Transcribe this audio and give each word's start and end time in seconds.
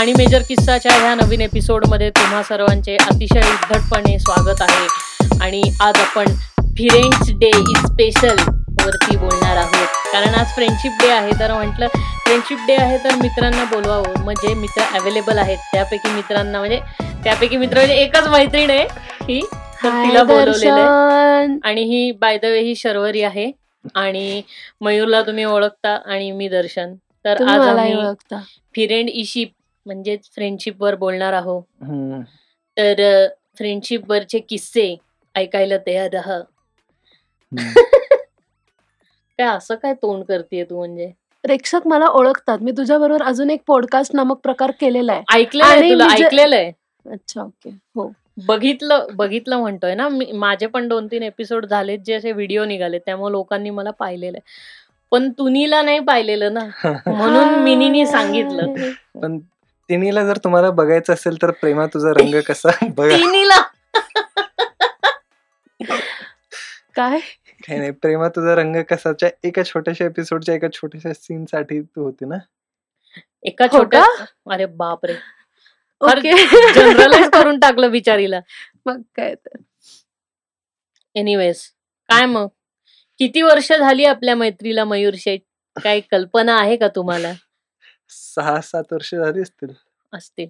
आणि 0.00 0.12
मेजर 0.18 0.42
किस्साच्या 0.48 0.92
ह्या 0.92 1.14
नवीन 1.14 1.40
एपिसोडमध्ये 1.40 2.08
तुम्हा 2.10 2.42
सर्वांचे 2.42 2.96
अतिशय 2.96 3.40
उद्धटपणे 3.40 4.18
स्वागत 4.18 4.62
आहे. 4.62 4.86
आणि 5.42 5.60
आज 5.80 5.96
आपण 6.00 6.32
फिरेंड्स 6.78 7.30
डे 7.40 7.48
इज 7.48 7.84
स्पेशल 7.86 8.38
वरती 8.84 9.16
बोलणार 9.16 9.56
आहोत. 9.56 9.86
कारण 10.12 10.34
आज 10.34 10.54
फ्रेंडशिप 10.54 10.92
डे 11.00 11.10
आहे 11.10 11.32
तर 11.40 11.52
म्हटलं 11.52 11.88
फ्रेंडशिप 12.24 12.58
डे 12.66 12.76
आहे 12.76 12.96
तर 13.04 13.14
मित्रांना 13.14 13.64
बोलवावं. 13.64 14.24
मग 14.24 14.40
जे 14.42 14.54
मित्र 14.54 14.82
अवेलेबल 14.98 15.38
आहेत. 15.38 15.58
त्यापैकी 15.72 16.14
मित्रांना 16.14 16.58
म्हणजे 16.58 16.80
त्यापैकी 17.24 17.56
मित्र 17.56 17.78
म्हणजे 17.78 17.94
एकच 17.94 18.28
मैत्रीण 18.28 18.70
आहे 18.70 18.86
ही. 19.28 19.40
तर 19.84 20.02
तिला 20.02 20.22
बोलवलेलं 20.22 20.80
आहे. 20.80 21.46
आणि 21.64 21.82
ही 21.82 22.10
बाय 22.12 22.38
द 22.38 22.44
वे 22.44 22.60
ही 22.60 22.74
शर्वरी 22.76 23.22
आहे. 23.22 23.50
आणि 23.94 24.42
मयूरला 24.80 25.22
तुम्ही 25.22 25.44
ओळखता 25.44 25.98
आणि 26.06 26.30
मी 26.30 26.48
दर्शन. 26.48 26.94
तर 27.24 27.46
आज 27.48 27.68
आम्ही 27.68 27.94
फिरेंड 28.74 29.08
इशिप 29.08 29.52
म्हणजेच 29.90 30.28
फ्रेंडशिप 30.34 30.82
वर 30.82 30.94
बोलणार 30.94 31.32
आहोत. 31.32 31.62
तर 32.76 33.26
फ्रेंडशिप 33.58 34.10
वरचे 34.10 34.38
किस्से 34.38 34.94
ऐकायला 35.34 35.76
तयार 35.86 36.08
राहा. 36.12 36.40
काय 39.38 39.46
असं 39.46 39.74
काय 39.74 39.94
तोंड 39.94 40.24
करतेय 40.24 40.64
तू 40.64 40.78
म्हणजे? 40.78 41.10
प्रेक्षक 41.44 41.86
मला 41.86 42.06
ओळखतात. 42.06 42.58
मी 42.60 42.72
तुझ्या 42.72 42.98
बरोबर 42.98 43.22
अजून 43.22 43.50
एक 43.50 43.60
पॉडकास्ट 43.66 44.14
नामक 44.14 44.40
प्रकार 44.42 44.70
केलेला 44.70 45.12
आहे. 45.12 45.22
ऐकलेलं 45.34 46.04
ऐकलेलं 46.04 46.56
आहे. 46.56 46.72
अच्छा 47.04 47.42
ओके 47.42 47.70
हो. 47.96 48.10
बघितलं 48.46 49.06
बघितलं 49.12 49.56
म्हणतोय 49.56 49.94
ना? 49.94 50.08
माझे 50.34 50.66
पण 50.66 50.88
दोन 50.88 51.06
तीन 51.06 51.22
एपिसोड 51.22 51.66
झालेत 51.66 51.98
जे 51.98 52.14
असे 52.14 52.32
व्हिडिओ 52.32 52.64
निघाले 52.64 52.98
त्यामुळे 52.98 53.32
लोकांनी 53.32 53.70
मला 53.70 53.90
पाहिलेलं 53.90 54.38
आहे. 54.38 54.50
पण 55.12 55.30
तुनीला 55.30 55.82
नाही 55.82 55.98
पाहिलेलं 55.98 56.54
ना? 56.54 56.60
म्हणून 57.06 57.54
मिनीनी 57.54 58.06
सांगितलं. 58.06 58.74
पण 59.22 59.38
तिन्हीला 59.90 60.24
जर 60.24 60.36
तुम्हाला 60.36 60.70
बघायचं 60.70 61.12
असेल 61.12 61.42
तर 61.42 61.50
प्रेमा 61.50 61.86
तुझा 61.86 62.10
रंग 62.10 62.40
कसा? 62.40 62.68
बघा. 62.96 63.16
तिनीला? 63.16 63.60
काय? 66.94 67.18
काही 67.66 67.78
नाही 67.78 67.90
प्रेमा 67.90 68.28
तुझा 68.28 68.54
रंग 68.54 68.76
कसाच्या 68.90 69.28
एका 69.44 69.62
छोट्याशा 69.64 70.04
एपिसोडच्या 70.04 70.54
एका 70.54 70.68
छोट्याशा 70.72 71.12
सीन 71.12 71.44
साठी 71.44 71.80
तू 71.80 72.02
होती 72.02 72.24
ना? 72.24 72.36
एका 73.42 73.66
हो 73.72 73.78
छोट्या? 73.78 74.04
अरे 74.52 74.66
बापरे. 74.66 75.14
ओके. 76.00 76.32
जनरलाइज 76.74 77.30
करून 77.30 77.58
टाकलं 77.58 77.90
बिचारीला. 77.90 78.40
मग 78.86 79.00
काय 79.16 79.34
तर. 79.34 79.56
एनिवेज 81.14 81.62
काय 82.08 82.26
मग? 82.26 82.46
किती 83.18 83.42
वर्ष 83.42 83.72
झाली 83.72 84.04
आपल्या 84.04 84.34
मैत्रीला 84.34 84.84
मयूर 84.84 85.14
शेठ 85.16 85.40
काही 85.82 86.00
कल्पना 86.00 86.58
आहे 86.58 86.76
का 86.76 86.88
तुम्हाला? 86.88 87.32
सहा 88.10 88.60
सात 88.60 88.92
वर्ष 88.92 89.14
झाली 89.14 89.42
असतील. 89.42 89.68
असतील. 90.12 90.48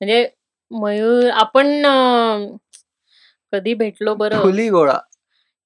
म्हणजे 0.00 0.28
मयूर 0.70 1.30
आपण 1.30 1.86
अं, 1.86 2.56
कधी 3.52 3.74
भेटलो 3.74 4.14
बरं? 4.14 4.42
खुली 4.42 4.68
गोळा. 4.68 4.98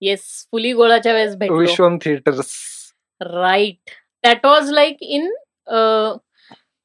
येस 0.02 0.48
फुली 0.52 0.72
गोळाच्या 0.72 1.12
वेळेस 1.12 1.36
भेटलो. 1.36 1.58
Vishwam 1.58 1.96
theatres. 1.96 2.52
Right. 3.20 3.90
That 4.24 4.46
was 4.46 4.70
like 4.70 4.96
in 5.00 5.34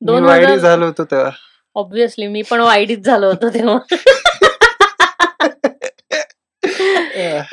दोन 0.01 0.23
वायडी 0.23 0.45
हजार 0.45 0.57
झालो 0.57 0.85
होतो 0.85 1.03
तेव्हा. 1.03 1.31
ऑब्विसली 1.75 2.27
मी 2.27 2.41
पण 2.41 2.59
वाईडीच 2.59 2.99
झालो 2.99 3.27
होतो 3.27 3.49
तेव्हा. 3.49 3.77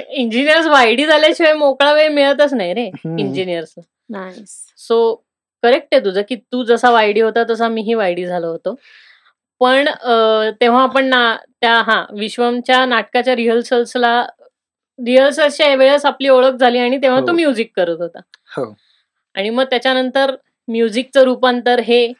इंजिनियर्स 0.08 0.66
वाईडी 0.66 1.06
झाल्याशिवाय 1.06 1.54
मोकळा 1.54 1.92
वेळ 1.92 2.08
मिळतच 2.08 2.54
नाही 2.54 2.74
रे 2.74 2.88
हम्म. 2.88 3.18
इंजिनियर्स 3.18 3.74
नाईस 4.08 4.72
सो 4.78 5.24
करेक्ट 5.62 5.94
आहे 5.94 6.04
तुझं 6.04 6.22
की 6.28 6.36
तू 6.36 6.62
जसा 6.64 6.90
वायडी 6.90 7.20
होता 7.20 7.44
तसा 7.50 7.68
मीही 7.68 7.94
वायडी 7.94 8.26
झालो 8.26 8.50
होतो. 8.50 8.74
पण 9.60 9.88
तेव्हा 10.60 10.82
आपण 10.82 11.04
ना 11.04 11.36
त्या 11.60 11.74
हा 11.74 12.04
विश्वमच्या 12.10 12.84
नाटकाच्या 12.86 13.36
रिहर्सल्सला 13.36 14.22
रिहर्सल्सच्या 14.98 15.74
वेळेस 15.74 16.04
आपली 16.06 16.28
ओळख 16.28 16.52
झाली 16.52 16.78
आणि 16.78 16.96
तेव्हा 16.96 17.20
तो 17.20 17.30
हो. 17.30 17.34
म्युझिक 17.34 17.70
करत 17.76 18.00
होता. 18.00 18.20
हो. 18.56 18.64
आणि 19.34 19.50
मग 19.50 19.64
त्याच्यानंतर 19.64 20.34
म्युझिकचं 20.68 21.22
रूपांतर 21.22 21.80
हे 21.80 22.12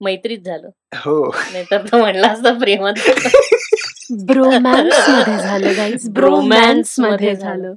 मैत्रीत 0.00 0.38
झालं. 0.38 0.68
हो. 0.96 1.30
नाहीतर 1.52 1.82
तो 1.82 1.98
म्हणला 1.98 2.28
असता 2.28 2.52
प्रेमात. 2.52 2.94
ब्रोमॅन्समध्ये 4.26 5.36
झालं 5.36 6.12
ब्रोमॅन्समध्ये 6.12 7.34
झालं. 7.34 7.74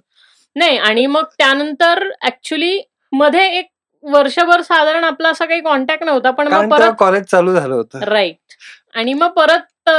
नाही 0.56 0.78
आणि 0.78 1.06
मग 1.06 1.24
त्यानंतर 1.38 2.10
ऍक्च्युली 2.26 2.82
मध्ये 3.14 3.48
एक 3.58 3.66
वर्षभर 4.04 4.62
साधारण 4.62 5.04
आपला 5.04 5.30
असा 5.30 5.46
काही 5.46 5.62
कॉन्टॅक्ट 5.62 6.04
नव्हता 6.04 6.32
पण 6.32 6.48
मग 6.48 6.70
परत 6.72 6.92
कॉलेज 7.00 7.24
चालू 7.32 7.54
झालं 7.54 7.74
होतं. 7.76 8.04
राईट 8.04 8.54
आणि 8.96 9.14
मग 9.14 9.30
परत 9.32 9.90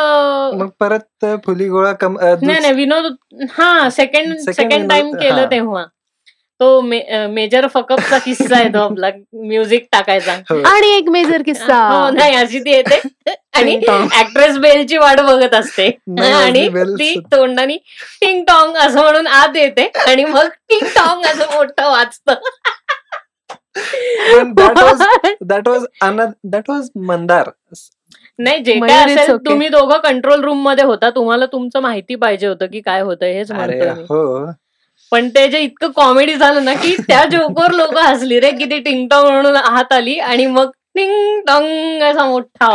मग 0.55 0.69
परत 0.81 1.25
फुली 1.45 1.69
गोळा 1.69 1.93
कम 1.93 2.19
नाही 2.21 2.61
नाही 2.61 2.73
विनोद 2.73 3.13
हा 3.51 3.89
सेकंड 3.91 4.33
Second 4.33 4.53
सेकंड 4.53 4.89
टाइम 4.91 5.13
केलं. 5.15 5.45
तेव्हा. 5.51 5.85
तो 6.61 6.81
मेजर 6.81 7.67
फकअपचा 7.67 8.19
किस्सा 8.19 8.57
आहे 8.57 8.69
तो 8.75 8.79
आपला 8.79 9.09
म्युझिक 9.35 9.87
टाकायचा. 9.93 10.35
हो. 10.51 10.59
आणि 10.69 10.91
एक 10.97 11.09
मेजर 11.11 11.43
किस्सा. 11.43 11.79
हो 11.89 12.11
नाही 12.11 12.35
अशी 12.37 12.61
ती 12.61 12.71
येते. 12.71 13.01
आणि. 13.53 13.75
ऍक्ट्रेस 14.19 14.59
बेलची 14.59 14.97
वाट 14.97 15.21
बघत 15.21 15.55
असते. 15.55 15.87
आणि 16.23 16.69
ती. 16.99 17.15
तोंडाने 17.33 17.77
टिंग 18.21 18.45
टॉंग 18.45 18.77
असं 18.77 19.03
म्हणून 19.03 19.27
आत 19.27 19.57
येते. 19.57 19.91
आणि 20.07 20.25
मग 20.25 20.49
टिंग 20.69 20.87
टॉंग 20.97 21.25
असं 21.25 21.55
मोठं 21.55 21.91
वाचतं. 21.91 22.35
पण 23.77 24.53
that 24.53 24.77
was 24.77 25.03
that 25.43 25.69
was 25.69 25.85
that 26.45 26.71
was 26.71 26.89
Mandar 27.07 27.51
नाही 28.39 28.59
जे 28.59 28.75
काय 28.81 29.15
असेल. 29.15 29.37
तुम्ही 29.37 29.69
दोघं 29.69 29.99
कंट्रोल 29.99 30.41
रूममध्ये 30.41 30.85
होता. 30.85 31.11
तुम्हाला 31.11 31.47
तुमचं 31.47 31.81
माहिती 31.81 32.15
पाहिजे 32.15 32.47
होतं 32.47 32.67
की 32.67 32.81
काय 32.81 33.01
होतं 33.01 33.27
हेच 33.27 33.51
हो. 34.11 34.47
पण 35.13 35.29
ते 35.29 35.49
जे 35.49 35.59
इतकं 35.59 35.91
कॉमेडी 35.91 36.35
झालं 36.35 36.65
ना 36.65 36.75
की 36.75 36.95
त्या 37.09 37.25
जोकवर 37.25 37.71
लोक 37.71 37.97
हसली 37.99 38.41
रे 38.41 38.51
की 38.51 38.65
ती 38.65 38.79
टिंग 38.79 39.09
टॉंग 39.09 39.29
म्हणून 39.31 39.57
हात 39.57 39.93
आली 39.93 40.19
आणि 40.19 40.47
मग 40.47 40.71
टिंग 40.95 41.41
टॉंग 41.47 42.03
असा 42.03 42.25
मोठा 42.25 42.67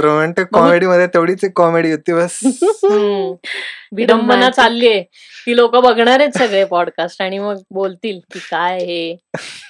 रोमॅन्टिक 0.00 0.46
कॉमेडी 0.52 0.86
मध्ये 0.86 1.06
तेवढीच 1.06 1.44
एक 1.44 1.52
कॉमेडी 1.56 1.90
होती 1.90 2.12
बस. 2.12 2.38
विडंबना. 3.96 4.50
चाललीये 4.50 5.02
ती 5.46 5.56
लोक 5.56 5.76
बघणार 5.76 6.20
आहेत 6.20 6.38
सगळे 6.38 6.64
पॉडकास्ट 6.64 7.22
आणि 7.22 7.38
मग 7.38 7.56
बोलतील 7.70 8.20
की 8.32 8.38
काय 8.50 8.78
हे. 8.78 9.16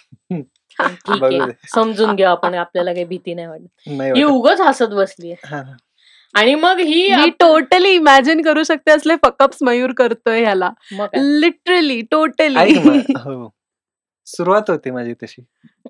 ठीक 0.86 1.22
आहे. 1.24 1.50
समजून 1.74 2.14
घेऊ 2.16 2.26
आपण 2.26 2.54
आपल्याला 2.54 2.92
काही 2.92 3.04
भीती 3.04 3.34
नाही 3.34 3.46
वाटत. 3.46 4.16
ही. 4.16 4.22
उगच 4.24 4.60
हसत 4.60 4.94
बसलीये 4.94 5.34
हा. 5.44 5.62
आणि 6.34 6.54
मग 6.54 6.78
ही 6.78 7.14
मी 7.16 7.30
टोटली 7.40 7.90
इमॅजिन 7.90 8.42
करू 8.42 8.62
शकते 8.62 8.90
असले 8.90 9.14
फकअप्स 9.22 9.62
मयूर 9.62 9.92
करतोय 9.92 10.42
ह्याला? 10.42 10.70
लिटरली 11.16 12.00
टोटली 12.00 12.74
हो. 13.16 13.48
सुरुवात 14.26 14.70
होती 14.70 14.90
माझी 14.90 15.12
तशी. 15.12 15.42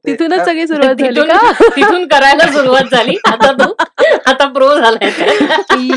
तिथूनच 0.07 0.45
सगळी 0.45 0.67
सुरुवात 0.67 0.95
झाली 0.95 1.15
तिथून 1.15 1.29
का? 1.29 1.53
तिथून 1.77 2.07
करायला 2.09 2.47
सुरुवात 2.53 2.85
झाली. 2.91 3.17
आता 3.27 3.51
तो 3.53 3.75
आता 4.27 4.47
प्रो 4.47 4.69
झालाय. 4.79 5.11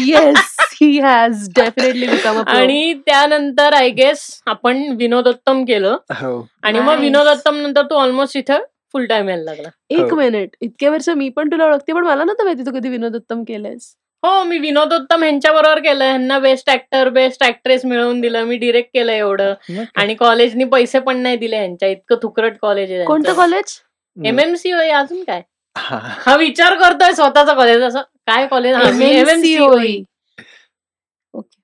Yes 0.07 0.55
he 0.81 0.99
has 0.99 1.47
definitely 1.55 2.07
become 2.07 2.39
a 2.39 2.43
आणि 2.47 2.93
त्यानंतर 3.05 3.73
आय 3.73 3.89
गेस 3.89 4.27
आपण 4.45 4.83
विनोदोत्तम 4.99 5.63
केलं. 5.65 5.97
हो. 6.11 6.47
आणि 6.63 6.79
मग. 6.79 6.99
विनोदोत्तम 6.99 7.55
नंतर 7.55 7.81
तू 7.81 7.95
ऑलमोस्ट 7.95 8.37
इथं 8.37 8.63
फुल 8.93 9.05
टाइम 9.05 9.29
यायला 9.29 9.43
लागला. 9.43 9.69
एक 9.89 10.11
हो. 10.11 10.15
मिनिट 10.15 10.55
इतके 10.61 10.89
वर्ष 10.89 11.09
मी 11.09 11.29
पण 11.35 11.51
तुला 11.51 11.65
ओळखते 11.65 11.93
पण 11.93 12.05
मला 12.05 12.23
नव्हतं 12.23 12.43
माहिती 12.43 12.65
तू 12.65 12.71
कधी 12.71 12.89
विनोदोत्तम 12.89 13.43
केलंयस. 13.43 13.93
हो 14.23 14.43
मी 14.43 14.57
विनोदोत्तम 14.59 15.23
ह्यांच्या 15.23 15.51
बरोबर 15.53 15.79
केलं 15.83 16.03
ह्यांना 16.03 16.37
बेस्ट 16.39 16.69
ऍक्टर 16.69 17.09
बेस्ट 17.09 17.43
ऍक्ट्रेस 17.43 17.85
मिळवून 17.85 18.21
दिलं. 18.21 18.43
मी 18.45 18.57
डिरेक्ट 18.57 18.89
केलं 18.93 19.11
एवढं? 19.11 19.53
आणि 19.95 20.15
कॉलेजनी 20.15 20.63
पैसे 20.71 20.99
पण 20.99 21.17
नाही 21.17 21.37
दिले 21.37 21.57
ह्यांच्या. 21.57 21.89
इतकं 21.89 22.15
थुकरट 22.21 22.57
कॉलेज 22.61 22.91
आहे 22.91 23.05
कोणतं 23.05 23.33
कॉलेज 23.35 23.79
एमएमसी 24.17 24.71
अजून 24.71 25.23
काय? 25.23 25.41
हा. 25.75 25.99
हा 26.25 26.35
विचार 26.37 26.73
करतोय 26.79 27.11
स्वतःचा 27.13 27.53
कॉलेज 27.53 27.81
असं 27.83 28.01
काय 28.27 28.47
कॉलेज 28.47 28.75
एमएमसी 28.75 30.03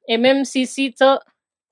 एमएमसीसी 0.08 0.90
च 0.90 1.04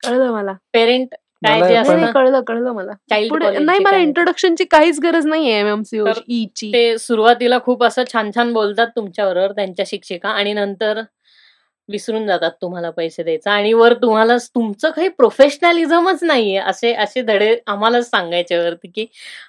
कळलं 0.04 0.32
मला. 0.32 0.54
पेरेंट 0.74 1.16
काय 1.42 1.60
जे 1.62 2.12
कळलं 2.12 2.42
कळलं 2.42 2.72
मला. 2.72 2.92
पुढे 3.30 3.58
नाही 3.60 3.80
मला 3.80 3.98
इंट्रोडक्शनची 3.98 4.66
काहीच 4.66 5.00
गरज 5.00 5.26
नाहीये 5.26 5.60
एमएमसी 5.60 6.00
तर 6.00 6.20
ची. 6.56 6.72
ते 6.74 6.98
सुरुवातीला 6.98 7.60
खूप 7.60 7.84
असं 7.84 8.04
छान 8.14 8.32
छान 8.36 8.54
बोलतात 8.54 8.88
तुमच्याबरोबर 8.96 9.52
त्यांच्या 9.52 9.86
शिक्षिका 9.88 10.30
आणि 10.30 10.54
नंतर 10.54 11.02
विसरून 11.90 12.26
जातात 12.28 12.52
तुम्हाला 12.62 12.90
पैसे 12.90 13.24
द्यायचा 13.24 13.52
आणि 13.52 13.72
वर 13.74 13.94
तुम्हाला 13.94 14.36
तुमचं 14.56 14.90
काही 14.92 15.08
प्रोफेशनलिझमच 15.10 16.24
नाहीये 16.24 16.58
असे 16.60 16.94
असे 16.96 17.22
धडे 17.22 17.56
आम्हालाच 17.68 18.10
सांगायचे 18.10 18.58
वरती 18.58 18.88
की 18.88 19.06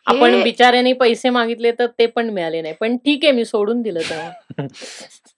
आपण 0.06 0.34
हे- 0.34 0.42
बिचाऱ्याने 0.44 0.92
पैसे 0.92 1.30
मागितले 1.30 1.72
तर 1.72 1.86
ते 1.98 2.06
पण 2.06 2.30
मिळाले 2.30 2.60
नाही. 2.62 2.74
पण 2.80 2.96
ठीक 2.96 3.24
आहे 3.24 3.32
मी 3.32 3.44
सोडून 3.44 3.82
दिलं 3.82 4.00
तेव्हा. 4.00 4.30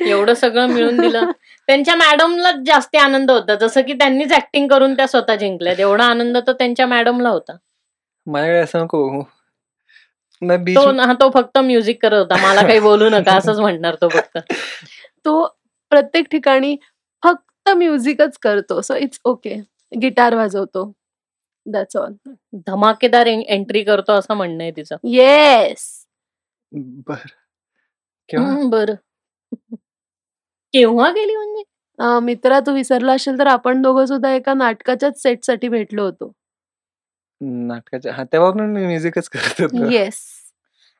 एवढं 0.00 0.34
सगळं 0.34 0.66
मिळून 0.66 1.00
दिलं. 1.00 1.30
त्यांच्या 1.66 1.94
मॅडमला 1.94 2.50
जास्त 2.66 2.96
आनंद 2.96 3.30
होता. 3.30 3.54
जसं 3.54 3.80
की 3.80 3.92
त्यांनीच 3.92 4.32
ऍक्टिंग 4.32 4.68
करून 4.68 4.94
त्या 4.94 5.06
स्वतः 5.06 5.34
जिंकल्यात. 5.34 5.80
एवढा 5.80 6.04
आनंद 6.04 6.36
तर 6.36 6.52
त्यांच्या 6.52 6.86
मॅडमला 6.86 7.28
होता. 7.28 7.56
माझ्याकडे 8.26 8.60
असं 8.60 8.78
नको. 8.78 9.22
मैं 10.42 10.64
बीच 10.64 10.76
तो 10.76 10.90
हा 10.90 11.12
तो 11.12 11.30
फक्त 11.34 11.58
म्युझिक 11.58 12.02
करत 12.02 12.18
होता. 12.18 12.36
मला 12.42 12.62
काही 12.62 12.80
बोलू 12.80 13.08
नका 13.08 13.34
असंच 13.36 13.58
म्हणणार 13.58 13.94
तो 13.94 14.08
फक्त. 14.08 14.38
तो 15.24 15.46
प्रत्येक 15.90 16.26
ठिकाणी 16.30 16.76
फक्त 17.24 17.68
म्युझिकच 17.68 18.38
करतो. 18.38 18.80
सो 18.80 18.94
इट्स 18.94 19.20
ओके 19.24 19.56
गिटार 20.02 20.34
वाजवतो. 20.34 20.92
दॅट्स 21.66 21.96
ऑल 21.96 22.12
धमाकेदार 22.66 23.26
एंट्री 23.26 23.82
करतो 23.84 24.12
असं 24.12 24.34
म्हणणं 24.34 24.62
आहे 24.62 24.70
तिचं. 24.70 24.96
येस 25.04 26.06
बर. 26.72 27.26
बरं. 28.68 28.94
केव्हा 30.72 31.10
गेली 31.10 31.36
म्हणजे? 31.36 31.62
मित्रा 32.22 32.60
तू 32.60 32.74
विसरला 32.74 33.12
असेल 33.12 33.38
तर 33.38 33.46
आपण 33.46 33.82
दोघं 33.82 34.04
सुद्धा 34.06 34.32
एका 34.34 34.54
नाटकाच्याच 34.54 35.22
सेटसाठी 35.22 35.68
भेटलो 35.68 36.04
होतो. 36.04 36.32
नाटकाच्या? 37.40 38.12
हा 38.12 38.24
तेव्हा 38.24 38.50
पण 38.50 38.60
मी 38.60 38.86
म्युझिकच 38.86 39.28
करत 39.28 39.60
होतो. 39.60 39.90
येस 39.90 40.18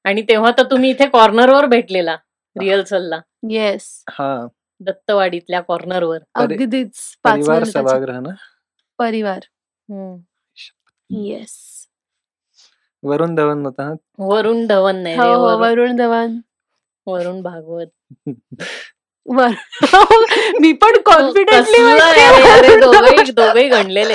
आणि 0.04 0.22
तेव्हा 0.22 0.50
तर 0.58 0.70
तुम्ही 0.70 0.90
इथे 0.90 1.08
कॉर्नरवर 1.08 1.66
भेटलेला 1.66 2.16
रिहर्सलला. 2.60 3.20
येस 3.50 4.04
हा. 4.10 4.46
दत्तवाडीतल्या 4.80 5.60
कॉर्नरवर. 5.60 6.18
परि- 6.18 6.60
अगदीच 6.60 7.16
पाच 7.24 7.32
परिवार 7.32 7.64
सभागृह 7.64 8.20
ना? 8.20 8.28
परिवार. 8.98 9.40
येस 11.10 11.86
वरुण 13.02 13.34
धवन 13.34 13.66
होता 13.66 13.82
हा. 13.84 13.92
वरुण 14.18 14.66
धवन 14.66 14.96
नाही 14.96 15.16
हो 15.16 15.24
रे, 15.24 15.34
हो, 15.34 15.42
वरुण- 15.42 15.60
वरुण 15.60 15.96
धवन. 15.96 16.36
वरुण 17.06 17.42
भागवत. 17.42 17.86
वर. 19.26 19.50
मी 20.60 20.72
पण 20.72 20.92
कॉन्फिडेंटली 21.04 23.30
दोघही 23.30 23.68
गणलेले 23.68 24.14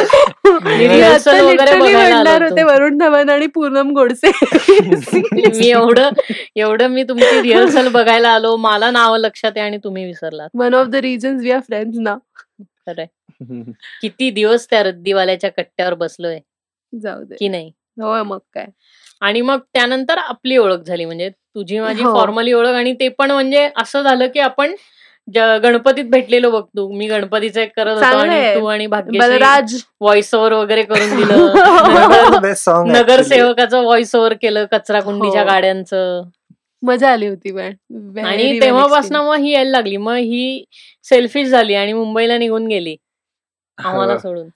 म्हणणार 1.81 2.41
होतो. 2.41 2.65
वरुण 2.65 2.97
धवन 2.97 3.29
आणि 3.29 3.47
पूनम 3.47 3.91
गोडसे. 3.91 4.31
मी 5.55 5.69
एवढं 5.69 6.09
एवढं 6.55 6.87
मी 6.87 7.03
तुमची 7.03 7.41
रिहर्सल 7.41 7.87
बघायला 7.87 8.29
आलो. 8.29 8.55
मला 8.55 8.91
नाव 8.91 9.15
लक्षात 9.15 9.51
आहे 9.55 9.65
आणि 9.65 9.77
तुम्ही 9.77 10.05
विसरलात. 10.05 10.49
One 10.53 10.73
of 10.73 10.87
the 10.87 10.95
reasons 10.95 11.43
we 11.43 11.51
are 11.51 11.59
friends 11.59 11.99
ना 11.99 12.15
खरंय. 12.61 13.05
किती 14.01 14.29
दिवस 14.29 14.69
त्या 14.69 14.83
रद्दीवाल्याच्या 14.83 15.51
कट्ट्यावर 15.51 15.93
बसलोय. 15.93 16.39
जाऊ 17.01 17.23
दे. 17.23 17.35
की 17.39 17.47
नाही? 17.47 17.71
हो 18.01 18.23
मग 18.23 18.39
काय? 18.53 18.65
आणि 19.21 19.41
मग 19.41 19.59
त्यानंतर 19.73 20.17
आपली 20.17 20.57
ओळख 20.57 20.77
झाली. 20.77 21.05
म्हणजे 21.05 21.29
तुझी 21.29 21.79
माझी 21.79 22.03
हो. 22.03 22.13
फॉर्मली 22.13 22.53
ओळख 22.53 22.73
आणि 22.73 22.93
ते 22.93 23.07
पण 23.07 23.31
म्हणजे 23.31 23.69
असं 23.77 24.01
झालं 24.01 24.27
की 24.27 24.39
आपण 24.39 24.75
गणपतीत 25.63 26.05
भेटलेलो 26.05 26.51
बघ 26.51 26.63
तू 26.77 26.87
मी 26.91 27.07
गणपतीचं 27.07 27.61
एक 27.61 27.71
करत 27.75 27.95
होतो 27.95 28.17
आणि. 28.17 28.55
तू 28.55 28.65
आणि 28.65 28.87
भाग्यश्री 28.87 29.19
बलराज. 29.19 29.75
व्हॉइस 30.01 30.33
ओव्हर 30.35 30.53
वगैरे 30.53 30.83
करून 30.83 31.15
दिलं. 31.15 31.53
सॉन्ग 32.55 32.91
नगरसेवकाचं 32.91 33.81
व्हॉइस 33.81 34.15
ओव्हर 34.15 34.33
केलं 34.33 34.65
कचरा 34.71 35.01
कुंडीच्या 35.01 35.41
हो. 35.41 35.47
गाड्यांचं. 35.47 36.21
मजा 36.83 37.11
आली 37.11 37.27
होती 37.27 37.51
पण. 37.51 37.73
आणि 38.25 38.59
तेव्हापासून. 38.61 39.15
मग 39.15 39.35
ही 39.35 39.51
यायला 39.51 39.69
लागली. 39.71 39.97
मग 39.97 40.15
ही 40.15 40.63
सेल्फिश 41.03 41.47
झाली 41.47 41.75
आणि 41.75 41.93
मुंबईला 41.93 42.37
निघून 42.37 42.67
गेली. 42.67 42.95
आम्हाला 43.77 44.17
सोडून. 44.17 44.47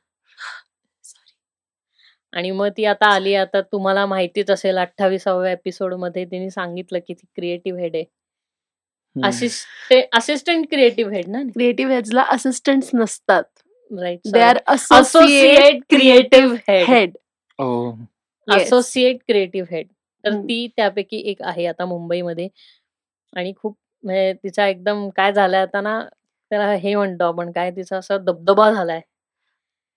आणि 2.35 2.51
मग 2.51 2.67
ती 2.77 2.85
आता 2.85 3.07
आली 3.15 3.33
आता 3.35 3.61
तुम्हाला 3.61 4.05
माहितीच 4.05 4.49
असेल 4.51 4.77
अठ्ठावीसाव्या 4.77 5.51
एपिसोडमध्ये 5.51 6.25
तिने 6.31 6.49
सांगितलं 6.49 6.99
की 7.07 7.13
ती 7.13 7.25
क्रिएटिव्ह 7.35 7.79
हेड 7.81 7.95
आहे. 7.95 8.05
असिस्टंट 10.13 10.65
क्रिएटिव्ह 10.69 11.13
हेड 11.15 11.27
ना 11.29 11.41
क्रिएटिव्ह 11.53 11.93
हेड्सला 11.93 12.23
असिस्टंट्स 12.31 12.89
नसतात. 12.93 13.43
Right 13.91 14.19
they 14.33 14.39
are 14.41 14.57
associate 14.67 15.81
creative 15.89 16.55
head. 16.67 17.15
Associate 18.47 19.17
creative 19.27 19.67
head 19.71 19.87
तर. 20.23 20.33
ती 20.33 20.67
त्यापैकी 20.75 21.17
एक 21.31 21.41
आहे 21.43 21.65
आता 21.65 21.85
मुंबईमध्ये. 21.85 22.47
आणि 23.33 23.53
खूप 23.57 23.77
म्हणजे 24.03 24.33
तिचा 24.43 24.67
एकदम 24.67 25.07
काय 25.15 25.31
झालाय 25.33 25.61
आता 25.61 25.81
ना 25.81 25.99
त्याला 26.51 26.71
हे 26.73 26.95
म्हणतो 26.95 27.23
आपण 27.25 27.51
काय 27.51 27.71
तिचा 27.71 27.97
असा 27.97 28.17
दबदबा 28.17 28.71
झालाय. 28.71 29.01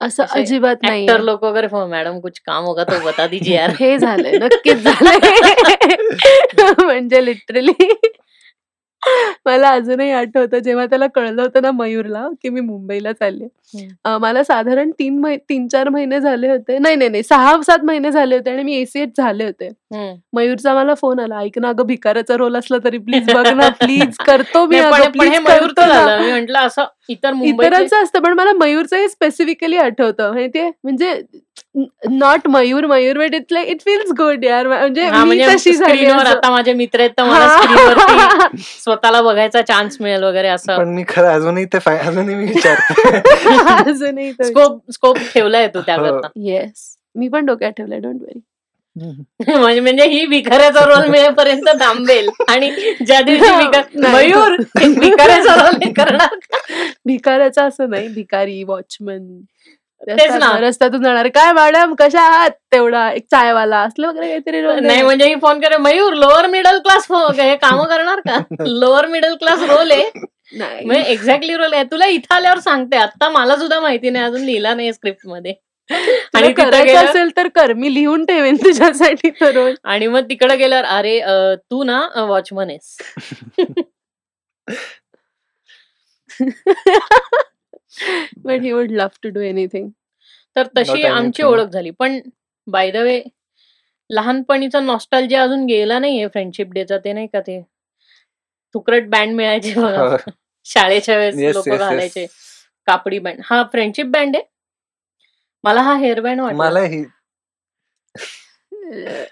असं 0.00 0.25
अजिबात 0.31 0.83
नाही 0.83 1.06
लोक 1.21 1.45
वगैरे 1.45 1.69
मॅडम 1.87 2.19
कुछ 2.21 2.39
काम 2.47 2.65
होगा 2.65 2.85
तो 2.85 2.99
बता 3.05 3.27
दीजिए 3.27 3.55
यार. 3.56 3.71
हे 3.81 3.97
झालंय 3.99 4.39
नक्कीच 4.39 4.83
झालंय. 4.85 5.19
म्हणजे 6.85 7.25
लिटरली 7.25 7.73
मला 9.47 9.69
अजूनही 9.71 10.11
आठवतं 10.11 10.59
जेव्हा 10.59 10.85
त्याला 10.87 11.06
कळलं 11.06 11.43
होतं 11.43 11.62
ना 11.62 11.71
मयूरला 11.71 12.27
की 12.43 12.49
मी 12.49 12.61
मुंबईला 12.61 13.12
चालले. 13.12 13.47
मला 14.21 14.43
साधारण 14.43 14.91
तीन 14.91 15.23
तीन 15.49 15.67
चार 15.69 15.89
महिने 15.89 16.21
झाले 16.21 16.49
होते. 16.49 16.79
नाही 16.79 16.97
नाही 16.97 17.11
नाही 17.11 17.23
सहा 17.23 17.55
सात 17.62 17.85
महिने 17.85 18.11
झाले 18.12 18.37
होते 18.37 18.51
आणि 18.51 18.62
मी 18.62 18.75
एसीएच 18.75 19.17
झाले 19.17 19.44
होते. 19.44 19.69
मयूरचा 20.33 20.75
मला 20.75 20.94
फोन 20.94 21.21
आला 21.21 21.39
ऐक 21.39 21.59
ना 21.59 21.69
अगं 21.69 21.87
भिकाराचा 21.87 22.37
रोल 22.37 22.56
असला 22.56 22.79
तरी 22.85 22.99
प्लीज 23.06 23.31
बघ 23.35 23.47
ना 23.49 23.69
प्लीज 23.81 24.17
करतो 24.27 24.65
हे 24.67 24.81
मी 26.19 26.31
म्हंटल 26.31 26.56
असं 26.56 26.85
इतर 27.08 27.32
इतरांचं 27.44 28.02
असतं 28.02 28.22
पण 28.22 28.32
मला 28.32 28.52
मयूरचंही 28.55 29.08
स्पेसिफिकली 29.08 29.76
आठवतं. 29.76 30.32
माहितीये 30.32 30.70
म्हणजे 30.84 31.14
not 32.10 32.46
Mayur 32.49 32.87
Mayur 32.87 33.19
but 33.19 33.34
it 33.34 33.52
like 33.52 33.69
it 33.69 33.81
feels 33.81 34.12
good 34.19 34.44
यार. 34.44 34.66
म्हणजे 34.66 35.02
हा 35.02 35.22
मी 35.25 35.37
म्हणजे 35.37 35.55
तशी 35.55 35.72
झाली. 35.72 36.05
आता 36.06 36.50
माझे 36.50 36.72
मित्र 36.72 37.00
आहेत 37.00 37.10
तर 37.19 37.25
मला 37.25 37.46
हा. 37.46 38.49
स्वतःला 38.58 39.22
बघायचा 39.22 39.62
चान्स 39.62 39.96
मिळेल 40.00 40.22
वगैरे 40.22 40.49
असं. 40.49 40.76
पण 40.76 40.88
मी 40.88 41.05
खरं 41.08 41.28
अजूनही 41.28 41.64
ते 41.64 41.78
फाय- 41.78 42.00
अजूनही 42.00 42.34
मी 42.34 42.44
विचारते. 42.44 43.16
अजूनही 43.90 44.32
स्कोप 44.32 44.81
स्कोप 44.93 45.19
ठेवलाय 45.34 45.69
तू 45.69 45.81
त्याकरता 45.81 46.28
येस 46.44 46.94
मी 47.14 47.28
पण 47.28 47.46
डोक्यात 47.46 47.72
ठेवलंय 47.72 47.99
डोंट 47.99 48.20
वरी 48.22 48.40
म्हणजे 49.49 49.81
म्हणजे 49.81 50.06
ही 50.06 50.27
भिकाऱ्याचा 50.27 50.85
रोल 50.85 51.09
मिळेपर्यंत 51.09 51.69
थांबेल. 51.81 52.29
आणि 52.49 52.71
ज्या 53.06 53.21
दिवशी 53.21 53.56
भिकार. 53.56 53.83
मयूर 54.12 54.56
भिकाऱ्याचा 55.00 55.55
रोल 55.55 55.93
करणार. 55.93 56.35
का? 56.35 56.59
भिकाऱ्याचा 57.06 57.65
असं 57.65 57.91
नाही. 57.91 58.09
भिकारी 58.09 58.62
वॉचमन. 58.65 59.41
तेच 60.09 60.31
ना. 60.31 60.59
रस्त्यातून 60.61 61.03
जाणार 61.03 61.29
काय 61.29 61.53
मॅडम 61.53 61.95
कशा 61.95 62.21
आहात? 62.21 62.50
तेवढा 62.73 63.11
एक 63.12 63.25
चायवाला 63.31 63.79
असलं 63.79 64.09
वगैरे 64.09 64.27
काहीतरी 64.29 64.61
नाही. 64.87 65.03
म्हणजे 65.03 65.25
ही 65.29 65.34
फोन 65.34 65.61
करे 65.61 65.77
मयूर 65.77 66.13
लोअर 66.13 66.46
मिडल 66.46 66.79
क्लास 66.79 67.06
हे 67.41 67.56
काम 67.56 67.82
करणार 67.82 68.20
का? 68.20 68.39
लोअर 68.61 69.06
मिडल 69.06 69.34
क्लास 69.34 69.58
रोल 69.58 69.91
आहे. 69.91 70.11
नाही. 70.53 71.03
एक्झॅक्टली 71.06 71.56
रोल 71.56 71.72
आहे. 71.72 71.82
तुला 71.84 72.06
इथं 72.06 72.34
आल्यावर 72.34 72.58
सांगते. 72.58 72.96
आता 72.96 73.29
मला 73.29 73.56
सुद्धा 73.56 73.81
माहिती 73.81 74.11
नाही. 74.11 74.25
अजून 74.25 74.41
लिहिला 74.41 74.75
नाही 74.75 74.93
स्क्रिप्टमध्ये. 74.93 75.55
आणि 76.35 76.53
करायचं 76.53 76.87
गेलं 76.87 76.99
असेल 77.01 77.31
तर 77.37 77.49
कर. 77.49 77.73
मी 77.73 77.93
लिहून 77.95 78.25
ठेवेन 78.25 78.57
तुझ्यासाठी 78.57 79.31
तो 79.31 79.53
रोल 79.53 79.75
आणि 79.85 80.07
मग 80.07 80.29
तिकडे 80.29 80.57
गेल्यावर 80.57 80.85
अरे 80.87 81.21
तू 81.71 81.83
ना 81.85 82.01
वॉचमन 82.19 82.71
आहेस. 82.71 82.97
But 88.39 88.61
he 88.63 88.73
would 88.73 88.91
love 88.91 89.19
to 89.23 89.29
do 89.31 89.41
anything 89.41 89.89
तर 90.57 90.67
तशी 90.79 91.03
आमची 91.03 91.43
anything. 91.43 91.53
ओळख 91.53 91.69
झाली. 91.73 91.91
पण 91.91 92.19
बाय 92.67 92.91
द 92.91 92.97
वे 92.97 93.23
लहानपणीचा 94.11 94.81
नॉस्टॅल्जिया 94.81 95.43
अजून 95.43 95.65
गेला 95.67 95.99
नाहीये 95.99 96.27
फ्रेंडशिप 96.29 96.73
डेचा 96.73 96.99
ते 96.99 97.13
नाही 97.13 97.27
का 97.33 97.41
ते? 97.41 97.61
तुकरट 98.75 99.09
बँड 99.11 99.35
मिळायचे 99.35 99.73
बघा. 99.75 100.17
शाळेच्या 100.67 101.17
वेळेस 101.19 101.55
लोक. 101.57 101.69
घालायचे. 101.69 102.27
कापडी 102.89 103.19
बँड 103.19 103.41
हा 103.45 103.63
फ्रेंडशिप 103.73 104.07
बँड 104.07 104.37
आहे. 104.37 104.45
मला 105.65 105.82
हा 105.82 105.94
हेअर 105.98 106.20
बँड 106.20 106.41
वाटला. 106.41 106.56
मला 106.58 106.81
ही 106.81 107.05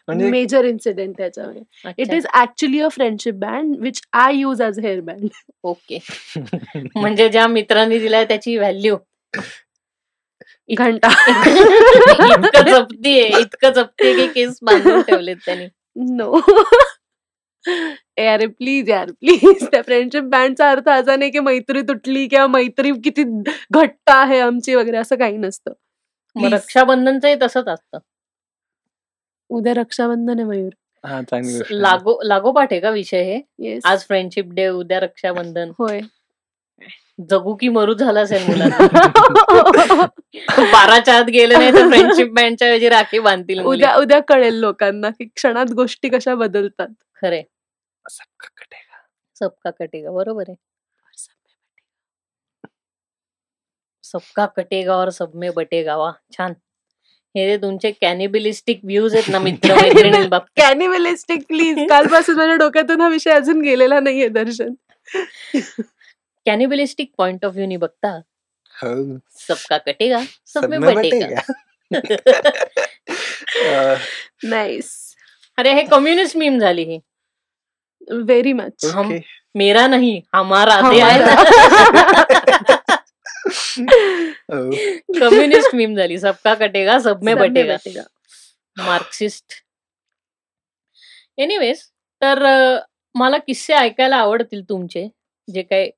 म्हणजे- 0.08 0.30
मेजर 0.30 0.64
इन्सिडेंट 0.64 1.16
त्याच्यामध्ये. 1.18 1.92
It 1.98 2.12
is 2.14 2.26
actually 2.40 2.80
a 2.80 2.88
friendship 2.92 3.34
band 3.34 3.76
which 3.80 4.00
I 4.12 4.34
use 4.36 4.62
as 4.62 4.78
hair 4.80 5.00
band 5.00 5.28
okay 5.64 5.98
म्हणजे 6.96 7.28
ज्या 7.28 7.46
मित्रांनी 7.46 7.98
दिलाय 7.98 8.24
त्याची 8.24 8.56
व्हॅल्यू 8.58 8.96
घंटा. 10.68 11.08
इतकं 12.26 12.70
जपतीये 12.70 13.26
इतकं 13.40 13.72
जपतीये 13.72 14.14
की 14.14 14.26
केस 14.34 14.58
बांधून 14.62 15.00
ठेवलेत 15.00 15.36
त्यांनी. 15.46 15.66
नो 16.16 16.40
अरे 18.28 18.46
प्लीज 18.46 18.90
यार 18.90 19.10
प्लीज 19.10 19.64
त्या 19.70 19.82
फ्रेंडशिप 19.82 20.24
बँडचा 20.32 20.70
अर्थ 20.70 20.88
असा 20.88 21.16
नाही 21.16 21.30
की 21.30 21.40
मैत्री 21.40 21.80
तुटली 21.82 22.26
किंवा 22.28 22.46
मैत्री 22.46 22.92
किती 23.04 23.22
घट्ट 23.72 24.10
आहे 24.10 24.38
आमची 24.40 24.74
वगैरे 24.74 24.96
असं 24.96 25.16
काही 25.16 25.36
नसतं. 25.36 25.72
मग 26.36 26.42
Please. 26.42 26.54
रक्षाबंधनचंही 26.54 27.34
तसंच 27.42 27.68
असतं. 27.68 27.98
उद्या 29.50 29.74
रक्षाबंधन 29.74 30.38
आहे 30.38 30.48
मयूर. 30.48 30.70
हा 31.04 31.22
चांगली 31.22 31.52
गोष्ट 31.52 31.72
आहे. 31.72 31.80
लागो 31.82 32.20
लागोपाठ 32.22 32.72
आहे 32.72 32.80
का 32.80 32.90
विषय 32.90 33.22
हे? 33.22 33.40
येस 33.58 33.86
आज 33.86 34.04
फ्रेंडशिप 34.04 34.46
डे 34.52 34.68
उद्या 34.68 35.00
रक्षाबंधन. 35.00 35.70
होय. 35.78 36.00
जगू 37.30 37.54
की 37.54 37.68
मरू 37.68 37.94
झालं 37.94 38.22
असेल 38.24 38.42
मुलांना. 38.48 38.78
बाराच्या 40.72 41.14
आत 41.18 41.24
गेलं 41.24 41.58
नाही 41.58 41.72
तर 41.72 41.88
फ्रेंडशिप 41.88 42.32
बँडच्या 42.32 42.68
ऐवजी 42.68 42.88
राखी 42.88 43.18
बांधतील 43.18 43.58
मुली. 43.58 43.76
उद्या 43.76 43.94
उद्या 43.96 44.20
कळेल 44.20 44.54
लोकांना 44.54 45.10
की 45.10 45.24
क्षणात 45.24 45.72
गोष्टी 45.72 46.08
कशा 46.08 46.34
बदलतात. 46.34 46.88
खरे 47.22 47.42
सबका 48.10 48.48
कटेगा. 48.56 48.96
सबका 49.34 49.70
कटेगा. 49.70 50.10
बरोबर 50.10 50.44
आहे. 50.48 50.56
सबका 54.12 54.46
कटेगा 54.56 54.96
और 54.96 55.10
सब 55.10 55.32
में 55.34 55.50
बटेगा 55.54 55.96
वा 55.96 56.12
छान। 56.32 56.52
हे 57.34 57.56
तुमचे 57.56 57.90
कॅनिबिलिस्टिक 57.92 58.80
व्ह्यूज 58.84 59.14
आहेत 59.14 59.28
ना 59.30 59.38
मित्र 59.38 59.74
मैत्रिणींबाबत 59.74 60.46
कॅनिमलिस्टिक 60.56 61.42
प्लीज 61.48 61.78
कालपासून 61.88 62.36
माझ्या 62.36 62.54
डोक्यातून 62.56 63.00
हा 63.00 63.08
विषय 63.08 63.30
अजून 63.30 63.60
गेलेला 63.62 64.00
नाहीये 64.00 64.28
Darshan. 64.28 64.72
Cannibalistic 66.46 67.10
point 67.18 67.44
of 67.44 67.52
view 67.52 67.66
नी 67.66 67.76
बघता 67.76 68.08
हो. 68.74 68.94
सबका 69.38 69.78
कटेगा 69.78 70.22
सब 70.46 70.64
में 70.70 70.80
बटेगा. 70.80 71.40
नाईस 74.44 74.94
अरे 75.58 75.72
हे 75.74 75.82
कम्युनिस्ट 75.90 76.36
मीम 76.36 76.58
झाली 76.58 76.82
ही. 76.84 76.98
Very 78.10 78.52
much. 78.52 78.86
मेरा 79.56 79.86
नहीं 79.86 80.20
हमारा 80.34 80.80
ते 80.90 81.00
आहे 81.00 81.18
ना. 81.18 82.24
कम्युनिस्ट 85.20 85.74
मीम 85.74 85.94
झाली. 85.96 86.18
सबका 86.18 86.54
कटेगा 86.54 86.98
सब 86.98 87.22
में 87.22 87.36
बटेगा. 87.36 87.76
मार्क्सिस्ट 88.76 89.52
एनिवेज 91.38 91.82
तर 92.22 92.44
मला 93.14 93.38
किस्से 93.38 93.74
ऐकायला 93.74 94.16
आवडतील 94.16 94.62
तुमचे. 94.68 95.08
जे 95.48 95.62
काही 95.62 95.90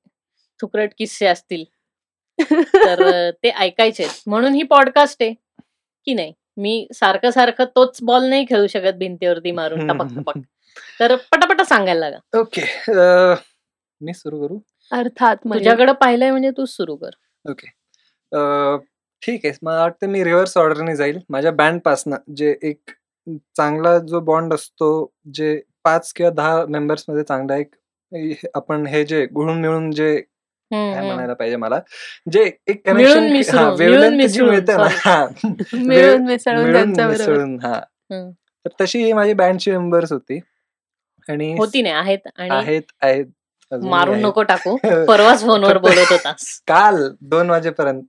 थुकरट 0.61 0.89
किस्से 0.97 1.25
असतील. 1.25 1.63
तर 2.75 3.29
ते 3.31 3.49
ऐकायचे 3.49 4.07
म्हणून 4.27 4.53
ही 4.53 4.63
पॉडकास्ट 4.63 5.21
आहे. 5.21 5.33
की 6.05 6.13
नाही? 6.13 6.33
मी 6.57 6.87
सारखं 6.93 7.29
सारखं 7.29 7.65
तोच 7.65 7.99
बॉल 8.01 8.23
नाही 8.23 8.45
खेळू 8.49 8.67
शकत 8.67 8.93
भिंतीवरती 8.93 9.51
मारून. 9.51 9.87
टपक 9.87 10.05
टपक. 10.17 10.37
तर 10.99 11.15
पटापट 11.15 11.61
सांगायला 11.61 12.09
लागा. 12.09 12.39
ओके 12.39 12.61
मी 14.01 14.13
सुरू 14.13 14.47
करू? 14.47 14.59
अर्थात 14.91 15.35
म्हणजे 15.45 15.59
तुझ्याकडे 15.59 15.93
पाहिलंय 15.93 16.31
म्हणजे 16.31 16.51
तूच 16.51 16.69
सुरू 16.69 16.95
कर. 16.95 17.09
ओके. 17.45 17.67
ठीक 19.21 19.45
आहे. 19.45 19.53
मला 19.63 19.81
वाटतं 19.81 20.07
मी 20.07 20.23
रिव्हर्स 20.23 20.57
ऑर्डरने 20.57 20.95
जाईल. 20.95 21.19
माझ्या 21.29 21.51
बँड 21.51 21.79
पासनं 21.85 22.15
जे 22.35 22.55
एक 22.63 22.91
चांगला 23.57 23.97
जो 23.99 24.19
बॉन्ड 24.21 24.53
असतो 24.53 24.89
जे 25.33 25.59
पाच 25.83 26.11
किंवा 26.13 26.31
दहा 26.31 26.65
मेंबर्समध्ये 26.69 27.23
चांगला 27.23 27.55
एक 27.57 27.75
आपण 28.55 28.85
हे 28.87 29.03
जे 29.05 29.25
गुळून 29.33 29.59
मिळून 29.61 29.91
जे 29.91 30.15
काय. 30.71 31.01
म्हणायला 31.01 31.33
पाहिजे 31.33 31.55
मला? 31.55 31.79
जे 32.31 32.43
एक 32.67 32.81
कनेक्शन 32.85 33.19
हा 33.49 33.69
मिळते 34.41 34.75
ना. 34.77 34.87
हा. 35.05 35.25
मिळून 36.55 36.93
मिसळून 37.05 37.59
हा. 37.59 37.79
तर 38.65 38.69
तशी 38.81 39.03
ही 39.03 39.13
माझी 39.13 39.33
बँडची 39.33 39.71
मेंबर्स 39.71 40.11
होती. 40.11 40.39
आणि 41.29 41.51
होती 41.57 41.81
नाही 41.81 41.93
आहेत 41.95 42.27
आहेत 42.51 42.91
आहेत. 43.01 43.25
मारून. 43.73 44.19
नको 44.19 44.43
टाकू. 44.43 44.77
परवाच 45.07 45.41
फोनवर 45.41 45.77
बोलत 45.87 46.11
होतास. 46.11 46.61
काल 46.67 47.09
दोन 47.21 47.49
वाजेपर्यंत. 47.49 48.03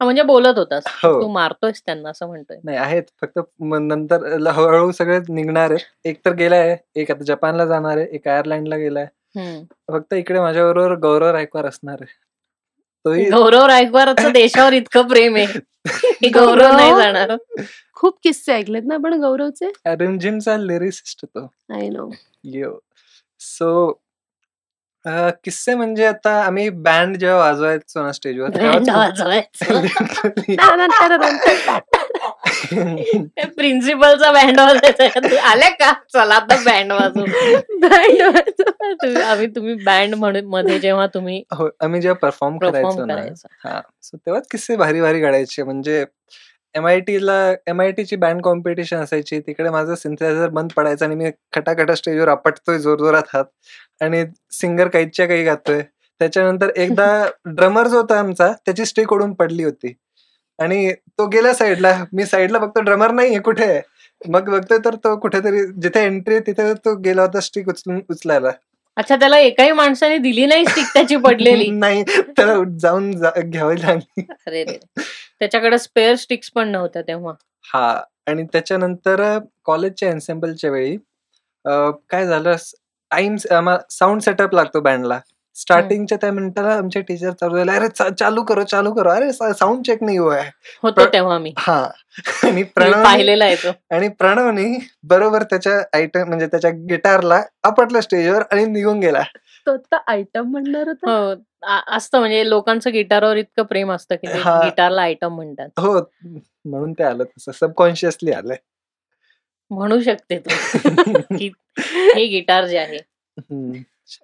हा, 0.00 0.04
म्हणजे 0.04 0.22
बोलत 0.22 0.58
होतास. 0.58 0.82
हो. 0.86 1.22
तू 1.22 1.28
मारतोयस 1.28 1.82
त्यांना 1.86 2.10
असं 2.10 2.26
म्हणतोय. 2.26 2.56
नाही 2.64 2.78
आहेत. 2.78 3.02
फक्त 3.20 3.38
नंतर 3.60 4.26
हळूहळू 4.48 4.92
सगळे 4.92 5.20
निघणार 5.28 5.70
आहेत. 5.70 5.84
एक 6.04 6.20
तर 6.24 6.32
गेलाय 6.32 6.76
एक 6.96 7.10
आता 7.10 7.24
जपानला 7.24 7.66
जाणार 7.66 7.96
आहे 7.96 8.06
एक 8.12 8.28
आयर्लंडला 8.28 8.76
गेलाय. 8.76 9.06
हम्म. 9.36 9.64
फक्त 9.92 10.14
इकडे 10.14 10.40
माझ्याबरोबर 10.40 10.94
गौरव 10.94 11.30
रायकवार 11.30 11.66
असणार 11.66 11.96
आहे. 12.00 12.14
तोही 13.04 13.30
गौरव 13.30 13.66
रायकवारचं 13.66 14.32
देशावर 14.32 14.72
इतकं 14.72 15.08
प्रेम 15.08 15.36
आहे. 15.36 15.46
की 16.22 16.28
गौरव 16.28 16.76
नाही 16.76 16.96
जाणार. 16.96 17.36
खूप 17.92 18.18
किस्से 18.22 18.52
ऐकलेत 18.52 18.82
ना 18.86 18.94
आपण 18.94 19.14
गौरवचे? 19.14 19.72
रिमझिमचा 19.86 20.56
लिरिसिस्ट 20.56 21.24
तो. 21.24 21.50
आय 21.74 21.88
नो 21.88 22.10
यो 22.44 22.78
सो 23.40 24.00
किस्से 25.06 25.74
म्हणजे 25.74 26.06
आता 26.06 26.30
आम्ही 26.44 26.70
बँड 26.70 27.16
जेव्हा 27.16 27.38
वाजवायचो 27.38 28.02
ना 28.02 28.12
स्टेजवर 28.12 28.48
बँड 28.50 28.90
वाजवायचं. 28.90 29.80
प्रिन्सिपलचा 33.56 34.32
बँड 34.32 34.60
वाजवायचा 34.60 35.48
आल्या 35.50 35.68
का? 35.68 35.92
चला 36.12 36.34
आता 36.34 36.56
बँड 36.56 36.92
वाजवू. 36.92 37.26
तुम्ही- 38.94 39.22
आम्ही 39.22 39.46
तुम्ही 39.46 39.74
बँड 39.74 40.14
म्हणून 40.14 40.44
मध्ये 40.44 40.78
जेव्हा 40.78 41.06
तुम्ही 41.06 41.42
हो 41.52 41.68
आम्ही 41.80 42.00
जेव्हा 42.00 42.18
परफॉर्म 42.18 42.58
करायचो 42.58 42.88
परफॉर्म 42.88 43.06
ना 43.06 43.14
करायचा. 43.14 43.68
हा. 43.68 43.80
सो 44.02 44.16
तेव्हाच 44.16 44.46
किस्से 44.50 44.76
भारी 44.76 45.00
भारी 45.00 45.22
काढायचे 45.22 45.62
म्हणजे 45.62 46.04
एम 46.74 46.86
आय 46.86 47.00
टीला 47.00 47.52
एम 47.66 47.80
आय 47.80 47.90
टीची 47.92 48.16
बँड 48.16 48.42
कॉम्पिटिशन 48.42 48.96
असायची. 48.96 49.40
तिकडे 49.40 49.70
माझं 49.70 49.94
सिंथसायझर 49.94 50.48
बंद 50.48 50.70
पडायचं 50.76 51.04
आणि 51.04 51.14
मी 51.14 51.30
खटाखटा 51.54 51.94
स्टेजवर 51.94 52.28
आपटतोय 52.28 52.78
जोरजोरात 52.78 53.22
हात. 53.34 53.44
आणि 54.00 54.24
सिंगर 54.50 54.88
काहीच्या 54.88 55.26
काही 55.26 55.44
गातोय. 55.44 55.82
त्याच्यानंतर 56.20 56.70
एकदा 56.76 57.26
ड्रमर 57.46 57.86
जो 57.86 57.96
होता 57.96 58.18
आमचा 58.18 58.52
त्याची 58.52 58.84
स्टिक 58.84 59.12
ओढून 59.12 59.32
पडली 59.34 59.64
होती. 59.64 59.94
आणि 60.58 60.92
तो 60.92 61.26
गेला 61.26 61.54
साईडला 61.54 62.04
मी 62.12 62.24
साईडला 62.26 62.58
बघतो 62.58 62.80
ड्रमर 62.80 63.10
नाहीये 63.10 63.38
कुठे 63.38 63.64
आहे? 63.64 63.80
मग 64.28 64.50
बघतोय 64.50 64.78
तर 64.84 64.94
तो 64.94 65.16
कुठेतरी 65.16 65.66
जिथे 65.82 66.00
एंट्री 66.04 66.38
तिथे 66.38 66.72
तो 66.74 66.94
गेला 66.94 67.22
होता 67.22 67.40
स्टिक 67.40 67.68
उचलून 67.68 68.00
उचलायला. 68.10 68.50
अच्छा 68.96 69.16
त्याला 69.16 69.38
एकाही 69.38 69.72
माणसाने 69.72 70.18
दिली 70.18 70.46
नाही 70.46 70.64
स्टिक 70.66 70.84
त्याची 70.84 71.16
पडलेली? 71.16 71.70
नाही 71.72 72.02
त्याला 72.02 72.54
जाऊन 72.78 73.12
जा- 73.12 73.40
घ्यावी 73.40 73.80
लागली. 73.82 74.26
त्याच्याकडे 75.40 75.78
स्पेअर 75.78 76.14
स्टिक्स 76.14 76.50
पण 76.50 76.68
नव्हत्या 76.68 77.02
तेव्हा. 77.02 77.32
हा 77.64 78.00
आणि 78.26 78.42
त्याच्यानंतर 78.42 79.38
कॉलेजच्या 79.64 80.08
एन्सेम्बलच्या 80.10 80.70
वेळी 80.70 80.96
काय 82.10 82.26
झालं 82.26 82.54
टाइम 83.10 83.36
साऊंड 83.90 84.20
सेटअप 84.20 84.54
लागतो 84.54 84.80
बँडला 84.80 85.18
स्टार्टिंगच्या 85.56 86.18
त्या 86.20 86.32
मिनिटाला 86.32 86.72
आमचे 86.72 87.00
टीचर 87.00 87.30
चालू 87.30 87.56
झाले 87.56 87.72
अरे 87.72 87.86
चालू 88.18 88.42
करो 88.42 88.62
चालू 88.62 88.92
करो 88.92 89.10
अरे 89.10 89.32
साऊंड 89.32 89.82
चेक 89.86 90.02
नाही 90.02 90.18
है. 90.18 90.50
होतो 90.82 91.06
तेव्हा 91.12 91.38
मी. 91.38 91.52
हा. 91.58 91.88
आणि 92.44 92.62
प्रणव 92.62 93.02
पाहिलेला 93.04 93.44
आहे 93.44 93.54
तो. 93.54 93.70
आणि 93.90 94.08
प्रणवने 94.08 94.66
बरोबर 95.02 95.42
त्याच्या 95.42 95.72
आयटम 95.94 96.28
म्हणजे 96.28 96.46
त्याच्या 96.46 96.70
गिटारला 96.70 97.42
आपटलं 97.64 98.00
स्टेजवर 98.00 98.42
आणि 98.52 98.64
निघून 98.64 99.00
गेला. 99.00 99.22
तो 99.68 99.72
आता 99.72 99.96
आयटम 100.06 100.50
म्हणणार 100.50 100.88
होता 100.88 101.10
हो. 101.10 101.34
असतं 101.96 102.18
म्हणजे 102.18 102.48
लोकांचं 102.48 102.92
गिटारवर 102.92 103.36
इतकं 103.36 103.62
प्रेम 103.62 103.92
असतं 103.92 104.14
की 104.14 104.26
ते 104.26 104.38
हा. 104.38 104.62
गिटारला 104.64 105.02
आयटम 105.02 105.34
म्हणतात. 105.34 105.68
हो. 105.78 106.00
म्हणून 106.64 106.92
ते 106.92 107.02
आलं 107.02 107.24
तसं. 107.24 107.52
सबकॉन्शियसली 107.52 108.32
आलंय. 108.32 108.56
म्हणू 109.70 110.00
शकते 110.00 110.38
तू. 110.38 110.48
की 111.38 111.50
हे 112.14 112.26
गिटार 112.26 112.66
जे 112.66 112.78
आहे. 112.78 112.98
हम्म. 113.38 113.72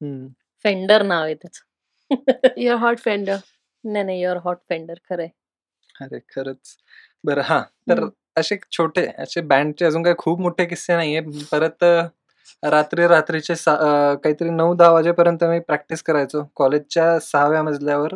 Hmm. 0.00 0.26
Fender 0.64 1.02
नाव 1.02 1.22
आहे 1.24 1.34
त्याचं 1.34 2.54
You're 2.58 2.80
hot 2.80 3.02
fender. 3.08 3.36
नाही 3.84 4.04
नाही 4.04 4.20
युअर 4.22 4.36
हॉट 4.36 4.56
फेंडर 4.68 4.94
खरंय 5.10 5.28
अरे 6.00 6.18
खरंच 6.28 6.76
बरं 7.24 7.42
हा 7.42 7.60
तर. 7.90 8.04
असे 8.36 8.56
छोटे 8.72 9.06
असे 9.18 9.40
बँडचे 9.40 9.84
अजून 9.84 10.02
काही 10.02 10.14
खूप 10.18 10.40
मोठे 10.40 10.64
किस्से 10.66 10.96
नाहीये 10.96 11.20
परत 11.52 11.84
रात्री 12.62 13.06
रात्रीचे 13.06 13.54
काहीतरी 13.56 14.50
नऊ 14.50 14.74
दहा 14.74 14.90
वाजेपर्यंत 14.90 15.44
मी 15.44 15.58
प्रॅक्टिस 15.60 16.02
करायचो 16.02 16.42
कॉलेजच्या 16.56 17.18
सहाव्या 17.20 17.62
मजल्यावर 17.62 18.14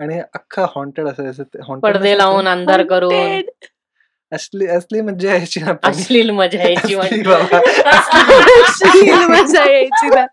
आणि 0.00 0.18
अख्खा 0.34 0.66
हॉन्टेड 0.70 1.08
असायचं 1.08 1.42
पडदे 1.42 1.98
नसायचं. 1.98 2.16
लावून 2.16 2.48
अंधार 2.48 2.82
करून 2.86 3.12
Haunted. 3.12 3.66
असली 4.32 4.66
असली 4.66 5.00
मज्जा 5.00 5.30
यायची 5.30 5.60
ना. 5.60 5.72
अश्लील 5.82 6.30
मजा 6.30 6.62
यायची 6.62 6.94
असली 6.94 8.22
म्हणजे 9.10 9.26
मजा 9.26 9.64
यायची 9.70 10.08
ना. 10.08 10.24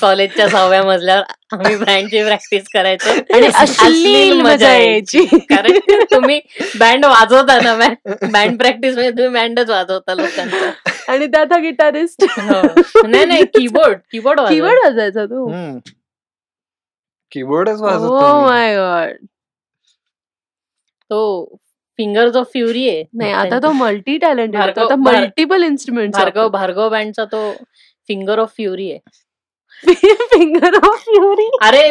कॉलेजच्या 0.00 0.48
सहाव्या 0.48 0.82
मजल्यावर 0.84 1.22
आम्ही 1.52 1.76
बँडची 1.76 2.22
प्रॅक्टिस 2.24 2.68
करायचो 2.74 3.10
आणि 3.34 3.46
अश्लील 3.54 4.40
मजा 4.40 4.72
यायची 4.72 5.24
कारण 5.40 5.78
तुम्ही 6.12 6.40
बँड 6.80 7.04
वाजवता 7.04 7.58
ना 7.62 7.74
बँड 8.22 8.58
प्रॅक्टिसमध्ये 8.58 9.10
तुम्ही 9.10 9.28
बँडच 9.30 9.70
वाजवता 9.70 10.14
लोकांचा 10.14 10.70
आणि 11.12 11.26
त्यात 11.26 11.52
हा 11.52 11.58
गिटारिस्ट 11.58 12.24
हो. 12.30 12.60
नाही 13.06 13.24
नाही 13.24 13.44
कीबोर्ड 13.54 13.98
कीबोर्ड 14.12 14.40
कीबोर्ड 14.48 14.78
वाजायचा 14.84 15.24
तू. 15.24 15.50
कीबोर्डच 17.32 17.80
ओ 17.80 17.84
वाजवतो 17.84 18.38
मी. 18.38 18.44
माय 18.44 18.74
गॉड 18.76 19.12
तो 21.12 21.18
फिंगर्स 21.98 22.36
ऑफ 22.36 22.50
फ्युरी 22.52 22.88
आहे 22.88 23.02
नाही 23.14 23.32
आता 23.32 23.58
तो 23.58 23.72
मल्टी 23.74 24.16
टॅलेंटेड 24.18 24.60
भार्गव- 24.60 24.84
आता 24.84 24.96
मल्टिपल 25.00 25.62
इन्स्ट्रुमेंट 25.62 26.12
भार्गव 26.14 26.48
भार्गव 26.50 26.88
बँडचा 26.90 27.24
तो 27.24 27.42
फिंगर 28.08 28.38
ऑफ 28.38 28.52
फ्युरी 28.56 28.90
आहे. 28.92 29.00
फिंगर 30.30 30.74
ऑफ 30.82 30.98
फ्युरी 31.04 31.48
अरे 31.62 31.88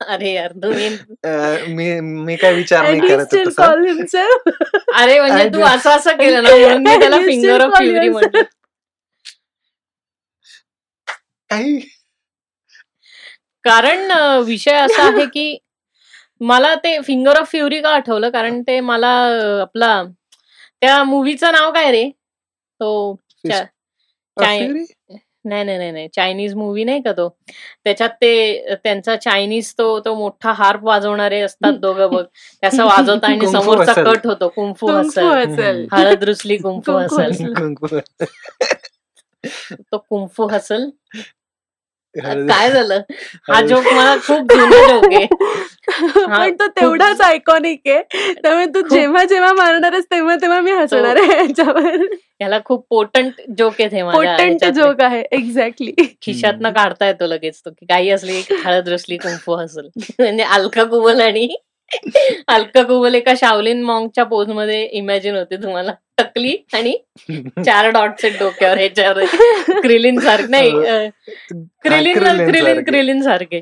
अरे 0.00 0.32
यार 0.32 0.52
मी 1.68 1.88
मी 2.00 2.36
काय 2.36 2.52
विचार 2.54 2.82
नाही 2.82 3.00
करत 3.00 3.34
अरे 4.94 5.18
म्हणजे 5.20 5.48
तू. 5.48 5.60
असं 5.66 5.90
असं 5.90 6.16
केलं 6.16 6.42
ना 6.42 6.50
म्हणून 6.58 6.82
मी 6.82 6.98
त्याला 7.00 7.16
You 7.16 7.26
फिंगर 7.26 7.60
ऑफ 7.62 7.76
फ्युरी. 7.78 8.08
म्हटलं. 8.08 8.42
काही 11.50 11.78
कारण 13.64 14.10
विषय 14.46 14.76
असा 14.76 15.02
आहे 15.04 15.24
की 15.26 15.56
मला 16.40 16.74
ते 16.74 16.98
फिंगर 17.00 17.36
ऑफ 17.36 17.50
फ्युरी 17.50 17.80
का 17.80 17.90
आठवलं 17.90 18.30
कारण 18.30 18.62
ते 18.62 18.80
मला 18.80 19.08
आपला 19.60 20.02
त्या 20.80 21.02
मूवीचं 21.04 21.52
नाव 21.52 21.70
काय 21.72 21.90
रे 21.90 22.08
तो? 22.80 23.16
नाही 25.44 25.64
नाही 25.64 25.78
नाही 25.78 25.90
नाही 25.90 26.08
चायनीज 26.08 26.54
मूवी 26.54 26.84
नाही 26.84 27.00
का 27.02 27.12
तो 27.12 27.28
त्याच्यात 27.84 28.10
ते 28.10 28.74
त्यांचा 28.74 29.16
चायनीज 29.16 29.72
तो 29.78 29.98
तो 30.00 30.14
मोठा 30.14 30.52
हार्प 30.52 30.84
वाजवणारे 30.84 31.40
असतात 31.40 31.72
दोघं 31.72 32.10
बघ 32.10 32.24
त्याचा 32.60 32.84
वाजवता 32.84 33.26
आणि 33.26 33.46
समोरचा. 33.52 33.92
कट 33.92 34.26
होतो 34.26 34.48
कुंफू 34.48 34.86
कुंफू 34.86 34.98
हसल 34.98 35.50
हसल. 35.52 35.86
हळद 35.92 36.24
रुसली 36.24 36.56
कुंफू 36.56 36.96
हसल. 36.96 37.32
कुंकू. 37.54 37.98
तो 39.92 39.98
कुंफू 39.98 40.46
हसल 40.46 40.88
काय 42.18 42.70
झालं? 42.70 43.00
हा 43.48 43.60
जोक 43.60 43.92
मला 43.92 44.14
खूप 44.16 44.52
जुना 44.52 44.86
जोक 44.88 45.12
आहे. 45.12 45.26
पण 46.28 46.54
तो 46.54 46.66
तेवढाच 46.66 47.20
आयकॉनिक 47.20 47.80
आहे. 47.86 48.02
त्यामुळे 48.32 48.66
तू 48.66 48.80
जेव्हा 48.88 49.24
जेव्हा 49.24 49.52
मारणार 49.52 49.92
आहेस 49.92 50.04
तेव्हा 50.10 50.36
तेव्हा 50.36 50.60
मी 50.60 50.70
हसणार 50.70 51.16
आहे 51.16 51.36
याच्यावर 51.38 52.04
याला 52.40 52.58
खूप 52.64 52.86
पोटंट 52.90 53.40
जोक 53.58 53.80
आहे 53.80 54.02
पोटंट. 54.02 54.64
जोक 54.64 55.00
आहे 55.00 55.22
एक्झॅक्टली 55.32 55.92
खिशातनं 56.22 56.70
काढता 56.70 57.06
येतो 57.06 57.26
लगेच 57.26 57.60
तो 57.66 57.70
की 57.70 57.86
काही 57.86 58.10
असली 58.10 58.40
हळद 58.64 58.88
रुसली 58.88 59.16
कुंफू 59.16 59.54
हसल. 59.54 59.88
म्हणजे 60.18 60.42
अलका 60.42 60.84
कुबल 60.84 61.20
आणि 61.20 61.48
अलका 62.48 62.82
कुबल 62.82 63.14
एका 63.14 63.32
शावलिन 63.36 63.82
मॉंगच्या 63.82 64.24
पोजमध्ये 64.24 64.82
इमॅजिन 64.84 65.36
होते 65.36 65.56
तुम्हाला. 65.56 65.92
टकली 66.18 66.56
आणि 66.74 66.96
चार 67.64 67.90
आहेत 67.94 68.38
डोक्यावर 68.38 68.78
ह्याच्यावर 68.78 69.24
क्रिलिन 69.80 70.18
सारखे. 70.20 70.46
नाही 70.46 70.70
अं, 70.70 71.08
क्रिलिन 71.82 72.18
क्रिलिन 72.18 72.50
क्रिलिन 72.50 72.62
सारखे. 72.64 72.82
क्रिलिन 72.90 73.22
सारखे. 73.22 73.60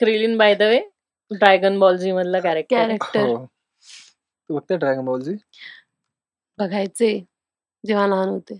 Krillin 0.00 0.36
by 0.38 0.54
the 0.54 0.62
way 0.62 0.80
Dragon 1.30 1.78
Ball 1.78 1.96
Z 1.96 2.12
मधला 2.12 2.40
कॅरेक्टर 2.40 2.76
कॅरेक्टर 2.76 3.20
हो. 3.20 3.36
तू 4.48 4.54
बघते 4.54 4.76
ड्रॅगन 4.76 5.04
बॉल 5.04 5.20
जी 5.20 5.34
बघायचे 6.58 7.18
जेव्हा 7.84 8.06
लहान 8.06 8.28
होते. 8.28 8.58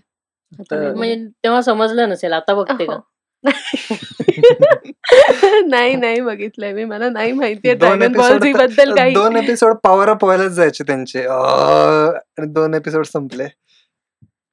म्हणजे 0.71 1.15
तेव्हा 1.43 1.61
समजलं 1.61 2.09
नसेल 2.09 2.33
आता 2.33 2.53
बघते 2.53 2.85
का? 2.85 2.93
हो. 2.93 2.99
नाही 5.67 5.95
नाही 5.95 6.21
बघितलंय 6.21 6.73
मी. 6.73 6.83
मला 6.83 7.09
नाही 7.09 7.31
माहितीये 7.31 7.75
दोन 7.75 7.97
ड्रॅगन 7.97 8.13
बॉल 8.13 8.39
झी 8.39 8.53
तर- 8.53 8.67
बद्दल 8.67 8.95
काही. 8.95 9.13
दोन 9.13 9.37
एपिसोड 9.37 9.75
पॉवर 9.83 10.09
अप 10.09 10.23
व्हायलाच 10.23 10.51
जायचे 10.51 10.83
त्यांचे. 10.83 11.25
दोन 12.45 12.73
एपिसोड 12.73 13.05
संपले. 13.05 13.47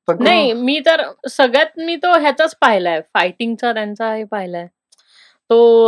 पण 0.08 0.22
नाही 0.22 0.52
मी 0.52 0.80
तर 0.86 1.02
सगळ्यात 1.30 1.78
मी 1.78 1.96
तो 1.96 2.18
ह्याचाच 2.18 2.56
पाहिलाय. 2.60 3.00
फायटिंगचा 3.14 3.72
त्यांचा 3.72 4.14
हे 4.14 4.24
पाहिलाय. 4.24 4.66
तो 5.50 5.86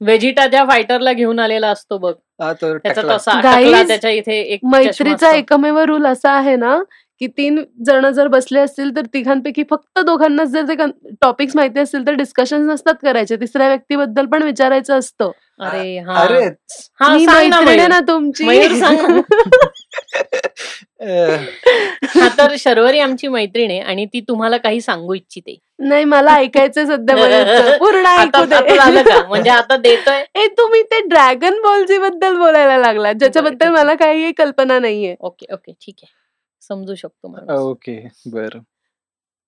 वेजिटा 0.00 0.46
ज्या 0.46 0.64
फायटरला 0.64 1.12
घेऊन 1.12 1.38
आलेला 1.38 1.68
असतो 1.68 1.98
बघ. 1.98 2.14
हा, 2.42 2.52
तो 2.52 2.78
त्याचा. 2.78 3.02
तसा 3.02 3.40
त्याच्या 3.88 4.10
इथे 4.10 4.40
एक 4.40 4.60
मैत्रीचा. 4.64 5.30
एकमेव 5.30 5.78
रूल 5.78 6.06
असा 6.06 6.32
आहे 6.32 6.56
ना 6.56 6.82
की 7.20 7.26
तीन 7.26 7.62
जण 7.86 8.10
जर 8.10 8.28
बसले 8.28 8.60
असतील 8.60 8.96
तर 8.96 9.06
तिघांपैकी 9.14 9.62
फक्त 9.70 9.98
दोघांनाच 9.98 10.48
जर 10.48 10.68
ते 10.68 10.74
टॉपिक्स 11.20 11.56
माहिती 11.56 11.80
असतील 11.80 12.06
तर 12.06 12.12
डिस्कशन 12.12 12.66
नसतात 12.66 12.94
करायचे. 13.02 13.36
तिसऱ्या 13.36 13.68
व्यक्तीबद्दल 13.68 14.26
पण 14.26 14.42
विचारायचं 14.42 14.98
असतं. 14.98 15.30
अरे 15.60 15.98
हा. 15.98 16.22
अरे 16.22 16.44
हा 17.00 17.88
ना 17.88 18.00
तुमची. 18.00 18.44
हा 22.16 22.28
तर 22.38 22.54
शर्वरी 22.58 22.98
आमची 22.98 23.28
मैत्रीण 23.28 23.70
आहे 23.70 23.80
आणि 23.80 24.04
ती 24.06 24.20
तुम्हाला 24.20 24.56
काही 24.56 24.80
सांगू 24.80 25.14
इच्छिते. 25.14 25.56
नाही 25.78 26.04
मला 26.04 26.34
ऐकायचं 26.34 26.86
सध्या. 26.86 27.16
पूर्ण 27.78 28.06
ऐकू 28.06 28.44
म्हणजे 29.28 29.50
आता 29.50 29.76
देतोय? 29.76 30.24
ए 30.34 30.46
तुम्ही 30.46 30.82
ते 30.82 31.00
ड्रॅगन 31.00 31.60
बॉलजी 31.60 31.98
बद्दल 31.98 32.36
बोलायला 32.36 32.78
लागला. 32.78 33.12
ज्याच्याबद्दल 33.12 33.68
मला 33.68 33.94
काही 33.94 34.32
कल्पना 34.32 34.78
नाहीये. 34.78 35.14
ओके 35.20 35.46
ओके 35.52 35.72
ठीक 35.72 35.94
आहे. 36.02 36.19
समजू 36.70 36.94
शकतो 36.94 37.28
माणूस. 37.28 37.58
ओके. 37.60 38.00
बर. 38.26 38.58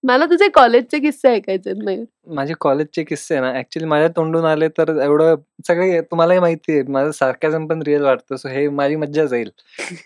मला 0.04 0.24
तुझे 0.26 0.48
कॉलेजचे 0.48 0.98
किस्से 0.98 1.28
ऐकायचे 1.28 1.72
मयूर 1.74 2.04
माझे 2.34 2.54
कॉलेजचे 2.60 3.02
किस्से 3.04 3.38
ना 3.40 3.52
ऍक्च्युली 3.58 3.86
माझ्या 3.88 4.08
तोंडून 4.08 4.44
आले 4.44 4.68
तर 4.68 4.88
एवढं 5.02 5.34
सगळे 5.68 6.00
तुम्हालाही 6.00 6.40
माहिती 6.40 6.72
आहे 6.72 6.82
माझं 6.88 7.10
सार्कॅझम 7.10 7.66
पण 7.66 7.82
रिअल 7.82 8.02
वाटतं 8.02 8.36
सो 8.36 8.48
हे 8.48 8.68
माझी 8.70 8.96
मज्जा 8.96 9.24
जाईल. 9.24 9.50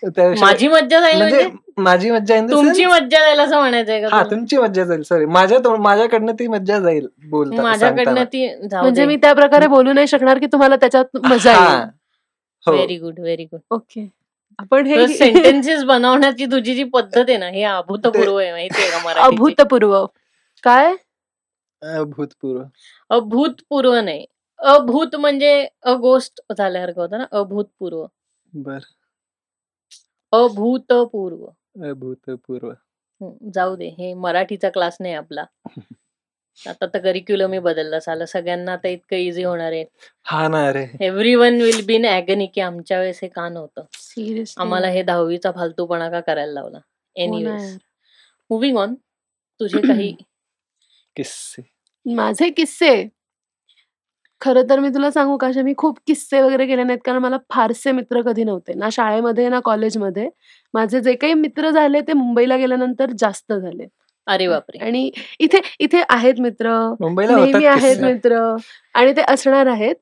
त्याविषयी- 0.07 0.44
माझी 0.44 0.68
मज्जा 0.68 1.00
जाईल 1.00 1.16
म्हणजे 1.16 1.37
म्हणजे? 1.37 1.83
माझी 1.83 2.11
मज्जा 2.11 2.37
in 2.37 2.42
the 2.42 2.52
तुमची 2.52 2.85
मज्जा 2.85 3.20
जाईल 3.20 3.40
असं 3.40 3.59
म्हणायचंय 3.59 4.00
का 4.00 4.09
हा 4.12 4.22
तुला? 4.22 4.31
तुमची 4.31 4.57
मज्जा 4.57 4.85
जाईल 4.85 5.02
सॉरी 5.02 5.26
माझ्या 5.31 5.76
माझ्याकडनं 5.79 6.33
ती 6.33 6.46
मज्जा 6.48 6.79
जाईल 6.81 7.07
बोलता 7.31 7.62
माझ्याकडनं 7.62 8.05
सांगताना. 8.05 8.24
ती 8.24 8.68
जाऊ 8.70 8.83
म्हणजे 8.83 9.07
मी 9.07 9.16
त्या 9.16 9.33
प्रकारे 9.33 9.66
बोलू 9.66 9.92
नाही 9.92 10.07
शकणार 10.07 10.38
की 10.38 10.46
तुम्हाला 10.46 10.76
त्याच्यात 10.76 11.16
मजा 11.24 11.52
हा. 11.52 11.68
येईल. 11.68 11.88
हो. 12.66 12.72
Very 12.72 12.96
good 12.98 13.20
very 13.20 13.44
good 13.44 13.61
okay. 13.70 14.09
आपण 14.59 14.87
हे 14.87 15.07
सेंटेन्सेस 15.09 15.83
बनवण्याची 15.85 16.47
तुझी 16.47 16.75
जी 16.75 16.85
पद्धत 16.85 17.19
आहे 17.19 17.37
ना 17.37 17.49
हे 17.49 17.62
अभूतपूर्व 17.62 18.37
आहे 18.37 18.51
माहितीये 18.53 18.90
का 18.90 18.99
मराठी 19.05 19.21
अभूतपूर्व. 19.27 20.05
काय? 20.64 20.95
भूतपूर्व 22.07 22.62
अभूतपूर्व 23.11 23.95
नाही. 23.95 24.25
अभूत 24.61 25.16
म्हणजे 25.16 25.51
अगोस्ट 25.83 26.40
झाल्यासारखं 26.59 27.01
होतं 27.01 27.19
ना 27.19 27.25
अभूतपूर्व. 27.33 28.07
बर. 28.53 28.79
अभूतपूर्व. 30.33 31.47
भूतपूर्व 31.95 32.71
हं, 32.71 33.51
जाऊ 33.53 33.77
दे 33.77 33.88
हे 33.88 34.12
मराठीचा 34.14 34.69
क्लास 34.71 34.97
नाही 35.01 35.14
आपला. 35.14 35.45
आता 36.59 36.87
तर 36.87 36.99
करिक्युलम 36.99 37.59
बदलला 37.59 37.99
झालं 37.99 38.25
सगळ्यांना 38.25 38.73
आता 38.73 38.88
इतकं 38.88 39.16
इझी 39.16 39.42
होणार 39.45 39.73
आहे. 39.73 39.85
हा 40.25 40.49
ना 40.49 40.66
अरे. 40.69 40.87
Every 41.01 41.35
one 41.35 41.61
will 41.61 41.85
be 41.87 41.95
in 41.95 42.45
की 42.55 42.61
आमच्या 42.61 42.99
वेळेस 43.01 43.19
हे 43.23 43.29
का 43.29 43.49
नव्हतं? 43.49 43.85
सिरियसली 43.92 44.62
आम्हाला 44.62 44.88
हे 44.88 45.03
दहावीचा 45.03 45.51
फालतूपणा 45.53 46.09
का 46.11 46.21
करायला 46.21 46.53
लावला? 46.53 46.79
एनिवेज 47.16 47.77
मुव्हिंग 48.51 48.77
ऑन 48.77 48.95
तुझे 49.61 49.81
काही 49.81 50.14
किस्से. 51.16 51.62
माझे 52.07 52.51
किस्से? 52.51 53.09
खरं 54.40 54.62
तर 54.71 54.81
मी 54.81 54.88
तुला 54.88 55.11
सांगू 55.11 55.37
का 55.37 55.49
मी 55.64 55.75
खूप 55.77 55.99
किस्से 56.07 56.40
वगैरे 56.42 56.66
केले 56.66 56.85
नाहीत 56.85 56.99
कारण 57.05 57.19
मला 57.19 57.37
फारसे 57.51 57.92
मित्र 57.92 58.23
कधी 58.23 58.45
नव्हते. 58.45 58.75
ना 58.75 58.88
शाळेमध्ये 58.92 59.49
ना 59.49 59.61
कॉलेजमध्ये 59.61 60.29
माझे 60.75 61.01
जे 61.01 61.14
काही 61.14 61.35
मित्र 61.35 61.71
झाले 61.71 62.01
ते 62.01 62.12
मुंबईला 62.12 62.57
गेल्यानंतर 62.57 63.11
जास्त 63.19 63.53
झाले. 63.53 63.87
अरे 64.26 64.48
बापरे. 64.48 64.78
आणि 64.78 65.10
इथे 65.40 65.60
इथे 65.80 66.02
आहेत 66.08 66.40
मित्र. 66.40 66.70
मुंबईला 67.00 67.36
नेहमी 67.36 67.64
आहेत. 67.66 68.00
मित्र. 68.00 68.56
आणि 68.94 69.12
ते 69.12 69.22
असणार 69.28 69.66
आहेत. 69.66 69.94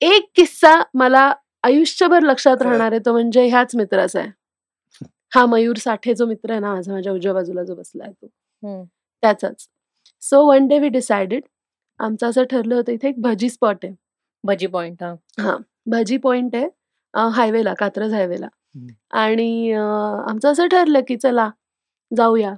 एक 0.00 0.30
किस्सा 0.34 0.74
मला 0.94 1.32
आयुष्यभर 1.62 2.22
लक्षात 2.22 2.62
राहणार 2.62 2.92
आहे. 2.92 3.00
तो 3.06 3.12
म्हणजे 3.12 3.46
ह्याच 3.46 3.76
मित्राचा 3.76 4.20
आहे. 4.20 4.30
हा 5.34 5.46
मयूर 5.46 5.76
साठे 5.76 6.14
जो 6.14 6.26
मित्र 6.26 6.50
आहे 6.50 6.60
ना 6.60 6.72
माझा 6.74 6.92
माझ्या 6.92 7.12
उजव्या 7.12 7.34
बाजूला 7.34 7.62
जो 7.64 7.74
बसला 7.74 8.04
आहे 8.04 8.12
तो. 8.12 8.26
हम्म. 8.62 8.82
त्याचाच. 9.22 9.66
So 10.20 10.44
one 10.46 10.66
day 10.68 10.78
we 10.78 10.88
decided 10.88 11.42
आमचं 11.98 12.30
असं 12.30 12.44
ठरलं 12.44 12.74
होतं 12.74 12.92
इथे 12.92 13.08
एक 13.08 13.20
भजी 13.20 13.48
स्पॉट 13.50 13.84
आहे. 13.84 13.94
भजी 14.44 14.66
पॉइंट 14.66 15.02
हा. 15.40 15.56
भजी 15.86 16.16
पॉइंट 16.16 16.56
आहे 16.56 16.68
हायवेला 17.14 17.74
कात्रज 17.74 18.12
हायवेला. 18.14 18.48
आणि 19.12 19.72
आमचं 20.28 20.52
असं 20.52 20.68
ठरलं 20.68 21.00
की 21.08 21.16
चला 21.16 21.50
जाऊया. 22.16 22.54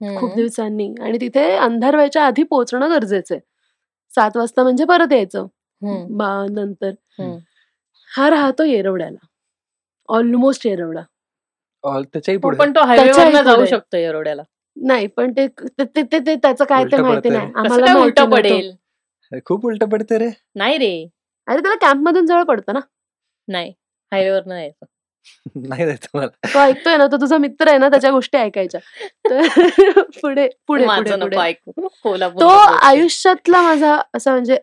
खूप. 0.00 0.34
दिवसांनी. 0.34 0.94
आणि 1.00 1.18
तिथे 1.20 1.50
अंधार 1.56 1.94
व्हायच्या 1.94 2.26
आधी 2.26 2.42
पोहोचणं 2.42 2.90
गरजेचं 2.90 3.34
आहे. 3.34 3.40
सात 4.14 4.36
वाजता 4.36 4.62
म्हणजे 4.62 4.84
परत 4.84 5.12
यायचं. 5.12 5.46
नंतर. 6.50 6.90
हा 8.16 8.30
राहतो 8.30 8.64
येरवड्याला. 8.64 9.26
ऑलमोस्ट 10.08 10.66
येरवडा. 10.66 11.00
पण 12.58 12.70
तो 12.70 12.84
हायवेवर 12.84 13.42
जाऊ. 13.42 13.64
शकतो 13.64 13.96
एरोड्याला 13.96 14.42
नाही 14.76 15.06
पण 15.06 15.32
ते 15.32 15.46
ते- 15.48 15.84
ते 15.96 16.02
ते- 16.02 16.26
ते 16.26 16.34
त्याचं 16.34 16.64
काय 16.64 16.84
ते 16.84 17.02
माहिती. 17.02 17.28
नाही. 17.28 17.52
आम्हाला 17.54 17.92
उलट. 17.94 18.20
पडेल? 18.20 18.72
खूप 19.44 19.66
उलट 19.66 19.84
पडते 19.84 20.18
रे. 20.18 20.28
नाही 20.54 20.78
रे. 20.78 21.08
अरे 21.46 21.62
त्याला 21.62 21.76
कॅम्प 21.76 22.08
मधून 22.08 22.26
जवळ 22.26 22.42
पडतं 22.42 22.72
ना? 22.72 22.80
नाही. 23.48 23.70
हायवेवर 24.12 24.44
नाही 24.46 24.60
यायचं. 24.60 24.86
नाही 25.68 25.84
मला. 26.14 26.26
तो 26.26 26.58
ऐकतोय 26.58 26.96
ना 26.96 27.06
तो 27.06 27.16
तुझा 27.16 27.38
मित्र 27.38 27.68
आहे 27.68 27.78
ना 27.78 27.88
त्याच्या 27.88 28.10
गोष्टी 28.10 28.38
ऐकायच्या. 28.38 28.80
तर 29.30 29.46
पुढे 30.22 30.48
पुढे 30.68 30.86
कोल्हापूर 32.02 32.42
तो. 32.42 32.48
आयुष्यातला 32.82 33.62
माझा 33.62 33.98
असा 34.14 34.30
म्हणजे 34.30 34.58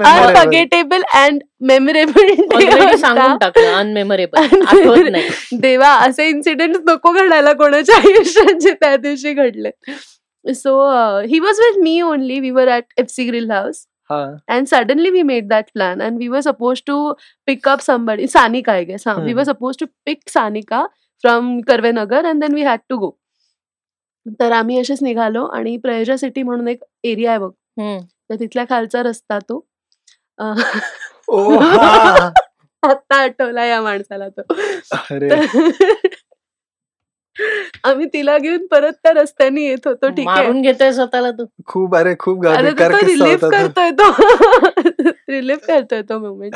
अनमेमोरेबल 0.00 1.02
अँड 1.14 1.42
मेमोरेबल 1.60 2.30
Already 2.54 2.96
सांगून 2.96 3.36
टाकलं 3.38 3.72
अनमेमोरेबल 3.72 4.38
आठवत 4.38 5.10
नाही. 5.10 5.28
देवा 5.60 5.88
असे 5.98 6.28
इन्सिडेंट 6.28 6.76
नको 6.88 7.12
घडायला 7.12 7.52
कोणाच्या 7.52 7.96
आयुष्यात 7.96 8.54
जे 8.60 8.72
त्या 8.72 8.96
दिवशी 8.96 9.32
घडले 9.32 9.70
so 10.44 10.78
he 11.22 11.38
was 11.38 11.60
with 11.60 11.78
me 11.82 12.00
only 12.00 12.40
we 12.40 12.50
were 12.50 12.68
at 12.68 12.84
F 12.98 13.06
C 13.10 13.24
grill 13.24 13.50
house 13.50 13.76
हा 13.76 13.97
and 14.48 14.68
suddenly 14.68 15.10
we 15.14 15.22
made 15.30 15.48
that 15.50 15.70
plan 15.74 16.00
and 16.06 16.22
we 16.24 16.28
were 16.34 16.42
supposed 16.42 16.84
to 16.86 16.96
pick 17.50 17.66
up 17.72 17.82
somebody 17.86 18.28
sanika 18.34 18.74
i 18.74 18.84
guess 18.84 19.04
huh? 19.08 19.16
we 19.20 19.34
were 19.34 19.44
Mhm. 19.44 19.50
supposed 19.50 19.78
to 19.78 19.88
pick 20.06 20.22
sanika 20.36 20.82
from 21.24 21.50
Karvenagar 21.68 22.28
and 22.32 22.42
then 22.46 22.54
we 22.60 22.64
had 22.70 22.84
to 22.92 22.98
go 23.04 23.10
तर 24.40 24.52
आम्ही 24.52 24.78
असेच 24.80 25.02
निघालो 25.02 25.44
आणि 25.56 25.76
प्रयोजा 25.82 26.16
city 26.16 26.42
म्हणून 26.42 26.68
एक 26.68 26.82
area 27.04 27.30
आहे 27.30 27.38
बघ 27.40 27.50
हम्म. 27.80 27.98
तर 28.30 28.36
तिथल्या 28.40 28.64
खालचा 28.68 29.02
रस्ता 29.02 29.38
तो 29.48 29.58
हा 30.38 30.52
आत्ता 32.82 33.16
आठवला 33.22 33.64
या 33.64 33.80
माणसाला 33.82 34.28
तो 34.28 34.42
आम्ही 37.84 38.06
तिला 38.06 38.36
घेऊन 38.38 38.66
परत 38.66 38.92
त्या 39.02 39.12
रस्त्याने 39.12 39.64
येत 39.64 39.86
होतो 39.86 40.08
ठीक 40.08 40.28
आहे. 40.28 40.42
मारून 40.42 40.60
घेतोय 40.62 40.92
स्वतःला 40.92 41.30
तू. 41.30 41.44
खूप 41.66 41.96
अरे 41.96 42.14
खूप 42.18 42.46
रिलीफ. 42.46 43.44
करतोय 43.44 43.90
तो. 43.90 44.10
रिलीफ 45.28 45.66
करतोय 45.66 46.02
तो 46.02 46.18
मुमेंट 46.18 46.54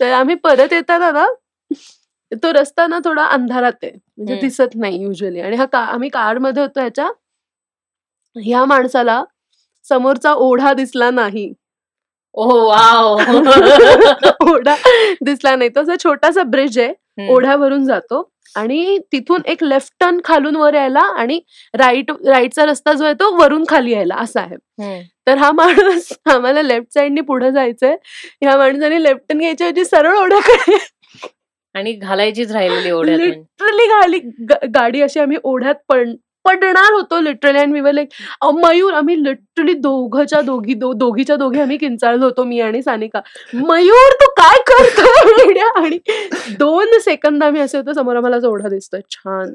तर 0.00 0.12
आम्ही 0.12 0.34
परत 0.34 0.72
येताना 0.72 1.10
ना 1.10 1.26
तो 2.42 2.52
रस्ता 2.52 2.86
ना 2.86 2.98
थोडा 3.04 3.24
अंधारात 3.24 3.72
आहे. 3.82 3.92
म्हणजे. 4.18 4.40
दिसत 4.40 4.74
नाही 4.74 5.02
युजली 5.02 5.40
आणि 5.40 5.56
हा 5.56 5.64
का 5.64 5.78
आम्ही 5.78 6.08
कारमध्ये 6.08 6.62
होतो 6.62 6.80
ह्याच्या. 6.80 7.08
ह्या 8.36 8.64
माणसाला 8.64 9.22
समोरचा 9.84 10.32
ओढा 10.32 10.72
दिसला 10.72 11.10
नाही. 11.10 11.52
ओ 12.34 12.46
वाव. 12.68 13.16
ओढा 14.52 14.74
दिसला 15.24 15.54
नाही. 15.56 15.70
तो 15.70 15.80
असा 15.80 15.94
छोटासा 16.04 16.42
ब्रिज 16.42 16.78
आहे. 16.78 16.92
ओढ्यावरून 17.28 17.84
जातो 17.84 18.30
आणि 18.56 18.98
तिथून 19.12 19.40
एक 19.46 19.64
लेफ्ट 19.64 19.92
टर्न 20.00 20.20
खालून 20.24 20.56
वर 20.56 20.74
यायला 20.74 21.00
आणि 21.00 21.40
राईट 21.74 22.10
राईटचा 22.10 22.64
रस्ता 22.66 22.92
जो 22.92 23.04
आहे 23.04 23.14
तो 23.14 23.30
वरून 23.36 23.64
खाली 23.68 23.92
यायला 23.92 24.14
असा 24.14 24.40
आहे. 24.40 24.56
तर 25.26 25.36
हा 25.38 25.50
माणूस 25.52 26.08
आम्हाला 26.26 26.62
लेफ्ट 26.62 26.94
साइडने 26.94 27.20
पुढे 27.20 27.50
जायचंय. 27.52 27.96
ह्या 28.42 28.56
माणसाने 28.56 29.02
लेफ्ट 29.02 29.20
टर्न 29.28 29.38
घ्यायच्या 29.38 29.66
ऐवजी 29.66 29.84
सरळ 29.84 30.16
ओढ्याकडे 30.18 30.76
आणि 31.74 31.92
घालायचीच 31.92 32.52
राहिलेली 32.52 32.90
ओढ्यात. 32.90 33.18
लिटरली 33.18 33.86
गाडी 33.86 34.18
ग- 34.50 34.66
गाडी 34.74 35.02
अशी 35.02 35.20
आम्ही 35.20 35.36
ओढ्यात 35.42 35.74
पडणार 36.44 36.92
होतो 36.92 37.20
literally 37.20 37.58
and 37.58 37.72
we 37.72 37.94
like 37.94 38.08
Mayur 38.54 38.92
आम्ही 38.92 39.24
लिटरली 39.24 39.72
दोघच्या 39.72 40.40
दोघी 40.40 40.74
दो- 40.74 40.94
दोघीच्या 40.96 41.36
दोघी 41.36 41.60
आम्ही 41.60 41.76
किंचाळलो 41.76 42.24
होतो 42.24 42.44
मी 42.44 42.60
आणि 42.60 42.82
सानिका. 42.82 43.20
मयूर 43.54 44.12
तू 44.12 44.30
काय 44.40 44.62
करतो? 44.66 45.06
आणि 45.76 45.98
दोन 46.58 46.98
सेकंद 47.00 47.42
आम्ही 47.44 47.60
असे 47.60 47.78
होतो 47.78 47.92
समोर 47.92 48.16
आम्हाला 48.16 48.38
जोडा 48.38 48.68
दिसतोय. 48.68 49.00
छान. 49.10 49.52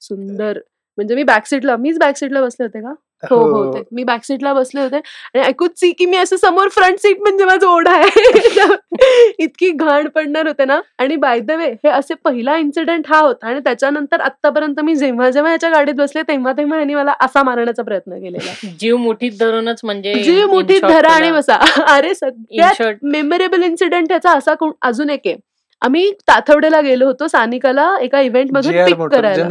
सुंदर. 0.00 0.58
म्हणजे 0.98 1.14
मी 1.14 1.22
बॅक 1.22 1.46
सीटला 1.46 1.76
मीच 1.76 1.98
बॅक 1.98 2.16
सीटला 2.16 2.40
बसले 2.42 2.64
होते 2.64 2.80
का? 2.80 2.92
हो 3.22 3.64
हो. 3.64 3.74
ते 3.74 3.82
मी 3.92 4.04
बॅक 4.04 4.24
सीटला 4.24 4.54
बसले 4.54 4.80
होते. 4.80 4.96
आणि 4.96 5.40
ऐकूच 5.40 5.70
सी 5.80 5.92
की 5.92 6.06
मी 6.06 6.16
असं 6.16 6.36
समोर 6.36 6.68
फ्रंट 6.68 6.98
सीट 6.98 7.20
म्हणजे 7.20 7.44
माझं 7.44 7.66
ओढा 7.66 7.92
आहे. 7.92 8.10
इतकी 9.38 9.70
घाण 9.70 10.08
पडणार 10.08 10.46
होते 10.46 10.64
ना. 10.64 10.80
आणि 10.98 11.16
बाय 11.16 11.40
द 11.40 11.50
वे 11.50 11.70
हे 11.70 11.88
असे 11.88 12.14
पहिला 12.14 12.56
इन्सिडेंट 12.56 13.04
हा 13.08 13.18
होता 13.18 13.46
आणि 13.46 13.60
त्याच्यानंतर 13.60 14.20
आतापर्यंत 14.20 14.80
मी 14.80 14.94
जेव्हा 14.94 15.30
जेव्हा 15.30 15.52
याच्या 15.52 15.70
गाडीत 15.70 15.94
बसले 15.94 16.22
तेव्हा 16.22 16.52
तेव्हा 16.52 16.78
यांनी 16.78 16.94
मला 16.94 17.14
असा 17.20 17.42
मारण्याचा 17.42 17.82
प्रयत्न 17.82 18.12
केलेला. 18.12 18.68
जीव 18.80 18.96
मुठीत 18.96 19.32
धरूनच 19.40 19.80
म्हणजे 19.84 20.14
जी 20.14 20.42
in 20.42 20.46
मोठी 20.46 20.78
short 20.78 20.88
धरा 20.88 21.12
आणि 21.12 21.30
बसा. 21.32 21.56
अरे 21.96 22.14
सगळ्यात 22.14 22.70
मेमोरेबल 23.02 23.62
इन्सिडेंट 23.62 24.06
ह्याचा 24.10 24.32
असा 24.32 24.54
अजून 24.82 25.10
एक 25.10 25.20
आहे. 25.26 25.36
आम्ही 25.80 26.12
ताथवडेला 26.12 26.80
गेलो 26.80 27.06
होतो 27.06 27.26
सानिकाला 27.26 27.96
एका 28.00 28.20
इव्हेंट 28.20 28.52
मधून 28.52 28.72
पिक 28.84 28.94
करायला. 29.16 29.42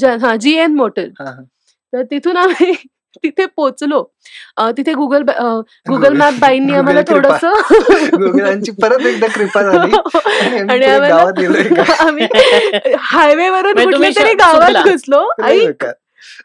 ज- 0.00 0.24
हा 0.24 0.36
एन 0.44 0.74
मोटर 0.74 1.04
हा, 1.20 1.24
हा. 1.24 1.42
तर 1.92 2.02
तिथून 2.02 2.36
आम्ही 2.36 2.72
तिथे 3.22 3.46
पोचलो. 3.46 4.02
अं, 4.56 4.70
तिथे 4.76 4.92
गुगल 4.92 5.22
गुगल 5.88 6.16
मॅप 6.16 6.32
बाईंनी 6.40 6.74
आम्हाला. 6.74 7.00
थोडस 7.08 7.44
परत 8.82 9.06
एकदा 9.06 9.26
कृपा 9.26 9.62
झाली. 9.62 9.92
आणि 10.70 10.84
आम्ही 12.00 12.26
हायवे 12.98 13.48
वरून 13.50 13.72
म्हणजे 13.72 13.84
कुठल्या 13.84 14.10
तरी 14.16 14.34
गावात. 14.34 14.84
घुसलो. 14.84 15.24
बेकार. 15.42 15.92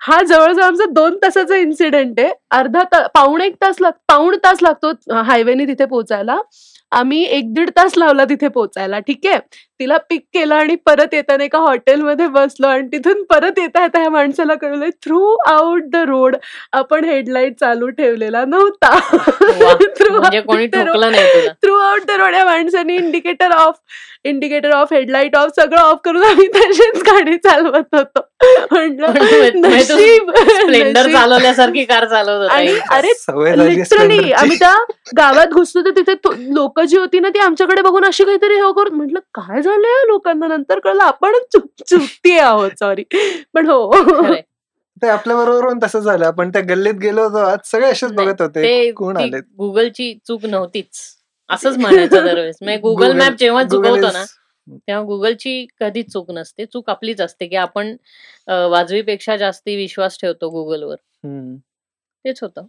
हा 0.02 0.22
जवळजवळ 0.24 0.64
आमचा 0.64 0.86
दोन 0.92 1.18
तासाचा 1.18 1.56
इन्सिडेंट 1.56 2.20
आहे. 2.20 2.32
अर्धा 2.52 2.84
तास 2.84 3.08
पाऊण 3.14 3.42
एक 3.42 3.56
तास 3.62 3.76
लाग 3.82 3.92
पाऊण 4.08 4.36
तास 4.44 4.58
लागतो 4.62 4.92
हायवेने 5.22 5.66
तिथे 5.66 5.86
पोहोचायला 5.86 6.38
आम्ही 6.92 7.24
एक 7.24 7.54
दीड 7.54 7.70
तास 7.70 7.94
लावला 7.98 8.26
तिथे 8.26 8.48
पोहोचायला 8.48 9.00
ठीक 9.00 9.26
आहे? 9.26 9.38
तिला 9.84 9.98
पिक 10.10 10.22
केलं 10.34 10.56
आणि 10.56 10.76
परत 10.86 11.14
येताना 11.14 11.44
एका 11.44 11.60
हॉटेलमध्ये 11.60 12.28
बसलो 12.28 12.68
आणि 12.68 12.88
तिथून 12.88 13.24
परत 13.24 13.60
येता 13.60 13.82
येता 13.84 14.00
ह्या 14.00 14.10
माणसाला 14.10 14.54
कळलं 14.56 14.90
थ्रू 15.04 15.36
आउट 15.48 15.90
द 15.92 15.96
रोड 15.96 16.36
आपण 16.74 17.06
हेडलाईट 17.06 17.60
चालू 17.60 17.90
ठेवलेला 17.90 18.46
नव्हता 18.46 18.94
म्हणजे 19.12 20.42
कोणी 20.42 20.68
ठोकलं 20.68 21.12
नाही 21.12 21.34
तुला 21.34 21.52
थ्रू 21.64 21.76
आउट 21.80 22.06
द 22.08 22.12
रोड 22.12 22.36
या 22.36 22.46
माणसाने 22.46 22.96
indicator 22.96 23.52
off 23.52 23.76
indicator 24.26 24.72
off 24.72 24.94
headlight 24.94 25.36
off 25.36 25.50
सगळं 25.56 25.80
ऑफ 25.80 25.98
करून 26.04 26.24
आम्ही 26.24 26.48
तशीच 26.48 27.02
गाडी 27.04 27.38
चालवत 27.38 27.96
होतो. 27.96 28.20
चालवल्यासारखी 31.12 31.84
कार 31.86 32.06
चालवत 32.06 32.42
होता 32.42 32.54
आणि. 32.54 32.74
अरे 32.92 33.12
झाली 33.14 33.76
लिटरली. 33.76 34.32
आम्ही 34.32 34.58
त्या 34.60 34.74
गावात 35.18 35.48
घुसलो 35.48 35.82
तर 35.86 35.90
तिथे 35.98 36.14
लोक 36.54 36.80
जी 36.80 36.98
होती 36.98 37.20
ना 37.20 37.30
ती 37.30 37.40
आमच्याकडे 37.40 37.82
बघून 37.82 38.06
अशी 38.06 38.24
काहीतरी 38.24 38.56
हे 38.56 38.72
करून 38.76 38.96
म्हटलं 38.96 39.20
काय 39.34 39.62
झालंय 39.62 39.73
या 39.76 40.06
लोकांना? 40.08 40.48
नंतर 40.48 40.80
कळलं 40.80 41.04
आपण 41.04 41.34
चुकती 41.52 42.38
आहोत 42.38 42.72
सॉरी 42.80 43.04
पण 43.54 43.66
हो. 43.70 43.92
ते 45.02 45.08
आपल्या 45.08 45.36
बरोबर 45.38 45.70
तसं 45.84 46.00
झालं. 46.00 46.26
आपण 46.26 46.50
त्या 46.50 46.62
गल्लीत 46.62 46.94
गेलो 46.94 47.24
होतो 47.24 47.38
आज 47.38 47.60
सगळे 47.66 47.92
असेच 47.92 48.12
बघत 48.14 48.42
होते. 48.42 48.92
कोण 48.92 49.18
आले 49.18 49.40
गुगलची 49.58 50.14
चूक 50.28 50.46
नव्हतीच. 50.46 51.00
असंच 51.50 51.78
म्हणायचं 51.78 52.26
दरवेळेस. 52.26 52.56
म्हणजे 52.62 52.80
गुगल 52.80 53.06
Google- 53.06 53.22
मॅप 53.22 53.34
जेव्हा 53.40 53.62
Google 53.64 53.76
चुकवतो 53.76 54.12
ना 54.14 54.24
तेव्हा 54.70 55.04
गुगलची 55.04 55.66
कधीच 55.80 56.12
चूक 56.14 56.32
नसते. 56.32 56.66
चूक 56.66 56.90
आपलीच 56.90 57.22
असते 57.22 57.48
की 57.48 57.56
आपण 57.56 57.96
वाजवीपेक्षा 58.48 59.38
जास्ती 59.38 59.76
विश्वास 59.76 60.18
ठेवतो 60.22 60.50
गुगलवर. 60.50 60.96
तेच 62.26 62.40
होतं. 62.42 62.66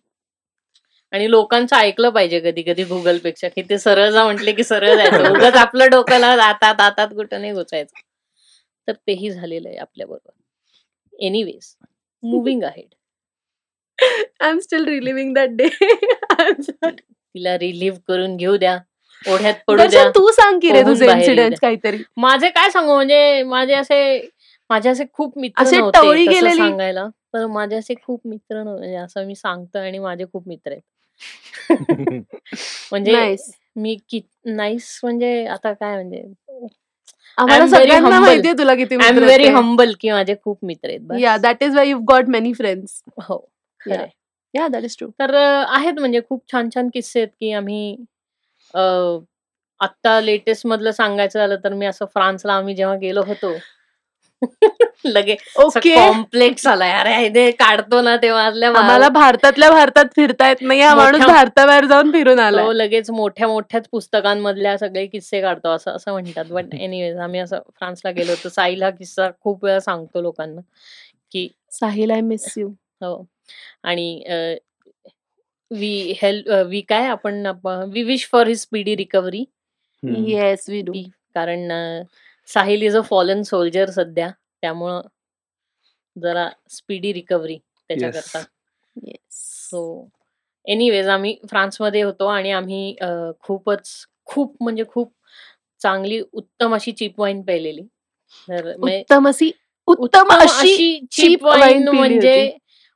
आणि 1.15 1.31
लोकांचं 1.31 1.77
ऐकलं 1.77 2.11
पाहिजे 2.11 2.41
कधी 2.41 2.63
कधी 2.63 2.85
गुगलपेक्षा 2.85 3.49
की 3.49 3.63
ते 3.63 3.79
सरळ 3.79 4.11
जा 4.11 4.25
म्हटले 4.25 4.53
की 4.53 4.65
सरळ 4.65 4.95
जायचं. 4.97 5.29
उगाच 5.31 5.57
आपलं 5.57 5.91
डोक्याला 5.91 6.35
दातात 6.37 6.75
दातात 6.75 7.09
कुठं 7.09 7.41
नाही 7.41 7.53
घुसायचं 7.53 8.01
तर 8.89 8.93
तेही 9.07 9.31
झालेलं 9.31 9.69
आहे 9.69 9.77
आपल्या 9.79 10.07
बरोबर. 10.07 10.33
Anyways 11.19 11.75
moving 12.23 12.63
ahead 12.63 12.95
I 14.41 14.49
am 14.51 14.59
still 14.59 14.85
reliving 14.85 15.33
that 15.35 15.51
day 15.51 15.69
तिला 17.35 17.57
रिलीव्ह 17.59 17.99
करून 18.09 18.37
घेऊ 18.37 18.57
द्या. 18.57 18.79
ओढ्यात 19.23 19.55
पडू 19.67 19.87
द्या. 19.87 20.05
तू 20.15 20.31
सांग 20.33 20.59
की 20.61 20.73
रे 20.73 20.83
तुझे 20.83 21.07
इन्सिडेंट. 21.07 21.55
काहीतरी. 21.61 21.99
माझे 22.17 22.49
काय 22.51 22.71
सांगू 22.71 22.95
म्हणजे 22.95 23.43
माझे 23.43 23.75
असे 23.75 24.29
माझे 24.71 24.89
असे 24.91 25.05
खूप 25.13 25.39
मित्र 25.39 25.63
असे 25.63 25.77
नव्हते 25.79 26.51
सांगायला. 26.57 27.07
तर 27.35 27.47
माझे 27.47 27.77
असे 27.77 27.95
खूप 28.03 28.27
मित्र 28.27 28.63
नव्हते 28.63 28.79
म्हणजे 28.79 28.97
असं 28.97 29.27
मी 29.27 29.35
सांगतो 29.35 29.79
आणि 29.79 29.99
माझे 29.99 30.25
खूप 30.33 30.49
मित्र 30.49 30.71
आहेत. 30.71 30.83
म्हणजे 32.91 33.35
मी 33.77 33.97
कि 34.09 34.21
नाईस 34.47 34.99
म्हणजे 35.03 35.45
आता 35.47 35.73
काय 35.73 35.95
म्हणजे 35.95 36.23
आम्हाला 37.39 37.65
I'm 37.65 37.69
very 37.69 37.77
सगळ्यांना 37.77 38.09
humble. 38.09 38.21
माहितीये 38.21 38.55
तुला 38.55 38.75
किती 38.75 38.95
आय 38.95 39.01
एम 39.01 39.15
मित्र 39.15 39.25
व्हेरी 39.25 39.45
आहेत. 39.45 39.57
हंबल 39.57 39.93
की 40.01 40.11
माझे 40.11 40.35
खूप 40.45 40.59
मित्र 40.63 40.89
आहेत 40.89 41.01
बस. 41.01 41.17
Yeah 41.21 41.37
that 41.37 41.63
is 41.63 41.77
why 41.77 41.89
you 41.89 41.99
got 42.09 42.29
many 42.29 42.53
friends 42.53 43.03
हो 43.21 43.37
खरंय. 43.81 44.07
या 44.55 44.67
दॅट 44.69 44.85
इज 44.85 44.97
ट्रू 44.99 45.09
तर 45.19 45.35
अ, 45.35 45.65
आहेत 45.69 45.99
म्हणजे 45.99 46.21
खूप 46.29 46.43
छान 46.53 46.69
छान 46.75 46.89
किस्से 46.95 47.21
आहेत 47.21 47.31
की 47.41 47.53
आम्ही 47.53 47.97
अ, 48.75 48.81
आत्ता 49.81 50.21
लेटेस्ट 50.21 50.67
मधलं 50.67 50.91
सांगायचं 50.93 51.39
झालं 51.39 51.57
तर 51.65 51.73
मी 51.75 51.87
असं 51.87 52.05
फ्रान्सला 52.07 52.53
आम्ही 52.53 52.75
जेव्हा 52.75 52.97
गेलो 52.97 53.23
होतो 53.27 53.53
लगे 55.07 55.37
ओके. 55.57 55.95
कॉम्प्लेक्स 55.97 56.67
आलाय 56.67 56.93
अरे 56.93 57.15
हे 57.39 57.51
काढतो 57.51 58.01
ना 58.03 58.17
तेव्हा 58.17 58.45
आम्हाला 58.45 59.09
भारतातल्या 59.09 59.71
भारतात 59.71 60.05
फिरता 60.17 60.49
येत 60.49 60.63
नाही 60.63 60.81
हा 60.81 60.95
माणूस 60.95 61.21
भारताबाहेर 61.21 61.85
जाऊन 61.85 62.11
फिरून 62.13 62.39
आलाय. 62.39 62.65
तो 62.67 62.73
लगेच 62.73 63.11
मोठ्या 63.11 63.49
मोठ्याच 63.49 63.89
पुस्तकांमधल्या 63.89 64.77
सगळे 64.79 65.07
किस्से 65.07 65.41
काढतो 65.41 65.69
असं 65.69 65.91
असं 65.91 66.13
म्हणतात. 66.13 66.45
बट 66.51 66.75
एनिवेज 66.75 67.17
आम्ही 67.25 67.41
असं 67.41 67.59
फ्रान्सला 67.79 68.11
गेलो 68.11 68.31
होतो. 68.33 68.49
साईल 68.49 68.83
हा 68.83 68.91
किस्सा 68.91 69.31
खूप 69.41 69.65
वेळा 69.65 69.81
सांगतो 69.81 70.23
लोकांना 70.23 70.61
की 71.33 71.49
साहिल 71.73 72.11
आय 72.11 72.21
मिस 72.21 72.53
यू 72.57 72.69
हो. 73.03 73.25
आणि 73.83 74.23
वी 75.71 76.15
हेल्प 76.23 76.49
वी 76.69 76.81
काय 76.81 77.07
आपण 77.09 77.47
we 77.93 78.03
wish 78.03 78.29
for 78.33 78.47
his 78.49 78.61
speedy 78.61 78.97
recovery. 78.97 79.45
Yes 80.03 80.69
we 80.69 80.81
do 80.83 80.93
कारण 81.35 81.71
Sahil 82.49 82.83
is 82.83 82.97
a 82.97 83.01
fallen 83.01 83.43
soldier 83.43 83.91
सध्या. 83.91 84.31
त्यामुळं 84.63 85.01
जरा 86.17 86.49
स्पीडी 86.71 87.13
रिकव्हरी 87.13 87.57
त्याच्याकरता. 87.91 88.43
येस 88.97 89.41
सो 89.71 90.09
एनिवेज 90.67 91.09
आम्ही 91.09 91.37
फ्रान्समध्ये 91.51 92.03
होतो 92.03 92.27
आणि 92.27 92.51
आम्ही 92.51 92.95
खूपच 93.43 93.91
खूप 94.27 94.57
म्हणजे 94.61 94.85
खूप 94.89 95.13
चांगली 95.81 96.21
उत्तम 96.33 96.75
अशी 96.75 96.93
चिप 96.93 97.21
वाईन 97.21 97.43
प्यायलेली. 97.43 97.83
तर 98.49 98.77
म्हणजे 98.77 98.99
उत्तम 99.01 99.29
अशी 99.29 99.51
उत्तम 99.89 100.33
अशी 100.33 100.99
चीप 101.13 101.41
cheap 101.41 101.47
wine 101.47 101.61
वाईन 101.61 101.89
म्हणजे. 101.89 102.51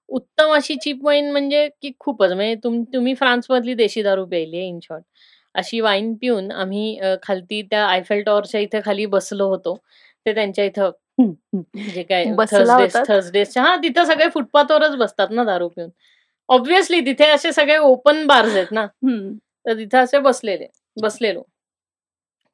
उत्तम 0.09 0.53
अशी 0.53 0.75
चीप 0.77 1.05
वाईन 1.05 1.31
म्हणजे 1.33 1.69
की 1.83 1.91
खूपच. 1.99 2.33
म्हणजे 2.33 2.55
तुम 2.65 2.83
तुम्ही 2.95 3.15
फ्रान्स 3.15 3.51
मधली 3.51 3.75
देशी 3.75 4.03
दारू 4.03 4.25
प्यायली 4.27 4.67
इन 4.67 4.79
शॉर्ट 4.83 5.05
अशी 5.55 5.81
वाईन 5.81 6.15
पिऊन 6.15 6.51
आम्ही 6.53 6.99
खालती 7.23 7.61
त्या 7.63 7.85
आयफेल 7.87 8.23
टॉवरच्या 8.23 8.61
इथे 8.61 8.81
खाली 8.85 9.07
बसलो 9.07 9.49
होतो 9.49 9.75
ते 10.27 10.35
त्यांच्या 10.35 10.65
इथं. 10.65 10.91
जे 11.87 12.03
काय 12.03 12.25
थर्सडे? 12.25 12.87
थर्सडेच्या 13.09 13.63
हा 13.63 13.75
तिथं 13.77 14.05
सगळे 14.05 14.29
फुटपाथवरच 14.35 14.97
बसतात 14.97 15.29
ना 15.31 15.45
दारू 15.45 15.69
पिऊन 15.69 15.89
ऑब्व्हियसली 16.49 17.01
तिथे 17.07 17.25
असे 17.25 17.53
सगळे 17.53 17.77
ओपन 17.79 18.27
बार्स 18.27 18.55
आहेत 18.55 18.73
ना. 18.73 18.87
तर 19.67 19.77
तिथे 19.79 19.99
असे 19.99 20.19
बसलेले 20.19 20.67
बसलेलो 20.97 21.43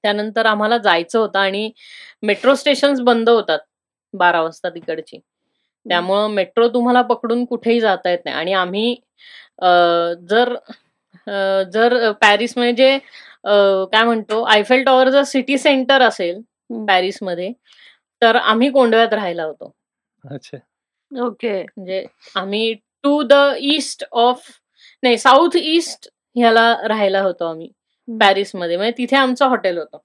त्यानंतर 0.05 0.47
आम्हाला 0.47 0.79
जायचं 0.79 1.19
होतं 1.19 1.39
आणि 1.39 1.71
मेट्रो 2.23 2.55
स्टेशन 2.55 3.03
बंद 3.05 3.29
होतात 3.29 3.59
बारा 4.15 4.41
वाजता 4.43 4.69
तिकडची 4.69 5.19
त्यामुळं 5.87 6.31
मेट्रो 6.31 6.69
तुम्हाला 6.69 7.03
पकडून 7.03 7.45
कुठेही 7.45 7.81
जाता 7.81 8.11
येत 8.11 8.19
नाही 8.25 8.37
आणि 8.37 8.53
आम्ही 8.53 8.95
जर 10.29 10.55
जर 11.73 12.11
पॅरिस 12.21 12.57
म्हणजे 12.59 12.97
काय 13.47 14.03
म्हणतो 14.05 14.43
आयफेल 14.45 14.83
टॉवर 14.85 15.09
जर 15.11 15.23
सिटी 15.27 15.59
सेंटर 15.59 16.03
असेल. 16.03 16.41
पॅरिसमध्ये 16.89 17.53
तर 18.23 18.37
आम्ही 18.37 18.71
कोंडव्यात 18.71 19.13
राहायला 19.15 19.45
होतो. 19.45 19.73
अच्छा. 20.25 20.59
ओके. 21.11 21.63
म्हणजे 21.63 22.05
आम्ही 22.37 22.73
टू 23.05 23.23
द 23.23 23.35
ईस्ट 23.75 24.05
ऑफ 24.13 24.51
नाही 25.03 25.19
साऊथ 25.19 25.57
ईस्ट 25.57 26.09
ह्याला 26.37 26.73
राहायला 26.89 27.21
होतो 27.23 27.45
आम्ही 27.45 27.69
पॅरिसमध्ये. 28.09 28.77
म्हणजे 28.77 28.93
तिथे 28.99 29.17
आमचं 29.17 29.47
हॉटेल 29.49 29.79
होतं. 29.79 29.99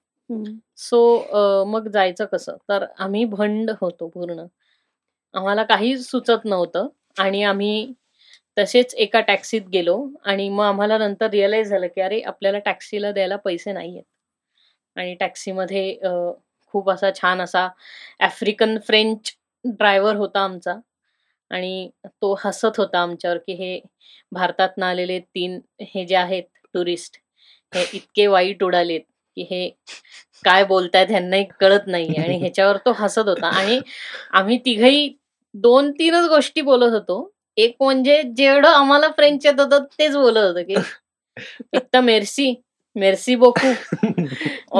सो 0.78 1.64
मग 1.66 1.88
जायचं 1.92 2.24
कसं? 2.32 2.56
तर 2.68 2.84
आम्ही 2.98 3.24
भंड 3.26 3.70
होतो 3.80 4.08
पूर्ण. 4.08 4.44
आम्हाला 5.34 5.62
काही 5.64 5.96
सुचत 5.98 6.44
नव्हतं 6.44 6.88
आणि 7.18 7.42
आम्ही 7.44 7.92
तसेच 8.60 8.94
एका 8.94 9.20
टॅक्सीत 9.20 9.62
गेलो 9.72 9.96
आणि 10.24 10.48
मग 10.48 10.64
आम्हाला 10.64 10.98
नंतर 10.98 11.30
रिअलाईज 11.30 11.68
झालं 11.68 11.86
की 11.94 12.00
अरे 12.00 12.20
आपल्याला 12.22 12.58
टॅक्सीला 12.64 13.10
द्यायला 13.12 13.36
पैसे 13.36 13.72
नाही 13.72 13.90
आहेत 13.90 14.98
आणि 14.98 15.14
टॅक्सीमध्ये 15.20 15.94
खूप 16.74 16.90
असा 16.90 17.10
छान 17.14 17.40
असा 17.40 17.68
आफ्रिकन 18.20 18.78
फ्रेंच 18.86 19.32
ड्रायव्हर 19.64 20.16
होता 20.16 20.40
आमचा. 20.44 20.74
आणि 21.50 21.88
तो 22.22 22.34
हसत 22.44 22.78
होता 22.78 22.98
आमच्यावर 23.02 23.38
की 23.46 23.52
हे 23.54 23.80
भारतात 24.32 24.76
ना 24.78 24.88
आलेले 24.90 25.18
तीन 25.20 25.58
हे 25.82 26.04
जे 26.06 26.16
आहेत 26.16 26.42
टुरिस्ट 26.74 27.16
हे 27.72 27.84
इतके 27.94 28.26
वाईट 28.26 28.62
उडालेत 28.64 29.00
की 29.36 29.46
हे 29.50 29.68
काय 30.44 30.64
बोलतायत 30.64 31.06
ह्यांनाही 31.10 31.44
कळत 31.60 31.86
नाही 31.86 32.14
आणि 32.18 32.36
ह्याच्यावर 32.38 32.76
तो 32.86 32.92
हसत 32.98 33.28
होता. 33.28 33.48
आणि 33.48 33.80
आम्ही 34.32 34.58
तिघही 34.64 35.08
दोन 35.54 35.90
तीनच 35.92 36.28
गोष्टी 36.28 36.60
बोलत 36.62 36.92
होतो. 36.92 37.20
एक 37.56 37.74
म्हणजे 37.80 38.22
जेवढं 38.36 38.68
आम्हाला 38.68 39.08
फ्रेंच 39.08 39.46
येत 39.46 39.60
होतं 39.60 39.84
तेच 39.98 40.16
बोलत 40.16 40.44
होतं 40.44 40.62
की 40.62 40.74
एक 41.74 41.82
तर 41.94 42.00
मेर्सी 42.00 42.54
मेर्सी 42.96 43.34
बोकू 43.34 43.72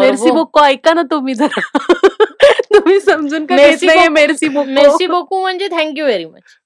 मेर्सी 0.01 0.31
बोको 0.31 0.65
ऐका 0.65 0.93
ना 0.95 1.03
तुम्ही 1.03 1.35
जरा. 1.35 1.61
तुम्ही 2.75 3.01
समजून 3.01 3.47
मेर्सी 3.51 4.09
मेर्सी 4.09 4.49
बोको 4.49 4.71
मेर्सी 4.71 5.07
बोकू 5.07 5.41
म्हणजे 5.41 5.69
थँक्यू 5.69 6.05
व्हेरी 6.05 6.25
मच. 6.25 6.57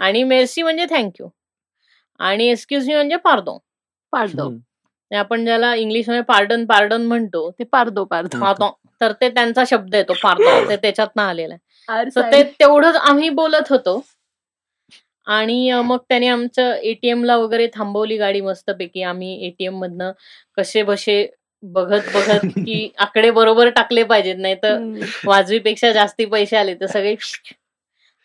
आणि 0.00 0.22
मेर्सी 0.22 0.62
म्हणजे 0.62 0.86
थँक्यू 0.90 1.28
आणि 2.20 2.48
एक्सक्यूज 2.48 2.86
मी 2.88 2.94
म्हणजे 2.94 3.16
पार्दो 3.16 3.58
हम्म. 4.12 4.58
आपण 5.10 5.44
ज्याला 5.44 5.74
इंग्लिशमध्ये 5.74 6.22
पार्डन 6.22 6.64
पार्डन 6.64 7.02
म्हणतो 7.02 7.50
ते 7.50 7.64
पारदो 7.64 8.04
पारदो 8.04 8.40
पार्दो 8.40 8.70
तर 9.00 9.12
ते 9.12 9.28
त्यांचा 9.28 9.62
शब्द 9.66 9.94
येतो 9.94 10.12
पार्दो 10.22 10.44
ते 10.70 10.76
त्याच्यातनं 10.76 11.22
आलेला 11.22 11.54
आहे. 11.54 11.92
आर 11.92 12.08
तर 12.16 12.32
ते 12.32 12.42
तेवढंच 12.60 12.96
आम्ही 12.96 13.28
बोलत 13.28 13.70
होतो. 13.70 13.98
आणि 15.26 15.68
अं, 15.70 15.82
मग 15.84 15.98
त्याने 16.08 16.26
आमचं 16.28 16.72
एटीएम 16.84 17.24
ला 17.24 17.36
वगैरे 17.36 17.66
थांबवली 17.74 18.16
गाडी 18.16 18.40
मस्तपैकी. 18.42 19.02
आम्ही 19.04 19.34
एटीएम 19.46 19.78
मधनं 19.78 20.12
कसे 20.58 20.82
बसे 20.84 21.16
बघत 21.62 22.08
बघत 22.14 22.40
की 22.66 22.90
आकडे 22.98 23.30
बरोबर 23.32 23.68
टाकले 23.70 24.02
पाहिजेत 24.04 24.36
नाही 24.38 24.54
तर 24.62 24.74
हम्म. 24.74 25.04
वाजवीपेक्षा 25.26 25.92
जास्ती 25.92 26.24
पैसे 26.26 26.56
आले 26.56 26.74
तर 26.76 26.86
सगळे 26.88 27.14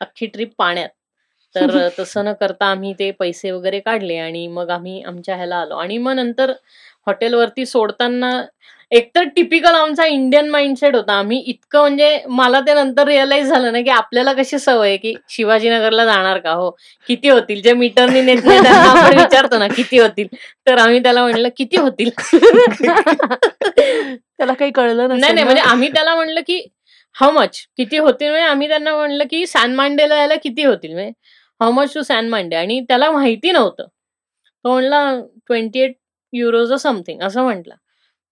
अख्खी 0.01 0.25
ट्रिप 0.27 0.53
पाण्यात. 0.57 0.89
तर 1.55 1.75
अं, 1.77 1.89
तसं 1.99 2.23
न 2.25 2.33
करता 2.33 2.65
आम्ही 2.67 2.93
ते 2.99 3.09
पैसे 3.19 3.51
वगैरे 3.51 3.79
काढले 3.81 4.17
आणि 4.19 4.47
मग 4.49 4.69
आम्ही 4.71 5.01
आमच्या 5.03 5.35
ह्याला 5.35 5.55
आलो. 5.57 5.75
आणि 5.77 5.97
मग 5.99 6.13
नंतर 6.15 6.51
हॉटेलवरती 7.07 7.65
सोडताना 7.65 8.31
एकतर 8.91 9.23
टिपिकल 9.35 9.75
आमचा 9.75 10.05
इंडियन 10.05 10.49
माइंडसेट 10.49 10.95
होता. 10.95 11.13
आम्ही 11.13 11.37
इतकं 11.47 11.79
म्हणजे 11.79 12.19
मला 12.29 12.59
ते 12.59 12.73
नंतर 12.73 13.07
रिअलाइज 13.07 13.47
झालं 13.47 13.71
ना 13.73 13.81
की 13.81 13.89
आपल्याला 13.89 14.33
कशी 14.33 14.59
सवय 14.59 14.87
आहे 14.87 14.97
की 14.97 15.13
शिवाजीनगरला 15.29 16.05
जाणार 16.05 16.37
का? 16.37 16.51
हो 16.51 16.69
किती 17.07 17.29
होतील? 17.29 17.61
जे 17.61 17.73
मीटरनी 17.73 18.21
नेत 18.21 18.43
नाही 18.45 18.61
त्यांना 18.63 18.89
आपण 18.91 19.17
विचारतो 19.19 19.57
ना 19.57 19.67
किती 19.67 19.99
होतील? 19.99 20.27
तर 20.67 20.77
आम्ही 20.77 20.99
त्याला 21.03 21.21
म्हणलं 21.21 21.49
किती 21.57 21.77
होतील? 21.77 22.09
त्याला 24.37 24.53
काही 24.53 24.71
कळलं 24.71 25.07
नाही 25.09 25.33
नाही. 25.33 25.43
म्हणजे 25.43 25.61
आम्ही 25.61 25.89
त्याला 25.93 26.15
म्हणलं 26.15 26.41
की 26.47 26.61
हाऊ 27.15 27.31
मच 27.31 27.57
किती 27.77 27.97
होतील? 27.97 28.29
म्हणजे 28.29 28.45
आम्ही 28.45 28.67
त्यांना 28.67 28.95
म्हणलं 28.95 29.23
की 29.31 29.45
सॅन 29.47 29.73
मांडेला 29.75 30.15
यायला 30.15 30.35
किती 30.43 30.63
होतील? 30.63 30.93
म्हणजे 30.93 31.11
हाऊ 31.61 31.71
मच 31.71 31.93
टू 31.93 32.01
सॅन 32.01 32.29
मांडे? 32.29 32.55
आणि 32.55 32.79
त्याला 32.87 33.11
माहिती 33.11 33.51
नव्हतं. 33.51 33.87
तो 34.65 34.71
म्हणला 34.71 34.99
ट्वेंटी 35.47 35.79
एट 35.79 35.95
युरोज 36.33 36.73
समथिंग 36.73 37.21
असं 37.21 37.43
म्हटलं. 37.43 37.73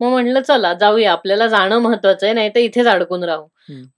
मग 0.04 0.12
म्हणलं 0.12 0.42
चला 0.42 0.74
जाऊया 0.74 1.12
आपल्याला 1.12 1.48
जाणं 1.48 1.80
महत्वाचं 1.80 2.26
आहे 2.26 2.34
नाही 2.34 2.50
तर 2.50 2.60
इथेच 2.60 2.88
अडकून 2.88 3.24
राहू. 3.24 3.48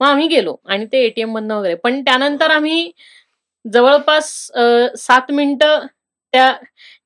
मग 0.00 0.06
आम्ही 0.06 0.26
गेलो 0.28 0.56
आणि 0.66 0.86
ते 0.92 0.98
एटीएम 1.04 1.32
मधनं 1.32 1.54
वगैरे 1.54 1.74
पण 1.76 2.00
त्यानंतर 2.02 2.50
आम्ही 2.50 2.90
जवळपास 3.64 4.28
सात 4.98 5.30
मिनिटं 5.32 5.86
त्या 6.32 6.52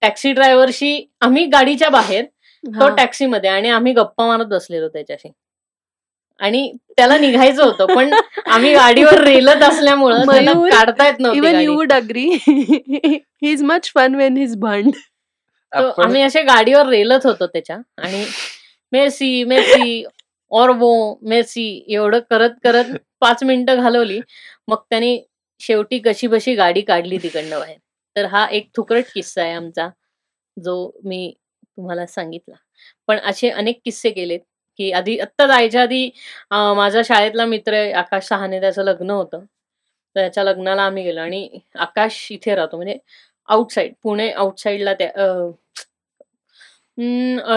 टॅक्सी 0.03 0.33
ड्रायव्हरशी 0.33 0.93
आम्ही 1.21 1.45
गाडीच्या 1.49 1.89
बाहेर 1.91 2.25
तो. 2.25 2.89
टॅक्सीमध्ये 2.91 3.51
आणि 3.51 3.69
आम्ही 3.71 3.93
गप्पा 3.93 4.27
मारत 4.27 4.47
बसलेलो 4.49 4.89
त्याच्याशी 4.89 5.31
आणि 6.41 6.71
त्याला 6.97 7.17
निघायचं 7.19 7.63
होतं 7.63 7.95
पण 7.95 8.13
आम्ही 8.47 8.73
गाडीवर 8.75 9.19
रेलत 9.25 9.63
असल्यामुळं 9.63 10.23
काढता 10.71 11.07
येत 11.07 11.19
नव्हती 11.21 11.39
इवन 11.39 11.53
गाडी. 11.53 11.65
You 11.65 11.75
would 11.75 11.93
agree 11.93 12.25
he 12.39 13.19
is 13.43 13.63
much 13.63 13.91
fun 13.95 14.15
when 14.15 14.37
his 14.37 14.57
आपण 15.73 16.03
आम्ही 16.05 16.23
असे 16.23 16.43
गाडीवर 16.43 16.87
रेलत 16.87 17.27
होतो 17.27 17.47
त्याच्या 17.47 17.77
आणि 17.99 18.25
मेसी 18.93 19.45
मेसी 19.45 20.05
और 20.53 20.71
मेसी 21.31 21.67
एवढं 21.95 22.21
करत 22.31 22.57
करत 22.65 22.97
पाच 23.21 23.43
मिनिटं 23.45 23.83
घालवली. 23.83 24.21
मग 24.69 24.83
त्याने 24.91 25.17
शेवटी 25.61 25.99
कशी 26.07 26.27
बशी 26.29 26.55
गाडी 26.57 26.81
काढली 26.83 27.19
तिकडनं 27.23 27.59
बाहेर. 27.59 27.77
तर 28.17 28.25
हा 28.27 28.47
एक 28.59 28.69
थुकरट 28.77 29.05
किस्सा 29.15 29.43
आहे 29.43 29.53
आमचा 29.55 29.89
जो 30.57 30.75
मी 31.05 31.33
तुम्हाला 31.77 32.07
सांगितला. 32.07 32.55
पण 33.09 33.19
असे 33.31 33.51
अनेक 33.51 33.81
किस्से 33.85 34.11
केलेत 34.11 34.41
की 34.79 34.91
आधी 34.93 35.19
आत्ता 35.21 35.47
जायच्या 35.47 35.83
आधी 35.83 36.11
माझा 36.77 37.03
शाळेतला 37.07 37.45
मित्र 37.47 37.75
आहे 37.75 37.93
आकाश 37.93 38.27
सहाने 38.29 38.61
त्याचं 38.61 38.83
लग्न 38.85 39.11
होतं. 39.11 39.45
त्याच्या 40.17 40.45
लग्नाला 40.45 40.83
आम्ही 40.83 41.03
गेलो 41.05 41.21
आणि 41.21 41.49
आकाश 41.79 42.27
इथे 42.33 42.55
राहतो 42.57 42.77
म्हणजे 42.77 42.97
आउटसाईड 43.49 43.93
पुणे 44.03 44.31
आउटसाईडला 44.33 44.95
त्या 44.95 45.11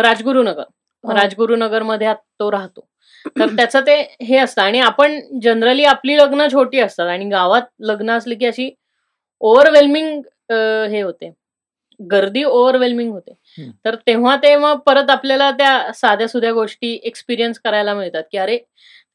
राजगुरुनगर. 0.04 0.63
हो. 1.03 1.13
राजगुरुनगरमध्ये 1.13 2.13
तो 2.39 2.49
राहतो. 2.51 2.87
तर 3.35 3.45
त्याचं 3.59 3.81
ते 3.87 3.95
हे 4.23 4.37
असतं. 4.37 4.61
आणि 4.61 4.79
आपण 4.81 5.19
जनरली 5.43 5.83
आपली 5.85 6.17
लग्न 6.17 6.47
छोटी 6.51 6.79
असतात. 6.79 7.07
आणि 7.07 7.25
गावात 7.29 7.61
लग्न 7.81 8.11
असली 8.11 8.35
की 8.35 8.45
अशी 8.45 8.69
ओव्हरवेल्मिंग 9.41 10.21
हे 10.91 11.01
होते. 11.01 11.31
गर्दी 11.99 12.43
ओव्हरवेल्मिंग 12.45 13.11
होते. 13.11 13.33
तर 13.85 13.95
तेव्हा 14.07 14.35
ते 14.43 14.55
मग 14.57 14.79
परत 14.85 15.09
आपल्याला 15.11 15.49
त्या 15.53 15.91
साध्या 15.95 16.27
सुध्या 16.27 16.51
गोष्टी 16.53 16.93
एक्सपिरियन्स 17.05 17.59
करायला 17.63 17.93
मिळतात 17.93 18.23
की 18.31 18.37
अरे 18.37 18.57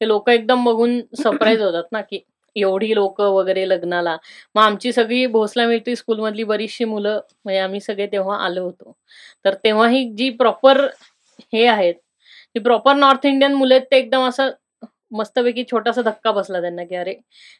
ते 0.01 0.07
लोक 0.07 0.29
एकदम 0.29 0.63
बघून 0.65 0.99
सरप्राईज 1.17 1.61
होतात 1.61 1.83
ना 1.91 2.01
की 2.03 2.19
एवढी 2.55 2.93
लोक 2.95 3.21
वगैरे 3.21 3.67
लग्नाला. 3.69 4.15
मग 4.55 4.61
आमची 4.63 4.91
सगळी 4.93 5.25
भोसला 5.29 5.65
मिलिटरी 5.67 5.95
स्कूलमधली 5.95 6.43
बरीचशी 6.45 6.85
मुलं 6.85 7.19
म्हणजे 7.45 7.59
आम्ही 7.61 7.79
सगळे 7.81 8.07
तेव्हा 8.11 8.37
आलो 8.45 8.63
होतो. 8.63 8.93
तर 9.45 9.53
तेव्हा 9.63 9.87
ही 9.89 10.03
जी 10.17 10.29
प्रॉपर 10.35 10.85
हे 11.53 11.65
आहेत. 11.67 11.93
ती 12.55 12.59
प्रॉपर 12.59 12.95
नॉर्थ 12.95 13.25
इंडियन 13.25 13.53
मुलं 13.53 13.73
आहेत 13.75 13.85
ते 13.91 13.97
एकदम 13.97 14.27
असं 14.27 14.49
मस्तपैकी 15.11 15.63
छोटासा 15.71 16.01
धक्का 16.01 16.31
बसला 16.31 16.59
त्यांना 16.61 16.83
की 16.83 16.95
अरे 16.95 17.13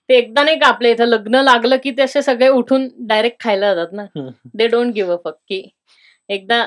ते 0.09 0.17
एकदा 0.17 0.43
नाही 0.43 0.57
का 0.59 0.67
आपल्या 0.67 0.91
इथं 0.91 1.05
लग्न 1.05 1.41
लागलं 1.43 1.77
की 1.83 1.91
ते 1.91 2.01
असे 2.01 2.21
सगळे 2.21 2.47
उठून 2.47 2.87
डायरेक्ट 3.07 3.41
खायला 3.43 3.73
जातात 3.75 3.93
ना. 3.93 4.05
They 4.55 4.67
don't 4.67 4.93
give 4.93 5.13
a 5.13 5.17
fuck 5.25 5.35
की 5.49 5.61
एकदा 6.29 6.65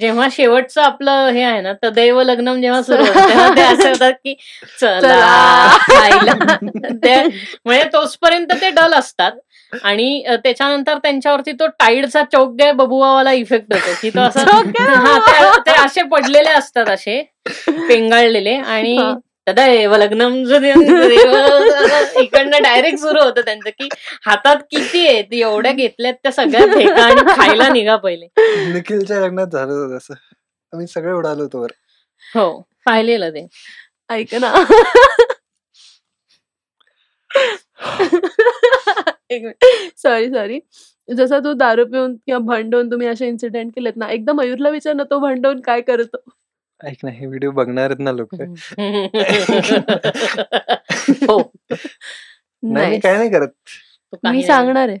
जेव्हा 0.00 0.26
शेवटचं 0.32 0.80
आपलं 0.82 1.28
हे 1.32 1.42
आहे 1.42 1.60
ना 1.60 1.72
तदैव 1.82 2.20
लग्नम 2.22 2.60
जेव्हा 2.60 2.82
सुरू 2.82 3.04
तेव्हा 3.04 3.48
ते 3.56 3.62
असं 3.62 3.88
होतात 3.88 4.12
की 4.24 4.34
चला 4.80 5.76
म्हणजे 7.66 7.82
तोचपर्यंत 7.92 8.52
ते 8.60 8.70
डल 8.70 8.94
असतात. 8.94 9.32
आणि 9.72 10.22
त्याच्यानंतर 10.44 10.98
त्यांच्यावरती 10.98 11.52
तो 11.52 11.66
टाईडचा 11.68 12.22
चौक 12.22 12.62
बबुवावाला 12.74 13.32
इफेक्ट 13.32 13.72
होतो 13.72 13.94
की 14.02 14.10
तो 14.10 14.20
असं 14.20 14.70
ते- 14.70 15.58
ते 15.66 15.70
असे 15.84 16.02
पडलेले 16.02 16.50
असतात 16.50 16.88
असे 16.88 17.20
पेंगाळलेले 17.88 18.54
आणि 18.56 18.96
हा. 18.96 19.12
तदैव 19.48 19.94
लग्नम 19.96 20.34
इकडनं 22.20 22.62
डायरेक्ट 22.62 22.98
सुरू 22.98 23.22
होतं 23.22 23.40
त्यांचं 23.40 23.70
की 23.70 23.88
हातात 24.26 24.56
किती 24.70 25.06
आहेत 25.06 25.32
एवढ्या 25.32 25.72
घेतल्यात 25.72 26.14
त्या 26.14 26.32
सगळ्या 26.32 26.66
फेका 26.74 27.04
आणि 27.04 27.22
खायला 27.36 27.68
निघा 27.68 27.96
पहिले. 27.96 28.26
निखिलच्या 28.72 29.20
लग्नात 29.20 29.46
झालं 29.46 29.72
होतं 29.72 29.96
तसं. 29.96 30.14
आम्ही 30.72 30.86
सगळे 30.86 31.12
उडालो 31.12 31.42
होतो 31.42 31.62
वर. 31.62 31.70
हो 32.22 32.50
पाहिलेलं 32.86 33.30
ते. 33.30 33.46
ऐक 34.10 34.34
ना. 34.34 34.52
सॉरी 39.96 40.30
सॉरी 40.30 40.60
जसं 41.08 41.44
तू 41.44 41.52
दारू 41.52 41.84
पिऊन 41.84 42.16
किंवा 42.16 42.38
भंडवून 42.38 42.90
तुम्ही 42.90 43.06
असे 43.06 43.28
इन्सिडेंट 43.28 43.74
केलेत 43.74 43.92
ना 43.96 44.08
एकदा 44.08 44.32
मयूरला 44.32 44.68
विचार 44.68 44.94
ना 44.94 45.02
तो 45.02 45.18
भंडवून 45.18 45.60
काय 45.60 45.80
करतो? 45.80 46.30
ऐक 46.84 46.96
ना 47.04 47.10
हे 47.10 47.26
व्हिडिओ 47.26 47.50
बघणार 47.50 47.90
आहेत 47.90 47.98
ना 47.98 48.12
लोक. 48.12 48.34
हो. 51.30 51.52
नाही. 52.62 53.00
काय 53.00 53.16
नाही 53.16 53.30
करत. 53.30 53.48
तो 53.48 54.16
काही 54.16 54.32
मी 54.32 54.36
नाही. 54.36 54.42
सांगणार 54.42 54.88
आहे. 54.88 54.98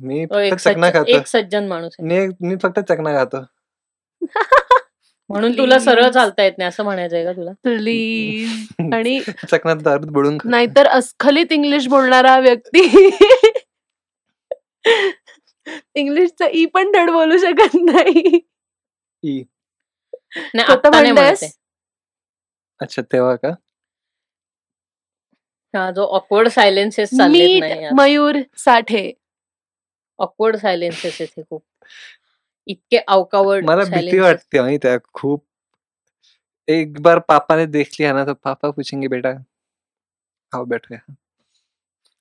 मी 0.00 0.22
एक 0.22 0.32
फक्त 0.32 0.68
चकना 0.68 0.90
सज्जन 0.90 0.98
खातो. 0.98 1.16
एक 1.16 1.26
सज्जन 1.26 1.66
माणूस 1.66 1.96
मी 2.00 2.26
मी 2.40 2.56
फक्त 2.62 2.80
चकना 2.80 3.12
खातो. 3.12 3.44
म्हणून 5.30 5.58
तुला 5.58 5.78
सरळ. 5.78 6.10
चालता 6.10 6.42
येत 6.42 6.52
नाही 6.58 6.68
असं 6.68 6.84
म्हणायचंय 6.84 7.24
का 7.24 7.32
तुला? 7.32 7.50
प्लीज 7.64 8.66
आणि 8.92 9.20
चकनात 9.50 9.76
दारूत 9.76 10.06
बुडून. 10.06 10.38
नाहीतर 10.44 10.86
अस्खलित 10.86 11.52
इंग्लिश 11.52 11.88
बोलणारा 11.88 12.38
व्यक्ती. 12.38 13.10
इंग्लिशचा 15.96 16.46
ई 16.52 16.64
पण 16.66 16.90
धड 16.92 17.10
बोलू 17.10 17.38
शकत 17.38 17.74
नाही. 17.74 18.40
ई. 19.22 19.42
नाही 20.54 20.72
आता 20.72 20.90
नाही 20.90 21.12
म्हणते 21.12 21.46
अच्छा 22.80 23.02
तेव्हा 23.02 23.34
का? 23.36 23.50
हा 25.74 25.90
जो 25.90 26.04
ऑकवर्ड 26.06 26.48
सायलेन्सेस 26.48 27.10
चाललेत 27.10 27.92
मयूर 27.94 28.36
साठे. 28.56 29.12
ऑकवर्ड 30.18 30.56
सायलेन्सेस 30.56 31.20
येथे 31.20 31.42
खूप. 31.42 31.62
इतके 32.66 32.98
अवकावड 32.98 33.64
मला 33.64 33.84
भीती. 33.84 34.18
वाटते 34.18 34.60
माहिती 34.60 34.88
आहे 34.88 34.98
खूप. 35.14 35.44
एक 36.68 37.00
बार 37.00 37.18
पापा 37.18 37.56
ने 37.56 37.66
देख 37.66 37.90
लिया 38.00 38.12
ना 38.12 38.24
तो 38.24 38.34
पापा 38.34 38.70
पूछेंगे 38.70 39.08
बेटा 39.08 39.30
आओ 40.52 40.64
बैठो 40.64 40.94
यहाँ." 40.94 41.16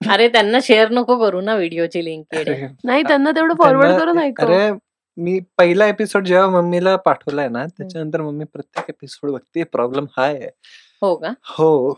अरे 0.01 0.27
त्यांना 0.27 0.57
शेअर 0.63 0.89
नको 0.91 1.17
करू 1.19 1.41
ना 1.41 1.55
व्हिडिओची 1.55 2.05
लिंक 2.05 2.35
नाही 2.83 3.03
त्यांना 3.03 3.31
तेवढं 3.31 3.53
फॉरवर्ड 3.53 3.99
करून 3.99 4.17
अरे 4.39 4.71
मी 5.17 5.39
पहिला 5.57 5.87
एपिसोड 5.87 6.25
जेव्हा 6.25 6.47
मम्मीला 6.49 6.95
पाठवलाय 6.95 7.47
ना 7.47 7.65
त्याच्यानंतर 7.67 8.21
मम्मी 8.21 8.45
प्रत्येक 8.45 8.89
एपिसोड 8.89 9.31
बघते 9.31 9.63
प्रॉब्लेम 9.63 10.05
हा 10.17 10.23
आहे 10.23 10.49
हो 11.01 11.15
का? 11.15 11.29
हो. 11.43 11.93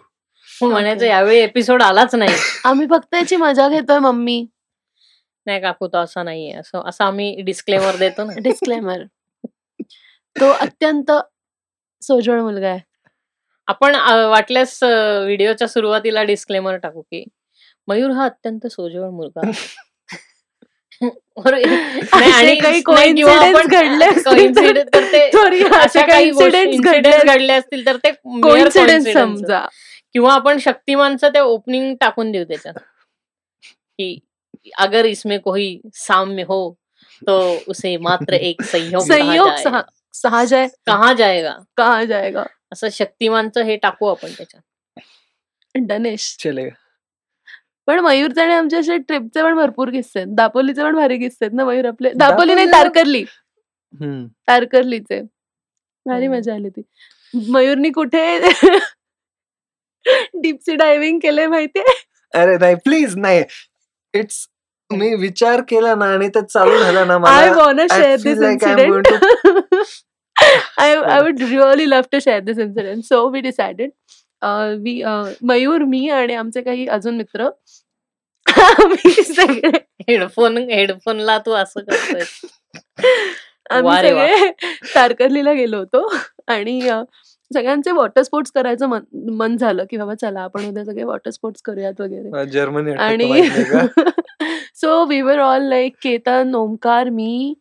म्हणायचं. 0.61 1.05
यावेळी 1.05 1.37
एपिसोड 1.37 1.81
आलाच 1.81 2.15
नाही. 2.15 2.35
आम्ही 2.65 2.87
फक्त 2.87 3.15
याची 3.15 3.35
मजा 3.35 3.67
घेतोय 3.69 3.99
मम्मी. 3.99 4.45
नाही 5.45 5.61
काकू 5.61 5.87
तो 5.87 5.97
असा 5.97 6.23
नाहीये. 6.23 6.53
असं 6.53 6.89
असं 6.89 7.03
आम्ही 7.03 7.41
डिस्क्लेमर 7.41 7.95
देतो 7.95 8.23
ना. 8.23 8.33
डिस्क्लेमर 8.39 9.03
तो 10.35 10.51
अत्यंत 10.51 11.11
सोजवळ 12.01 12.41
मुलगा 12.41 12.67
आहे. 12.67 12.79
आपण 13.67 13.95
वाटल्यास 14.29 14.79
व्हिडिओच्या 14.83 15.67
सुरुवातीला 15.67 16.23
डिस्क्लेमर 16.23 16.75
टाकू 16.77 17.01
की 17.01 17.23
मयूर 17.87 18.11
हा 18.11 18.25
अत्यंत 18.25 18.67
सोजवळ 18.67 19.09
मुलगा 19.09 19.41
आणि- 22.13 22.61
काही 22.61 22.81
घडले 23.67 24.05
असतील 24.05 24.55
तर- 24.55 24.83
ते 24.93 25.29
Sorry, 25.29 25.65
असे 25.65 25.75
अशा 25.75 26.05
काही 26.05 26.07
काही 26.07 26.31
incidents 26.31 26.73
इन्सिडेंट 26.73 27.05
घडले 27.05 27.33
घडले 27.33 27.53
असतील 27.53 27.85
तर 27.85 27.97
ते 27.97 28.09
mere 28.09 28.41
कोइन्सिडेंस 28.41 29.07
coincidence. 29.07 29.35
समजा. 29.35 29.67
किंवा 30.13 30.33
आपण 30.33 30.57
शक्तिमानचं 30.57 31.29
ते 31.29 31.39
ओपनिंग 31.39 31.95
टाकून 31.95 32.31
देऊ 32.31 32.43
त्याच्यात. 32.43 32.73
की 33.97 34.19
अगर 34.77 35.05
इसमें 35.05 35.39
कोई 35.39 35.81
साम्य 35.93 36.43
हो 36.43 36.77
तो 37.27 37.57
उसे 37.67 37.97
मात्र 37.97 38.33
एक 38.33 38.61
संयोग 38.61 39.01
कहा 39.09 39.17
संयोग 39.17 39.49
सहा 40.13 40.43
जाय 40.43 40.67
कहा 40.67 41.13
जाएगा? 41.13 41.55
कहा 41.77 42.03
जाएगा? 42.05 42.43
असं 42.73 42.87
शक्तिमानचं 42.91 43.61
हे 43.61 43.75
टाकू 43.75 44.07
आपण 44.07 44.27
त्याच्यात. 44.31 44.61
डनेश. 45.75 46.37
चलेगा. 46.43 46.86
पण 47.87 47.99
मयूरचे 48.05 48.41
आणि 48.41 48.53
आमच्या 48.53 48.79
असे 48.79 48.97
ट्रिपचे 48.97 49.43
पण 49.43 49.55
भरपूर 49.55 49.89
किस्से 49.91 50.19
आहेत. 50.19 50.33
दापोलीचे 50.35 50.83
पण 50.83 50.95
भारी 50.95 51.17
किस्से 51.17 51.45
आहेत 51.45 51.55
ना 51.57 51.65
मयूर 51.65 51.85
आपले. 51.85 52.11
दापोली 52.19 52.55
नाही 52.55 52.67
तारकर्ली. 52.71 53.23
तारकर्लीचे. 54.47 55.21
भारी. 56.05 56.27
मजा 56.27 56.53
आली 56.53 56.69
ती 56.69 56.81
मयूरनी 57.51 57.89
कुठे 57.91 58.37
डीपसी 60.41 60.75
डायव्हिंग 60.75 61.19
केलंय 61.21 61.47
माहितीये? 61.47 61.93
अरे 62.33 62.57
नाही 62.57 62.75
प्लीज 62.85 63.17
नाही. 63.17 63.43
इट्स 64.13 64.47
मी 64.89 65.13
विचार 65.21 65.61
केला 65.67 65.93
ना 65.95 66.05
आणि 66.13 66.27
ते 66.35 66.41
चालू 66.49 66.77
झालं 66.79 67.07
ना 67.07 67.17
I 67.29 67.49
want 67.53 67.81
share 67.93 68.15
this 68.23 68.41
incident 68.51 69.07
I 70.81 70.85
I 71.13 71.15
would 71.25 71.39
really 71.41 71.85
love 71.91 72.07
to 72.13 72.19
share 72.23 72.41
this 72.47 72.59
incident. 72.63 73.05
So 73.05 73.17
we 73.35 73.39
decided, 73.45 73.91
uh, 74.41 74.77
we 74.85 75.03
uh, 75.05 75.33
Mayur 75.41 75.81
मी 75.81 76.09
आणि 76.09 76.33
आमचे 76.33 76.61
काही 76.61 76.87
अजून 76.87 77.17
मित्र. 77.17 77.49
आम्ही 78.61 79.11
सगळे 79.11 79.71
हेडफोन 80.07 80.57
हेडफोनला 80.57 81.37
तू 81.37 81.51
असं 81.51 81.79
करतोय. 81.79 82.21
आम्ही 83.69 83.83
वा 83.83 83.95
वा. 83.95 84.01
सगळे 84.01 84.51
तारकर्लीला 84.95 85.53
गेलो 85.53 85.77
होतो. 85.77 86.15
आणि 86.47 86.81
सगळ्यांचे 87.53 87.91
वॉटर 87.91 88.21
स्पोर्ट्स 88.21 88.51
करायचं 88.51 88.99
मन 89.13 89.57
झालं 89.57 89.83
की 89.89 89.97
बाबा 89.97 90.13
चला 90.13 90.39
आपण 90.39 90.67
उद्या 90.69 90.85
सगळे 90.85 91.03
वॉटर 91.03 91.29
स्पोर्ट्स 91.29 91.61
करूयात 91.61 92.01
वगैरे. 92.01 92.45
जर्मनी 92.45 92.91
आणि? 92.91 93.49
So 94.75 95.05
we 95.05 95.21
were 95.21 95.39
all 95.39 95.61
like 95.61 95.93
Ketan 96.03 96.55
Omkar 96.55 97.09
मी 97.09 97.53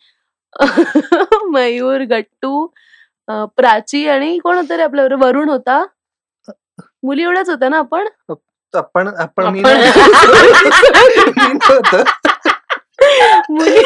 मयूर 1.52 2.00
गट्टू 2.00 2.66
प्राची 3.30 4.08
आणि 4.08 4.38
कोण 4.38 4.56
होतं 4.56 4.76
रे 4.76 4.82
आपल्याबरोबर 4.82 5.26
वरुण 5.26 5.48
होता. 5.48 5.86
मुली 7.02 7.22
एवढ्याच 7.22 7.50
होत्या 7.50 7.68
ना 7.68 7.78
आपण? 7.78 8.06
आपण. 8.74 9.08
आपण 9.08 9.46
मी 9.48 9.60
नव्हतो. 9.60 10.00
मुली 13.50 13.80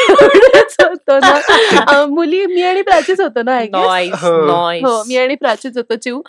होतो 0.81 1.19
ना. 1.19 1.39
अ, 1.87 2.05
मुली 2.05 2.45
मी 2.45 2.61
आणि 2.61 2.81
प्राचीच 2.81 3.21
होतो 3.21 3.41
ना 3.43 3.55
आय 3.57 3.65
गेस 3.65 3.71
नॉईस 3.85 4.23
हो. 4.23 4.87
हो 4.87 5.03
मी 5.07 5.17
आणि 5.17 5.35
प्राचीच 5.35 5.77
होतो 5.77 5.95
चिव 5.95 6.21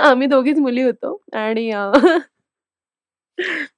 आम्ही 0.00 0.26
दोघीच 0.26 0.58
मुली 0.58 0.82
होतो 0.82 1.20
आणि 1.32 1.70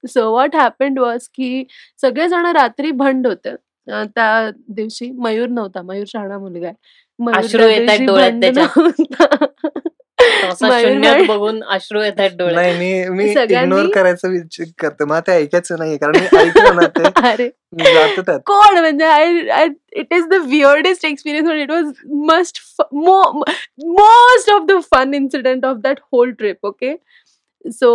सो 0.09 0.31
वॉट 0.33 0.57
हॅपन्ड 0.57 0.99
वॉज 0.99 1.29
की 1.35 1.65
सगळेजण 2.01 2.47
रात्री 2.47 2.91
भंड 2.91 3.27
होते. 3.27 3.51
अ, 3.93 4.05
त्या 4.05 4.51
दिवशी 4.69 5.11
मयूर 5.11 5.49
नव्हता 5.49 5.83
मयूर 5.83 6.05
शहाणा 6.09 6.39
मुलगा 6.39 6.67
आहे. 6.67 6.75
मयूर 7.19 7.39
अश्रू 7.39 7.61
त्या 7.61 7.69
येतायत 7.71 7.87
दिवशी 7.89 8.07
डोळ्यात 8.07 8.33
भंड 8.33 8.43
त्याच्या. 8.45 8.65
नव्हता. 8.77 9.86
शून्यात 10.41 11.23
बघून 11.29 11.63
अश्रू 11.65 12.03
येत 12.03 12.21
आहेत 12.21 12.31
डोळ्यात. 12.31 12.57
नाही 12.57 12.75
मी 12.79 13.09
मी 13.17 13.33
सगळ्यांनी- 13.35 13.79
इग्नोर 13.79 13.93
करायचं 13.95 14.29
विचार 14.29 14.67
करते. 14.79 15.05
मला 15.05 15.21
ते 15.21 15.33
ऐकायचं 15.33 15.79
नाही 15.79 15.97
कारण 15.97 16.17
मी 16.23 16.37
ऐकलं 16.39 16.77
ना 16.77 16.87
ते. 16.99 17.03
अरे. 17.35 17.49
कोण? 18.47 18.79
म्हणजे 18.79 19.05
I 19.05 19.67
it 19.93 20.15
is 20.15 20.27
the 20.27 20.35
weirdest 20.47 21.05
experience 21.07 21.49
but 21.49 21.57
it 21.57 21.71
was 21.71 21.93
must 22.27 22.61
most 23.89 24.51
of 24.51 24.63
the 24.69 24.79
fun 24.93 25.15
incident 25.15 25.65
of 25.65 25.77
that 25.77 26.01
whole 26.13 26.31
trip 26.31 26.67
okay 26.67 26.95
so 27.65 27.89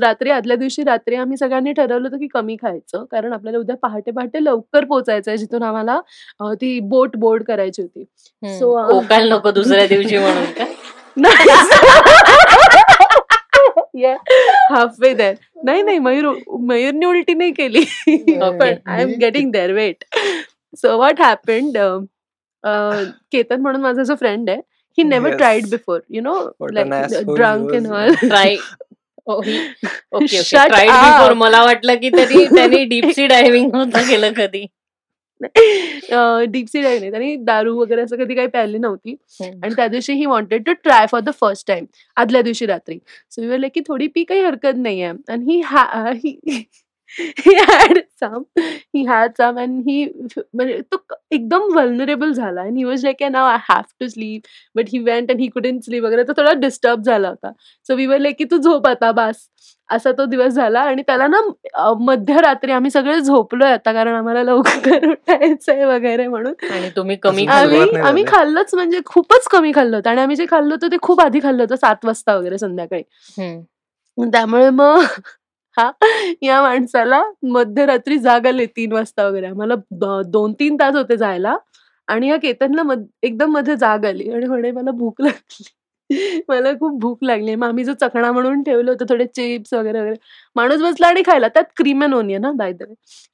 रात्री 0.00 0.30
आदल्या 0.30 0.56
दिवशी 0.56 0.82
रात्री 0.82 1.14
आम्ही 1.14 1.36
सगळ्यांनी 1.36 1.72
ठरवलं 1.72 2.04
होतं 2.04 2.18
की 2.18 2.26
कमी 2.26 2.56
खायचं 2.56 3.04
कारण 3.04 3.32
आपल्याला 3.32 3.58
उद्या 3.58 3.76
पहाटे 3.76 4.10
पहाटे 4.10 4.44
लवकर 4.44 4.84
पोचायचं 4.84 5.30
आहे 5.30 5.38
जिथून 5.38 5.62
आम्हाला 5.62 5.98
ती 6.54 6.78
बोट 6.80 7.16
बोर्ड 7.16 7.42
करायची 7.42 7.82
होती. 7.82 8.04
ओकायला 8.90 9.34
नको 9.34 9.50
दुसऱ्या 9.50 9.86
दिवशी 9.86 10.18
म्हणून 10.18 10.44
का 11.24 11.64
हाफवे 14.70 15.12
देर 15.14 15.34
नाही 15.64 15.82
नाही 15.82 15.98
मयूर 15.98 16.34
मयूरने 16.68 17.06
उलटी 17.06 17.34
नाही 17.34 17.52
केली. 17.52 17.84
पण 18.58 18.74
I 18.86 19.02
am 19.02 19.08
getting 19.20 19.50
there 19.52 19.72
wait 19.72 20.04
so 20.82 20.96
what 20.98 21.20
happened 21.20 21.78
Ketan 23.32 23.60
म्हणून 23.60 23.80
माझा 23.82 24.02
जो 24.02 24.14
फ्रेंड 24.14 24.50
आहे 24.50 24.58
he 24.98 25.02
never. 25.04 25.36
Tried 25.36 25.68
before 25.70 26.00
you 26.10 26.22
know 26.22 26.34
like 26.72 26.92
drunk 27.26 27.70
he 27.70 27.76
in. 27.76 27.86
All 27.86 28.14
try 28.20 28.56
okay 29.26 31.34
मला 31.34 31.62
वाटलं 31.64 31.94
की 31.94 32.10
त्यांनी 32.10 32.44
त्यांनी 32.54 32.84
डीप 32.84 33.04
सी 33.14 33.26
डायव्हिंग 33.26 33.74
होतं 33.74 34.08
केलं 34.08 34.32
कधी. 34.36 34.66
डीप 36.50 36.66
सी 36.72 36.80
नाही 36.80 37.10
त्यांनी 37.10 37.34
दारू 37.44 37.76
वगैरे 37.80 38.02
असं 38.02 38.16
कधी 38.16 38.34
काही 38.34 38.48
प्यायली 38.48 38.78
नव्हती. 38.78 39.16
आणि 39.40 39.74
त्या 39.76 39.86
दिवशी 39.88 40.12
he 40.12 40.26
wanted 40.26 40.64
to 40.66 40.72
try 40.84 41.06
for 41.10 41.20
the 41.20 41.30
first 41.40 41.66
time 41.68 41.84
आदल्या 42.16 42.42
दिवशी 42.42 42.66
रात्री. 42.66 42.98
सो 43.30 43.48
वी 43.48 43.60
लाईक 43.60 43.72
की 43.74 43.80
थोडी 43.88 44.06
पी 44.14 44.24
काही 44.24 44.40
हरकत 44.44 44.76
नाही 44.76 45.02
आहे 45.02 45.32
आणि 45.32 45.52
ही 45.52 45.60
हा 45.64 46.10
ही 46.24 46.38
he 47.10 47.52
had 49.08 49.30
some 49.40 49.58
and 49.58 49.86
he 49.86 49.94
म्हणजे 50.54 50.80
तो 50.92 50.96
एकदम 51.30 51.62
vulnerable 51.76 52.32
झाला. 52.32 52.62
And 52.62 52.76
he 52.76 52.84
was 52.88 53.04
like 53.06 53.22
now 53.30 53.44
I 53.52 53.56
have 53.68 53.86
to 54.02 54.08
sleep. 54.10 54.50
But 54.78 54.90
he 54.94 55.00
went 55.06 55.32
and 55.34 55.40
he 55.44 55.48
couldn't 55.54 55.88
sleep 55.88 56.04
वगैरे. 56.04 56.24
तो 56.24 56.32
थोडा 56.38 56.52
डिस्टर्ब 56.60 57.02
झाला 57.02 57.28
होता. 57.28 57.52
सो 57.88 57.96
वी 57.96 58.06
वर 58.06 58.18
लाईक 58.18 58.36
की 58.38 58.44
तू 58.50 58.58
झोप 58.58 58.86
आता 58.88 59.12
बास. 59.12 59.48
असा 59.90 60.10
तो 60.12 60.24
दिवस 60.24 60.52
झाला 60.52 60.80
आणि 60.80 61.02
त्याला 61.06 61.26
ना 61.26 61.40
मध्यरात्री 62.00 62.72
आम्ही 62.72 62.90
सगळे 62.90 63.20
झोपलोय 63.20 63.72
आता 63.72 63.92
कारण 63.92 64.14
आम्हाला 64.14 64.42
लवकर 64.42 65.06
उठायचंय 65.10 65.84
वगैरे 65.84 66.26
म्हणून. 66.26 66.52
आणि 66.72 66.90
तुम्ही 66.96 67.16
कमी 67.16 67.46
आम्ही 67.46 67.80
आम्ही. 68.00 68.24
खाल्लंच 68.26 68.74
म्हणजे 68.74 69.00
खूपच 69.06 69.48
कमी 69.50 69.72
खाल्लं 69.74 69.96
होतं 69.96 70.10
आणि 70.10 70.20
आम्ही 70.20 70.36
जे 70.36 70.46
खाल्लं 70.50 70.74
होतं 70.74 70.92
ते 70.92 70.96
खूप 71.02 71.20
आधी 71.20 71.40
खाल्लं 71.42 71.62
होतं 71.62 71.76
सात 71.76 72.04
वाजता 72.04 72.36
वगैरे 72.36 72.58
संध्याकाळी. 72.58 73.02
त्यामुळे 74.18 74.68
मग 74.70 75.02
हा 75.76 75.90
या 76.42 76.60
माणसाला 76.62 77.22
मध्यरात्री 77.50 78.18
जाग 78.18 78.46
आली 78.46 78.66
तीन 78.66 78.92
वाजता 78.92 79.26
वगैरे. 79.28 79.46
आम्हाला 79.46 79.74
दोन 80.28 80.52
तीन 80.60 80.76
तास 80.80 80.94
होते 80.96 81.16
जायला 81.16 81.56
आणि 82.08 82.28
या 82.30 82.36
केतनला 82.42 82.94
एकदम 83.22 83.52
मध्ये 83.52 83.76
जाग 83.76 84.04
आली 84.06 84.30
आणि 84.32 84.46
म्हणे 84.46 84.70
मला 84.70 84.90
भूक 84.90 85.20
लागली. 85.22 85.64
मला 86.48 86.72
खूप 86.80 86.98
भूक 87.00 87.24
लागली. 87.24 87.54
मग 87.54 87.68
आम्ही 87.68 87.84
जो 87.84 87.92
चकणा 88.00 88.30
म्हणून 88.32 88.62
ठेवलं 88.62 88.90
होतं 88.90 89.04
थोडे 89.08 89.24
चिप्स 89.26 89.74
वगैरे 89.74 90.00
वगैरे 90.00 90.16
माणूस 90.56 90.80
बसला 90.82 91.06
आणि 91.08 91.22
खायला. 91.26 91.48
त्यात 91.48 91.64
क्रीम 91.76 92.02
अँड 92.04 92.14
ओनियन 92.14 92.40
ना 92.42 92.50
बाय 92.56 92.72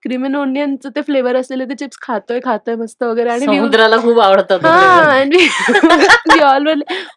क्रीम 0.02 0.24
अँड 0.24 0.36
ओनियनचं 0.36 0.90
ते 0.96 1.02
फ्लेवर 1.02 1.36
असलेले 1.36 1.64
ते 1.64 1.74
चिप्स 1.74 1.98
खातोय 2.02 2.40
खातोय 2.44 2.74
मस्त 2.76 3.02
वगैरे 3.02 3.30
आणि 3.30 3.44
समुद्राला 3.46 3.96
खूप 4.02 4.20
आवडतात 4.20 4.58
तो 4.62 4.68
हा 4.68 4.78
flavor. 4.88 5.12
आणि 5.12 6.40
ऑल 6.42 6.68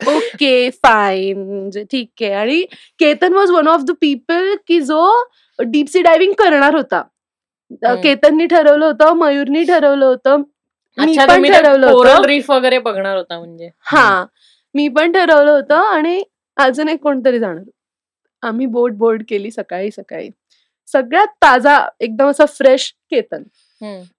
ओके 0.07 0.69
फाईन 0.83 1.41
म्हणजे 1.47 1.83
ठीक 1.91 2.23
आहे. 2.23 2.33
आणि 2.33 2.61
Ketan 2.99 3.33
was 3.33 3.51
one 3.51 3.67
of 3.67 3.81
the 3.87 3.91
people 4.01 4.53
की 4.67 4.79
जो 4.81 5.01
डीप 5.59 5.87
सी 5.89 6.01
डायव्हिंग 6.01 6.33
करणार 6.39 6.75
होता. 6.75 7.01
केतननी 8.03 8.45
ठरवलं 8.45 8.85
होतं 8.85 9.13
मयूरनी 9.17 9.63
ठरवलं 9.63 10.05
होतं 10.05 10.41
मी 10.97 11.15
पण 11.17 11.43
ठरवलं 11.43 11.87
होतं. 11.87 12.25
रीफ 12.27 12.49
वगैरे 12.51 12.77
बघणार 12.79 13.15
होता 13.17 13.37
म्हणजे. 13.39 13.69
हा. 13.85 14.25
मी 14.77 14.87
पण 14.87 15.11
ठरवलं 15.11 15.51
होतं 15.51 15.75
आणि 15.75 16.23
अजून 16.57 16.89
एक 16.89 16.99
कोणतरी 17.01 17.39
जाणार. 17.39 17.63
आम्ही 18.41 18.65
बोट 18.65 18.93
बोर्ड 18.93 19.23
केली 19.29 19.51
सकाळी 19.51 19.91
सकाळी. 19.91 20.29
सगळ्यात 20.87 21.27
ताजा 21.43 21.77
एकदम 21.99 22.27
असा 22.27 22.45
फ्रेश 22.45 22.93
केतन. 23.11 23.43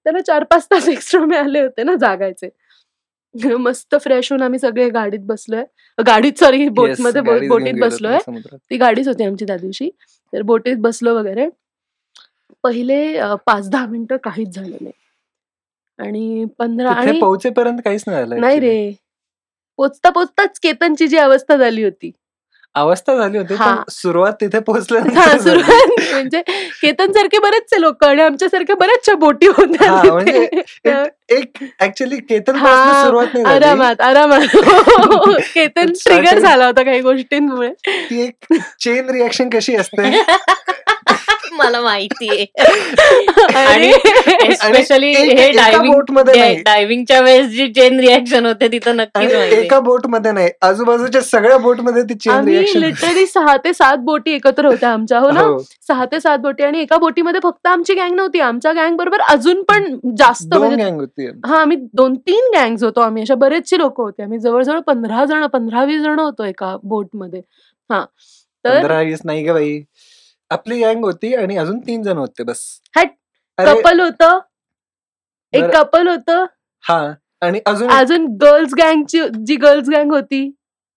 त्याला 0.05 0.21
चार 0.21 0.45
पाच 0.45 0.67
तास 0.67 0.89
एक्स्ट्रा 0.89 1.21
मिळाले 1.21 1.61
होते 1.61 1.83
ना 1.83 1.95
जागायचे. 1.95 2.49
मस्त 3.59 3.95
फ्रेश 4.01 4.33
होऊन 4.33 4.43
आम्ही 4.43 4.59
सगळे 4.59 4.89
गाडीत 4.91 5.21
बसलोय. 5.23 5.65
गाडीत 6.07 6.39
सॉरी 6.41 6.67
गाडीच 6.69 7.01
घेऊन 7.03 7.49
बोटीत 7.49 7.81
बसलोय. 7.81 8.19
ती 8.71 8.77
गाडीच 8.77 9.09
होती 9.09 9.25
आमची 9.25 9.45
त्या 9.45 9.57
दिवशी. 9.57 9.91
तर 10.33 10.43
बोटीत 10.43 10.77
बसलो 10.79 11.15
वगैरे. 11.15 11.49
पहिले 12.63 13.21
पाच 13.47 13.69
दहा 13.71 13.87
मिनिटं 13.87 14.17
काहीच 14.17 14.55
झालं 14.55 14.77
नाही. 14.81 14.93
आणि 15.99 16.45
पंधरा 16.59 16.93
आणि 16.93 17.21
पोहोचेपर्यंत 17.21 17.79
काहीच 17.85 18.05
नाही. 18.09 18.61
रे. 18.61 18.93
पोचता 19.79 20.11
पोचताच 20.11 20.59
केतनची 20.59 21.07
जी 21.07 21.17
अवस्था 21.17 21.57
झाली 21.57 21.85
होती. 21.85 22.11
अवस्था 22.75 23.15
झाली 23.17 23.39
होती 23.39 23.55
सुरुवात 23.91 24.33
तिथे 24.33 24.59
झाली. 24.59 25.39
सुरुवात 25.39 26.13
म्हणजे 26.13 26.41
केतन 26.83 27.13
सारखे 27.13 27.39
बरेचसे 27.39 27.81
लोक 27.81 28.05
आणि 28.05 28.23
आमच्यासारख्या 28.23 28.77
बऱ्याचशा 28.77 29.15
बोटी 29.15 29.47
होत्या 29.47 30.13
म्हणजे. 30.13 30.49
एक- 31.29 31.65
ऍक्च्युली 31.81 32.17
केतन 32.17 32.57
सुरुवात 33.05 33.47
आरामात 33.47 34.01
आरामात. 34.01 34.41
केतन 35.55 35.93
ट्रिगर 36.07 36.39
झाला 36.39 36.67
होता 36.67 36.83
काही 36.83 37.01
गोष्टींमुळे. 37.01 37.71
ती 37.89 38.23
एक 38.23 38.55
चेन 38.81 39.11
रिॲक्शन 39.11 39.49
कशी 39.49 39.77
असते? 39.77 40.11
मला 41.57 41.81
माहितीये 41.81 42.45
आणि 43.57 43.93
स्पेशली 44.55 45.11
हे 45.13 45.47
एका 45.47 45.51
डायव्हिंग 45.57 45.93
बोटमध्ये 45.93 46.35
नाही. 46.41 46.57
डायव्हिंगच्या 46.65 47.21
वेळेस 47.21 47.47
जी 47.51 47.67
चेन 47.73 47.99
रिॲक्शन 48.01 48.47
होते 48.47 48.69
तिथं 48.73 48.97
नक्कीच 48.97 49.33
माहिती 49.35 49.57
एका 49.57 49.79
बोटमध्ये 49.81 50.33
नाही. 50.33 50.49
आजूबाजूच्या 50.63 51.23
सगळ्या 51.23 51.59
बोटमध्ये 51.59 52.03
ती 52.03 52.15
चेन 52.15 52.49
रिॲक्शन 52.49 52.81
लिटरली 52.81 53.27
सहा 53.27 53.57
ते 53.65 53.73
सात 53.75 53.99
बोटी 54.05 54.33
एकत्र 54.35 54.67
होत्या 54.67 54.93
आमच्या 54.93 55.19
हो 55.19 55.31
ना? 55.31 55.47
सहा 55.89 56.05
ते 56.13 56.21
सात 56.21 56.39
बोटी 56.39 56.63
आणि 56.65 56.81
एका 56.81 56.97
बोटीमध्ये 56.99 57.41
फक्त 57.43 57.67
आमची 57.67 57.95
गँग 57.95 58.15
नव्हती. 58.15 58.41
आमच्या 58.41 58.73
गँग 58.73 58.97
बरोबर 58.97 59.21
अजून 59.29 59.63
पण 59.69 59.95
जास्त 60.19 60.49
दोन 60.49 60.67
म्हणजे 60.67 60.85
गँग 60.85 61.01
होती. 61.01 61.27
हा 61.47 61.61
आम्ही 61.61 61.77
दोन 61.95 62.15
तीन 62.29 62.51
गँग्स 62.55 62.83
होतो 62.85 63.01
आम्ही. 63.01 63.23
अशा 63.23 63.35
बरेचसे 63.35 63.79
लोक 63.79 64.01
होते. 64.01 64.23
आम्ही 64.23 64.39
जवळजवळ 64.39 64.81
पंधरा 64.87 65.25
जण 65.25 65.47
पंधरा 65.53 65.85
वीस 65.85 66.03
जण 66.03 66.19
होतो 66.19 66.45
एका 66.45 66.77
बोटमध्ये. 66.85 67.41
हा. 67.91 68.05
तर 68.65 68.93
वीस 69.05 69.21
नाही 69.25 69.43
ग 69.45 69.53
बाई. 69.53 69.79
आपली 70.51 70.81
गँग 70.83 71.05
होती 71.05 71.35
आणि 71.35 71.57
अजून 71.57 71.79
तीन 71.79 72.03
जण 72.03 72.19
होते 72.19 72.43
बस. 72.43 72.61
हट, 72.97 73.09
अरे 73.59 73.75
कपल 73.75 74.01
होतं. 74.01 74.39
एक 75.53 75.63
बरं. 75.63 75.73
कपल 75.73 76.09
होतं. 76.09 76.45
हा. 76.85 77.13
आणि 77.43 77.61
अजून 77.67 77.91
अजून 77.91 78.27
गर्ल्स 78.43 78.75
गँगची 78.75 79.21
जी 79.47 79.57
गर्ल्स 79.57 79.89
गँग 79.89 80.13
होती. 80.13 80.51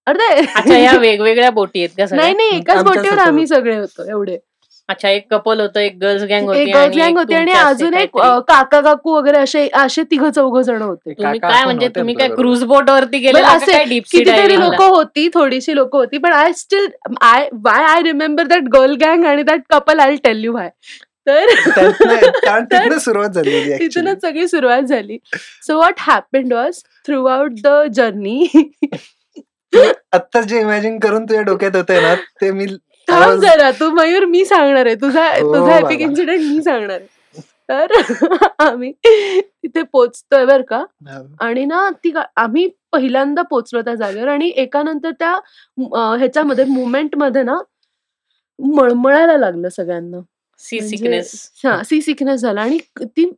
अरे 0.08 0.28
अच्छा 0.56 0.78
या 0.78 0.96
वेगवेगळ्या 0.98 1.50
बोटी 1.50 1.80
आहेत 1.80 1.90
का 1.98 2.06
सगळ्या? 2.06 2.24
नाही 2.24 2.36
नाही 2.36 2.58
एकाच 2.60 2.78
आमच्या 2.78 3.02
बोटीवर. 3.02 3.20
आम्ही 3.20 3.48
सगळे 3.48 3.76
होतो 3.78 4.10
एवढे. 4.10 4.38
अच्छा 4.92 5.10
एक 5.10 5.26
कपल 5.32 5.60
होतं 5.62 5.80
एक 5.80 5.98
गर्ल्स 6.00 6.24
गँग 6.24 6.46
होती 6.46 6.60
एक 6.62 6.74
गर्ल्स 6.76 6.96
गँग 6.98 7.18
होती 7.18 7.34
आणि 7.34 7.52
अजून 7.54 7.94
एक 7.94 8.18
काका 8.48 8.80
काकू 8.82 9.16
वगैरे 9.16 9.38
असे 9.38 9.68
असे 9.76 10.04
तिघ 10.12 10.24
चौघ 10.26 10.58
जण 10.60 10.82
होते. 10.82 11.14
तुम्ही 11.14 11.40
काका 11.40 11.54
काय 11.54 11.64
म्हणजे 11.66 11.88
तुम्ही 11.96 12.16
काय. 12.16 12.28
क्रूज 12.30 12.64
बोट 12.64 12.90
वरती 12.90 13.20
गेले 13.20 13.42
असे 13.44 13.84
कितीतरी 13.86 14.60
लोक 14.60 14.82
होती 14.82 15.28
थोडीशी 15.34 15.76
लोक 15.76 15.96
होती 15.96 16.18
पण 16.18 16.34
I 16.34 16.52
still 16.56 16.88
I 17.24 17.48
why 17.64 17.84
I 17.86 18.02
remember 18.04 18.48
that 18.48 18.68
girl 18.74 18.96
गँग 19.02 19.26
आणि 19.26 19.44
that 19.44 19.62
couple 19.70 20.00
I 20.00 20.16
tell 20.24 20.44
you 20.44 20.54
why 20.54 20.70
तर 21.28 21.48
सुरुवात 23.00 23.38
actually. 23.38 23.80
तिथूनच 23.80 24.22
सगळी 24.22 24.48
सुरुवात 24.48 24.82
झाली. 24.84 25.18
So 25.68 25.78
what 25.78 26.00
happened 26.00 26.54
was 26.54 26.82
throughout 27.28 27.60
the 27.64 27.82
journey 27.94 28.46
आत्ता 30.14 30.42
जे 30.42 30.60
इमॅजिन 30.62 30.98
करून 31.00 31.26
तुझ्या 31.26 31.42
डोक्यात 31.44 31.76
होते 31.76 32.00
ना 32.02 32.14
ते 32.42 32.52
मी 32.52 32.66
थांब 33.08 33.42
जरा 33.42 33.72
तू 33.72 33.90
मयूर 33.92 34.26
मी 34.26 34.44
सांगणार 34.46 34.86
आहे. 34.86 34.96
तुझा 34.96 35.26
हो 35.32 35.54
तुझा 35.56 35.78
एपिक. 35.78 36.02
इन्सिडेंट 36.02 36.42
मी 36.42 36.62
सांगणार 36.64 37.00
आहे. 37.00 37.08
तर 37.70 37.92
आम्ही 38.60 38.92
तिथे 39.04 39.82
पोचतोय 39.84 40.46
बर 40.46 40.62
का? 40.62 40.84
आणि 41.40 41.66
ना 41.66 41.90
ती 42.04 42.12
आम्ही 42.36 42.68
पहिल्यांदा 42.92 43.42
पोचलो 43.42 43.82
त्या 43.82 43.96
जागेवर 43.96 44.28
आणि 44.28 44.48
एकानंतर 44.56 45.12
त्या 45.20 45.32
ह्याच्यामध्ये 46.18 46.66
मुवमेंटमध्ये 46.66 47.44
ना 47.44 47.58
मळमळायला 48.60 49.38
लागलं 49.38 49.70
सगळ्यांना. 49.70 50.20
सी 50.60 50.80
म्हणजे- 50.80 50.98
सिकनेस 50.98 51.32
हा 51.64 51.82
सी 51.84 52.02
सिकनेस 52.02 52.40
झाला 52.42 52.62
आणि 52.62 52.78
ती 53.02 53.30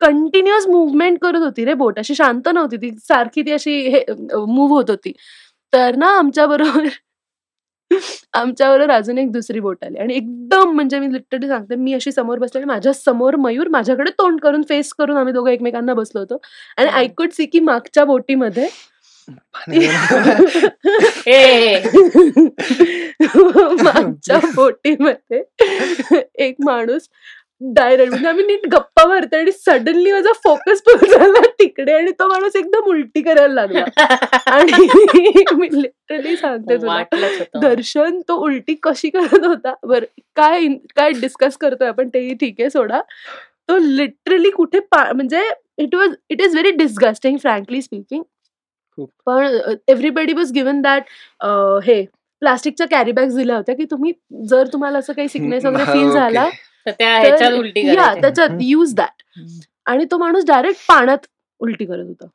कंटिन्युअस 0.00 0.66
मुवमेंट 0.66 1.18
करत 1.22 1.42
होती 1.42 1.64
रे 1.64 1.74
बोट. 1.74 1.98
अशी 1.98 2.14
शांत 2.14 2.48
नव्हती. 2.54 2.76
ती 2.76 2.90
सारखी 3.08 3.42
ती 3.42 3.52
अशी 3.52 3.78
हे 3.88 4.04
मूव्ह 4.10 4.74
होत 4.76 4.90
होती. 4.90 5.12
तर 5.72 5.96
ना 5.96 6.06
आमच्या 6.18 6.46
बरोबर 6.46 6.86
आमच्या 8.34 8.70
बरोबर 8.70 8.90
अजून 8.90 9.18
एक 9.18 9.30
दुसरी 9.32 9.60
बोट 9.60 9.84
आली. 9.84 9.98
आणि 9.98 10.14
एकदम 10.14 10.72
म्हणजे 10.74 10.98
मी 11.00 11.12
लिटरली 11.12 11.48
सांगते 11.48 11.76
मी 11.76 11.92
अशी 11.94 12.12
समोर 12.12 12.38
बसले 12.38 12.58
आणि 12.58 12.66
माझ्यासमोर 12.66 13.36
मयूर 13.36 13.68
माझ्याकडे 13.68 14.10
तोंड 14.10 14.40
करून 14.40 14.62
फेस 14.68 14.92
करून 14.94 15.16
आम्ही 15.16 15.32
दोघं 15.34 15.50
एकमेकांना 15.50 15.94
बसलो 15.94 16.20
होतो. 16.20 16.40
आणि 16.78 16.88
आय 16.88 17.06
कुड 17.16 17.30
सी 17.32 17.46
की 17.46 17.60
मागच्या 17.60 18.04
बोटीमध्ये 18.04 18.68
ए 21.26 21.82
मागच्या 23.82 24.38
बोटीमध्ये 24.54 25.42
एक 26.46 26.56
माणूस 26.64 27.08
डायरेक्ट. 27.62 28.10
म्हणजे 28.10 28.28
आम्ही 28.28 28.44
नीट 28.46 28.66
गप्पा 28.72 29.06
मारतो 29.08 29.36
आणि 29.36 29.52
सडनली 29.52 30.12
माझा 30.12 30.32
फोकस 30.44 30.82
पण 30.82 31.06
झाला 31.08 31.40
तिकडे 31.60 31.92
आणि 31.92 32.10
तो 32.10 32.26
माणूस 32.28 32.56
एकदम 32.56 32.88
उलटी 32.90 33.22
करायला 33.22 33.54
लागला. 33.54 33.84
आणि 34.46 34.86
मी 35.56 35.68
लिटरली 35.72 36.36
सांगते 36.36 36.76
तुला 36.76 37.02
दर्शन 37.60 38.20
तो 38.20 38.36
उलटी 38.36 38.74
कशी 38.82 39.10
करत 39.10 39.44
होता? 39.44 39.74
बर 39.86 40.04
काय 40.36 40.66
काय 40.96 41.10
डिस्कस 41.10 41.56
करतोय 41.56 41.88
आपण 41.88 42.08
तेही 42.08 42.34
ठीक 42.34 42.60
आहे 42.60 42.70
सोडा. 42.70 43.00
तो 43.68 43.78
लिटरली 43.78 44.50
कुठे 44.50 44.78
पा- 44.80 45.12
म्हणजे 45.14 45.42
it 45.78 45.94
was 45.94 46.14
it 46.30 46.40
is 46.42 46.52
very 46.52 46.70
disgusting 46.76 47.36
frankly 47.38 47.82
speaking. 47.82 48.22
पण 49.26 49.46
एव्हरीबडी 49.88 50.32
वॉज 50.32 50.52
गिवन 50.52 50.80
दॅट 50.82 51.02
हे 51.84 52.04
प्लास्टिकच्या 52.42 52.86
कॅरी 52.86 53.12
बॅग्स 53.12 53.34
दिल्या 53.36 53.56
होत्या 53.56 53.74
की 53.74 53.84
तुम्ही 53.84 54.12
जर 54.48 54.66
तुम्हाला 54.72 54.98
असं 54.98 55.12
काही 55.12 55.28
सिकनेस 55.28 55.64
वगैरे 55.66 55.84
फील 55.84 56.02
okay. 56.02 56.12
झाला 56.12 56.48
या. 57.94 58.14
त्याच्यात. 58.20 58.48
यूज 58.60 58.94
दॅट 58.94 59.22
आणि 59.86 60.04
तो 60.10 60.18
माणूस 60.18 60.44
डायरेक्ट 60.44 60.80
पाण्यात 60.88 61.26
उलटी 61.60 61.84
करत 61.84 62.06
होता 62.06 62.26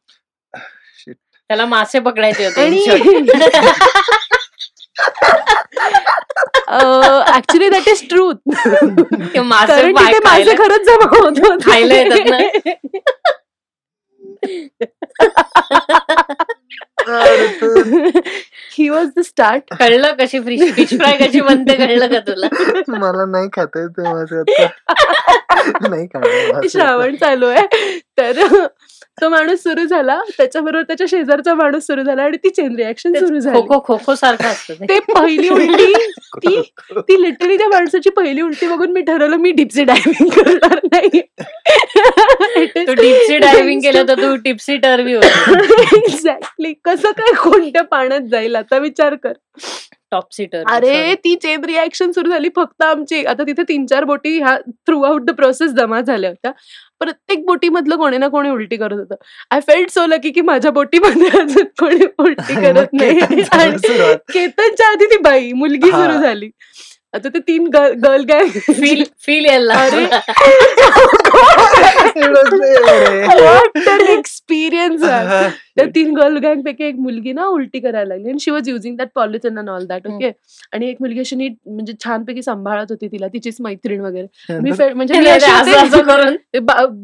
Shit. 1.00 1.14
त्याला 1.50 1.66
मासे 1.66 2.00
पकडायचे 2.00 2.46
होते. 2.46 2.62
ऍक्च्युली 7.36 7.70
दॅट 7.70 7.88
इज 7.90 8.08
ट्रूथ 8.10 8.50
मासे 9.40 10.56
खरंच 10.58 10.86
जमा 10.86 11.08
होत 11.10 11.40
होते. 11.40 11.72
खायला 11.72 11.94
येतात 11.94 12.32
ही 18.78 18.90
वॉज 18.90 19.08
द 19.18 19.20
स्टार्ट 19.20 19.74
कळलं 19.80 20.14
कशी 20.14 20.40
फिश 20.40 20.62
फिश 20.76 20.90
फ्राय 20.90 21.18
कशी 21.18 21.42
बनते 21.42 21.76
कळलं 21.76 22.08
का 22.08 22.20
तुला? 22.20 22.48
मला 22.88 23.26
नाही 23.26 23.48
खाता 23.54 23.80
येत 23.80 23.90
ते 23.90 24.02
माझं 24.02 24.40
आता. 24.40 24.68
नाही 25.90 26.08
खाणार 26.08 26.68
श्रावण 26.72 27.16
चालू 27.16 27.46
आहे. 27.46 27.66
तर 28.18 28.66
तो 29.22 29.30
माणूस 29.30 29.64
सुरू 29.64 29.86
झाला. 29.86 30.20
त्याच्याबरोबर 30.38 30.84
त्याच्या 30.84 31.08
शेजारचा 31.10 31.54
माणूस 31.54 31.86
सुरू 31.88 32.04
झाला 32.04 32.24
आणि 32.24 32.38
ती 32.38 32.50
चेन 32.50 32.76
रिॲक्शन 32.76 33.14
सुरू 33.14 33.40
झाली. 33.40 33.62
खो 33.68 33.80
खो 33.86 33.98
खो 34.06 34.16
सारखं 34.16 34.48
असतं 34.48 34.74
ते. 34.74 35.00
पहिली 35.00 35.50
उलटी 35.50 35.94
ती 36.38 36.62
ती 36.98 37.22
लिटरली 37.22 37.58
त्या 37.58 37.68
माणसाची 37.68 38.10
पहिली 38.10 38.42
उलटी 38.42 38.68
बघून 38.68 38.92
मी 38.92 39.02
ठरवलं 39.02 39.38
मी 39.38 39.52
डिप्सी 39.52 39.84
डायव्हिंग 39.84 40.30
करणार 40.30 40.80
नाही. 40.84 41.22
डिप्सी 43.08 43.38
डायव्हिंग 43.38 43.82
केलं 43.84 44.08
तर 44.08 44.22
तू 44.22 44.36
टिप्सी 44.36 44.78
टर्वी 44.78 45.14
होती 45.14 45.98
एक्झॅक्टली 45.98 46.74
कसं 46.86 47.12
काय 47.12 47.34
कोणत्या 47.44 47.84
पाण्यात 47.84 48.30
जाईल? 48.32 48.56
आता 48.56 48.78
विचार 48.78 49.16
कर. 49.16 49.34
टॉप 50.12 50.34
सीटर 50.34 50.64
अरे 50.72 51.14
ती 51.16 51.36
चेन 51.36 51.64
रिॲक्शन 51.66 52.12
सुरू 52.12 52.30
झाली. 52.30 52.50
फक्त 52.56 52.82
आमची 52.82 53.24
आता 53.26 53.44
तिथे 53.44 53.64
तीन 53.64 53.86
चार 53.86 54.04
बोटी 54.04 54.38
ह्या 54.40 54.56
थ्रू 54.88 55.02
आउट 55.04 55.22
द 55.22 55.32
प्रोसेस 55.32 55.72
जमा 55.72 56.00
झाल्या 56.02 56.30
होत्या. 56.30 56.52
प्रत्येक 57.00 57.44
बोटीमधलं 57.46 57.96
कोणी 57.96 58.18
ना 58.18 58.28
कोणी 58.28 58.50
उलटी 58.50 58.78
करत 58.78 58.98
होतं. 59.00 59.16
आय 59.52 59.60
फेल्ट 59.60 59.90
सो 59.90 60.06
लकी 60.06 60.32
की 60.32 60.42
माझ्या 60.42 60.72
बोटीमध्ये 60.72 61.30
अजून 61.40 61.64
कोणी 61.80 62.06
उलटी 62.20 62.56
करत 62.62 62.94
नाही. 62.94 63.20
केतनच्या 64.34 64.88
आधी 64.88 65.06
ती 65.06 65.18
बाई 65.18 65.52
मुलगी. 65.52 65.92
सुरू 65.92 66.22
झाली. 66.22 66.50
आता 67.18 67.30
ते 67.30 67.40
तीन 67.40 67.68
गर्ल 67.68 68.24
गँग 68.24 68.60
फील 68.80 69.04
फील 69.26 69.46
यायला 69.46 69.74
अरे. 69.74 70.06
एक्सपिरियन्स 74.18 75.02
त्या 75.02 75.86
तीन 75.96 76.16
गर्ल 76.16 76.38
गँग 76.38 76.62
पैकी 76.66 76.84
एक 76.84 76.96
मुलगी 77.00 77.34
ना 77.34 77.46
उलटी 77.48 77.80
करायला 77.80 78.08
लागली. 78.08 78.30
आणि 78.30 78.38
she 78.42 78.52
was 78.52 78.70
using 78.70 78.98
that 78.98 79.08
polythene 79.16 79.60
and 79.60 79.70
all 79.70 79.86
that 79.86 80.08
okay 80.08 80.32
आणि 80.74 80.90
एक 80.90 80.98
मुलगी 81.00 81.20
अशी 81.20 81.36
नीट 81.36 81.56
म्हणजे 81.66 81.94
छानपैकी 82.04 82.42
सांभाळत 82.42 82.86
होती 82.90 83.08
तिला. 83.08 83.28
तिचीच 83.28 83.58
मैत्रीण 83.60 84.02
वगैरे. 84.02 84.60
मी 84.60 84.72
म्हणजे 84.94 85.14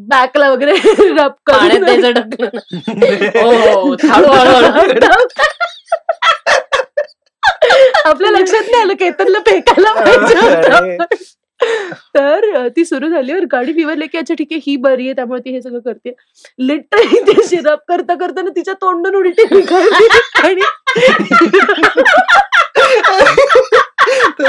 बॅकला 0.10 0.52
वगैरे 0.52 0.74
रब 1.18 1.32
करून 1.46 1.84
आपल्या 8.06 8.32
लक्षात 8.32 8.64
नाही 8.72 8.82
आलं 8.84 8.94
केतनला 9.00 9.40
फेकायला 9.46 9.94
पाहिजे. 9.94 10.96
तर 12.16 12.68
ती 12.76 12.84
सुरू 12.86 13.10
झाली 13.10 13.34
और 13.34 13.46
गाडी 13.52 13.74
फिवरली 13.74 14.08
की 14.08 14.18
अच्छा 14.18 14.34
ठीक 14.38 14.48
आहे 14.52 14.60
ही 14.66 14.76
बरी 14.78 15.06
आहे 15.06 15.14
त्यामुळे 15.16 15.40
ती 15.42 15.52
हे 15.52 15.62
सगळं 15.62 15.80
करते. 15.80 16.14
लिटरली 16.60 17.20
ते 17.28 17.44
शिरप 17.50 17.80
करता 17.88 18.16
करताना 18.20 18.50
तिच्या 18.56 18.74
तोंडून 18.82 19.16
उलटी 19.16 19.44
आणि 20.44 20.62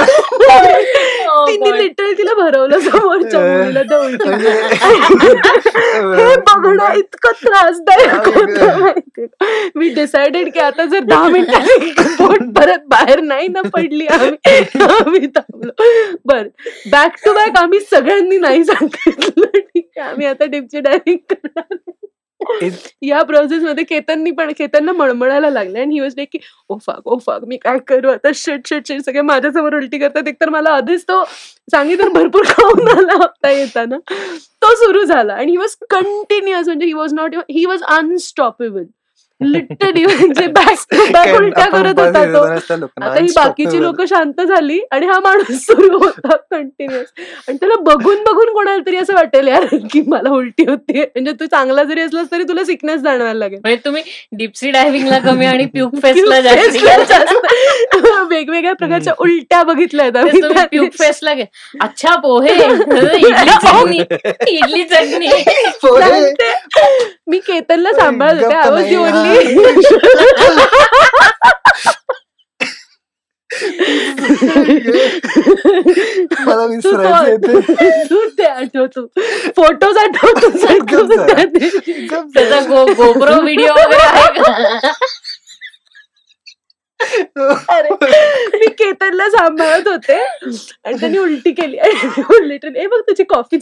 तिने 1.47 1.71
God. 1.71 1.77
लिटरली 1.77 2.12
तिला 2.19 2.35
भरवलं 2.35 2.81
समोरच्या 2.81 3.41
मुलीला 3.41 3.83
त्या 3.83 3.99
हे 6.19 6.37
बघणं 6.37 6.93
इतकं 6.95 7.33
त्रासदायक. 7.45 8.29
होतं? 8.29 8.91
मी 9.75 9.89
डिसाइडेड 9.95 10.53
की 10.53 10.61
आता 10.61 10.85
जर 10.85 11.05
दहा 11.05 11.29
मिनिटांनी 11.29 11.91
बोट 12.19 12.43
परत 12.57 12.85
बाहेर 12.89 13.21
नाही 13.21 13.49
ना 13.49 13.62
पडली 13.75 14.07
आम्ही 14.07 14.57
आम्ही 14.83 15.27
थांबलो 15.27 15.73
बर 16.25 16.47
बॅक 16.91 17.17
टू 17.25 17.33
बॅक 17.33 17.59
आम्ही 17.59 17.81
सगळ्यांनी 17.81 18.39
नाही 18.39 18.65
सांगितलं 18.65 19.59
ठीक 19.59 19.89
आहे 19.97 20.09
आम्ही 20.11 20.27
आता 20.27 20.45
डिपची 20.45 20.81
डायव्हिंग 20.81 21.19
करणार 21.31 21.77
या 23.03 23.22
प्रोसेस 23.22 23.62
मध्ये 23.62 23.85
केतननी 23.85 24.30
पण 24.30 24.53
केतनला 24.59 24.93
मळमळायला 24.93 25.51
लागले 25.51 25.80
आणि 25.80 25.95
ही 25.95 26.01
वॉज 26.01 26.14
लाईक 26.16 26.28
की 26.32 26.39
ओ 26.68 26.76
फाग 26.76 27.01
ओ 27.05 27.18
फाग 27.18 27.45
मी 27.45 27.57
काय 27.57 27.78
करू? 27.78 28.09
आता 28.09 28.30
शेट 28.35 28.66
शेट 28.68 28.89
शेट 28.89 29.01
सगळे 29.01 29.20
माझ्यासमोर 29.20 29.74
उलटी 29.74 29.99
करतात. 29.99 30.28
एकतर 30.28 30.49
मला 30.49 30.70
आधीच 30.70 31.03
तो 31.03 31.22
सांगितलं 31.70 32.12
भरपूर 32.12 32.45
खाऊन 32.49 32.89
आला 32.89 33.14
होता 33.14 33.51
येताना. 33.51 33.99
तो 34.62 34.74
सुरू 34.74 35.05
झाला. 35.05 35.35
आणि 35.35 35.51
ही 35.51 35.57
वॉज 35.57 35.76
कंटिन्युअस 35.91 36.66
म्हणजे 36.66 36.87
he 36.87 36.93
was 36.93 37.14
not 37.14 37.35
he 37.51 37.64
was 37.64 37.82
unstoppable 37.82 38.85
literally 39.41 40.05
म्हणजे 40.07 40.47
बॅक 40.47 40.85
टू 40.91 41.05
बॅक 41.05 41.24
काय 41.24 41.37
उलट्या 41.37 41.64
करत 41.66 41.99
होता 42.01 42.24
तो. 42.24 42.43
आता 42.45 43.20
ही 43.20 43.26
बाकीची. 43.37 43.80
लोक 43.82 44.03
शांत 44.03 44.41
झाली 44.41 44.78
आणि 44.91 45.07
हा 45.07 45.18
माणूस 45.20 45.64
सुरू 45.66 45.99
होता 45.99 46.37
कंटिन्युअस 46.51 47.07
आणि 47.49 47.57
त्याला 47.57 47.74
बघून 47.80 48.22
बघून 48.24 48.53
कोणाला 48.53 48.82
तरी 48.87 48.97
असं 48.97 49.14
वाटेल 49.14 49.49
यार 49.49 49.64
की 49.93 50.03
मला 50.07 50.30
उलटी 50.30 50.64
होते 50.68 51.01
म्हणजे 51.01 51.32
तू 51.32 51.47
चांगला 51.47 51.82
जरी 51.82 52.01
असलास 52.01 52.26
तरी 52.32 52.43
तुला 52.43 52.64
सिकनेस 52.64 53.01
जाणवायला 53.01 53.39
लागेल. 53.39 53.59
म्हणजे 53.59 53.80
तुम्ही 53.85 54.03
डिप्सी 54.32 54.70
डायव्हिंगला 54.70 55.18
कमी 55.18 55.47
आणि 55.47 55.64
प्युक 55.64 55.95
फेस्टला 56.03 56.41
फेसला 56.55 56.97
वेगवेगळ्या 58.30 58.72
प्रकारच्या 58.72 59.12
उलट्या 59.18 59.62
बघितल्या 59.62 60.05
आहेत 60.05 60.66
प्युक 60.70 61.03
गे 61.24 61.45
अच्छा 61.80 62.14
पोहे. 62.16 62.55
इडली 64.49 64.85
चटणी. 64.85 65.28
मी 67.26 67.39
केतनला 67.39 67.93
सांभाळत 67.93 68.43
होते. 68.43 68.55
गप्प 68.55 69.24
नाही 69.25 69.55
मला 76.47 76.64
विसरायचं 76.64 77.27
येते. 77.31 77.61
तू 78.11 78.18
ते 78.39 78.45
आठव 78.45 78.87
तू 78.97 79.07
फोटोज 79.57 79.97
आठव 79.99 80.27
तू 80.27 80.49
गप्प 80.49 80.59
सांगतो 80.66 81.03
जरा. 81.05 81.27
त्या 81.27 81.45
दिवशी. 81.45 81.93
गप्प 82.07 82.35
त्याचा 82.35 82.61
गोप्रो 82.68 83.41
व्हिडिओ 83.43 83.72
वगैरे 83.72 84.07
आहे 84.07 84.29
का? 84.39 84.93
अरे 87.72 87.89
मी 88.59 88.66
केतनला 88.79 89.29
सांभाळत 89.31 89.89
होते. 89.89 90.18
आणि 90.85 90.97
त्यांनी 91.01 91.18
उलटी 91.18 91.53
केली. 91.53 91.79
आणि 91.79 92.49
लिटरली 92.49 92.79
ए 92.81 92.87
बघ 92.87 93.01
तुझी 93.09 93.25
coffee 93.25 93.59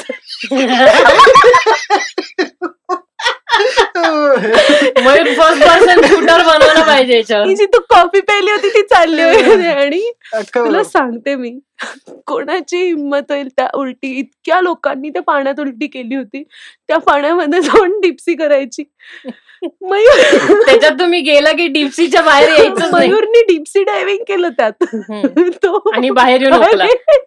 Mayur 5.04 5.32
first 5.34 5.62
person 5.62 6.00
shooter 6.06 6.42
बनवलं 6.42 6.86
पाहिजे 6.86 7.16
याच्यावर. 7.16 7.46
जी 7.54 7.66
तू 7.66 7.80
कॉफी 7.90 8.20
प्यायली 8.20 8.50
होती 8.50 8.68
ती 8.68 8.82
चालली 8.82 9.22
होती. 9.22 9.66
आणि 9.66 10.12
तुला 10.54 10.84
सांगते 10.84 11.34
मी 11.34 11.58
कोणाची 12.26 12.76
हिंमत 12.76 13.30
होईल 13.30 13.48
त्या 13.48 13.68
उलटी 13.74 14.18
इतक्या 14.18 14.60
लोकांनी 14.60 15.10
त्या 15.10 15.22
पाण्यात 15.22 15.60
उलटी 15.60 15.86
केली 15.86 16.14
होती. 16.14 16.42
त्या 16.88 16.98
पाण्यामध्ये 16.98 17.60
जाऊन 17.60 18.00
डिप्सी 18.00 18.34
करायची. 18.34 18.84
मयूर. 19.64 20.20
त्याच्यात 20.66 20.92
तुम्ही 20.92 21.20
गेला 21.20 21.52
की 21.52 21.66
डिप्सीच्या 21.66 22.22
बाहेर 22.22 22.48
यायचंच 22.48 22.90
नाही. 22.92 23.08
मयूरनी 23.08 23.42
डिप्सी 23.42 23.82
डायव्हिंग 23.82 24.22
केलं 24.28 24.48
त्यात. 24.48 24.84
तो 25.64 25.90
आणि 25.94 26.10
बाहेर 26.10 26.42
येऊन. 26.42 26.52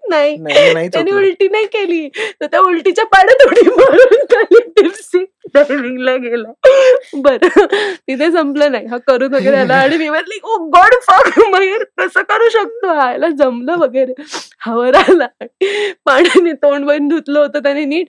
नाही. 0.10 0.38
नाही 0.38 0.74
नाही 0.74 0.88
त्याने. 0.88 1.12
उलटी 1.12 1.48
नाही 1.48 1.66
केली. 1.66 2.10
तर 2.42 2.46
त्या 2.46 2.60
उलटीच्या 2.60 3.06
पाण्यात 3.06 3.48
उडी 3.48 3.70
मारून 3.70 4.60
डिप्सी 4.82 5.24
डायव्हिंगला 5.54 6.16
गेला. 6.16 6.52
बरं. 7.14 7.66
तिथे 7.98 8.32
संपलं 8.32 8.72
नाही. 8.72 8.86
हा 8.86 8.98
करून 8.98 9.34
वगैरे 9.34 9.58
आला. 9.58 9.76
आणि 9.76 9.98
मी 9.98 10.10
म्हणली 10.10 10.40
ओ 10.44 10.58
गॉड 10.58 10.94
फक 11.02 11.40
मयूर 11.40 11.84
कसं 11.98 12.22
करू 12.22 12.50
शकतो? 12.50 12.94
हा 12.94 13.12
याला 13.12 13.30
जमलं 13.30 13.78
वगैरे. 13.78 14.14
हवर 14.66 14.96
आला. 14.96 15.28
पाण्याने 16.06 16.54
तोंड 16.54 16.86
बन 16.86 17.08
धुतलं 17.08 17.40
होतं 17.40 17.60
त्याने 17.60 17.86
नीट. 17.86 18.08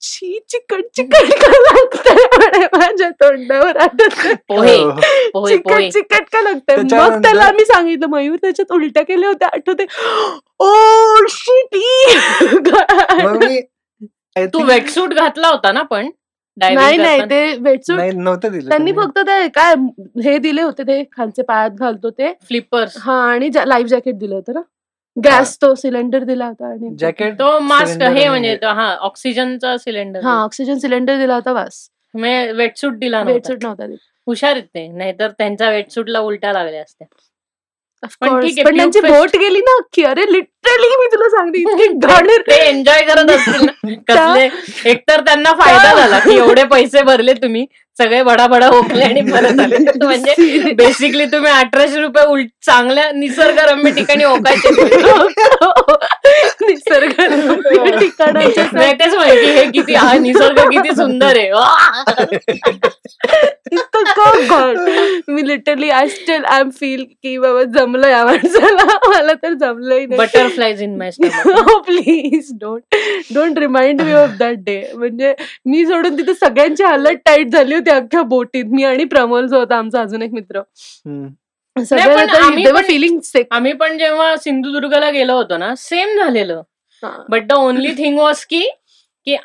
शी 0.00 0.38
चिकट 0.48 0.80
चिकट 0.96 1.44
लागतंय. 1.44 2.33
माझ्या 2.74 3.08
तोंडावर 3.20 3.76
आठवत 3.76 4.34
पोहे 4.48 4.76
हो. 4.76 4.90
पोहे 5.34 5.54
चिकट 5.56 5.68
पोहे. 5.70 5.90
चिकट 5.90 6.28
का 6.32 6.40
लागतंय? 6.40 6.76
मग 6.76 7.20
त्याला 7.22 7.44
आम्ही 7.44 7.64
सांगितलं 7.64 8.06
मयूर 8.10 8.36
त्याच्यात 8.42 8.72
उलट्या 8.72 9.02
केल्या 9.04 9.28
होत्या 9.28 9.48
आठवते 9.52 9.86
ओ 10.60 10.68
शिटी 11.30 11.84
मी 13.38 13.60
तू 14.46 14.64
वेटसूट 14.64 15.14
घातला 15.14 15.48
होता 15.48 15.72
ना 15.72 15.82
पण? 15.82 16.08
नाही 16.56 16.96
नाही 16.96 17.20
ते 17.30 17.56
वेटसूट 17.60 17.96
नाही 17.96 18.10
नव्हतं 18.12 18.52
दिलं 18.52 18.68
त्यांनी. 18.68 18.92
फक्त 18.92 19.18
ते 19.18 19.48
काय 19.54 19.74
हे 20.24 20.36
दिले 20.38 20.62
होते 20.62 20.82
ते 20.82 21.02
खालचे 21.12 21.42
पायात 21.42 21.70
घालतो 21.70 22.10
ते. 22.10 22.32
फ्लिपर्स 22.48 22.96
हा 23.00 23.14
आणि 23.24 23.50
लाईफ 23.66 23.86
जॅकेट 23.86 24.18
दिलं 24.18 24.34
होतं 24.34 24.52
ना. 24.54 24.60
गॅस 25.16 25.56
तो 25.62 25.74
सिलेंडर 25.74 26.24
दिला 26.24 26.46
होता 26.46 26.66
आणि 26.66 26.94
जॅकेट 26.98 27.34
तो 27.38 27.58
मास्क 27.58 28.02
हे 28.02 28.28
म्हणजे 28.28 28.48
हे. 28.50 28.56
तो 28.56 28.72
हा 28.74 28.88
ऑक्सिजनचा 29.00 29.76
सिलेंडर 29.78 30.20
हा 30.24 30.32
ऑक्सिजन 30.44 30.78
सिलेंडर 30.78 31.18
दिला 31.18 31.34
होता 31.34 31.52
बस 32.14 32.54
वेटसूट 32.56 32.92
दिला 32.92 33.22
वेटसूट 33.22 33.64
नव्हता. 33.64 33.84
हुशार 34.26 34.52
आहेत 34.52 34.64
ते. 34.64 34.86
नाहीतर 34.88 35.30
त्यांच्या 35.30 35.70
वेटसूटला 35.70 36.20
उलट्या 36.20 36.52
लागल्या 36.52 36.82
असत्या. 36.82 37.06
पण 38.20 38.76
त्यांची 38.76 39.00
बोट 39.00 39.36
गेली 39.36 39.58
ना 39.58 39.76
अख्खी 39.76 40.02
अरे 40.04 40.32
लिटरली 40.32 40.88
मी 40.88 41.06
तुला 41.06 41.28
सांगते 41.28 41.62
ते 42.48 42.56
एन्जॉय 42.68 43.02
करत 43.02 43.30
असतील 43.30 43.68
एकतर 44.84 45.20
त्यांना 45.20 45.52
फायदा 45.52 45.94
झाला 45.94 46.18
की 46.18 46.36
एवढे 46.36 46.64
पैसे 46.64 47.02
भरले 47.02 47.32
तुम्ही 47.34 47.66
सगळे 47.98 48.22
बडा 48.22 48.46
बडा 48.46 48.68
ओकले 48.68 49.04
आणि 49.04 49.20
परत 49.20 49.60
आले. 49.60 49.76
म्हणजे 50.02 50.72
बेसिकली 50.74 51.24
तुम्ही 51.24 51.50
अठराशे 51.52 52.00
रुपये 52.00 52.24
उल 52.26 52.42
चांगल्या 52.66 53.10
निसर्गरम्य 53.12 53.90
ठिकाणी 53.90 54.24
ओकायचे. 54.24 54.70
निसर्ग 56.68 57.10
ठिकाणाच्या 57.98 58.64
नाही 58.72 58.92
तेच 58.92 59.14
माहिती 59.14 59.46
हे 59.46 59.64
किती 59.70 59.94
हा 59.94 60.12
निसर्ग 60.18 60.58
किती 60.70 60.94
सुंदर 60.96 61.36
आहे. 61.36 61.50
मी 65.28 65.46
literally 65.48 65.90
I 65.90 66.08
still 66.08 66.44
I 66.44 66.60
am 66.60 66.70
feel 66.70 67.04
की 67.22 67.36
बाबा 67.38 67.62
जमलं 67.78 68.08
या 68.08 68.24
माणसाला. 68.24 68.84
मला 69.08 69.32
तर 69.42 69.52
जमलंही 69.52 70.06
नाही. 70.06 70.18
Butterflies 70.18 70.82
in 70.82 70.96
my 70.96 71.10
please 71.86 72.50
don't 72.60 72.96
don't 73.34 73.58
remind 73.58 74.00
me 74.00 74.12
of 74.12 74.30
that 74.38 74.56
day 74.58 74.82
म्हणजे 74.94 75.34
मी 75.66 75.84
सोडून 75.86 76.18
तिथे 76.18 76.34
सगळ्यांची 76.34 76.82
हालत 76.84 77.16
टाईट 77.26 77.52
झाली 77.52 77.74
होती. 77.74 77.83
अख्ख्या 77.90 78.22
बोटीत 78.22 78.64
मी 78.64 78.84
आणि 78.84 79.04
प्रमोल 79.04 79.46
जो 79.46 79.58
होता 79.58 79.76
आमचा 79.76 80.00
अजून 80.00 80.22
एक 80.22 80.32
मित्र. 80.32 80.58
हम्म. 80.58 81.28
आम्ही 82.42 82.64
पण- 82.74 82.84
फिलिंग 82.84 83.20
सेक 83.20 83.46
आम्ही 83.50 83.72
पण 83.72 83.98
जेव्हा 83.98 84.36
सिंधुदुर्गला 84.36 85.10
गेलो 85.10 85.34
होतो 85.34 85.56
ना 85.56 85.74
सेम 85.74 86.08
झालेलं. 86.08 86.62
But 87.28 87.46
the 87.46 87.52
only 87.52 87.92
thing 87.92 88.18
was 88.18 88.44
की 88.44 88.68
की 89.24 89.36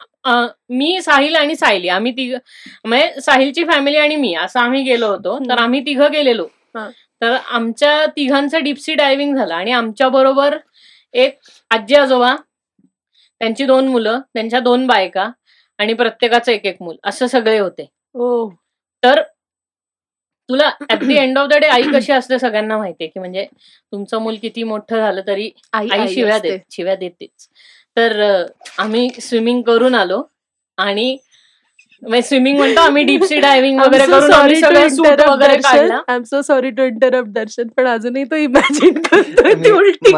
मी 0.69 1.01
साहिल 1.01 1.35
आणि 1.35 1.55
सायली 1.55 1.87
आम्ही 1.87 2.11
तिघ 2.11 2.37
म्हणजे 2.85 3.21
साहिलची 3.21 3.63
फॅमिली 3.63 3.97
आणि 3.97 4.15
मी 4.15 4.35
असं 4.35 4.59
आम्ही 4.59 4.83
गेलो 4.83 5.07
होतो. 5.07 5.39
तर. 5.39 5.57
आम्ही 5.57 5.81
तिघं 5.81 6.11
गेलेलो. 6.11 6.43
हा. 6.75 6.89
तर 7.21 7.37
आमच्या 7.51 8.05
तिघांचं 8.05 8.63
डिप्सी 8.63 8.93
डायव्हिंग 8.93 9.35
झालं 9.35 9.53
आणि 9.53 9.71
आमच्या 9.71 10.09
बरोबर 10.09 10.57
एक 11.13 11.39
आजी 11.69 11.95
आजोबा 11.95 12.35
त्यांची 13.39 13.65
दोन 13.65 13.87
मुलं 13.87 14.19
त्यांच्या 14.33 14.59
दोन 14.59 14.87
बायका 14.87 15.29
आणि 15.77 15.93
प्रत्येकाचं 15.93 16.51
एक 16.51 16.65
एक 16.65 16.77
मूल 16.81 16.95
असं 17.03 17.27
सगळे 17.27 17.59
होते. 17.59 17.89
ओ 18.15 18.49
तर 19.03 19.21
तुला 20.49 20.69
at 20.91 21.03
the 21.03 21.09
end 21.11 21.37
of 21.37 21.47
the 21.49 21.53
day 21.53 21.67
आई 21.69 21.83
कशी 21.93 22.11
असते 22.11 22.37
सगळ्यांना 22.39 22.77
माहितीये 22.77 23.09
की 23.09 23.19
म्हणजे 23.19 23.45
तुमचं 23.93 24.21
मूल 24.21 24.35
किती 24.41 24.63
मोठं 24.63 24.97
झालं 24.97 25.21
तरी 25.27 25.49
आई 25.73 25.87
आई 25.89 26.07
शिव्या 26.07 26.35
असते. 26.35 26.49
देत 26.49 26.59
शिव्या 26.71 26.95
देतेच 26.95 27.47
तर 27.97 28.19
अं, 28.21 28.45
आम्ही 28.77 29.09
स्विमिंग 29.21 29.61
करून 29.61 29.95
आलो 29.95 30.21
आणि 30.77 31.17
स्विमिंग 32.03 32.57
म्हणतो 32.57 32.79
आम्ही 32.81 33.03
डीपसी 33.03 33.39
डायव्हिंग 33.39 33.79
वगैरे 33.79 34.05
करून 34.05 34.31
आम्ही 34.33 34.55
सगळं 34.55 34.87
सूट 34.89 35.21
वगैरे 35.21 35.55
काढला. 35.57 35.95
I 36.07 36.15
am 36.15 36.23
so 36.23 36.41
sorry 36.41 36.69
to 36.69 36.83
interrupt 36.83 37.29
Darshan 37.29 37.67
पण 37.77 37.87
अजूनही 37.87 38.23
तो 38.23 38.35
इमॅजिन 38.35 39.01
करतोय 39.01 39.53
ती 39.53 39.59
मी- 39.61 39.71
उलटी 39.71 40.13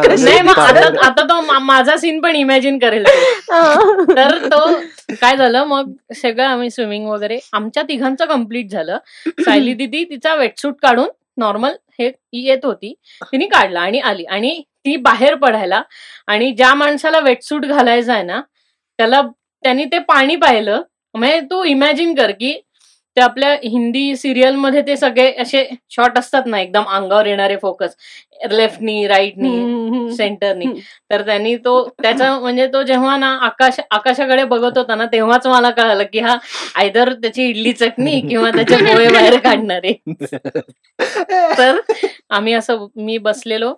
आता 1.06 1.24
तो 1.24 1.40
मा- 1.42 1.60
माझा 1.62 1.96
सीन 1.98 2.20
पण 2.22 2.36
इमॅजिन 2.36 2.78
करेल. 2.80 3.04
तर 4.18 4.38
तो 4.46 4.60
काय 5.22 5.38
झालं 5.38 5.64
मग 5.64 5.92
सगळं 6.16 6.44
आम्ही 6.44 6.70
स्विमिंग 6.70 7.08
वगैरे 7.08 7.40
आमच्या 7.54 7.84
तिघांचं 7.84 8.26
कंप्लीट 8.26 8.70
झालं. 8.72 8.98
सायली 9.46 9.74
दिदी 9.74 10.04
तिचा 10.04 10.36
वेटसूट 10.36 10.76
काढून 10.82 11.08
नॉर्मल 11.38 11.74
हे 12.00 12.12
येत 12.34 12.66
होती. 12.66 12.94
तिने 13.24 13.46
काढला 13.46 13.80
आणि 13.80 14.00
आली. 14.00 14.24
आणि 14.26 14.62
ती 14.86 14.96
बाहेर 14.96 15.36
पडायला 15.36 15.82
आणि 16.28 16.52
ज्या 16.52 16.74
माणसाला 16.76 17.20
वेटसूट 17.20 17.66
घालायचं 17.66 18.14
आहे 18.14 18.24
ना 18.24 18.42
त्याला 19.00 19.22
त्यांनी 19.64 19.86
ते 19.86 20.00
पाणी 20.00 20.36
पाहिलं. 20.36 20.82
म्हणजे 21.16 21.40
तू 21.52 21.64
इमॅजिन 21.64 22.14
कर 22.16 22.32
की 22.32 22.54
ते 23.18 23.22
आपल्या 23.22 23.52
हिंदी 23.64 24.16
सिरियलमध्ये 24.16 24.82
ते 24.88 24.96
सगळे 24.98 25.32
असे 25.40 25.64
शॉट 25.92 26.18
असतात 26.18 26.44
ना 26.46 26.60
एकदम 26.60 26.84
अंगावर 26.88 27.26
येणारे 27.26 27.56
फोकस 27.58 27.96
लेफ्टनी 28.52 29.08
राईटनी. 29.08 29.50
सेंटरनी. 30.16 30.66
तर 31.12 31.22
त्यांनी 31.26 31.56
तो 31.56 31.74
त्याचा 32.02 32.38
म्हणजे 32.40 32.68
तो 32.68 32.82
जेव्हा 32.84 33.18
ना 33.18 33.28
आकाश 33.42 33.80
आकाशाकडे 33.92 34.44
बघत 34.44 34.78
होता 34.78 34.96
ना 34.96 35.06
तेव्हाच 35.06 35.48
मला 35.48 35.70
कळालं 35.70 36.04
की 36.14 36.20
हा 36.20 36.38
आयदर 36.76 37.14
त्याची 37.14 37.48
इडली 37.50 37.74
चटणी 37.74 38.20
किंवा 38.30 38.50
त्याचे 38.52 38.76
पोहे 38.86 39.10
बाहेर 39.10 39.38
काढणार. 39.40 39.86
तर 41.58 41.80
आम्ही 42.30 42.54
असं 42.54 42.86
मी 42.96 43.18
बसलेलो. 43.20 43.74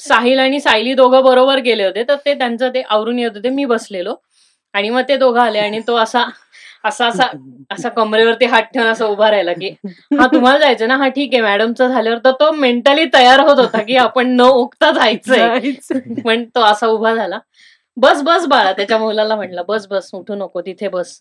साहिल 0.00 0.38
आणि 0.38 0.60
सायली 0.60 0.94
दोघं 0.94 1.22
बरोबर 1.24 1.58
गेले 1.58 1.84
होते 1.84 2.02
तर 2.02 2.16
ते 2.26 2.34
त्यांचं 2.34 2.68
ते 2.68 2.82
आवरून 2.88 3.18
येत 3.18 3.30
होते 3.34 3.48
मी 3.48 3.64
बसलेलो. 3.64 4.14
आणि 4.74 4.90
मग 4.90 5.02
ते 5.08 5.16
दोघं 5.16 5.40
आले 5.40 5.58
आणि 5.58 5.80
तो 5.86 5.96
असा 5.96 6.24
असा 6.84 7.06
असा 7.06 7.26
असा 7.70 7.88
कमरेवरती 7.88 8.44
हात 8.44 8.62
ठेवून 8.62 8.88
असं 8.88 9.06
उभा 9.06 9.30
राहिला 9.30 9.52
की 9.52 9.68
हा 10.18 10.26
तुम्हाला 10.26 10.58
जायचं 10.58 10.88
ना 10.88 10.96
हा 10.96 11.08
ठीक 11.08 11.34
आहे 11.34 11.42
मॅडमचं 11.42 11.88
झाल्यावर 11.88 12.18
तर 12.24 12.30
तो 12.30 12.50
मेंटली 12.52 13.04
तयार 13.14 13.40
होत 13.40 13.58
होता 13.58 13.82
की 13.82 13.96
आपण 13.96 14.28
न 14.36 14.40
उगता 14.40 14.90
जायचंय 14.90 15.38
जायचं. 15.38 16.20
पण 16.24 16.44
तो 16.44 16.60
असा 16.60 16.86
उभा 16.86 17.14
झाला 17.14 17.38
बस 17.96 18.22
बस 18.22 18.46
बाळा 18.46 18.72
त्याच्या 18.72 18.98
मुलाला 18.98 19.36
म्हटलं 19.36 19.62
बस 19.68 19.86
बस 19.86 20.10
उठू 20.12 20.34
नको 20.34 20.60
तिथे 20.60 20.88
बस 20.88 21.20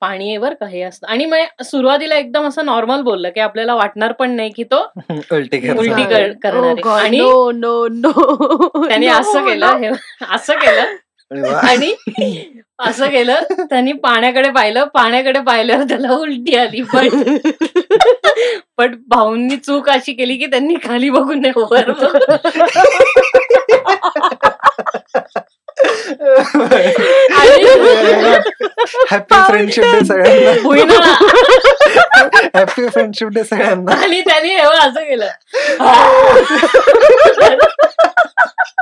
पाणी 0.00 0.28
आहे 0.28 0.38
बरं 0.38 0.54
का 0.54 0.66
हे 0.66 0.82
असतं 0.82 1.06
आणि 1.06 1.24
मग 1.24 1.62
सुरुवातीला 1.62 2.14
एकदम 2.14 2.46
असं 2.48 2.64
नॉर्मल 2.66 3.00
बोललं 3.00 3.30
की 3.30 3.40
आपल्याला 3.40 3.74
वाटणार 3.74 4.12
पण 4.12 4.30
नाही 4.30 4.50
की 4.56 4.64
तो 4.64 4.80
उलटी 5.30 5.58
करणार. 5.58 6.74
Oh 6.84 6.88
आणि 6.88 7.18
no, 7.18 7.52
no, 7.52 7.74
no. 8.04 8.88
त्याने 8.88 9.06
असं 9.06 9.44
केलं. 9.44 9.66
हे 9.66 9.90
असं 10.34 10.54
केलं. 10.54 10.94
आणि 11.66 11.94
असं 12.78 13.10
केलं 13.10 13.40
त्यांनी 13.60 13.92
पाण्याकडे 13.92 14.50
पाहिलं 14.50 14.84
पाण्याकडे 14.84 15.40
पाहिल्यावर 15.40 15.84
त्याला 15.84 16.12
उलटी 16.12 16.56
आली 16.56 16.82
पण 16.82 17.08
पण 18.76 18.94
भाऊंनी 19.08 19.56
चूक 19.56 19.88
अशी 19.88 20.12
केली 20.12 20.36
की 20.36 20.46
त्यांनी 20.46 20.74
खाली 20.84 21.10
बघून 21.10 21.40
नाही 21.40 21.52
वर. 21.56 21.90
हॅपी 29.10 29.42
फ्रेंडशिप 29.42 29.84
डे 29.84 30.04
सगळ्यांना. 30.04 31.12
हॅपी 32.54 32.88
फ्रेंडशिप 32.88 33.28
डे 33.28 33.44
सगळ्यांना 33.44 33.94
आणि 33.94 34.20
त्यांनी 34.20 34.54
एवढं 34.54 34.78
असं 34.78 35.04
केलं. 35.04 35.26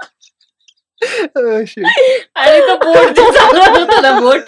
आणि 2.34 2.60
तो 2.60 2.76
बोट 2.76 3.06
जो 3.08 3.30
चालवत 3.30 3.78
होता 3.78 4.00
ना 4.00 4.20
बोट. 4.20 4.40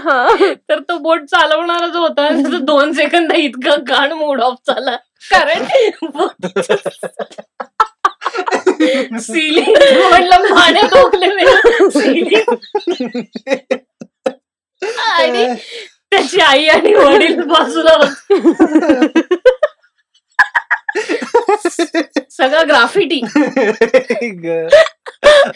हा. 0.00 0.36
तर 0.68 0.78
तो 0.78 0.98
बोट 0.98 1.24
चालवणारा 1.24 1.86
जो 1.86 1.98
होता. 1.98 2.28
ना, 2.28 2.48
तो 2.52 2.58
दोन 2.58 2.92
सेकंद 2.92 3.32
इतका 3.32 3.76
घाण 3.76 4.12
मूड 4.12 4.40
ऑफ 4.40 4.54
झाला. 4.66 4.96
कारण 5.34 5.64
सिलिंग 9.18 9.76
म्हटलं 10.10 11.00
ओकले 11.00 11.26
सिलिंग 11.90 12.54
आणि 14.98 15.54
त्याची 16.10 16.40
आई 16.40 16.66
आणि 16.66 16.94
वडील 16.94 17.40
बाजूला 17.40 17.92
होते. 17.92 18.38
सगळं 22.30 22.68
ग्राफिटी 22.68 23.20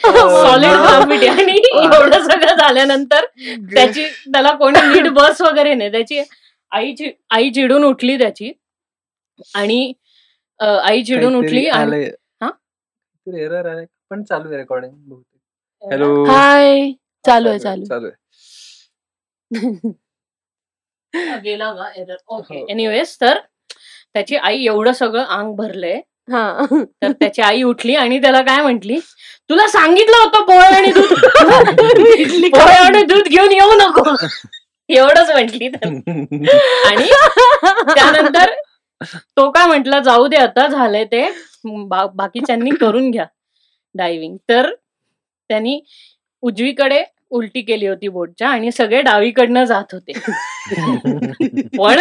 सॉलिड 0.00 0.72
ग्राफिटी 0.72 1.26
आणि 1.26 1.56
एवढं 1.74 2.22
सगळं 2.22 2.54
झाल्यानंतर 2.56 3.24
त्याची 3.74 4.04
त्याला 4.32 4.52
कोणी 4.54 4.80
नीट 4.88 5.08
बस 5.12 5.40
वगैरे 5.40 5.74
नाही. 5.74 5.90
त्याची 5.92 6.22
आई 6.72 6.94
चि- 6.94 7.12
आई 7.30 7.50
चिडून 7.50 7.84
उठली 7.84 8.16
त्याची. 8.18 8.52
आणि 9.54 9.92
आई 10.60 11.02
चिडून 11.04 11.34
उठली 11.34 11.66
आणि 11.68 12.04
हा? 12.42 12.50
पण 14.10 14.22
चालू 14.22 14.48
आहे 14.48 14.56
रेकॉर्डिंग 14.56 15.12
हॅलो 15.82 16.24
हाय 16.24 16.90
चालू 17.24 17.48
आहे 17.48 17.58
चालू 17.58 17.84
चालू 17.84 18.06
आहे. 18.06 18.14
गेला 21.40 21.68
ओके 21.70 22.58
हो. 22.58 22.66
एनिवेज 22.68 23.16
तर 23.20 23.38
त्याची 24.14 24.36
आई 24.36 24.64
एवढं 24.64 24.92
सगळं 24.92 25.24
अंग 25.24 25.54
भरलंय. 25.56 26.00
हा. 26.32 26.64
तर 27.02 27.12
त्याची 27.12 27.42
आई 27.42 27.62
उठली 27.62 27.94
आणि 27.94 28.20
त्याला 28.20 28.40
काय 28.42 28.62
म्हंटली? 28.62 28.98
तुला 29.48 29.66
सांगितलं 29.68 30.16
होतं 30.16 30.44
पोहे 30.44 30.66
आणि 30.66 30.90
दूध. 30.90 31.12
पोहे 32.50 32.74
आणि 32.76 33.02
दूध 33.02 33.28
घेऊन 33.28 33.52
येऊ 33.52 33.72
नको. 33.72 34.14
एवढंच 34.88 35.30
म्हंटली 35.30 35.68
तर 35.68 35.86
आणि 36.86 37.06
त्यानंतर 37.94 38.50
तो 39.36 39.50
काय 39.50 39.66
म्हंटला? 39.66 39.98
जाऊ 40.00 40.26
दे 40.26 40.36
आता 40.36 40.66
झालंय 40.66 41.04
ते. 41.04 41.28
बा- 41.64 42.06
बाकीच्यांनी 42.14 42.70
करून 42.70 43.10
घ्या 43.10 43.24
डायव्हिंग 43.94 44.36
तर 44.48 44.70
त्यांनी 45.48 45.80
उजवीकडे 46.42 47.02
उलटी 47.30 47.60
केली 47.62 47.86
होती 47.86 48.08
बोटच्या 48.08 48.48
आणि 48.48 48.72
सगळे 48.72 49.00
डावीकडनं 49.02 49.64
जात 49.64 49.94
होते. 49.94 50.12
पण 51.78 52.00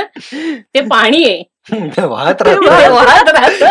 ते 0.76 0.82
पाणी 0.82 1.24
आहे. 1.24 1.44
वाहत. 1.72 2.42
वाहत 2.42 3.30
राहतं. 3.30 3.66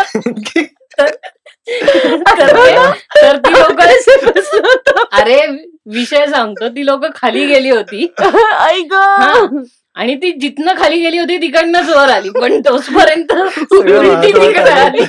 तर 3.15 3.37
ते- 3.37 3.51
लोक 3.51 3.81
अरे 5.13 5.45
विषय 5.85 6.25
सांगतो 6.27 6.69
ती 6.69 6.85
लोक 6.85 7.05
खाली 7.15 7.45
गेली 7.45 7.69
होती 7.69 8.03
ऐक 8.59 8.93
हा. 8.93 9.47
आणि 9.95 10.15
ती 10.15 10.31
जिथनं 10.31 10.73
खाली 10.77 11.01
गेली 11.01 11.17
होती 11.17 11.37
तिकडनंच 11.37 11.89
वर 11.89 12.09
आली 12.09 12.29
पण 12.29 12.59
तोचपर्यंत 12.61 13.31
आली. 14.67 15.05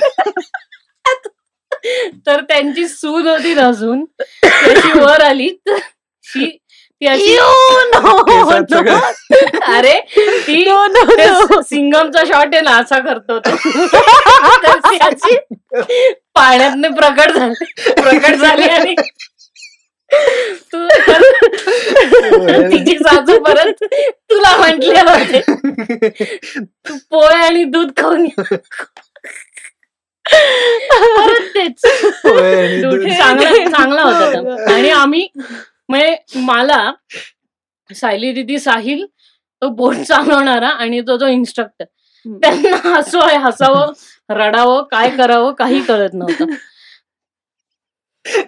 तर 2.27 2.41
त्यांची 2.41 2.87
सूद 2.87 3.27
होती 3.27 3.53
अजून 3.59 4.03
त्याची 4.43 4.99
वर 4.99 5.21
आली 5.21 5.49
तर 5.67 5.77
ती 7.01 7.07
अशी. 7.07 7.35
अरे 9.73 9.93
ती 10.47 10.63
सिंगमचा 11.69 12.23
शॉट 12.25 12.53
आहे 12.53 12.61
ना 12.61 12.75
असा 12.77 12.99
करतो 12.99 13.39
तो. 13.39 13.55
तर 14.63 14.77
ती 14.79 14.97
अशी 15.01 15.37
पाण्यातनं 16.35 16.93
प्रकट 16.95 17.31
झाली 17.31 17.65
प्रकट 17.91 18.35
झाली 18.35 18.63
आणि 18.63 18.95
तू 20.73 20.87
तिची 22.71 22.97
सासू 22.97 23.37
परत 23.43 23.83
तुला 24.29 24.55
म्हंटले 24.57 24.99
होते 25.01 25.39
तू 26.87 26.97
पोहे 27.11 27.43
आणि 27.45 27.63
दूध 27.63 27.89
खाऊन. 27.97 28.25
परत 30.25 31.47
तेच. 31.55 31.81
चांगला 33.17 33.51
चांगला 33.69 34.01
होता. 34.01 34.73
आणि 34.73 34.89
आम्ही 34.89 35.27
म्हणजे 35.89 36.39
मला 36.41 36.91
सायली 37.89 38.31
दिदी 38.31 38.59
साहिल 38.59 39.05
तो 39.61 39.69
बोट 39.69 39.95
चालवणारा 39.97 40.69
आणि 40.69 41.01
तो 41.01 41.17
जो 41.17 41.27
इन्स्ट्रक्टर 41.27 41.85
त्यांना 42.25 42.75
हसू 42.87 43.19
आहे 43.19 43.37
हसावं 43.37 43.91
रडावं 44.29 44.83
काय 44.91 45.09
करावं 45.09 45.51
काही 45.53 45.81
कळत 45.81 46.13
नव्हतं. 46.13 46.53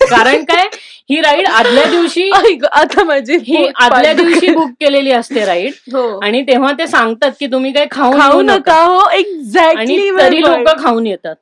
कारण 0.01 0.43
काय 0.43 0.67
ही 1.09 1.19
राईड 1.21 1.47
आदल्या 1.47 1.83
दिवशी 1.89 2.29
आता 2.71 3.03
माझी 3.03 3.37
ही 3.37 3.65
आदल्या 3.75 4.13
दिवशी 4.13 4.51
बुक 4.51 4.69
केलेली 4.79 5.11
असते 5.11 5.45
राईड 5.45 5.73
हो. 5.93 6.19
आणि 6.19 6.41
तेव्हा 6.41 6.71
ते 6.79 6.87
सांगतात 6.87 7.31
की 7.39 7.47
तुम्ही 7.47 7.71
काही 7.73 7.87
खाऊ 7.91 8.17
खाऊ 8.19 8.41
नका. 8.41 8.81
हो 8.83 9.09
एक्झॅक्टली 9.09 10.09
तरी 10.19 10.41
लोक 10.41 10.69
खाऊन 10.79 11.07
येतात. 11.07 11.35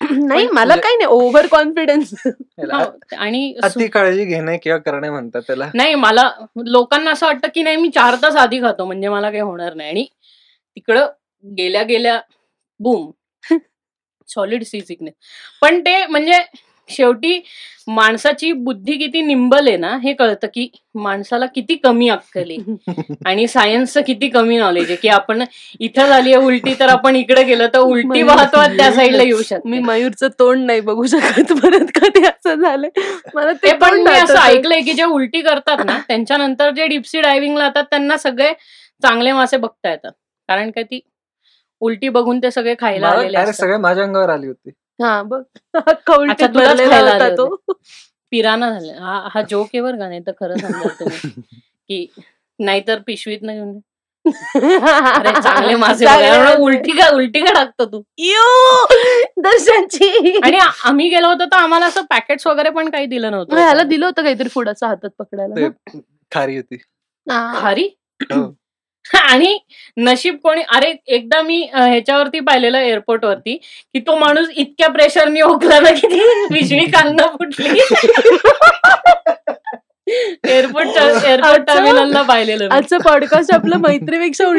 नाही 0.28 0.46
मला 0.52 0.76
काही 0.76 0.96
नाही. 0.96 1.06
ओव्हर 1.06 1.46
कॉन्फिडन्स 1.46 2.12
हो, 2.26 2.80
आणि 3.16 3.54
अति 3.62 3.86
काळजी 3.88 4.24
घेणे 4.24 4.56
किंवा 4.58 4.78
करणे 4.78 5.10
म्हणतात 5.10 5.42
त्याला. 5.46 5.70
नाही 5.74 5.94
मला 5.96 6.30
लोकांना 6.66 7.10
असं 7.10 7.26
वाटतं 7.26 7.48
की 7.54 7.62
नाही 7.62 7.76
मी 7.76 7.88
चार 7.90 8.14
तास 8.22 8.36
आधी 8.36 8.60
खातो 8.62 8.84
म्हणजे 8.84 9.08
मला 9.08 9.30
काही 9.30 9.42
होणार 9.42 9.74
नाही. 9.74 9.88
आणि 9.90 10.06
तिकडं 10.76 11.06
गेल्या 11.44 11.82
गेल्या 11.82 12.20
बूम 12.80 13.10
सॉलिड 14.28 14.62
सी 14.64 14.80
सिकनेस 14.80 15.14
पण 15.62 15.80
ते 15.80 16.04
म्हणजे 16.06 16.38
शेवटी 16.88 17.40
माणसाची 17.88 18.50
बुद्धी 18.52 18.96
किती 18.96 19.20
निंबल 19.20 19.66
आहे 19.68 19.76
ना 19.76 19.96
हे 19.96 20.12
कळतं 20.12 20.46
की 20.54 20.68
माणसाला 20.94 21.46
किती 21.46 21.74
कमी 21.76 22.08
अक्कल 22.08 22.50
आहे. 22.50 22.76
आणि 23.26 23.46
सायन्सचं 23.46 24.00
किती 24.06 24.28
कमी 24.28 24.56
नॉलेज 24.58 24.84
आहे 24.84 24.96
की 24.96 25.08
आपण 25.08 25.44
इथं 25.80 26.06
झाली 26.06 26.32
आहे 26.32 26.44
उलटी 26.44 26.74
तर 26.80 26.88
आपण 26.88 27.16
इकडे 27.16 27.42
गेलो 27.42 27.66
तर 27.74 27.78
उलटी 27.78 28.06
मयूर- 28.08 28.28
वाहत 28.28 28.54
वाहत 28.54 28.76
त्या 28.76 28.90
साईडला 28.92 29.22
येऊ 29.22 29.42
शकतो. 29.42 29.68
मी 29.68 29.78
मयूरचं 29.78 30.28
तोंड 30.38 30.64
नाही 30.66 30.80
बघू 30.80 31.06
शकत 31.06 31.52
परत 31.52 31.90
कधी 31.94 32.24
असं 32.24 32.54
झालंय. 32.54 32.90
मला 33.34 33.52
ते 33.52 33.72
पण 33.72 34.00
मी 34.00 34.12
असं. 34.12 34.38
ऐकलंय 34.38 34.80
की 34.80 34.92
जे 34.92 35.04
उलटी 35.04 35.40
करतात 35.40 35.84
ना 35.84 35.98
त्यांच्यानंतर 36.08 36.70
जे 36.70 36.86
डिप्सी 36.86 37.20
डायव्हिंगला 37.20 37.64
जातात 37.64 37.84
त्यांना 37.84 38.16
सगळे 38.16 38.52
चांगले 39.02 39.32
मासे 39.32 39.56
बघता 39.56 39.90
येतात. 39.90 40.12
कारण 40.48 40.70
काय 40.70 40.82
ती 40.84 41.00
उलटी 41.80 42.08
बघून 42.08 42.38
ते 42.42 42.50
सगळे 42.50 42.74
खायला 42.78 43.08
आलेले 43.08 43.38
असतात. 43.38 43.52
सगळे 43.54 43.76
माझ्या 43.76 44.04
अंगावर 44.04 44.28
आली 44.28 44.46
होती. 44.46 44.70
हा 45.02 45.22
बघ. 45.22 45.42
भरलेला 45.74 46.98
होता 47.00 47.28
तो. 47.36 47.56
पिराना 48.30 48.70
झाले. 48.70 48.92
हा 48.92 49.28
हा 49.34 49.42
जोक 49.42 49.66
आहे 49.66 49.80
बरं 49.82 49.98
का 49.98 50.08
नाही 50.08 50.20
तर 50.20 50.32
खरं 50.40 50.54
तुम्ही. 51.00 51.30
की 51.88 52.06
नाहीतर 52.58 52.98
पिशवीत 52.98 53.38
न 53.42 53.52
घेऊन 53.52 53.80
अरे 54.26 55.32
चांगले 55.42 55.74
मासे. 55.74 56.06
उलटी 56.54 56.92
का 56.92 57.08
उलटी 57.08 57.40
का 57.40 57.52
टाकतो 57.52 57.84
तू? 57.84 58.02
यू! 58.18 58.86
दर्शनची 59.42 60.38
आणि 60.44 60.58
आम्ही 60.84 61.08
गेलो 61.08 61.28
होतो 61.28 61.44
तर 61.44 61.56
आम्हाला 61.56 61.86
असं 61.86 62.02
पॅकेट्स 62.02 62.46
वगैरे 62.46 62.70
पण 62.70 62.90
काही 62.90 63.06
दिलं 63.06 63.30
ह्याला 63.30 63.72
नव्हतं 63.72 63.88
दिलं 63.88 64.06
होतं 64.06 64.22
काहीतरी 64.22 64.48
फूड 64.48 64.68
असं 64.68 64.86
हातात 64.86 65.10
पकडायला? 65.18 65.68
खारी 66.32 66.56
होती. 66.56 66.76
खारी? 67.54 67.88
हो. 68.32 68.54
आणि 69.14 69.58
नशीब 69.96 70.36
कोणी 70.42 70.62
अरे 70.68 70.94
एकदा 71.06 71.42
मी 71.42 71.70
ह्याच्यावरती 71.72 72.40
पाहिलेलं 72.40 72.78
एअरपोर्ट 72.78 73.24
वरती 73.24 73.56
की 73.56 74.00
तो 74.00 74.16
माणूस 74.16 74.48
इतक्या 74.56 74.88
प्रेशरने 74.88 75.42
ओकला 75.42 75.80
ना 75.80 75.92
की 75.92 76.20
पिशवी 76.50 76.90
कांदा 76.90 77.26
फुटली 77.32 77.68
एअरपोर्ट 80.44 80.88
एअरपोर्ट. 81.24 81.62
टर्मिनलला 81.62 82.22
पाहिलेलं. 82.22 82.68
आजचं 82.72 82.98
पॉडकास्ट 82.98 83.54
आपलं 83.54 83.78
मैत्रीपेक्षा 83.78 84.44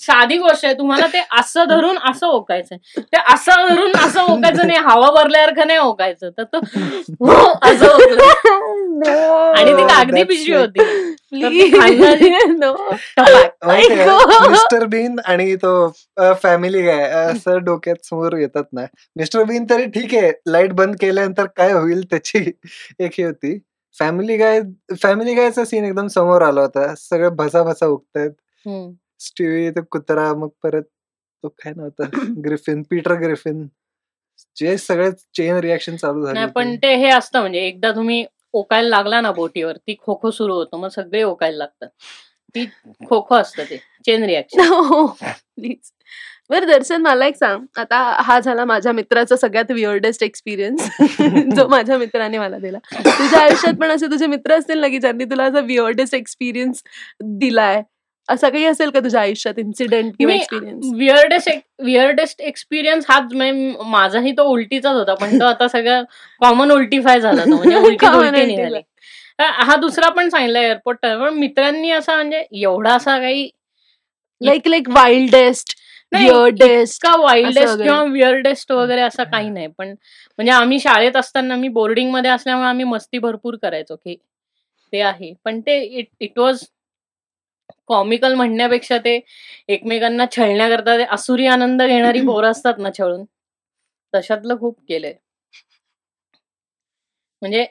साधी 0.00 0.38
गोष्ट 0.38 0.64
आहे 0.64 0.74
तुम्हाला 0.74 1.06
ते 1.06 1.22
असं 1.38 1.64
धरून 1.64 1.98
असं 2.04 2.26
ओकायचंय 2.26 3.02
ते 3.02 3.16
असं 3.32 3.68
धरून 3.68 3.96
असं 3.96 4.22
ओकायचं 4.22 4.66
नाही 4.66 4.80
हवा 4.80 5.12
भरल्यासारखं 5.12 5.66
नाही 5.66 5.78
ओकायचं 5.78 6.30
तर 6.38 6.44
तो 6.44 6.60
असं. 7.62 7.86
आणि 9.52 9.72
ती 9.72 9.84
कागदी 9.84 10.24
पिशवी. 10.24 10.54
होती 10.54 11.14
ऐको. 13.64 14.48
मिस्टर 14.50 14.84
बीन 14.86 15.18
आणि 15.24 15.54
तो 15.56 15.70
फॅमिली 16.42 16.82
गाय 16.82 17.02
असं 17.10 17.58
डोक्यात 17.64 18.04
समोर 18.06 18.36
येतात 18.38 18.64
ना. 18.72 18.84
मिस्टर 19.16 19.44
बीन 19.44 19.64
तरी 19.70 19.86
ठीक 19.90 20.14
आहे. 20.14 20.32
लाइट 20.46 20.72
बंद 20.72 20.96
केल्यानंतर 21.00 21.46
काय 21.56 21.72
होईल 21.72 22.02
त्याची 22.10 22.38
एक 23.00 23.12
हे 23.18 23.24
होती. 23.24 23.58
फॅमिली 23.96 24.36
गाय 24.36 24.60
फॅमिली 25.02 25.34
गायचा 25.34 25.64
सीन 25.64 25.84
एकदम 25.84 26.06
समोर 26.08 26.42
आला 26.42 26.60
होता. 26.60 26.94
सगळे 26.98 27.28
भसा 27.36 27.62
भसा 27.62 27.86
उगतायत. 27.86 28.30
स्टीव्ही 29.20 29.70
तो 29.70 29.82
कुत्रा 29.90 30.32
मग 30.34 30.48
परत 30.62 30.82
तो 31.44 31.48
काय 31.48 31.72
नव्हता 31.76 32.04
ग्रिफिन 32.44 32.82
पीटर 32.90 33.14
ग्रिफिन 33.14 33.66
जे 34.56 34.76
सगळे 34.78 35.10
चेन 35.36 35.56
रिॲक्शन 35.56 35.96
चालू 35.96 36.24
झाले 36.26 36.46
पण 36.46 36.66
होते. 36.68 36.76
ते 36.82 36.94
हे 36.96 37.08
असतं 37.10 37.40
म्हणजे 37.40 37.60
एकदा 37.60 37.90
तुम्ही 37.92 38.24
ओकायला 38.54 38.88
लागला 38.88 39.20
ना 39.20 39.30
बोटीवर 39.32 39.76
ती 39.76 39.94
खो 40.02 40.14
खो 40.22 40.30
सुरू 40.30 40.54
होतो 40.54 40.76
मग 40.76 40.88
सगळे 40.88 41.22
ओकायला 41.22 41.56
लागतात. 41.58 41.88
ती 42.54 42.64
खो 43.08 43.20
खो 43.28 43.34
असतं 43.34 43.64
ते 43.70 43.76
चेन 44.06 44.24
रिॲक्शन. 44.24 44.60
Please. 45.60 45.92
बरं 46.50 46.66
दर्शन 46.66 47.02
मला 47.02 47.26
एक 47.26 47.36
सांग. 47.36 47.64
आता 47.76 47.98
हा 48.18 48.38
झाला 48.40 48.64
माझ्या 48.64 48.92
मित्राचा 48.92 49.36
सगळ्यात 49.36 49.70
विअर्डेस्ट 49.70 50.22
एक्सपिरियन्स 50.22 50.88
जो 51.56 51.66
माझ्या 51.68 51.98
मित्राने 51.98 52.38
मला 52.38 52.58
दिला. 52.58 52.78
तुझ्या 52.94 53.40
आयुष्यात 53.40 53.74
पण 53.74 53.90
असे 53.90 54.06
तुझे 54.06 54.26
मित्र 54.26 54.58
असतील 54.58 54.78
ना 54.78 54.88
की 54.88 54.98
ज्यांनी 54.98 55.24
तुला 55.24 55.44
असा 55.44 55.60
विअर्डेस्ट 55.60 56.14
एक्सपिरियन्स 56.14 56.82
दिलाय? 57.38 57.82
असा 58.28 58.48
काही 58.48 58.64
असेल 58.64 58.90
का 58.90 59.00
तुझ्या 59.00 59.20
आयुष्यात 59.20 59.58
इन्सिडेंट 59.58 60.12
किंवा 60.18 60.34
एक्सपिरियन्स 60.34 60.92
विअर्डेस्ट 60.96 61.50
विअर्डेस्ट 61.82 62.40
एक्सपिरियन्स 62.40 63.04
हाच 63.08 63.32
म्हणजे 63.34 63.74
माझाही 63.90 64.32
तो 64.32 64.44
उलटीचाच 64.44 64.94
होता 64.96 65.14
पण 65.14 65.38
तो 65.40 65.44
आता 65.44 65.68
सगळं 65.68 66.02
कॉमन 66.42 66.70
उलटीफाय 66.70 67.20
झाला 67.20 67.44
तो 67.44 67.56
म्हणजे 67.56 67.76
उलटी 67.78 68.06
उलटी. 68.08 68.44
निघाली 68.46 68.80
हा 69.38 69.76
दुसरा 69.76 70.08
पण 70.08 70.28
सांगितला 70.28 70.60
एअरपोर्ट 70.60 70.98
पण 71.02 71.34
मित्रांनी 71.34 71.90
असा 71.90 72.16
म्हणजे 72.16 72.44
एवढा 72.52 72.94
असा 72.94 73.18
काही 73.18 73.48
लाईक 74.40 74.68
लाईक 74.68 74.88
वाईल्डेस्ट 74.90 75.74
नाही, 76.12 76.24
विअर्डेस्ट 76.24 77.04
इतका 77.04 77.16
वाईल्डेस्ट. 77.18 77.82
किंवा 77.82 78.02
विअर्डेस्ट 78.04 78.72
वगैरे 78.72 79.00
असं 79.00 79.24
काही 79.24 79.48
नाही 79.50 79.66
पण 79.68 79.88
म्हणजे 79.88 80.52
आम्ही 80.52 80.78
शाळेत 80.80 81.16
असताना 81.16 81.56
मी 81.56 81.68
बोर्डिंगमध्ये 81.70 82.30
असल्यामुळे 82.30 82.68
आम्ही 82.68 82.84
मस्ती 82.84 83.18
भरपूर 83.18 83.56
करायचो 83.62 83.96
की 83.96 84.16
ते 84.92 85.00
आहे 85.02 85.32
पण 85.44 85.60
ते 85.60 85.78
इट 85.80 86.06
इट 86.20 86.38
वॉज 86.38 86.64
कॉमिकल 87.88 88.34
म्हणण्यापेक्षा 88.34 88.98
ते 88.98 89.18
एकमेकांना 89.68 90.24
छळण्याकरता 90.32 90.96
ते 90.98 91.04
असुरी 91.12 91.46
आनंद 91.48 91.82
घेणारी 91.82 92.20
पोरं 92.26 92.50
असतात 92.50 92.78
ना 92.78 92.90
छळून. 92.98 93.24
तशातलं 94.14 94.58
खूप 94.58 94.78
केलंय. 94.88 95.12
म्हणजे 97.42 97.64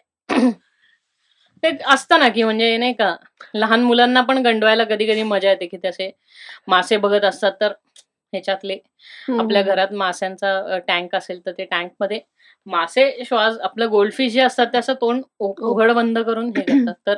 ते 1.64 1.70
असतं 1.88 2.20
ना 2.20 2.28
की 2.30 2.44
म्हणजे 2.44 2.76
नाही 2.78 2.94
का 2.94 3.16
लहान 3.54 3.82
मुलांना 3.84 4.22
पण 4.22 4.38
गंडवायला 4.44 4.84
कधी 4.84 5.06
कधी 5.08 5.24
मजा 5.24 5.50
येते 5.50 5.66
की 5.68 5.78
तसे 5.86 6.10
मासे 6.68 6.98
बघत 6.98 7.26
असतात 7.26 7.52
तर 7.62 7.74
ह्याच्यातले 8.34 8.78
आपल्या 9.40 9.62
घरात 9.64 9.94
माशांचा 9.94 10.78
टँक 10.88 11.16
असेल 11.16 11.46
तर 11.46 11.52
ते 11.52 11.66
टँकमध्ये 11.66 12.20
मासे 12.68 13.24
श्वास 13.26 13.58
आपलं 13.64 13.90
गोल्डफिश 13.90 14.32
जे 14.34 14.42
असतात 14.42 14.68
ते 14.74 14.78
असं 14.78 14.94
तोंड 15.02 15.22
उघड 15.40 15.92
बंद 15.92 16.20
करून 16.20 16.50
हे 16.50 16.62
करतात. 16.88 17.16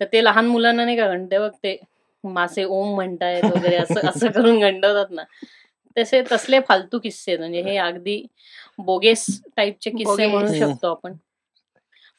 तर 0.00 0.04
ते 0.12 0.24
लहान 0.24 0.46
मुलांना 0.46 0.84
नाही 0.84 0.96
का 0.96 1.06
घंटे 1.08 1.38
बघ 1.38 1.50
ते 1.64 1.76
मासे 2.24 2.64
ओम 2.64 2.94
म्हणतायत 2.94 3.44
वगैरे 3.46 3.76
असं 3.76 4.08
असं 4.08 4.30
करून 4.30 4.58
गंडवतात 4.62 5.10
ना 5.10 5.22
तसे 5.96 6.22
तसले 6.32 6.60
फालतू 6.68 6.98
किस्से. 6.98 7.36
म्हणजे 7.36 7.62
हे 7.62 7.76
अगदी 7.76 8.22
बोगेस 8.78 9.26
टाईपचे 9.56 9.90
किस्से. 9.90 10.26
म्हणू 10.26 10.46
शकतो 10.58 10.90
आपण 10.90 11.12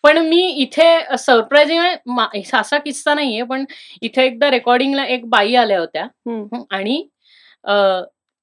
पण 0.04 0.18
मी 0.20 0.41
इथे 0.54 1.18
सरप्राईजिंग 1.18 2.20
असा 2.54 2.78
किस्सा 2.78 3.14
नाहीये 3.14 3.43
पण 3.43 3.64
इथे 4.01 4.26
एकदा 4.26 4.49
रेकॉर्डिंगला 4.51 5.06
एक 5.06 5.26
बाई 5.30 5.56
आल्या 5.56 5.80
होत्या 5.80 6.04
आणि 6.72 7.04
अ, 7.66 7.74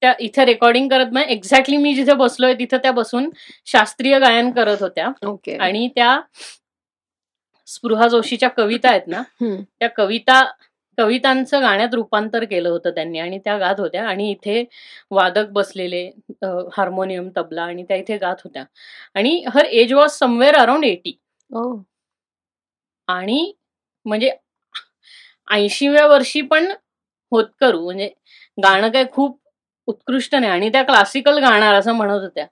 त्या 0.01 0.13
इथे 0.19 0.45
रेकॉर्डिंग 0.45 0.87
करत 0.89 1.11
नाही 1.11 1.25
एक्झॅक्टली 1.29 1.77
मी 1.77 1.93
जिथे 1.93 2.13
बसलोय 2.13 2.53
तिथे 2.53 2.77
त्या 2.77 2.91
बसून 2.91 3.29
शास्त्रीय 3.65 4.17
गायन 4.19 4.49
करत 4.51 4.81
होत्या 4.81 5.09
आणि 5.59 5.87
त्या 5.95 6.19
स्पृहा 7.67 8.07
जोशीच्या 8.07 8.49
कविता 8.49 8.89
आहेत 8.89 9.07
ना. 9.07 9.21
त्या 9.79 9.89
कविता 9.89 10.43
कवितांचं 10.97 11.61
गाण्यात 11.61 11.93
रूपांतर 11.95 12.43
केलं 12.45 12.69
होतं 12.69 12.91
त्यांनी 12.95 13.19
आणि 13.19 13.37
त्या 13.45 13.57
गात 13.57 13.79
होत्या 13.79 14.03
आणि 14.07 14.29
इथे 14.31 14.63
वादक 15.11 15.49
बसलेले 15.53 16.03
हार्मोनियम 16.73 17.29
तबला 17.37 17.63
आणि 17.63 17.83
त्या 17.83 17.97
इथे 17.97 18.17
गात 18.17 18.41
होत्या. 18.43 18.63
आणि 19.15 19.43
her 19.53 19.65
age 19.65 19.93
was 19.93 20.11
somewhere 20.13 20.55
around 20.57 20.85
eighty 20.85 21.17
ओ 21.49 21.63
आणि 23.07 23.51
म्हणजे 24.05 24.31
ऐंशीव्या 25.47 26.05
वर्षी 26.07 26.41
पण 26.43 26.71
होतकरू 27.31 27.83
म्हणजे 27.83 28.09
गाणं 28.57 28.89
काय 28.91 29.05
खूप 29.13 29.39
उत्कृष्ट 29.87 30.35
नाही. 30.35 30.51
आणि 30.51 30.69
त्या 30.69 30.83
क्लासिकल 30.83 31.37
गाणार 31.41 31.75
असं 31.75 31.93
म्हणत 31.95 32.21
होत्या. 32.21 32.45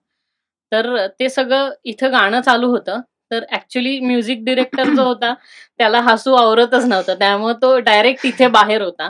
तर 0.71 1.07
ते 1.19 1.29
सगळं 1.29 1.69
इथं 1.85 2.11
गाणं 2.11 2.41
चालू 2.41 2.69
होतं. 2.71 2.99
तर 3.31 3.43
ऍक्च्युली 3.53 3.99
म्युझिक 3.99 4.45
डिरेक्टर 4.45 4.93
जो 4.95 5.03
होता 5.03 5.33
त्याला 5.77 6.01
हसू 6.01 6.33
आवरतच 6.33 6.85
नव्हतं. 6.85 7.13
त्यामुळे 7.13 7.53
तो 7.61 7.79
डायरेक्ट 7.79 8.25
इथे 8.25 8.47
बाहेर 8.47 8.81
होता. 8.81 9.09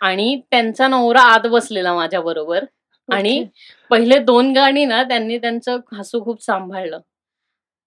आणि 0.00 0.40
त्यांचा 0.50 0.88
नवरा 0.88 1.20
आत 1.20 1.46
बसलेला 1.46 1.94
माझ्या 1.94 2.20
बरोबर. 2.20 2.64
आणि 3.08 3.44
पहिले 3.90 4.18
दोन 4.18 4.52
गाणी 4.52 4.84
ना 4.84 5.02
त्यांनी 5.02 5.38
त्यांचं 5.38 5.78
हसू 5.92 6.24
खूप 6.24 6.42
सांभाळलं. 6.42 6.98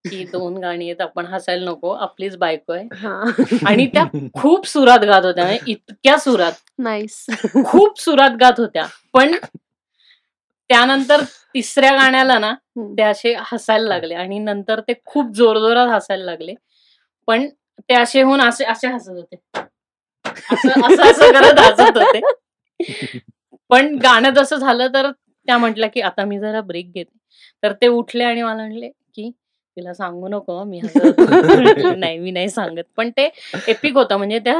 की 0.05 0.23
दोन 0.23 0.57
गाणी 0.57 0.89
आहेत 0.89 1.01
आपण 1.01 1.25
हसायला 1.25 1.71
नको 1.71 1.89
आपलीच 1.89 2.37
बायको 2.37 2.73
आहे. 2.73 2.87
हा. 2.93 3.23
आणि 3.65 3.87
त्या 3.87 4.05
खूप 4.33 4.67
सुरात 4.67 4.99
गात 4.99 5.25
होत्या. 5.25 5.45
म्हणजे 5.45 5.71
इतक्या 5.71 6.17
सुरात. 6.17 6.51
नाईस 6.77 7.25
खूप 7.65 8.01
सुरात 8.01 8.29
गात 8.39 8.53
होत्या. 8.57 8.85
पण 9.13 9.35
त्यानंतर 10.69 11.21
तिसऱ्या 11.55 11.91
गाण्याला 11.93 12.37
ना. 12.39 12.53
ते 12.97 13.01
असे 13.03 13.33
हसायला 13.43 13.87
लागले 13.87 14.13
आणि 14.15 14.39
नंतर 14.39 14.79
ते 14.87 14.93
खूप 15.05 15.31
जोरजोरात 15.35 15.87
हसायला 15.89 16.23
लागले 16.25 16.53
पण 17.27 17.47
ते 17.89 17.93
असे 17.95 18.21
होऊन 18.21 18.41
असे 18.41 18.65
असे 18.65 18.87
हसत 18.87 19.09
होते 19.11 19.35
असं 20.25 21.31
करत 21.33 21.59
हसत 21.59 21.97
होते 21.97 22.21
पण 23.69 23.95
गाणं 23.97 24.29
जसं 24.33 24.55
झालं 24.57 24.87
तर 24.93 25.11
त्या 25.47 25.57
म्हटल्या 25.57 25.89
की 25.89 26.01
आता 26.01 26.25
मी 26.25 26.39
जरा 26.39 26.61
ब्रेक 26.63 26.91
घेते 26.93 27.17
तर 27.63 27.73
ते 27.81 27.87
उठले 27.89 28.23
आणि 28.23 28.41
मला 28.41 28.55
म्हणले 28.57 28.89
की 28.89 29.29
तिला 29.77 29.93
सांगू 29.93 30.27
नको 30.27 30.63
मी 30.63 30.79
हसत 30.79 31.05
होते." 31.19 31.23
म्हटलं, 31.55 31.99
नाही 31.99 32.17
मी 32.19 32.31
नाही 32.31 32.49
सांगत 32.49 32.83
पण 32.97 33.09
ते 33.17 33.29
एपिक 33.67 33.95
होतं 33.95 34.17
म्हणजे 34.17 34.39
त्या 34.39 34.53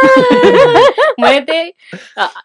म्हणजे 1.18 1.40
ते 1.42 1.70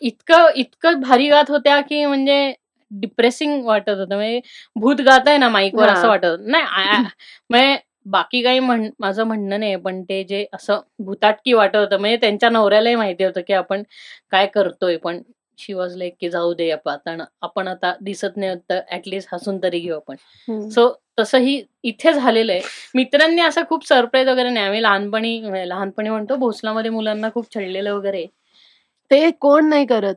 इतकं 0.01 0.47
इतकं 0.55 0.99
भारी 1.01 1.29
गात 1.29 1.51
होत्या 1.51 1.79
की 1.81 2.03
म्हणजे 2.05 2.53
डिप्रेसिंग 2.91 3.63
वाटत 3.65 3.89
होतं 3.89 4.15
म्हणजे 4.15 4.39
भूत 4.75 5.01
गात 5.01 5.27
आहे 5.27 5.37
ना 5.37 5.49
माईकवर. 5.49 5.87
असं 5.89 6.07
वाटत 6.07 6.25
होतं. 6.25 6.49
नाही 6.51 6.63
म्हणजे 7.49 7.77
बाकी 8.05 8.41
काही 8.43 8.59
म्हण 8.59 8.87
माझं 8.99 9.23
म्हणणं 9.23 9.59
नाही 9.59 9.75
पण 9.75 10.01
ते 10.03 10.23
जे 10.23 10.45
असं 10.53 10.81
भूताटकी 10.99 11.53
वाटत 11.53 11.75
होतं 11.75 11.99
म्हणजे 11.99 12.17
त्यांच्या 12.17 12.49
नवऱ्यालाही 12.49 12.95
माहिती 12.95 13.23
होतं 13.23 13.41
की 13.47 13.53
आपण 13.53 13.83
काय 14.31 14.45
करतोय 14.47 14.97
पण 14.97 15.21
शी 15.57 15.73
वॉज 15.73 15.95
लाईक 15.97 16.13
की 16.21 16.29
जाऊ 16.29 16.53
दे 16.53 16.69
आपण 16.71 17.21
आपण 17.41 17.67
आता 17.67 17.93
दिसत 18.01 18.37
नाही 18.37 18.55
तर 18.69 18.79
ऍटलिस्ट 18.91 19.29
हसून 19.33 19.57
तरी 19.63 19.79
घेऊ 19.79 19.95
आपण. 19.95 20.15
सो 20.69 20.87
तसंही 21.19 21.61
इथे 21.83 22.13
झालेलं 22.13 22.51
आहे 22.51 22.61
मित्रांनी 22.95 23.41
असं 23.41 23.63
खूप 23.69 23.87
सरप्राईज 23.87 24.27
वगैरे 24.29 24.49
नाही 24.49 24.65
आम्ही 24.65 24.81
लहानपणी 24.83 25.67
लहानपणी 25.69 26.09
म्हणतो 26.09 26.35
भोसलामध्ये 26.35 26.91
मुलांना 26.91 27.29
खूप 27.33 27.53
छळलेलं 27.55 27.93
वगैरे. 27.93 28.25
ते 29.11 29.29
कोण 29.31 29.69
नाही 29.69 29.85
करत 29.85 30.15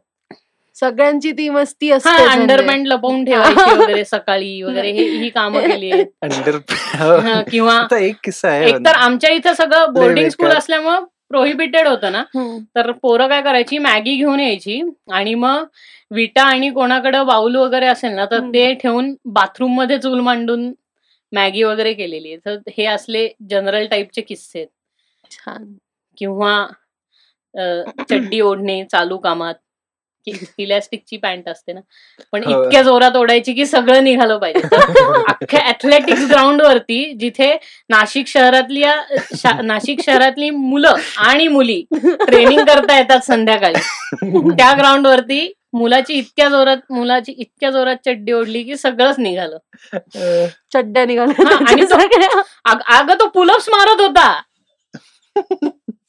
सगळ्यांची 0.79 1.31
ती 1.33 1.49
मस्ती 1.49 1.91
असते 1.91 2.09
हा 2.09 2.17
म्हणजे. 2.17 2.41
अंडरपॅन्ट 2.41 2.87
लपवून 2.89 3.25
ठेवायची 3.25 3.55
वगैरे 3.97 4.05
सकाळी 4.05 4.63
वगैरे 4.63 4.91
हे 4.93 5.05
ही 5.11 5.29
कामं 5.31 5.61
केली 5.63 5.91
अंडर 5.91 6.57
हा, 6.71 7.41
किंवा 7.43 7.75
आता 7.75 7.99
एक 7.99 8.17
किस्सा 8.25 8.49
आहे 8.51 8.69
एकतर 8.69 8.95
आमच्या 8.97 9.31
इथं 9.33 9.55
सगळं 9.55 9.93
बोर्डिंग 9.95 10.29
स्कूल. 10.29 10.51
असल्यामुळं 10.51 11.05
प्रोहिबिटेड 11.31 11.87
होतं 11.89 12.13
ना. 12.13 12.23
तर 12.77 12.91
पोरं 13.03 13.29
काय 13.29 13.43
करायची 13.43 13.79
मॅगी 13.81 14.15
घेऊन 14.17 14.41
यायची 14.41 14.81
आणि 15.13 15.35
मग 15.37 15.65
विटा 16.11 16.43
आणि 16.45 16.71
कोणाकडं 16.71 17.27
बाऊल 17.27 17.57
वगैरे 17.57 17.87
असेल 17.87 18.13
ना 18.13 18.25
तर. 18.27 18.41
ते 18.45 18.73
ठेवून 18.75 19.15
बाथरूममध्ये 19.27 19.99
चूल 19.99 20.21
मांडून 20.21 20.73
मॅगी 21.33 21.63
वगैरे 21.63 21.93
केलेली 21.95 22.29
आहे 22.29 22.39
तर 22.47 22.71
हे 22.77 22.85
असले 22.87 23.29
जनरल 23.51 23.87
टाईपचे 23.87 24.21
किस्से 24.23 24.59
आहेत 24.59 25.33
छान 25.33 25.65
किंवा 26.19 26.67
चड्डी 28.05 28.41
ओढणे 28.41 28.83
चालू 28.85 29.17
कामात 29.19 29.55
इलॅस्टिकची 30.59 31.17
पॅन्ट 31.17 31.49
असते 31.49 31.73
ना. 31.73 31.81
पण 32.33 32.45
हो. 32.45 32.63
इतक्या 32.63 32.83
जोरात 32.83 33.17
ओढायची 33.17 33.53
की 33.53 33.67
सगळं 33.67 34.05
निघालं 34.05 34.39
पाहिजे. 34.39 34.77
अख्ख्या 35.29 35.61
ऍथलेटिक्स 35.69 36.25
ग्राउंड 36.31 36.63
वरती 36.63 37.03
जिथे 37.21 37.53
नाशिक 37.89 38.27
शहरातल्या 38.29 38.95
नाशिक 39.63 40.01
शहरातली 40.07 40.51
मुलं 40.51 40.95
आणि 41.19 41.49
मुली 41.49 41.83
ट्रेनिंग 41.95 42.65
करता 42.65 42.99
येतात 42.99 43.21
संध्याकाळी 43.21 44.51
त्या 44.51 44.73
ग्राउंड 44.79 45.07
वरती 45.07 45.53
मुलाची 45.73 46.15
इतक्या 46.15 46.49
जोरात 46.49 46.77
मुलाची 46.91 47.33
इतक्या 47.33 47.71
जोरात 47.71 47.97
चड्डी 48.05 48.33
ओढली 48.33 48.63
की 48.63 48.77
सगळंच 48.77 49.19
निघालं. 49.19 49.59
चड्ड्या 50.73 51.05
निघाल्या. 51.07 51.57
आणि 51.57 51.83
अगं 52.97 53.15
तो 53.21 53.27
पुलप्स 53.29 53.69
मारत 53.69 54.01
होता. 54.01 54.31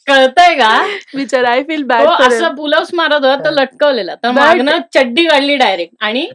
कळतंय 0.10 0.54
का? 0.56 0.72
विचार 1.16 1.44
आय 1.44 1.62
फील 1.64 1.82
तो 1.82 1.88
बॅड 1.88 2.08
असं 2.22 2.56
पुलप्स 2.56 2.94
मारत 2.94 3.26
होता 3.26 3.36
तर 3.46 3.52
लटकवलेला. 3.52 4.16
तर 4.16 4.32
मागनं 4.32 4.80
चड्डी 4.94 5.26
काढली 5.26 5.56
डायरेक्ट 5.56 5.96
आणि 6.02 6.30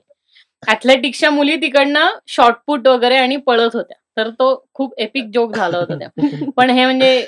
ऍथलेटिक्सच्या 0.62 1.30
मुली 1.30 1.56
तिकडनं 1.56 2.18
शॉर्टपुट 2.26 2.86
वगैरे 2.88 3.16
आणि 3.16 3.36
पळत 3.36 3.74
होत्या. 3.74 3.96
तर 4.16 4.28
तो 4.30 4.54
खूप 4.74 4.94
एपिक 4.98 5.30
जोक 5.34 5.54
झाला 5.56 5.78
होता 5.78 5.98
त्या. 5.98 6.08
पण 6.56 6.70
हे 6.70 6.84
म्हणजे 6.84 7.26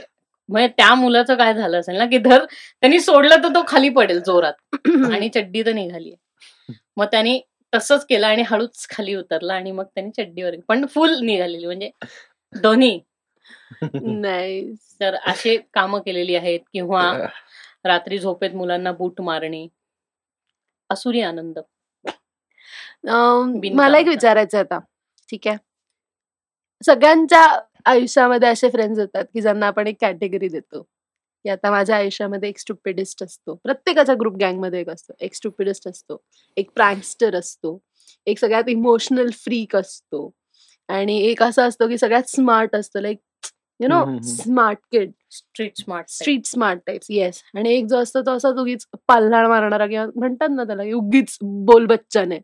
म्हणजे 0.48 0.68
त्या 0.68 0.94
मुलाचं 0.94 1.34
काय 1.34 1.52
झालं 1.54 1.78
असेल 1.80 1.96
ना 1.96 2.04
की 2.06 2.18
धर 2.18 2.44
त्यांनी 2.44 3.00
सोडलं 3.00 3.42
तर 3.42 3.54
तो 3.54 3.62
खाली 3.68 3.88
पडेल 3.88 4.20
जोरात. 4.20 4.52
आणि 5.12 5.28
चड्डी 5.28 5.62
तर 5.62 5.72
निघाली 5.72 6.14
मग 6.96 7.04
त्यांनी 7.04 7.40
तसंच 7.72 8.04
केलं 8.06 8.26
आणि 8.26 8.42
हळूच 8.50 8.86
खाली 8.90 9.14
उतरला 9.14 9.54
आणि 9.54 9.72
मग 9.72 9.84
त्यांनी 9.84 10.10
चड्डीवर 10.16 10.54
पण 10.68 10.86
फुल 10.86 11.16
निघालेली. 11.22 11.66
म्हणजे 11.66 11.90
दोन्ही 12.52 12.98
नाही. 14.20 14.74
तर 15.00 15.14
असे 15.14 15.56
कामं 15.74 16.00
केलेली 16.00 16.34
आहेत 16.36 16.60
किंवा 16.72 17.12
रात्री 17.84 18.18
झोपेत 18.18 18.50
मुलांना 18.50 18.92
बूट 18.92 19.20
मारणे. 19.20 19.66
असुरी 20.90 21.20
आनंद. 21.20 21.58
बिनकामाचा. 23.04 23.74
मला 23.74 23.98
एक 23.98 24.06
विचारायचं 24.08 24.58
आता. 24.58 24.78
ठीक 25.30 25.48
आहे. 25.48 25.56
सगळ्यांच्या 26.86 27.60
आयुष्यामध्ये 27.84 28.48
असे 28.48 28.68
फ्रेंड्स 28.68 28.98
येतात 28.98 29.24
की 29.24 29.40
ज्यांना 29.40 29.66
आपण 29.66 29.86
एक 29.86 29.96
कॅटेगरी 30.00 30.48
देतो. 30.48 30.82
की 31.44 31.48
आता 31.48 31.70
माझ्या 31.70 31.96
आयुष्यामध्ये 31.96 32.48
एक 32.48 32.58
स्टुपिडिस्ट 32.58 33.22
असतो. 33.22 33.54
प्रत्येकाच्या 33.54 34.14
ग्रुप 34.20 34.34
गँगमध्ये 34.36 34.80
एक 34.80 34.88
असतो. 34.88 35.12
एक 35.20 35.34
स्टुपिडिस्ट 35.34 35.88
असतो. 35.88 36.22
एक 36.56 36.70
प्रँकस्टर 36.74 37.34
असतो. 37.34 37.78
एक 38.26 38.38
सगळ्यात 38.38 38.68
इमोशनल 38.68 39.30
फ्रीक 39.32 39.76
असतो. 39.76 40.30
आणि 40.88 41.18
एक 41.20 41.42
असं 41.42 41.68
असतो 41.68 41.88
की 41.88 41.98
सगळ्यात 41.98 42.22
स्मार्ट 42.22 42.76
असतो. 42.76 43.00
Like 43.00 43.18
you 43.80 43.88
know. 43.88 43.98
Smart 44.22 44.78
kid 44.92 45.10
street 45.30 45.76
smart 45.78 46.08
street 46.10 46.46
smart 46.46 46.80
types 46.86 47.10
yes 47.10 47.42
आणि 47.54 47.74
एक 47.74 47.86
जो 47.86 47.98
असतो 48.02 48.20
तो 48.26 48.36
असा 48.36 48.48
उगीच 48.60 48.86
पाल्हाळ 49.08 49.46
मारणारा 49.48 49.86
किंवा 49.86 50.06
म्हणतात 50.16 50.48
ना 50.56 50.64
त्याला 50.64 50.82
उगीच 50.96 51.36
बोल 51.42 51.86
बच्चन. 51.86 52.32
आहे 52.32 52.40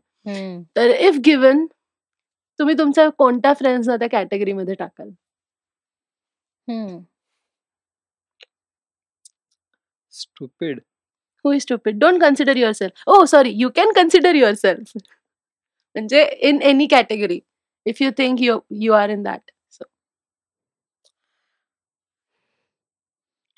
तर 0.75 0.89
इफ 1.07 1.19
गिवन 1.25 1.65
तुम्ही 2.59 2.75
तुमच्या 2.77 3.09
कोणत्या 3.17 3.53
फ्रेंड्सना 3.59 3.95
त्या 3.97 4.07
कॅटेगरीमध्ये 4.09 4.75
टाकाल? 4.79 5.09
Stupid 10.13 10.79
who 11.45 11.51
is 11.53 11.61
stupid 11.61 11.97
don't 11.99 12.21
consider 12.21 12.57
yourself 12.73 13.09
oh 13.09 13.23
sorry 13.25 13.51
you 13.61 13.69
can 13.75 13.91
consider 13.95 14.35
yourself 14.55 14.91
म्हणजे 14.97 16.23
in 16.49 16.61
any 16.61 16.87
category 16.91 17.39
if 17.85 18.01
you 18.01 18.09
think 18.17 18.41
you 18.41 18.59
you 18.81 18.93
are 18.93 19.09
in 19.09 19.23
that 19.23 19.51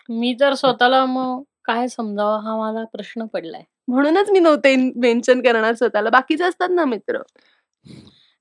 मी 0.10 0.34
तर 0.40 0.54
स्वतःला 0.54 1.06
मग 1.06 1.42
काय 1.66 1.88
समजावं 1.88 2.40
हा 2.40 2.58
मला 2.58 2.84
प्रश्न 2.86 3.26
पडलाय. 3.26 3.62
म्हणूनच 3.88 4.30
मी 4.30 4.40
नव्हते 4.40 4.76
मेन्शन 4.96 5.42
करणार 5.42 5.74
स्वतःला. 5.74 6.10
बाकीचे 6.10 6.44
असतात 6.44 6.70
ना 6.70 6.86
मित्र. 6.86 7.22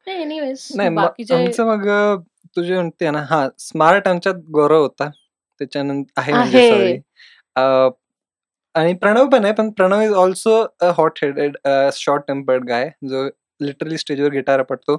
नाही 0.06 0.22
एनिवेज 0.22 0.66
नाही 0.76 0.88
म- 0.88 0.94
बाकीचे 0.94 1.62
मग 1.64 1.86
तुझे 2.56 2.74
म्हणते 2.74 3.10
ना 3.10 3.22
हा 3.30 3.46
स्मार्ट 3.58 4.08
आमच्यात 4.08 4.34
गौरव 4.50 4.82
होता. 4.82 5.10
त्याच्यानंतर 5.60 6.20
आहे 6.20 6.32
म्हणजे. 6.32 6.68
सॉरी 6.68 6.96
आणि 8.74 8.92
प्रणव 8.94 9.28
पण 9.28 9.44
आहे 9.44 9.52
पण 9.54 9.70
Pranav 9.70 10.00
is 10.00 10.12
also 10.12 10.54
a 10.80 10.90
hot 10.96 11.18
headed 11.22 11.56
short 11.92 12.22
tempered 12.28 12.64
guy 12.64 12.88
जो 13.08 13.24
लिटरली 13.60 13.98
स्टेजवर 13.98 14.30
गिटार 14.30 14.62
पडतो 14.62 14.96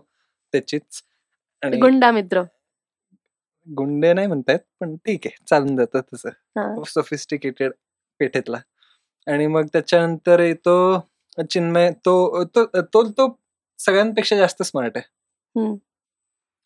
त्याचीच. 0.54 1.02
आणि 1.64 1.78
गुंडा 1.78 2.12
मित्र. 2.12 2.42
गुंडे 3.68 4.14
नाही 4.14 4.28
म्हणतायत 4.28 4.60
पण 4.82 4.96
ठीक 5.06 5.28
आहे 5.28 5.44
चालून 5.50 5.76
जातं. 5.78 6.02
तसं. 6.14 6.30
सोफिस्टिकेटेड 6.86 7.72
पेठेतला. 8.20 8.58
आणि 9.28 9.48
मग 9.48 9.66
त्याच्यानंतर 9.74 10.40
येतो 10.42 10.76
चिन्मय 11.52 11.90
तो 12.06 12.44
तो 12.48 12.66
तो 12.84 13.04
तो 13.12 13.28
सगळ्यांपेक्षा 13.80 14.36
जास्त 14.38 14.64
स्मार्ट 14.64 14.98
आहे. 14.98 15.08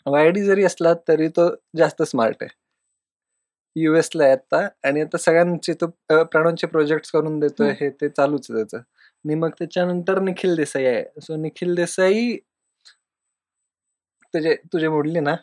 वायडी 0.05 0.43
जरी 0.43 0.63
असला 0.65 0.93
तरी 1.07 1.27
तो 1.37 1.49
जास्त 1.77 2.03
स्मार्ट 2.03 2.43
आहे. 2.43 2.49
युएस 3.75 4.09
ला 4.15 4.23
आहे 4.23 4.31
आता 4.33 4.67
आणि 4.83 5.01
आता 5.01 5.17
सगळ्यांचे 5.17 5.73
तो 5.81 5.85
अ, 6.09 6.21
प्रणवचे 6.23 6.67
प्रोजेक्ट 6.67 7.11
करून 7.13 7.39
देतोय. 7.39 7.71
हे. 7.81 7.89
ते 7.91 8.09
चालूच 8.09 8.47
आहे 8.49 8.57
त्याचं. 8.57 8.77
आणि 9.25 9.35
मग 9.35 9.49
त्याच्यानंतर 9.59 10.19
निखिल 10.21 10.55
देसाई 10.55 10.85
आहे. 10.85 11.03
सो 11.21 11.35
निखिल 11.37 11.75
देसाई 11.75 12.37
तुझे 14.33 14.55
तुझे 14.71 14.89
मोडली 14.89 15.19
ना? 15.21 15.35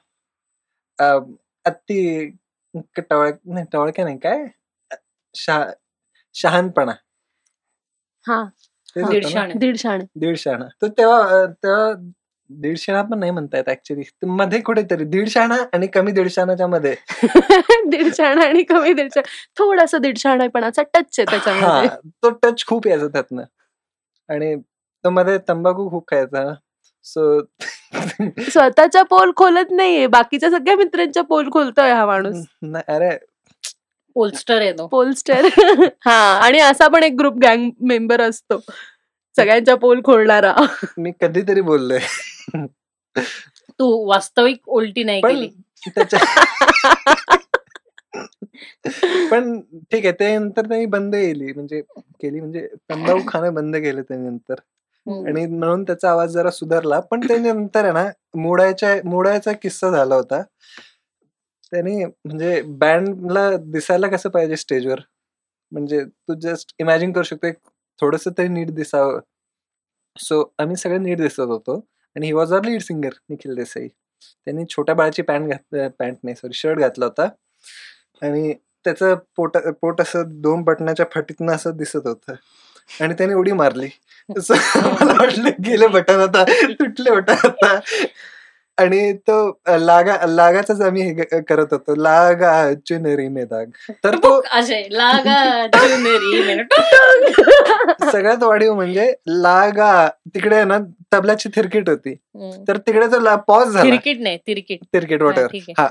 अति 1.66 2.30
टवळ 2.96 3.30
नाही 3.44 3.66
टवळके 3.72 4.04
नाही 4.04 4.18
काय? 4.18 4.44
शहा 5.34 5.64
शहानपणा 6.34 6.92
हा? 8.26 8.44
दीडशाणे 8.96 9.54
दीडशाण 9.54 10.62
तेव्हा 10.82 11.44
तेव्हा 11.46 11.92
दीडशे 12.50 12.92
आणा 12.92 13.02
पण 13.02 13.18
नाही 13.18 13.32
म्हणतायत 13.32 13.68
ऍक्च्युली 13.68 14.02
मध्ये 14.26 14.60
कुठेतरी 14.60 15.04
दीडशे 15.04 15.40
आणा 15.40 15.86
कमी 15.94 16.12
दीडशे 16.12 16.40
आणाच्या 16.40 16.66
मध्ये. 16.66 16.94
दीडशाण 17.90 18.38
आणि 18.38 18.62
कमी 18.62 18.92
दीडशाण 18.92 19.22
थोडासा 19.58 19.98
दीडशाणापणाचा 19.98 20.82
टच 20.82 21.18
आहे 21.20 21.22
हा. 21.22 21.30
त्याच्यामध्ये 21.30 22.10
तो 22.22 22.30
टच 22.30 22.64
खूप 22.66 22.86
यायचा 22.86 23.08
त्यातनं. 23.08 23.42
आणि 24.28 24.54
तो 25.04 25.10
मध्ये 25.10 25.38
तंबाखू 25.48 25.88
खूप 25.90 26.08
खायचा. 26.08 26.52
सो 27.06 27.40
स्वतःच्या 28.50 29.02
पोल 29.10 29.32
खोलत 29.36 29.70
नाहीये. 29.70 30.06
बाकीच्या 30.06 30.50
सगळ्या 30.50 30.76
मित्रांच्या 30.76 31.22
पोल 31.22 31.50
खोलतोय 31.50 31.90
हा 31.92 32.06
माणूस. 32.06 32.44
अरे. 32.88 33.16
पोलस्टर 34.14 34.60
आहे 34.60 34.72
तो. 34.72 34.86
पोलस्टर. 34.86 35.46
हा 36.06 36.38
आणि 36.44 36.58
असा 36.58 36.88
पण 36.88 37.02
एक 37.02 37.12
ग्रुप 37.18 37.34
गँग 37.34 37.70
मेंबर 37.80 38.20
असतो. 38.20 38.58
सगळ्यांच्या 39.36 39.74
पोल 39.74 40.00
खोलणारा. 40.04 40.54
मी 40.98 41.12
कधीतरी 41.20 41.60
बोललोय. 41.60 41.98
तू 43.78 44.06
वास्तविक 44.08 44.68
उलटी 44.68 45.02
नाही 45.04 45.22
पण 45.22 45.34
केली. 45.34 45.48
पण 49.30 49.60
ठीक 49.60 50.04
आहे 50.04 50.12
ते 50.12 50.36
नंतर 50.38 50.66
त्यांनी 50.68 50.86
बंद 50.86 51.14
केली. 51.14 51.52
म्हणजे 51.52 51.80
केली 52.20 52.40
म्हणजे 52.40 52.68
तंबाखू 52.90 53.20
खाणं 53.28 53.54
बंद 53.54 53.76
केलं 53.76 54.02
त्यांनी 54.02 54.28
नंतर 54.28 54.54
हम्म. 54.54 54.85
हो. 55.06 55.24
आणि 55.26 55.46
म्हणून 55.46 55.82
त्याचा 55.84 56.10
आवाज 56.10 56.30
जरा 56.30 56.50
सुधारला. 56.50 57.00
पण 57.00 57.20
त्याने 57.20 57.52
नंतर 57.52 57.84
आहे 57.84 57.92
ना 57.92 58.06
मोडायच्या 58.40 58.94
मोडायचा 59.04 59.52
किस्सा 59.52 59.90
झाला 59.90 60.14
होता. 60.14 60.42
त्याने 61.72 62.04
म्हणजे 62.04 62.60
बँडला 62.78 63.50
दिसायला 63.72 64.08
कसं 64.08 64.28
पाहिजे 64.30 64.56
स्टेजवर? 64.56 65.00
म्हणजे 65.72 66.04
तू 66.04 66.34
जस्ट 66.42 66.74
इमॅजिन 66.80 67.12
करू 67.12 67.22
शकतो 67.22 67.46
एक 67.46 67.56
थोडस 68.00 68.28
तरी 68.38 68.48
नीट 68.48 68.70
दिसावं. 68.70 69.20
सो 70.16 70.42
आम्ही 70.58 70.76
सगळे 70.76 70.98
नीट 70.98 71.18
दिसत 71.20 71.40
होतो. 71.40 71.76
आणि 72.16 72.26
he 72.26 72.32
was 72.32 72.52
our 72.52 72.64
lead 72.64 72.80
singer 72.82 73.10
Nikhil 73.30 73.54
Desai. 73.54 73.88
त्यांनी 74.46 74.64
छोट्या 74.70 74.94
बाळाची 74.94 75.22
पॅन्ट 75.22 75.48
घात 75.52 75.90
पॅन्ट 75.98 76.18
नाही 76.24 76.36
सॉरी 76.36 76.54
शर्ट 76.54 76.78
घातला 76.78 77.06
होता. 77.06 77.28
आणि 78.22 78.52
त्याचं 78.84 79.14
पोट 79.36 79.56
पोट 79.82 80.00
असं 80.00 80.40
दोन 80.40 80.62
बटनाच्या 80.62 81.06
फटीतनं 81.14 81.52
असं 81.52 81.76
दिसत 81.76 82.06
होतं. 82.06 82.34
आणि 83.00 83.14
त्याने 83.14 83.34
उडी 83.34 83.52
मारली. 83.52 83.88
मला 84.28 85.12
वाटलं 85.12 85.50
गेले 85.64 85.86
बटन 85.86 86.20
आता 86.20 86.44
तुटले 86.72 87.10
बटन 87.10 87.46
आता. 87.48 87.78
आणि 88.78 89.12
तो 89.12 89.36
लागा 89.68 90.16
लागाचाच 90.26 90.80
आम्ही 90.80 91.02
हे 91.02 91.40
करत 91.40 91.66
होतो. 91.70 91.94
लागा 91.94 92.74
चुनरी 92.74 93.28
में 93.28 93.44
दाग. 93.46 93.66
तर 94.04 94.16
तो 94.16 94.40
लागा 94.90 95.66
सगळ्यात 98.10 98.42
वाढीव 98.42 98.74
म्हणजे 98.74 99.12
लागा 99.28 100.08
तिकडे 100.34 100.64
ना 100.64 100.78
तबल्याची 101.12 101.48
थिरकीट 101.48 101.88
होती. 101.88 102.14
तर 102.68 102.76
तिकडे 102.76 103.06
तो 103.06 103.36
पॉज 103.36 103.68
झाला. 103.68 103.90
तिरकीट 103.90 104.20
नाही 104.20 104.38
तिरकीट. 104.46 104.78
तिरकीट 104.92 105.22
हा, 105.22 105.26
वॉटर. 105.26 105.46
हा. 105.78 105.88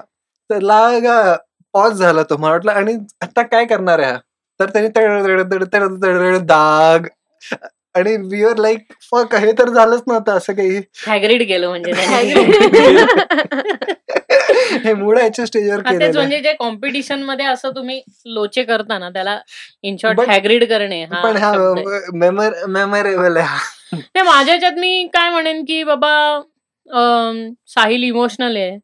तर 0.49 0.59
लागा 0.59 1.35
पॉज 1.73 1.91
झाला 1.91 2.23
तो 2.23 2.37
मला 2.37 2.51
वाटलं. 2.51 2.71
आणि 2.71 2.97
आता 3.21 3.41
काय 3.41 3.65
करणार 3.65 3.99
आहे 3.99 4.11
हा? 4.11 4.17
तर 4.59 4.69
त्याने 4.69 6.39
दाग. 6.45 7.07
आणि 7.95 8.15
वी 8.31 8.45
आर 8.45 8.57
लाईक 8.57 8.93
फक 9.11 9.35
हे 9.35 9.51
तर 9.51 9.69
झालंच 9.69 10.01
नव्हतं 10.07 10.31
असं 10.31 10.53
काही. 10.53 10.81
हॅग्रीड 11.07 11.41
गेलो 11.41 11.69
म्हणजे 11.69 11.91
हे 14.83 14.93
मुळाच्या 14.93 15.45
स्टेजवर 15.45 15.77
हा, 15.77 15.83
तेच 15.83 15.91
केलेलं 15.91 16.13
म्हणजे 16.13 16.39
जे 16.39 16.53
कॉम्पिटिशनमध्ये 16.53 17.45
असं 17.45 17.69
तुम्ही 17.75 18.01
लोचे 18.27 18.63
करता 18.63 18.99
ना 18.99 19.09
त्याला 19.09 19.39
इन 19.83 19.95
शॉर्ट 20.01 20.19
हॅग्रीड 20.29 20.69
करणे 20.69 21.03
हा 21.03 21.23
पण 21.23 21.37
हा 21.37 21.51
मेमोरेबल 22.13 23.37
आहे. 23.37 23.47
हा. 23.47 23.57
ते 24.15 24.21
माझ्या 24.21 24.53
ह्याच्यात 24.53 24.79
मी 24.79 25.09
काय 25.13 25.29
म्हणेन 25.29 25.63
की 25.63 25.83
बाबा 25.83 26.41
साहिल 27.67 28.03
इमोशनल 28.03 28.57
आहे. 28.57 28.77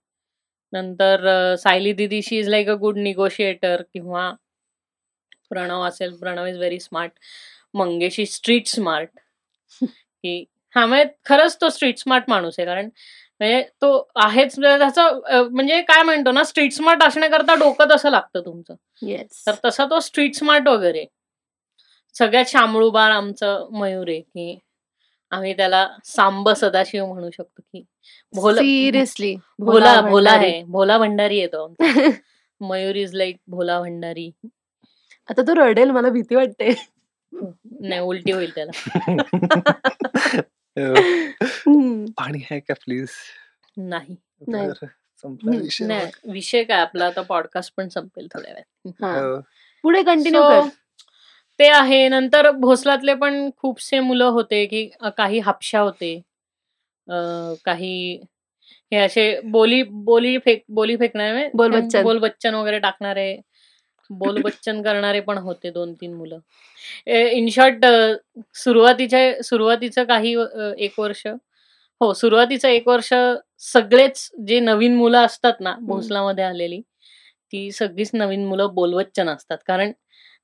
नंतर 0.74 1.55
सायली 1.59 1.93
दिदी 1.93 2.22
she 2.22 2.39
is 2.39 2.49
like 2.49 2.69
a 2.69 2.76
good 2.76 2.97
negotiator 2.97 3.82
किंवा 3.93 4.36
प्रणव 5.51 5.83
असेल 5.83 6.15
Pranav 6.17 6.45
is 6.45 6.57
very 6.57 6.79
smart 6.79 7.11
Mangesh 7.73 8.19
street 8.29 8.67
smart 8.67 9.09
की 9.81 10.43
हा 10.75 10.85
म्हणजे 10.85 11.05
खरंच 11.25 11.57
तो 11.61 11.69
स्ट्रीट 11.69 11.97
स्मार्ट 11.99 12.23
माणूस 12.27 12.55
आहे. 12.59 12.65
कारण 12.65 12.85
म्हणजे 13.41 13.61
तो 13.81 14.09
आहेच 14.15 14.55
त्याचा 14.55 15.09
म्हणजे 15.43 15.81
काय 15.81 16.03
म्हणतो 16.03 16.31
ना 16.31 16.43
स्ट्रीट 16.43 16.73
स्मार्ट 16.73 17.03
असण्याकरता 17.03 17.55
डोकं 17.55 17.95
तसं 17.95 18.09
लागतं 18.09 18.41
तुमचं. 18.45 18.75
येस 19.01 19.45
तर 19.47 19.55
तसा 19.65 19.85
तो 19.85 19.99
स्ट्रीट 19.99 20.35
स्मार्ट 20.35 20.67
वगैरे. 20.67 21.05
सगळ्यात 22.15 22.45
शामळू 22.45 22.89
बाळ 22.89 23.11
आमचं 23.11 23.67
मयूर 23.71 24.09
आहे 24.09 24.19
की 24.21 24.57
आम्ही 25.31 25.53
त्याला 25.53 25.87
सांब 26.05 26.49
सदाशिव 26.49 27.05
म्हणू 27.05 27.29
शकतो 27.29 27.61
की 27.63 27.83
भोला 28.33 28.61
सिरियसली 28.61 29.35
भोला 29.59 29.99
भोला 30.01 30.31
आहे 30.31 30.61
भोला 30.63 30.97
भंडारी 30.97 31.37
येतो 31.37 31.67
मयूर 32.61 32.95
इज 32.95 33.13
लाईक 33.13 33.37
भोला 33.47 33.79
भंडारी. 33.79 34.29
आता 35.32 35.41
तो 35.41 35.53
रडेल 35.55 35.91
मला 35.91 36.09
भीती 36.09 36.36
वाटते. 36.36 36.69
नाही 37.82 37.99
उलटी 37.99 38.32
होईल 38.32 38.51
त्याला. 38.55 38.71
हम्म. 40.77 42.05
पाणी 42.17 42.39
आहे 42.51 42.59
का 42.59 42.73
प्लीज 42.73 43.09
नाही. 43.77 44.15
नाही. 44.47 44.69
विषय 45.43 45.86
नाही 45.86 46.32
विषय 46.32 46.63
काय 46.63 46.79
आपला 46.82 47.05
आता 47.05 47.21
पॉडकास्ट 47.21 47.73
पण 47.77 47.88
संपेल 47.88 48.27
थोड्या 48.27 48.53
वेळात. 48.53 49.03
हा. 49.03 49.19
हो. 49.19 49.39
पुढे 49.84 50.03
कंटिन्यू 50.03 50.41
ते 51.59 51.67
आहे 51.67 52.07
नंतर 52.09 52.49
भोसलातले 52.51 53.13
पण 53.13 53.49
खूपसे 53.57 53.99
मुलं 53.99 54.25
होते 54.25 54.65
की 54.65 54.89
काही 55.17 55.39
हापशा 55.39 55.79
होते. 55.79 56.21
काही 57.65 58.21
हे 58.91 58.97
असे 58.97 59.39
बोली 59.43 59.84
बोली 59.84 60.38
फेक 60.38 60.63
बोली 60.69 60.95
फेकणारे 60.97 61.47
बोल 61.53 61.71
बच्चन. 61.71 62.03
बोल 62.03 62.19
बच्चन 62.19 62.53
वगैरे 62.53 62.79
टाकणारे. 62.79 63.41
बोल 64.12 64.41
बच्चन 64.41 64.82
करणारे 64.84 65.20
पण 65.22 65.38
होते 65.38 65.70
दोन 65.72 65.93
तीन 65.93 66.14
मुलं 66.14 66.39
इन 67.07 67.47
शॉर्ट 67.51 67.86
सुरुवातीच्या 68.55 69.43
सुरुवातीचं 69.43 70.03
काही 70.05 70.36
एक 70.78 70.99
वर्ष. 70.99 71.26
हो 72.01 72.14
सुरुवातीचं 72.14 72.68
एक 72.70 72.88
वर्ष 72.88 73.14
सगळेच 73.64 74.30
जे 74.47 74.59
नवीन 74.59 74.95
मुलं 74.95 75.26
असतात 75.26 75.59
ना 75.62 75.76
भोसलामध्ये 75.82 76.43
आलेली 76.43 76.80
ती 77.53 77.70
सगळीच 77.72 78.09
नवीन 78.14 78.45
मुलं 78.45 78.74
बोलवच्चन 78.76 79.30
असतात. 79.30 79.57
कारण 79.68 79.91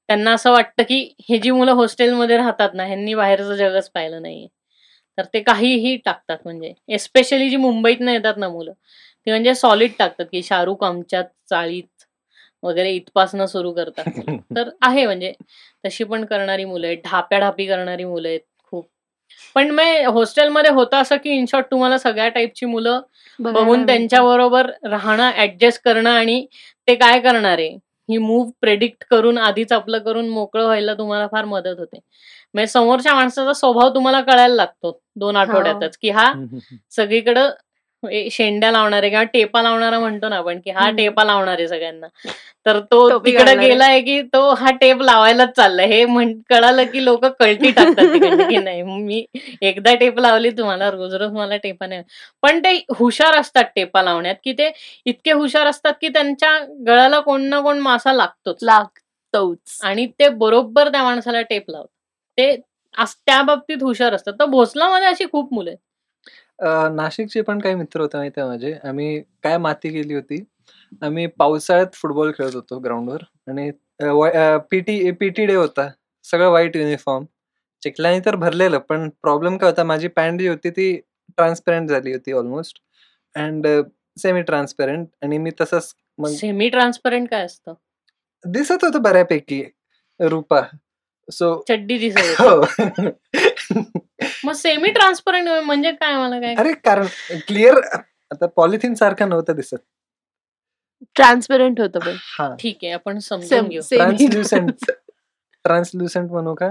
त्यांना 0.09 0.33
असं 0.33 0.51
वाटतं 0.51 0.83
की 0.89 0.99
हे 1.29 1.37
जी 1.39 1.51
मुलं 1.51 1.71
हॉस्टेलमध्ये 1.75 2.37
राहतात 2.37 2.73
ना 2.73 2.85
ह्यांनी 2.85 3.13
बाहेरचं 3.15 3.55
जगच 3.55 3.89
पाहिलं 3.91 4.21
नाहीये. 4.21 4.47
तर 5.17 5.25
ते 5.33 5.39
काहीही 5.43 5.95
टाकतात 6.05 6.37
म्हणजे 6.45 6.73
एस्पेशली 6.89 7.49
जी 7.49 7.55
मुंबईतनं 7.57 8.11
येतात 8.11 8.37
ना 8.37 8.49
मुलं 8.49 8.71
ती 8.73 9.31
म्हणजे 9.31 9.53
सॉलिड 9.55 9.91
टाकतात 9.99 10.25
की 10.31 10.41
शाहरुख 10.43 10.83
आमच्या 10.83 11.21
चाळीत 11.49 11.96
वगैरे 12.67 12.91
इथपासनं 12.91 13.45
सुरू 13.45 13.71
करतात. 13.73 14.05
तर 14.57 14.69
आहे 14.81 15.05
म्हणजे 15.05 15.33
तशी 15.85 16.03
पण 16.03 16.25
करणारी 16.25 16.65
मुलं 16.65 16.87
आहेत 16.87 16.97
ढाप्याढापी 17.05 17.65
करणारी 17.67 18.03
मुलं 18.03 18.27
आहेत 18.27 18.39
खूप. 18.63 18.85
पण 19.55 19.69
मग 19.71 20.07
हॉस्टेलमध्ये 20.13 20.71
होतं 20.71 20.97
असं 20.97 21.17
की 21.17 21.29
इनशॉर्ट 21.31 21.65
तुम्हाला 21.71 21.97
सगळ्या 21.97 22.27
टाईपची 22.29 22.65
मुलं 22.65 23.01
बघून 23.39 23.67
मिळतं. 23.67 23.85
त्यांच्याबरोबर 23.85 24.71
राहणं 24.85 25.31
ऍडजस्ट 25.37 25.81
करणं 25.85 26.09
आणि 26.09 26.45
ते 26.87 26.95
काय 26.95 27.19
करणार 27.19 27.57
आहे? 27.57 27.77
ही 28.09 28.17
मूव्ह 28.17 28.51
प्रेडिक्ट 28.61 29.03
करून 29.09 29.37
आधीच 29.37 29.71
आपलं 29.71 29.99
करून 29.99 30.29
मोकळं 30.29 30.63
व्हायला 30.65 30.93
तुम्हाला 30.93 31.27
फार 31.27 31.45
मदत 31.45 31.79
होते. 31.79 31.99
म्हणजे 32.53 32.67
समोरच्या 32.67 33.13
माणसाचा 33.13 33.53
स्वभाव 33.53 33.89
तुम्हाला 33.95 34.21
कळायला 34.21 34.55
लागतो 34.55 34.99
दोन 35.15 35.35
आठवड्यातच 35.35 35.97
की 35.97 36.09
हा 36.09 36.31
सगळीकडं 36.91 37.49
शेंड्या 38.31 38.71
लावणारे 38.71 39.09
किंवा 39.09 39.23
टेपा 39.33 39.61
लावणारा 39.61 39.99
म्हणतो 39.99 40.29
ना 40.29 40.35
आपण 40.37 40.59
की 40.65 40.71
हा. 40.71 40.89
टेपा 40.97 41.23
लावणार 41.23 41.57
आहे 41.57 41.67
सगळ्यांना. 41.67 42.07
तर 42.65 42.79
तो 42.91 43.09
तिकडे. 43.19 43.55
गेलाय 43.57 43.99
की 44.01 44.21
तो 44.33 44.41
हा 44.53 44.71
टेप 44.81 45.01
लावायलाच 45.01 45.49
चाललाय. 45.55 45.87
हे 45.87 46.03
म्हण 46.05 46.33
कळालं 46.49 46.83
की 46.91 47.03
लोक 47.05 47.25
कळती 47.25 47.71
टाकतात 47.71 48.05
तिकडे 48.13 48.43
की 48.49 48.57
नाही 48.57 48.81
मी 48.83 49.25
एकदा 49.61 49.93
टेप 49.95 50.19
लावली 50.19 50.49
तुम्हाला 50.57 50.89
रोज 50.91 51.13
रोज 51.15 51.31
मला 51.33 51.57
टेपा 51.57 51.87
नाही. 51.87 52.01
पण 52.43 52.59
ते 52.59 52.75
हुशार 52.97 53.35
असतात 53.39 53.65
टेपा 53.75 54.01
लावण्यात 54.03 54.35
की 54.43 54.53
ते 54.53 54.71
इतके 55.05 55.31
हुशार 55.33 55.67
असतात 55.67 55.93
की 56.01 56.09
त्यांच्या 56.09 56.57
गळ्याला 56.87 57.19
कोण 57.19 57.41
ना 57.49 57.59
कोण 57.61 57.79
मासा 57.79 58.13
लागतोच. 58.13 58.57
लागतोच. 58.63 59.79
आणि 59.83 60.05
ते 60.19 60.29
बरोबर 60.37 60.89
त्या 60.91 61.03
माणसाला 61.03 61.41
टेप 61.41 61.69
लावतात. 61.69 61.87
ते 62.37 62.55
त्या 63.25 63.41
बाबतीत 63.41 63.83
हुशार 63.83 64.13
असतात. 64.13 64.33
तर 64.39 64.45
भोसलामध्ये 64.45 65.07
अशी 65.07 65.25
खूप 65.31 65.53
मुलं 65.53 65.69
आहेत. 65.69 65.77
अ, 66.59 66.87
नाशिकचे 66.91 67.41
पण 67.43 67.59
काही 67.59 67.75
मित्र 67.75 68.01
होते 68.01 68.17
माहिती 68.17 68.41
आहे 68.41 68.49
माझे. 68.49 68.73
आम्ही 68.83 69.19
काय 69.43 69.57
माती 69.57 69.89
केली 69.91 70.13
होती 70.13 70.43
आम्ही 71.01 71.25
पावसाळ्यात 71.39 71.95
फुटबॉल 71.95 72.31
खेळत 72.37 72.55
होतो 72.55 72.79
ग्राउंडवर. 72.79 73.23
आणि 73.47 73.69
पीटी 74.71 75.11
पीटी 75.13 75.45
डे 75.45 75.55
होता. 75.55 75.87
सगळं 76.25 76.49
व्हाईट 76.49 76.75
युनिफॉर्म. 76.77 77.25
चिखलाने 77.83 78.19
तर 78.21 78.35
भरलेलं 78.37 78.77
पण 78.89 79.07
प्रॉब्लेम 79.23 79.57
काय 79.57 79.69
होता 79.69 79.83
माझी 79.83 80.07
पॅन्ट 80.09 80.39
जी 80.41 80.47
होती 80.47 80.69
ती 80.71 80.91
ट्रान्सपरंट 81.37 81.89
झाली 81.89 82.13
होती 82.13 82.31
ऑलमोस्ट. 82.33 82.77
अँड 83.35 83.67
सेमी 84.17 84.41
ट्रान्सपरंट 84.43 85.07
आणि 85.23 85.37
मी 85.37 85.51
तसंच 85.61 85.93
मग 86.19 86.29
सेमी 86.31 86.69
ट्रान्सपरंट 86.69 87.29
काय 87.29 87.45
असतं? 87.45 87.73
दिसत 88.45 88.83
होतं 88.83 89.01
बऱ्यापैकी. 89.03 89.63
रूपा. 90.19 90.61
सो 91.31 91.63
चड्डी 91.67 91.97
दिसत. 91.97 92.41
हो. 92.41 92.61
मग 94.45 94.53
सेमी 94.53 94.91
ट्रान्सपरंट 94.91 95.49
म्हणजे 95.65 95.91
काय 95.91 96.15
मला 96.17 96.39
काय? 96.39 96.55
अरे 96.55 96.73
कारण 96.73 97.05
क्लिअर 97.47 97.77
आता 98.31 98.45
पॉलिथिन 98.45 98.93
सारखं 98.93 99.29
नव्हतं 99.29 99.55
दिसत. 99.55 99.75
ट्रान्सपरंट 101.15 101.79
होतं 101.79 101.99
पण. 101.99 102.15
हा. 102.39 102.55
ठीक 102.59 102.77
आहे 102.83 102.91
आपण 102.91 103.19
समजून 103.19 103.47
सेम 103.47 103.67
घेऊ. 103.67 103.81
सेम 103.81 103.99
ट्रान्सल्युसेंट 103.99 104.71
ट्रान्सल्युसेंट 105.65 106.31
म्हणू 106.31 106.55
का? 106.55 106.69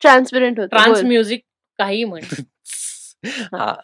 ट्रान्सपरंट 0.00 0.60
होतं 0.60 0.76
ट्रान्स. 0.76 1.02
म्युझिक 1.02 1.44
काही 1.78 2.04
म्हण. 2.04 2.20
हा. 3.24 3.74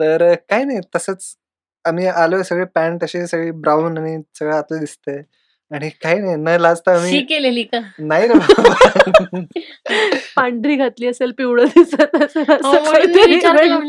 तर 0.00 0.34
काय 0.34 0.64
नाही 0.64 0.78
तसंच 0.96 1.36
आम्ही 1.84 2.06
आलोय 2.06 2.42
सगळे 2.42 2.64
पॅन्ट 2.64 3.04
असे 3.04 3.26
सगळे 3.26 3.50
ब्राऊन 3.50 3.98
आणि 3.98 4.22
सगळं 4.38 4.56
आतलं 4.56 4.80
दिसतंय. 4.80 5.22
आणि 5.70 5.88
काही 6.02 6.18
नाही 6.18 6.36
न 6.36 6.56
लाजता 6.60 6.94
आम्ही 6.96 7.22
केलेली 7.24 7.62
का? 7.62 7.78
नाही 7.98 8.28
रे 8.28 9.40
पांढरी 10.36 10.76
घातली 10.76 11.06
असेल 11.06 11.32
पिवळं 11.32 11.64
दिसत 11.76 12.14
असेल 12.22 12.50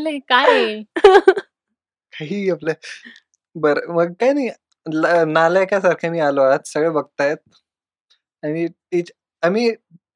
मी 0.05 0.17
काय? 0.19 0.81
काही 2.13 2.49
आपलं 2.49 2.73
बर 3.55 3.85
मग 3.87 4.11
काय 4.13 4.33
नाही. 4.33 4.49
नालायकासारखे 5.27 6.09
मी 6.09 6.19
आलो 6.19 6.41
आज 6.41 6.59
सगळे 6.65 6.89
बघतायत. 6.89 7.37
आणि 8.43 8.67
आम्ही 9.43 9.69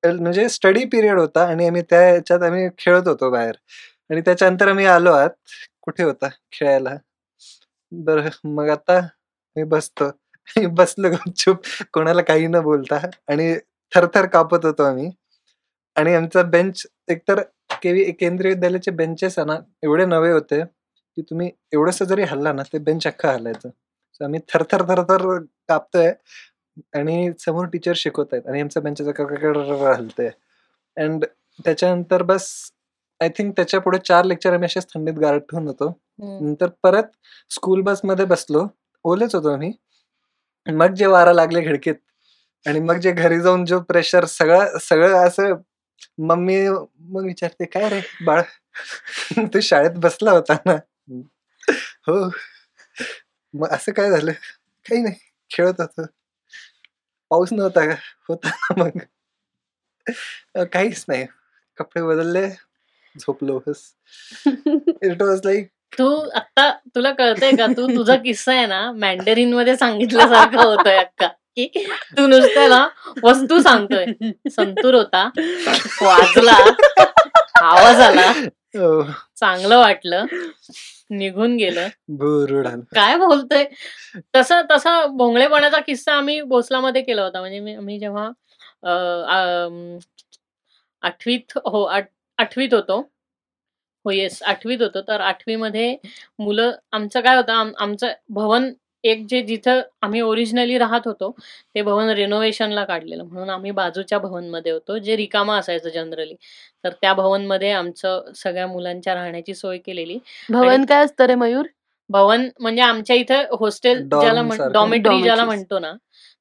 म्हणजे 0.05 0.47
स्टडी 0.49 0.83
पिरियड 0.85 1.19
होता 1.19 1.45
आणि 1.47 1.67
आम्ही 1.67 1.81
त्या 1.81 1.99
ह्याच्यात 2.01 2.41
आम्ही 2.43 2.67
खेळत 2.77 3.07
होतो 3.07 3.29
बाहेर. 3.31 3.55
आणि 4.09 4.21
त्याच्यानंतर 4.21 4.67
आम्ही 4.67 4.85
आलो 4.85 5.11
आत. 5.11 5.29
कुठे 5.81 6.03
होता? 6.03 6.29
खेळायला. 6.51 6.95
बर 7.91 8.27
मग 8.43 8.69
आता 8.69 8.99
मी 9.55 9.63
बसतो. 9.63 10.09
बसलो 10.77 11.09
गपचूप 11.09 11.61
कोणाला 11.93 12.21
काही 12.21 12.47
न 12.47 12.59
बोलता. 12.63 12.99
आणि 13.29 13.53
थरथर 13.91 14.25
कापत 14.27 14.65
होतो 14.65 14.83
आम्ही. 14.83 15.09
आणि 15.95 16.13
आमचा 16.15 16.41
बेंच 16.43 16.85
एकतर 17.09 17.41
केवी 17.81 18.03
केंद्रीय 18.11 18.53
विद्यालयाचे 18.53 18.91
बेंचेस 18.91 19.37
आहे 19.39 19.45
ना 19.47 19.57
एवढे 19.83 20.05
नवे 20.05 20.31
होते 20.31 20.61
की 20.63 21.21
तुम्ही 21.21 21.49
एवढस 21.73 22.01
जरी 22.03 22.23
हल्ला 22.23 22.53
ना 22.53 22.63
ते 22.73 22.77
बेंच 22.79 23.07
अख्खा 23.07 23.31
हलायचं. 23.31 23.69
So 24.15 24.23
आम्ही 24.25 24.39
थरथर 24.49 24.81
थरथर 24.89 25.37
कापतोय 25.69 26.11
आणि 26.95 27.31
समोर 27.39 27.65
टीचर 27.73 27.93
शिकवत 27.95 28.33
आहेत 28.33 28.47
आणि 28.49 28.61
आमचा 28.61 28.79
बेंच 28.81 29.01
हलतोय 29.01 30.29
अँड 30.97 31.25
त्याच्यानंतर 31.59 32.23
बस 32.23 32.47
आय 33.21 33.29
थिंक 33.37 33.53
त्याच्या 33.55 33.79
पुढे 33.81 33.97
चार 34.05 34.25
लेक्चर 34.25 34.53
आम्ही 34.53 34.65
असेच 34.65 34.85
थंडीत 34.93 35.13
गारठ 35.13 35.41
ठेवून 35.41 35.67
होतो 35.67 35.89
नंतर 36.19 36.67
परत 36.83 37.03
स्कूल 37.51 37.81
बसमध्ये 37.81 38.25
बसलो 38.25 38.65
ओलेच 39.05 39.35
होतो 39.35 39.49
आम्ही 39.49 39.71
मग 40.67 40.93
जे 40.93 41.05
वारा 41.05 41.33
लागले 41.33 41.61
खिडकीत 41.61 41.95
आणि 42.65 42.79
मग 42.79 42.97
जे 42.97 43.11
घरी 43.11 43.39
जाऊन 43.41 43.65
जो 43.65 43.79
प्रेशर 43.79 44.25
सगळं 44.25 44.77
सगळं 44.77 45.27
असं 45.27 45.53
मम्मी 46.19 46.57
मग 46.69 47.25
विचारते 47.25 47.65
काय 47.65 47.89
रे 47.89 48.01
बाळ? 48.25 48.41
तू 49.53 49.59
शाळेत 49.59 49.91
बसला 49.97 50.31
होता 50.31 50.53
ना. 50.65 50.75
हो. 52.07 52.29
मग 53.53 53.67
असं 53.69 53.91
काय 53.91 54.09
झालं? 54.11 54.31
काही 54.85 55.01
नाही 55.01 55.15
खेळत 55.51 55.81
होतो. 55.81 56.05
पाऊस 57.31 57.53
नव्हता 57.53 57.85
का? 57.85 57.95
होता 58.29 58.49
ना 58.49 58.83
मग 58.83 58.99
काहीच 60.73 61.05
नाही. 61.07 61.25
कपडे 61.77 62.01
बदलले. 62.03 62.47
झोपलो 63.15 63.59
बस. 63.67 63.83
इट 65.03 65.21
वॉज 65.21 65.41
लाईक 65.45 65.69
तू 65.99 66.29
आता 66.29 66.71
तुला 66.71 67.11
कळतंय 67.11 67.51
का? 67.51 67.65
तू 67.67 67.87
तुझा 67.87 68.15
किस्सा 68.15 68.53
आहे 68.53 68.65
ना 68.65 68.91
मॅन्डरिनमध्ये 68.91 69.75
सांगितल्यासारखा 69.75 70.61
होतोय 70.63 70.95
अक्का. 70.95 71.27
की 71.27 71.67
तू 72.17 72.27
नुसतं 72.27 72.69
ना 72.69 72.87
वस्तू 73.23 73.61
सांगतोय. 73.61 74.05
संतूर 74.49 74.93
होता 74.93 75.29
वाजला 76.01 76.55
आवाज 77.61 77.99
आला. 78.01 78.33
चांगलं 79.35 79.77
वाटलं. 79.77 80.25
निघून 81.09 81.55
गेलं. 81.55 81.87
काय 82.95 83.17
बोलतोय? 83.17 83.65
तसा 84.35 84.61
तसा 84.71 85.05
भोंगळेपणाचा 85.05 85.79
किस्सा 85.79 86.13
आम्ही 86.13 86.41
भोसलामध्ये 86.41 87.01
केला 87.01 87.23
होता. 87.23 87.39
म्हणजे 87.39 87.59
मी 87.59 87.99
जेव्हा 87.99 88.29
आठवीत 91.01 91.57
हो 91.65 91.83
आठ- 91.83 92.13
आठवीत 92.37 92.73
होतो. 92.73 93.12
हो 94.05 94.11
येस 94.11 94.41
आठवीत 94.43 94.81
होतो. 94.81 95.01
तर 95.01 95.21
आठवीमध्ये 95.21 95.95
मुलं 96.39 96.71
आमचं 96.91 97.21
काय 97.21 97.35
होतं 97.35 97.53
आम- 97.53 97.73
आमचं 97.77 98.11
भवन 98.29 98.71
एक 99.03 99.25
जे 99.29 99.41
जिथं 99.41 99.81
आम्ही 100.01 100.19
ओरिजिनली 100.21 100.77
राहत 100.77 101.07
होतो 101.07 101.29
ते 101.75 101.81
भवन 101.81 102.09
रिनोव्हेशनला 102.09 102.83
काढलेलं. 102.85 103.23
म्हणून 103.23 103.49
आम्ही 103.49 103.71
बाजूच्या 103.71 104.19
भवनमध्ये 104.19 104.71
होतो 104.71 104.97
जे 104.97 105.15
रिकामा 105.15 105.57
असायचं 105.57 105.89
जनरली 105.89 106.35
तर 106.83 106.89
त्या 107.01 107.13
भवनमध्ये 107.13 107.71
आमचं 107.71 108.31
सगळ्या 108.35 108.67
मुलांच्या 108.67 109.13
राहण्याची 109.15 109.53
सोय 109.53 109.77
केलेली. 109.77 110.17
भवन 110.49 110.85
काय 110.85 111.03
असतं 111.05 111.25
रे 111.25 111.35
मयूर? 111.35 111.65
भवन 112.09 112.47
म्हणजे 112.59 112.81
आमच्या 112.81 113.15
इथं 113.15 113.43
हॉस्टेल 113.59 114.01
Dorm 114.03 114.21
ज्याला 114.21 114.41
सारखं. 114.49 114.71
डॉमेट्री 114.71 115.21
ज्याला 115.23 115.41
Dormitories. 115.41 115.45
म्हणतो 115.47 115.79
ना 115.79 115.91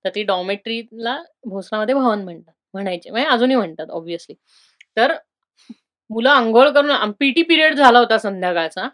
तर 0.05 0.09
ती 0.15 0.23
डॉमेट्रीला 0.23 1.17
भोसलामध्ये 1.45 1.95
भवन 1.95 2.23
म्हणतात. 2.25 2.53
म्हणायचे 2.75 3.11
म्हणजे 3.11 3.29
अजूनही 3.29 3.57
म्हणतात 3.57 3.91
ऑब्विसली 3.91 4.35
तर 4.97 5.13
मुलं 6.13 6.31
आंघोळ 6.31 6.69
करून 6.71 7.11
पीटी 7.21 7.43
पिरियड 7.43 7.75
झाला 7.75 7.99
होता 7.99 8.19
संध्याकाळचा. 8.19 8.89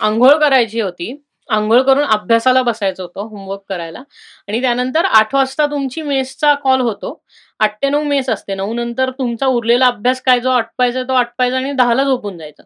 आंघोळ 0.00 0.36
करायची 0.38 0.80
होती. 0.80 1.14
आंघोळ 1.48 1.80
करून 1.82 2.04
अभ्यासाला 2.06 2.62
बसायचं 2.62 3.02
होतं 3.02 3.20
होमवर्क 3.22 3.62
करायला. 3.68 4.02
आणि 4.48 4.60
त्यानंतर 4.62 5.04
आठ 5.06 5.34
वाजता 5.34 5.66
तुमची 5.66 6.02
मेसचा 6.02 6.54
कॉल 6.64 6.80
होतो. 6.80 7.20
आठ 7.60 7.76
ते 7.82 7.88
नऊ 7.90 8.02
मेस 8.04 8.28
असते. 8.30 8.54
नऊ 8.54 8.74
नंतर 8.74 9.10
तुमचा 9.18 9.46
उरलेला 9.48 9.86
अभ्यास 9.86 10.20
काय 10.22 10.40
जो 10.40 10.50
आटपायचा 10.50 11.02
तो 11.04 11.12
आटपायचा 11.14 11.56
आणि 11.56 11.72
दहाला 11.74 12.04
झोपून 12.04 12.38
जायचं. 12.38 12.62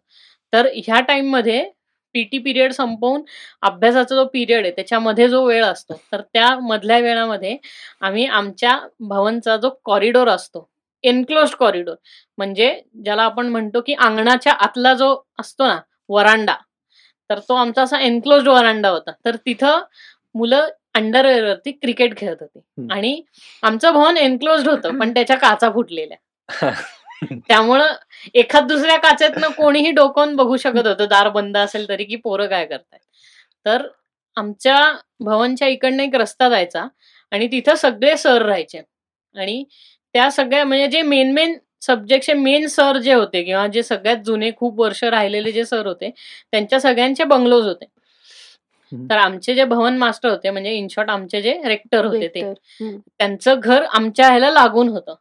तर 0.53 0.67
ह्या 0.77 1.01
टाइममध्ये 1.03 1.65
पीटी 2.15 2.39
पिरियड 2.39 2.73
संपवून 2.73 3.23
अभ्यासाचा 3.63 4.15
जो 4.15 4.25
पिरियड 4.27 4.65
आहे 4.65 4.71
त्याच्यामध्ये 4.73 5.29
जो 5.29 5.45
वेळ 5.47 5.65
असतो 5.65 5.95
तर 6.13 6.21
त्या 6.25 6.49
मधल्या 6.61 6.99
वेळामध्ये 6.99 7.57
आम्ही 8.01 8.27
आमच्या 8.29 8.79
भवनचा 9.01 9.57
जो 9.57 9.71
कॉरिडोर 9.85 10.29
असतो 10.29 10.69
एनक्लोज 11.05 11.55
कॉरिडोर 11.55 11.95
म्हणजे 12.39 12.73
ज्याला 13.05 13.23
आपण 13.23 13.49
म्हणतो 13.49 13.81
की 13.81 13.95
अंगणाच्या 13.95 14.53
आतला 14.55 14.95
जो 14.95 15.15
असतो 15.41 15.67
ना 15.67 15.79
वरांडा 16.09 16.55
तर 17.31 17.39
तो 17.39 17.55
आमचा 17.55 17.83
असा 17.83 17.99
एनक्लोज 18.01 18.49
वरांडा 18.49 18.89
होता. 18.89 19.11
तर 19.25 19.37
तिथं 19.47 19.81
मुलं 20.35 20.69
अंडरवेअरवरती 20.95 21.71
क्रिकेट 21.73 22.17
खेळत 22.17 22.37
होती. 22.41 22.89
आणि 22.93 23.21
आमचं 23.63 23.93
भवन 23.95 24.17
एनक्लोज 24.17 24.69
होतं 24.69 24.99
पण 24.99 25.15
त्याच्या 25.15 25.37
काचा 25.37 25.71
फुटलेल्या. 25.71 26.71
त्यामुळं 27.49 27.95
एखाद 28.35 28.67
दुसऱ्या 28.69 28.97
काचेतनं 28.99 29.51
कोणीही 29.57 29.91
डोकावून 29.91 30.35
बघू 30.37 30.57
शकत 30.57 30.87
होतं 30.87 31.09
दार 31.09 31.29
बंद 31.29 31.57
असेल 31.57 31.89
तरी 31.89 32.05
की 32.05 32.17
पोरं 32.17 32.47
काय 32.47 32.67
करतायत. 32.67 33.01
तर 33.67 33.87
आमच्या 34.37 34.81
भवनच्या 35.21 35.69
इकडनं 35.69 36.03
एक 36.03 36.15
रस्ता 36.15 36.49
जायचा 36.49 36.87
आणि 37.33 37.47
तिथं 37.53 37.75
सगळे 37.75 38.17
सर 38.17 38.43
राहायचे. 38.43 38.83
आणि 39.35 39.65
त्या 40.17 40.31
सगळ्या 40.31 40.65
म्हणजे 40.65 40.87
जे 40.89 41.01
मेन 41.03 41.33
मेन 41.33 41.57
सब्जेक्टचे 41.83 42.33
मेन 42.35 42.67
सर 42.67 42.97
जे 42.99 43.13
होते 43.13 43.43
किंवा 43.43 43.67
जे 43.67 43.83
सगळ्यात 43.83 44.19
जुने 44.27 44.51
खूप 44.57 44.81
वर्ष 44.81 45.03
राहिलेले 45.05 45.53
जे 45.53 45.65
सर 45.65 45.87
होते 45.87 46.11
त्यांच्या 46.53 46.81
सगळ्यांचे 46.81 47.25
बंगलोज 47.25 47.67
होते. 47.67 47.85
तर 48.93 49.17
आमचे 49.17 49.55
जे 49.55 49.65
भवन 49.65 49.97
मास्टर 49.99 50.29
होते 50.29 50.51
म्हणजे 50.51 50.73
इन 50.73 50.87
शॉर्ट 50.91 51.11
आमचे 51.11 51.43
जे 51.43 51.53
रेक्टर 51.65 52.05
होते 52.05 52.29
ते. 52.29 52.41
त्यांचं 53.19 53.61
घर 53.61 53.83
आमच्या 53.85 54.29
ह्याला 54.29 54.51
लागून 54.51 54.89
होतं 54.89 55.15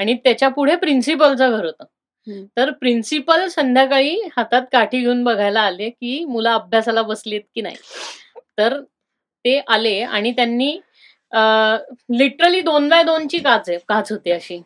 आणि 0.00 0.14
त्याच्या 0.24 0.48
पुढे 0.48 0.76
प्रिन्सिपलचं 0.76 1.50
घर 1.50 1.64
होतं. 1.64 1.84
तर 2.56 2.70
प्रिन्सिपल 2.70 3.46
संध्याकाळी 3.48 4.20
हातात 4.36 4.62
काठी 4.72 5.00
घेऊन 5.00 5.24
बघायला 5.24 5.60
आले 5.60 5.90
की 5.90 6.24
मुलं 6.24 6.50
अभ्यासाला 6.50 7.02
बसलीत 7.02 7.42
की 7.54 7.60
नाही 7.60 7.76
तर 8.58 8.80
ते 9.44 9.58
आले 9.68 10.00
आणि 10.02 10.32
त्यांनी 10.32 10.78
लिटरली 11.32 12.60
दोन 12.60 12.88
बाय 12.88 13.02
दोनची 13.04 13.38
काच 13.38 13.68
आहे 13.68 13.78
काच 13.88 14.10
होती 14.12 14.30
अशी. 14.32 14.56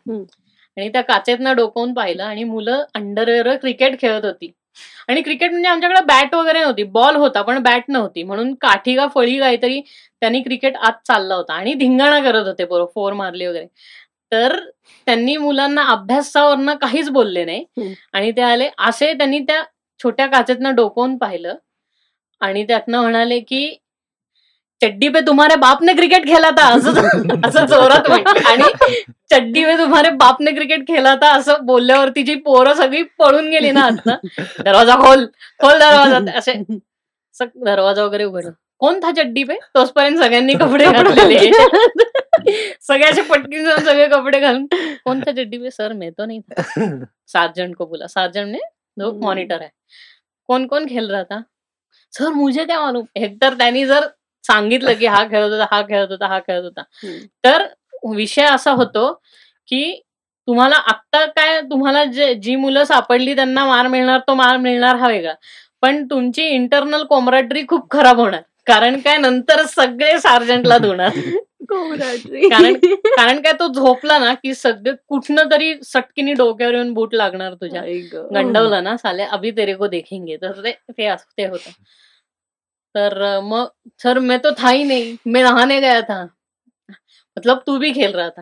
आणि 0.77 0.89
त्या 0.93 1.01
काचेतनं 1.01 1.55
डोकावून 1.55 1.93
पाहिलं 1.93 2.23
आणि 2.23 2.43
मुलं 2.43 2.83
अंडरवेअर 2.95 3.55
क्रिकेट 3.57 3.99
खेळत 4.01 4.25
होती. 4.25 4.51
आणि 5.09 5.21
क्रिकेट 5.21 5.51
म्हणजे 5.51 5.69
आमच्याकडे 5.69 6.01
बॅट 6.07 6.33
वगैरे 6.35 6.59
नव्हती 6.61 6.83
बॉल 6.93 7.15
होता 7.15 7.41
पण 7.41 7.57
बॅट 7.63 7.83
नव्हती. 7.89 8.23
म्हणून 8.23 8.53
काठी 8.61 8.95
का 8.95 9.07
फळी 9.15 9.37
काहीतरी 9.39 9.79
त्यांनी 10.21 10.41
क्रिकेट 10.43 10.75
आत 10.77 10.93
चालला 11.07 11.35
होता 11.35 11.53
आणि 11.53 11.73
धिंगाणा 11.75 12.19
करत 12.21 12.47
होते 12.47 12.65
बरोबर 12.65 12.91
फोर 12.95 13.13
मारली 13.13 13.45
वगैरे. 13.47 13.65
तर 14.31 14.55
त्यांनी 15.07 15.35
मुलांना 15.37 15.83
अभ्यासावरनं 15.91 16.75
काहीच 16.81 17.09
बोलले 17.11 17.45
नाही. 17.45 17.93
आणि 18.13 18.31
ते 18.31 18.41
आले 18.41 18.69
असे 18.79 19.13
त्यांनी 19.13 19.39
त्या 19.47 19.61
छोट्या 19.99 20.25
काचेतनं 20.27 20.75
डोकवून 20.75 21.17
पाहिलं. 21.17 21.55
आणि 22.41 22.63
त्यातनं 22.67 23.01
म्हणाले 23.01 23.39
की 23.39 23.67
चड्डी 24.81 25.07
पे 25.09 25.19
तुम्हारे 25.27 25.55
बाप 25.55 25.81
ने 25.83 25.93
क्रिकेट 25.93 26.27
खेळला 26.27 26.49
था 26.57 26.67
असं 26.73 27.47
असं 27.47 27.65
जोरात 27.65 28.09
आणि 28.11 29.01
चड्डी 29.31 29.63
पे 29.65 29.77
तुम्हारे 29.77 30.09
बाप 30.19 30.41
ने 30.41 30.51
क्रिकेट 30.51 30.87
खेळला 30.87 31.15
था 31.21 31.31
असं 31.37 31.65
बोलल्यावरती 31.65 32.23
जी 32.23 32.35
पोरं 32.45 32.73
सगळी 32.73 33.01
पळून 33.19 33.49
गेली 33.49 33.71
ना 33.71 33.81
आतनं 33.81 34.27
दरवाजा 34.63 34.95
खोल 34.95 35.25
खोल 35.61 35.79
दरवाजा 35.79 36.37
असे 36.37 36.53
दरवाजा 37.65 38.03
वगैरे 38.03 38.23
उघडला 38.23 38.51
कोण 38.79 38.99
था 39.03 39.11
चड्डी 39.17 39.43
पे? 39.43 39.53
तोचपर्यंत 39.75 40.17
सगळ्यांनी 40.17 40.53
कपडे 40.53 40.85
घातलेले 40.85 41.51
सगळे 42.81 43.05
असे 43.05 43.21
पटकीन 43.21 43.63
जाऊन 43.65 43.83
सगळे 43.85 44.07
कपडे 44.07 44.39
घालून. 44.39 44.65
कोण 45.05 45.19
था 45.19 45.31
चड्डी 45.31 45.57
पे? 45.57 45.69
सर 45.71 45.93
मैं 45.93 46.09
तो 46.17 46.25
नहीं 46.25 46.39
था. 46.41 47.05
सार्जेंट 47.27 47.75
को 47.75 47.85
बोला. 47.85 48.07
सार्जेंट 48.07 48.47
ने 48.47 48.57
जो 48.99 49.09
हम्म. 49.09 49.25
मॉनिटर 49.25 49.61
है. 49.61 49.69
कौन 50.47 50.67
कौन 50.67 50.85
खेल 50.87 51.09
रहा 51.11 51.23
था? 51.23 51.41
सर 52.13 52.29
मुझे 52.33 52.65
क्या 52.65 52.79
मालूम? 52.81 53.05
एकतर 53.15 53.53
त्यांनी 53.53 53.85
जर 53.85 54.07
सांगितलं 54.47 54.93
की 54.93 55.05
हा 55.05 55.23
खेळत 55.23 55.51
होता 55.51 55.65
हा 55.71 55.81
खेळत 55.81 56.11
होता 56.11 56.27
हा 56.27 56.39
खेळत 56.39 56.63
होता. 56.63 56.81
तर 57.43 57.65
विषय 58.15 58.45
असा 58.45 58.71
होतो 58.71 59.11
की 59.69 60.01
तुम्हाला 60.47 60.75
आत्ता 60.87 61.25
काय 61.25 61.59
तुम्हाला 61.61 62.03
जे 62.03 62.33
जी 62.33 62.55
मुलं 62.55 62.83
सापडली 62.83 63.35
त्यांना 63.35 63.65
मार 63.65 63.87
मिळणार 63.87 64.19
तो 64.19 64.33
मार 64.33 64.57
मिळणार 64.57 64.95
हा 64.95 65.07
वेगळा 65.07 65.33
पण 65.81 66.03
तुमची 66.05 66.43
इंटरनल 66.43 67.03
कोमराड्री 67.03 67.65
खूप 67.67 67.89
खराब 67.91 68.19
होणार 68.19 68.41
कारण 68.67 68.99
काय 68.99 69.17
नंतर 69.17 69.63
सगळे 69.65 70.17
सार्जंटला 70.19 70.77
धुणार. 70.77 71.09
कारण- 72.49 72.77
कारण 73.17 73.39
काय 73.41 73.53
तो 73.53 73.67
झोपला 73.67 74.17
ना 74.19 74.33
की 74.33 74.53
सगळे 74.53 74.91
कुठनं 75.09 75.51
तरी 75.51 75.73
सटकीने 75.83 76.33
डोक्यावर 76.33 76.73
येऊन 76.73 76.93
बूट 76.93 77.13
लागणार 77.15 77.53
तुझ्या. 77.53 77.81
गंडवलं 78.33 78.83
ना 78.83 78.95
साले 78.97 79.23
अभी 79.23 79.51
तेरे 79.51 79.73
को 79.73 79.87
देखेंगे 79.87 80.37
तर 80.37 80.61
ते 80.97 81.45
होतं 81.45 81.71
तर 82.97 83.39
मग 83.43 83.67
सर 83.99 84.19
मैं 84.19 84.37
तो 84.39 84.51
था 84.51 84.69
ही 84.69 84.83
नहीं 84.83 85.17
मैं 85.27 85.43
नहाने 85.43 85.79
गया 85.81 86.01
था. 86.01 86.23
मतलब 87.37 87.61
तू 87.67 87.77
भी 87.77 87.91
खेल 87.93 88.11
रहा 88.11 88.29
था. 88.29 88.41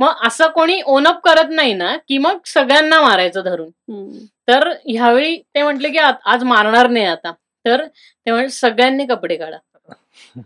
मग 0.00 0.24
असं 0.26 0.50
कोणी 0.50 0.80
ओनअप 0.86 1.20
करत 1.24 1.50
नाही 1.50 1.74
ना 1.74 1.96
की 2.08 2.18
मग 2.18 2.38
सगळ्यांना 2.46 3.00
मारायचं 3.00 3.44
धरून. 3.44 3.70
तर 4.48 4.68
ह्यावेळी 4.88 5.36
ते 5.54 5.62
म्हटले 5.62 5.90
की 5.90 5.98
आज 5.98 6.44
मारणार 6.44 6.88
नाही 6.88 7.04
आता. 7.04 7.32
तर 7.64 7.86
ते 7.86 8.30
म्हणजे 8.30 8.48
सगळ्यांनी 8.48 9.06
कपडे 9.06 9.36
काढा. 9.36 9.58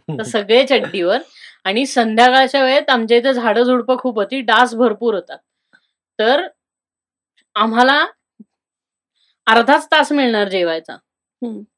तर 0.09 0.23
सगळे 0.23 0.65
चड्डीवर 0.67 1.19
आणि 1.65 1.87
संध्याकाळच्या 1.87 2.63
वेळेत 2.65 2.91
आमच्या 2.91 3.17
इथे 3.17 3.33
झाडं 3.33 3.63
झुडपं 3.63 3.97
खूप 3.99 4.19
होती 4.19 4.41
डास 4.41 4.75
भरपूर 4.75 5.15
होतात 5.15 5.39
तर 6.19 6.47
आम्हाला 7.57 8.07
अर्धाच 9.47 9.87
तास 9.87 10.13
मिळणार 10.13 10.49
जेवायचा. 10.49 10.97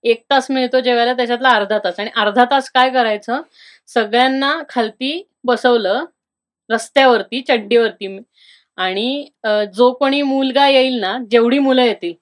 एक 0.05 0.23
तास 0.31 0.51
मिळतो 0.51 0.81
जेवायला 0.81 1.13
त्याच्यातला 1.15 1.49
अर्धा 1.51 1.79
तास. 1.85 2.01
आणि 2.01 2.11
अर्धा 2.17 2.45
तास 2.51 2.71
काय 2.75 2.91
करायचं? 2.91 3.41
सगळ्यांना 3.89 4.57
खालती 4.69 5.23
बसवलं 5.45 6.05
रस्त्यावरती 6.71 7.41
चड्डीवरती. 7.49 8.19
आणि 8.79 9.27
जो 9.75 9.93
कोणी 9.93 10.23
मुलगा 10.23 10.67
येईल 10.69 10.99
ना 11.01 11.17
जेवढी 11.31 11.59
मुलं 11.59 11.83
येतील 11.83 12.15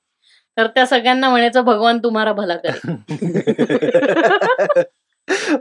तर 0.56 0.66
त्या 0.74 0.84
सगळ्यांना 0.86 1.28
म्हणायचं 1.30 1.64
भगवान 1.64 1.98
तुम्हाला 1.98 2.32
भला 2.32 2.56
करे. 2.56 2.94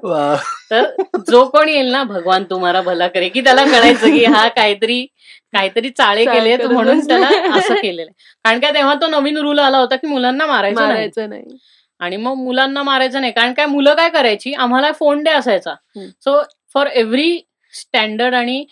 वा. 0.03 0.35
तर 0.71 0.85
जो 1.29 1.43
कोण 1.49 1.69
येईल 1.69 1.91
ना 1.91 2.03
भगवान 2.03 2.43
तुम्हाला 2.49 2.81
भला 2.81 3.07
करे. 3.07 3.29
की 3.29 3.41
त्याला 3.41 3.63
कळायचं 3.65 4.11
की 4.15 4.23
हा 4.25 4.47
काहीतरी 4.49 5.05
काहीतरी 5.53 5.89
चाळे 5.89 6.25
करत 6.25 6.65
म्हणून. 6.65 6.99
त्याला 7.07 7.27
असं 7.57 7.73
केलेलं 7.75 8.01
आहे. 8.01 8.13
कारण 8.45 8.59
काय 8.59 8.71
तेव्हा 8.73 8.93
तो 9.01 9.07
नवीन 9.07 9.37
रूल 9.37 9.59
आला 9.59 9.77
होता 9.77 9.95
की 9.95 10.07
मुलांना 10.07 10.45
मारायचं 10.45 10.75
नाही 11.29 11.47
आणि 12.01 12.17
मग 12.17 12.33
मुलांना 12.37 12.83
मारायचं 12.83 13.21
नाही 13.21 13.33
कारण 13.33 13.53
काय 13.53 13.65
मुलं 13.65 13.93
काय 13.95 14.09
करायची 14.09 14.53
आम्हाला 14.53 14.91
फोन 14.91 15.23
डे 15.23 15.31
असायचा. 15.31 15.73
सो 16.21 16.41
फॉर 16.73 16.87
एव्हरी 16.87 17.39
स्टँडर्ड 17.73 18.35
आणि 18.35 18.63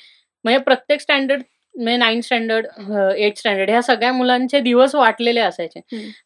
म्हणजे 0.46 0.60
प्रत्येक 0.64 1.02
स्टँडर्ड 1.02 1.42
म्हणजे 1.76 1.98
नाईन्थ 1.98 2.26
स्टँडर्ड 2.26 2.66
एट 3.18 3.38
स्टँडर्ड 3.38 3.70
ह्या 3.70 3.82
सगळ्या 3.82 4.12
मुलांचे 4.14 4.60
दिवस 4.60 4.96
वाटलेले 4.96 5.40
असायचे. 5.40 5.80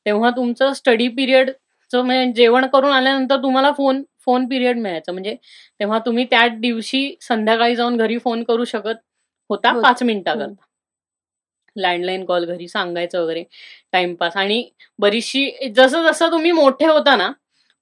तेव्हा 0.06 0.30
तुमचं 0.36 0.74
स्टडी 0.74 1.08
पिरियड 1.08 1.52
म्हणजे 1.92 2.32
जेवण 2.36 2.66
करून 2.68 2.92
आल्यानंतर 2.92 3.38
तुम्हाला 3.44 3.72
फोन 3.72 4.02
फोन 4.26 4.48
पिरियड 4.48 4.78
मिळायचं 4.78 5.12
म्हणजे 5.12 5.36
तेव्हा 5.80 6.00
तुम्ही 6.06 6.24
त्या 6.32 6.48
दिवशी 6.60 7.16
संध्याकाळी 7.22 7.76
जाऊन 7.76 7.98
घरी 7.98 8.18
फोन 8.18 8.44
करू 8.44 8.64
शकत 8.66 8.96
होता 9.50 9.72
होत. 9.72 9.84
पाच 9.84 10.04
मिनिटाकरता 10.04 10.44
हम्म. 10.46 10.56
लँडलाईन 11.76 12.24
कॉल 12.26 12.46
घरी 12.46 12.68
सांगायचं 12.68 13.22
वगैरे 13.22 13.44
टाइमपास 13.94 14.38
आणि 14.38 14.64
बरीचशी 15.00 15.70
जसं 15.76 16.04
जसं 16.04 16.32
तुम्ही 16.32 16.52
मोठे 16.54 16.86
होता 16.88 17.16
ना 17.16 17.32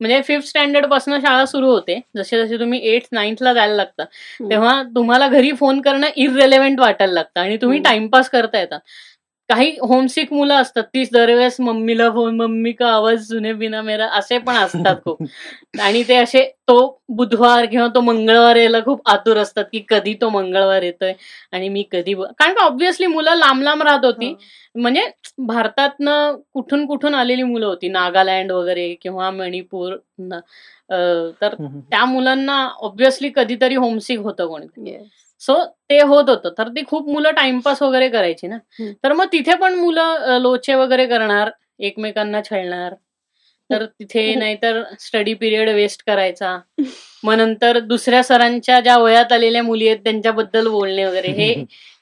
म्हणजे 0.01 0.21
फिफ्थ 0.21 0.47
स्टँडर्डपासून 0.47 1.19
शाळा 1.21 1.45
सुरू 1.45 1.67
होते 1.67 1.99
जसे 2.17 2.37
जसे 2.37 2.57
तुम्ही 2.59 2.79
एट 2.85 3.03
नाईन्थला 3.11 3.53
जायला 3.53 3.75
लागता 3.75 4.03
हम्म. 4.03 4.49
तेव्हा 4.49 4.81
तुम्हाला 4.95 5.27
घरी 5.29 5.51
फोन 5.53 5.81
करणं 5.81 6.07
इररेलेव्हेंट 6.15 6.79
वाटायला 6.79 7.13
लागतं 7.13 7.39
आणि 7.41 7.57
तुम्ही. 7.57 7.79
टाइमपास 7.81 8.29
करता 8.29 8.59
येतात 8.59 8.79
काही 9.49 9.71
होमसिक 9.81 10.31
मुलं 10.33 10.53
असतात 10.53 10.83
तीच 10.83 11.09
दरवेळेस 11.13 11.59
मम्मीला 11.59 12.09
फोन 12.09 12.35
मम्मी 12.35 12.71
का 12.71 12.87
आवाज 12.87 13.27
सुने 13.27 13.51
बिना 13.53 13.81
मेरा 13.81 14.07
असे 14.17 14.37
पण 14.37 14.55
असतात 14.55 14.95
खूप. 15.05 15.17
आणि 15.81 16.03
ते 16.07 16.15
असे 16.15 16.43
तो 16.67 16.77
बुधवार 17.09 17.65
किंवा 17.65 17.87
तो 17.95 18.01
मंगळवार 18.01 18.55
यायला 18.55 18.79
खूप 18.85 19.09
आतुर 19.09 19.37
असतात 19.37 19.65
की 19.71 19.83
कधी 19.89 20.13
तो 20.21 20.29
मंगळवार 20.29 20.83
येतोय 20.83 21.13
आणि 21.51 21.69
मी 21.69 21.83
कधी 21.91 22.13
कारण 22.13 22.53
का 22.53 22.65
ऑब्व्हियसली 22.65 23.07
मुलं 23.07 23.35
लांब 23.35 23.61
लांब 23.63 23.83
राहत 23.83 24.05
होती. 24.05 24.33
म्हणजे 24.75 25.01
भारतातनं 25.37 26.35
कुठून 26.53 26.85
कुठून 26.85 27.15
आलेली 27.15 27.43
मुलं 27.43 27.65
होती 27.65 27.87
नागालँड 27.89 28.51
वगैरे 28.51 28.93
किंवा 29.01 29.29
मणिपूर 29.31 29.95
तर 31.41 31.53
त्या 31.89 32.05
मुलांना 32.05 32.63
ऑब्व्हियसली 32.79 33.29
कधीतरी 33.35 33.75
होमसिक 33.75 34.19
होतं 34.19 34.47
कोणी. 34.47 34.97
सो 35.43 35.63
ते 35.89 36.01
होत 36.01 36.29
होतं. 36.29 36.49
तर 36.57 36.67
ती 36.67 36.83
खूप 36.87 37.09
मुलं 37.09 37.31
टाइमपास 37.31 37.81
वगैरे 37.81 38.09
करायची 38.09 38.47
ना. 38.47 38.57
तर 39.03 39.13
मग 39.13 39.25
तिथे 39.31 39.55
पण 39.55 39.75
मुलं 39.75 40.37
लोचे 40.41 40.75
वगैरे 40.75 41.07
करणार 41.07 41.51
एकमेकांना 41.79 42.41
छळणार. 42.41 42.93
तर 43.69 43.85
तिथे 43.85 44.23
नाहीतर 44.35 44.81
स्टडी 44.99 45.33
पिरियड 45.33 45.69
वेस्ट 45.69 46.03
करायचा. 46.07 46.57
मग 47.23 47.33
नंतर 47.33 47.79
दुसऱ्या 47.79 48.23
सरांच्या 48.23 48.79
ज्या 48.79 48.97
वयात 48.97 49.31
आलेल्या 49.31 49.63
मुली 49.63 49.87
आहेत 49.87 49.97
त्यांच्याबद्दल 49.97 50.67
बोलणे 50.67 51.05
वगैरे. 51.05 51.31
हे 51.31 51.53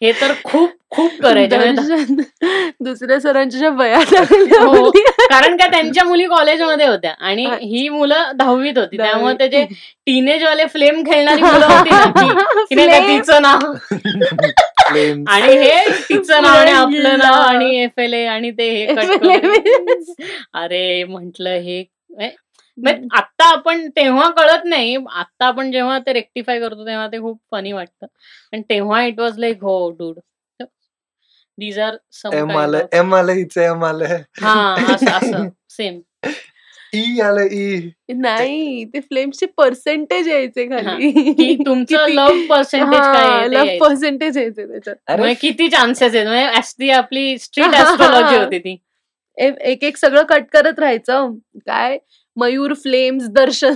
हे 0.02 0.12
तर 0.22 0.34
खूप 0.44 0.70
खूप 0.92 1.12
करायचे 1.22 1.58
दुसऱ्या 2.84 3.20
सरांच्या 3.20 3.70
आलेल्या 3.70 4.62
हो. 4.62 4.90
कारण 4.92 5.56
का 5.58 5.68
त्यांच्या 5.68 6.04
मुली 6.04 6.26
कॉलेजमध्ये 6.28 6.86
होत्या 6.88 7.12
आणि. 7.20 7.46
ही 7.62 7.88
मुलं 7.90 8.32
दहावीत 8.36 8.78
होती 8.78 8.98
त्यामुळे 8.98 9.34
ते 9.36 9.48
जे 9.48 9.58
दहावी. 9.58 9.76
टीनेज 10.06 10.44
वाले 10.44 10.66
फ्लेम 10.66 11.02
खेळणारी 11.04 11.42
मुलं 11.42 11.66
होती. 11.68 13.08
तिचं 13.08 13.42
नाव. 13.42 13.72
आणि 15.28 15.58
हे 15.58 15.80
तिचं 16.10 16.42
नाव 16.42 16.56
आणि. 16.56 16.72
आपलं 16.72 17.18
नाव 17.18 17.42
आणि 17.42 17.76
एफ 17.84 18.00
एल 18.00 18.14
ए 18.14 18.26
आणि 18.26 18.52
ते 18.52 18.70
हे. 18.70 18.86
अरे 20.54 21.04
म्हंटल 21.04 21.48
हे 21.48 21.84
आता 23.14 23.46
आपण 23.46 23.88
तेव्हा 23.90 24.30
कळत 24.32 24.66
नाही 24.66 24.96
आता 25.12 25.46
आपण 25.46 25.72
जेव्हा 25.72 25.98
ते 26.00 26.14
रेक्टिफाय 26.14 26.60
करतो 26.60 26.86
तेव्हा 26.86 27.08
ते 27.08 27.20
खूप 27.20 27.38
फनी 27.52 27.72
वाटतं 27.72 28.06
आणि 28.54 28.62
तेव्हा 28.70 29.02
इट 29.04 29.20
वॉज 29.20 29.40
लाईक 29.40 29.64
हो 29.64 29.90
dude 29.92 30.20
these 31.62 31.80
are 31.80 31.96
some 32.12 32.34
M 32.34 32.52
आलं 32.52 32.86
एम 32.94 33.16
आलं 33.16 33.32
हिचं 33.32 33.62
एम 33.62 33.86
आलं. 33.86 34.06
हा 34.42 34.76
सेम 35.70 36.00
ई 36.94 37.20
आलं 37.22 37.48
ई 37.52 37.90
नाही 38.14 38.86
ते 38.86 39.00
फ्लेम्सचे 39.00 39.46
पर्सेंटेज 39.46 40.28
यायचे 40.28 40.66
खाली. 40.66 41.12
की 41.12 41.56
तुमचं 41.66 42.08
लव्ह 42.10 42.46
पर्सेंटेज 42.50 43.54
लव्ह. 43.54 43.78
पर्सेंटेज 43.80 44.38
यायचे. 44.38 44.66
त्याच्यात. 44.68 44.96
अरे 45.08 45.34
किती 45.34 45.68
चान्सेस 45.70 46.16
आहेत? 46.16 46.28
म्हणजे 46.28 46.74
ती 46.80 46.90
आपली 46.90 47.38
स्ट्रीट 47.38 47.76
ऍस्ट्रॉलॉजी 47.76 48.36
होती 48.36 48.60
ती. 48.60 48.76
एक 49.38 49.84
एक 49.84 49.98
सगळं 49.98 50.24
कट 50.24 50.44
करत 50.54 50.80
राहायचं. 50.80 51.32
काय? 51.66 51.98
मयूर 52.38 52.74
फ्लेम्स 52.74 53.28
दर्शन. 53.30 53.74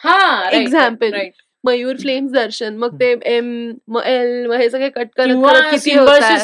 हा 0.00 0.50
Example. 0.50 1.18
मयूर 1.66 1.96
फ्लेम्स 1.96 2.32
दर्शन. 2.32 2.76
मग 2.76 2.98
ते 3.00 3.10
एम 3.26 3.46
मग 3.88 4.02
एल 4.06 4.46
मग 4.46 4.54
हे 4.54 4.68
सगळे 4.70 4.88
कट 4.90 5.08
करत 5.16 5.74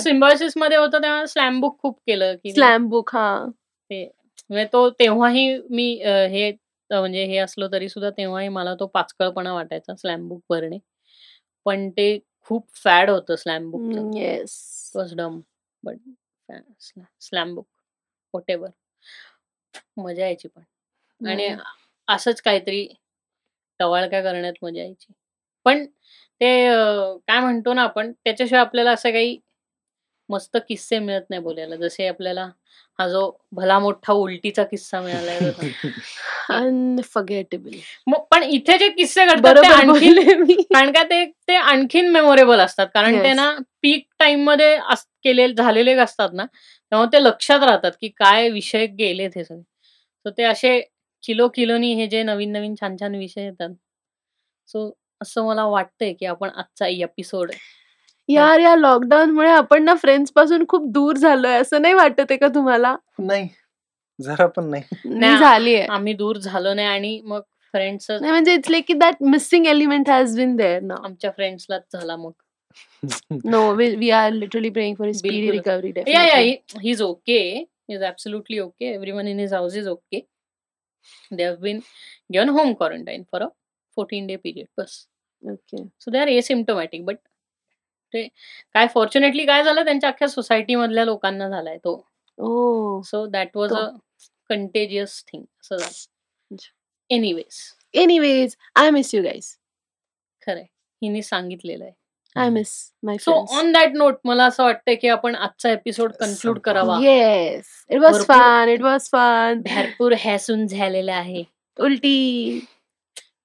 सिम्बॉसिसमध्ये 0.03 0.77
होतं 0.79 1.03
तेव्हा 1.03 1.25
स्लॅम 1.27 1.61
बुक 1.61 1.79
खूप 1.83 1.99
केलं 2.07 2.35
की 2.35 2.53
स्लॅम 2.53 2.89
बुक 2.89 3.15
हा. 3.15 3.45
म्हणजे 3.91 4.65
तो 4.73 4.89
तेव्हाही 4.91 5.47
मी 5.71 5.93
हे 6.31 6.51
म्हणजे 6.91 7.25
हे 7.25 7.37
असलो 7.39 7.67
तरी 7.73 7.89
सुद्धा 7.89 8.11
तेव्हाही 8.11 8.49
मला 8.49 8.75
तो 8.81 8.87
पाचकळपणा 8.87 9.53
वाटायचा 9.53 9.95
स्लॅम 9.95 10.29
बुक 10.29 10.41
भरणे 10.51 10.79
पण 11.67 11.89
ते 11.91 12.19
खूप 12.51 12.67
फॅड 12.75 13.11
होतं 13.11 13.37
slam 13.37 13.71
book 13.71 14.17
yes 14.17 14.93
was 14.95 15.15
dumb 15.15 15.41
but 15.83 15.97
slam 17.21 17.55
book 17.55 17.67
whatever 18.51 18.71
मजा 19.97 20.23
यायची 20.23 20.49
पण. 20.49 20.63
आणि 21.21 21.49
असंच 22.09 22.41
काहीतरी 22.43 22.87
टवाळक्या 23.83 24.23
करण्यात 24.23 24.53
मजा 24.63 24.81
यायची. 24.81 25.13
पण 25.67 25.85
ते 26.41 26.51
काय 27.29 27.41
म्हणतो 27.41 27.75
ना 27.75 27.83
आपण 27.83 28.13
त्याच्याशिवाय 28.13 28.61
आपल्याला 28.61 28.91
असं 28.91 29.11
काही 29.11 29.39
मस्त 30.29 30.57
किस्से 30.69 30.99
मिळत 30.99 31.31
नाही 31.31 31.43
बोलायला. 31.43 31.77
जसे 31.77 32.07
आपल्याला 32.09 32.49
हा 32.99 33.09
जो 33.09 33.21
भला 33.53 33.79
मोठा 33.79 34.13
उलटीचा 34.13 34.65
किस्सा 34.65 35.01
मिळालाय 35.01 35.39
बघा. 35.41 35.63
अनफर्गेटेबल 36.51 37.77
मग 38.07 38.25
पण 38.31 38.43
इथे 38.43 38.79
जे 38.79 38.89
किस्से 38.89 39.25
घडतात 39.27 39.65
आणखीन 39.65 40.45
कारण 40.73 40.93
का 40.93 41.03
ते 41.03 41.25
ते 41.49 41.55
आणखीन 41.57 42.11
मेमोरेबल 42.11 42.61
असतात. 42.61 42.87
कारण 42.95 43.23
ते. 43.25 43.33
ना 43.35 43.55
पीक 43.83 44.07
टाइममध्ये 44.19 44.77
केले 45.25 45.49
झालेले 45.55 45.95
असतात 45.95 46.29
ना 46.33 46.45
तेव्हा 46.45 47.07
ते 47.13 47.23
लक्षात 47.25 47.63
राहतात 47.63 47.93
की 48.01 48.09
काय 48.09 48.49
विषय 48.51 48.87
गेले 48.87 49.29
ते 49.29 49.45
सगळे. 49.45 49.63
तर 50.25 50.31
ते 50.31 50.43
असे 50.43 50.81
किलो 51.25 51.49
किलोनी 51.49 51.93
हे 51.95 52.07
जे 52.07 52.23
नवीन 52.23 52.53
नवीन 52.53 52.75
छान 52.81 52.97
छान 53.01 53.15
विषय 53.15 53.45
येतात. 53.45 53.71
सो 54.69 54.91
असं 55.23 55.47
मला 55.47 55.65
वाटतंय 55.67 56.13
की 56.13 56.27
आपण 56.27 56.49
आजचा 56.49 56.87
एपिसोड 56.87 57.51
यार 58.29 58.61
या 58.61 58.75
लॉकडाऊन 58.77 59.31
मुळे 59.31 59.51
आपण 59.51 59.85
ना 59.85 59.95
फ्रेंड्सपासून 59.95 60.65
खूप 60.69 60.91
दूर 60.93 61.17
झालोय 61.17 61.55
असं 61.55 61.83
नाही 61.83 61.95
वाटत 61.95 62.21
आहे 62.21 62.37
का 62.37 62.49
तुम्हाला? 62.55 62.95
नाही. 63.19 63.49
जरा 64.19 64.47
पण 64.47 64.65
नाही. 64.71 64.83
मी 65.05 65.37
झालीये. 65.39 65.83
आम्ही 65.83 66.13
दूर 66.15 66.37
झालो 66.39 66.75
नाही 66.75 66.89
आणि 66.89 67.21
मग 67.25 67.41
फ्रेंड्स 67.75 68.11
नाही 68.11 68.31
म्हणजे 68.31 68.55
इट्स 68.55 68.71
लाईक 68.71 68.85
की 68.89 68.95
that 68.95 69.23
missing 69.23 69.67
element 69.67 70.11
has 70.11 70.37
been 70.37 70.55
there 70.57 70.81
ना. 70.83 70.95
आमच्या 71.05 71.31
फ्रेंड्सलाच 71.31 71.83
झाला 71.93 72.17
मग. 72.17 72.33
No 73.45 73.71
we 73.75 74.11
are 74.11 74.31
literally 74.33 74.71
praying 74.71 74.95
for 74.99 75.11
speedy. 75.13 75.51
Recovery 75.51 75.93
yeah 76.07 76.25
yeah 76.27 76.37
he 76.37 76.91
is 76.91 77.03
okay 77.03 77.43
is 77.89 78.03
absolutely 78.03 78.59
okay 78.59 78.93
everyone 79.13 79.29
in 79.29 79.39
his 79.41 79.55
house 79.55 79.77
is 79.77 79.89
okay 79.89 80.21
they 81.33 81.45
have 81.45 81.57
been 81.61 81.81
given 82.33 82.49
home 82.49 82.73
quarantine 82.75 83.23
for 83.33 83.43
a 83.43 83.47
fourteen 83.97 84.27
day 84.27 84.37
period 84.37 84.67
bus. 84.79 85.07
Okay 85.43 85.85
so 86.01 86.11
they 86.11 86.19
are 86.19 86.29
asymptomatic 86.29 87.05
but 87.05 87.17
ते 88.15 88.27
काय 88.75 88.87
fortunately 88.95 89.45
काय 89.47 89.63
झालं 89.65 89.85
त्यांच्या 89.85 90.11
अख्ख्या 90.11 90.29
society 90.29 90.75
मधल्या 90.75 91.05
लोकांना 91.05 91.49
झालाय 91.49 91.77
तो. 91.79 91.97
So 93.05 93.25
that 93.27 93.57
was. 93.57 93.73
A 93.73 93.87
contagious 94.51 95.23
thing 95.29 95.45
असं 95.61 95.77
झालं. 95.77 96.57
Anyways 97.11 97.59
anyways 97.95 98.57
I 98.77 98.91
miss 98.91 99.15
you 99.15 99.23
guys 99.23 99.55
खरंय. 100.43 100.65
हिने 101.03 101.23
सांगितलेलं 101.23 101.85
आहे. 101.85 101.93
I 102.37 102.49
miss 102.49 102.71
my 103.03 103.17
so 103.19 103.33
on 103.59 103.73
that 103.73 103.93
note 103.95 104.15
मला 104.25 104.45
असं 104.45 104.65
वाटतंय 104.65 104.95
की 104.95 105.09
आपण 105.09 105.35
आजचा 105.35 105.71
एपिसोड 105.71 106.13
कन्क्लूड. 106.13 106.59
करावा. 106.59 106.99
Yes 107.03 107.65
it 107.91 107.99
was 107.99 108.25
fun 108.25 108.69
it 108.69 108.83
was 108.83 109.09
fun 109.13 109.61
भरपूर 109.65 110.15
हॅसून 110.25 110.67
झालेला 110.67 111.15
आहे. 111.15 111.45
उलटी. 111.79 112.61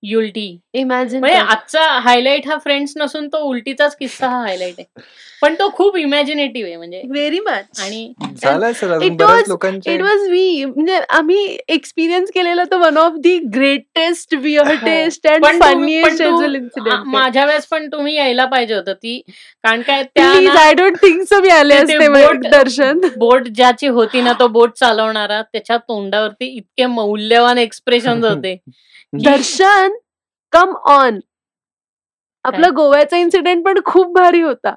युल्टी 0.04 0.58
इमॅजिन 0.74 1.20
म्हणजे 1.20 1.38
आजचा 1.38 1.82
हायलाइट 2.00 2.48
हा 2.48 2.58
फ्रेंड्स 2.58 2.94
नसून 2.98 3.28
तो 3.28 3.38
उलटीचाच 3.38 3.96
किस्सा 3.96 4.28
हा 4.28 4.42
हायलाइट 4.42 4.74
आहे. 4.78 5.02
पण 5.42 5.54
तो 5.54 5.70
खूप 5.70 5.98
इमॅजिनेटिव्ह 5.98 6.68
आहे 6.68 6.78
म्हणजे. 6.78 7.02
व्हेरी 7.06 7.40
मच 7.40 7.82
आणि 7.82 8.14
was- 9.24 9.48
लोकांचे 9.48 9.94
इट 9.94 10.02
वॉज 10.02 10.30
वी 10.30 10.66
म्हणजे 10.66 11.00
आम्ही 11.10 11.58
एक्सपिरियन्स 11.68 12.32
केलेला 12.32 12.64
तो 12.64 12.80
one 12.80 12.98
of 12.98 13.14
the 13.14 13.38
greatest 13.56 14.36
weirdest 14.36 15.28
and 15.28 15.46
funniest 15.62 16.22
incident 16.22 17.06
माझ्या 17.06 17.46
वेळेस 17.46 17.66
पण 17.66 17.88
तुम्ही 17.88 18.16
यायला 18.16 18.46
पाहिजे 18.46 18.74
होतं 18.74 18.94
ती. 18.94 19.22
कारण 19.64 19.82
काय 19.82 20.04
त्या 20.04 20.30
आय 20.60 20.74
डोंट 20.74 20.98
थिंक 20.98 21.22
सो 21.24 21.42
मी 21.42 21.50
आले 21.50 21.76
असते 21.76 21.98
boat- 22.08 22.50
दर्शन. 22.52 23.00
बोट 23.18 23.48
ज्याची 23.48 23.88
होती 23.88 24.22
ना 24.22 24.34
तो 24.34 24.48
बोट 24.48 24.72
चालवणारा 24.74 25.42
त्याच्या 25.42 25.78
तोंडावरती 25.78 26.46
इतके 26.46 26.86
मौल्यवान 26.86 27.58
एक्सप्रेशन 27.58 28.24
होते. 28.24 28.58
दर्शन 29.14 29.96
कम 30.54 30.74
ऑन 30.88 31.20
आपला 32.46 32.68
गोव्याचा 32.76 33.18
इन्सिडेंट 33.18 33.64
पण 33.66 33.80
खूप 33.86 34.14
भारी 34.16 34.42
होता. 34.42 34.74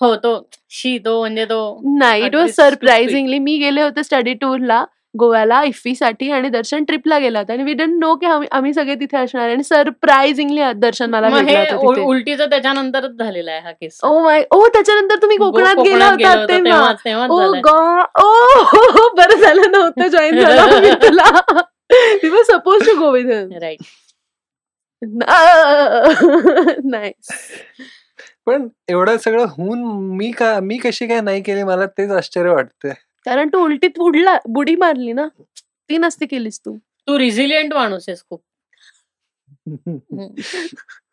हो 0.00 0.14
तो 0.16 0.32
शी 0.70 0.98
तो 0.98 1.18
म्हणजे 1.20 1.44
तो 1.44 1.58
नाही 1.98 2.24
इट 2.24 2.34
वॉज 2.34 2.50
सरप्राइझिंगली 2.54 3.38
मी 3.38 3.56
गेले 3.58 3.82
होते 3.82 4.02
स्टडी 4.04 4.34
टूरला 4.34 4.84
गोव्याला 5.14 5.62
इफ्फीसाठी 5.64 6.30
आणि 6.30 6.48
दर्शन 6.48 6.84
ट्रिपला 6.84 7.18
गेला 7.18 7.38
होता. 7.38 7.52
आणि 7.52 7.62
वी 7.62 7.72
डंट 7.72 7.98
नो 8.00 8.14
की 8.14 8.26
आम्ही 8.26 8.72
सगळे 8.74 8.94
तिथे 8.94 9.16
असणार. 9.18 9.48
आणि 9.50 9.62
सरप्राइझिंगली 9.64 10.62
दर्शन 10.76 11.10
मला 11.10 11.28
उलटीचं 12.00 12.50
त्याच्यानंतरच 12.50 13.16
झालेलं 13.18 13.50
आहे 13.50 13.60
हा 13.60 13.70
केस 13.72 13.98
ओ 14.04 14.18
माय 14.20 14.42
ओ 14.50 14.66
त्याच्यानंतर 14.68 15.22
तुम्ही 15.22 15.36
कोकणात 15.38 15.76
गेला 15.84 16.08
होता 16.10 16.34
तेव्हा. 16.48 16.92
ओ. 17.26 17.38
गॉड 17.62 18.20
ओ 18.22 19.08
बरं 19.16 19.40
झालं 19.40 19.70
नव्हतं 19.72 20.08
जॉईन 20.08 20.40
झालं 20.40 20.80
मी 20.80 20.90
तुला 21.90 22.14
we 22.22 22.28
were 22.28 22.42
suppose 22.42 22.86
to 22.86 22.98
go 22.98 23.10
with 23.10 23.52
right 23.62 23.78
नाही 26.84 27.12
पण 28.46 28.68
एवढं 28.88 29.16
सगळं 29.16 29.44
होऊन 29.44 29.82
मी 30.16 30.30
का 30.32 30.60
मी 30.60 30.78
कशी 30.78 31.06
काय 31.06 31.20
नाही 31.20 31.42
केली 31.42 31.62
मला 31.62 31.86
तेच 31.86 32.10
आश्चर्य 32.10 32.50
वाटतंय. 32.50 32.92
कारण 33.24 33.48
तू 33.48 33.64
उलटीत 33.64 33.90
उडला 33.98 34.38
बुडी 34.48 34.76
मारली 34.76 35.12
ना? 35.12 35.28
ती 35.90 35.98
नसती 35.98 36.26
केलीस 36.26 36.60
तू. 36.60 36.76
तू 36.76 37.18
रिझिलियंट 37.18 37.74
माणूस 37.74 38.08
आहेस 38.08 38.24
खूप. 38.30 38.42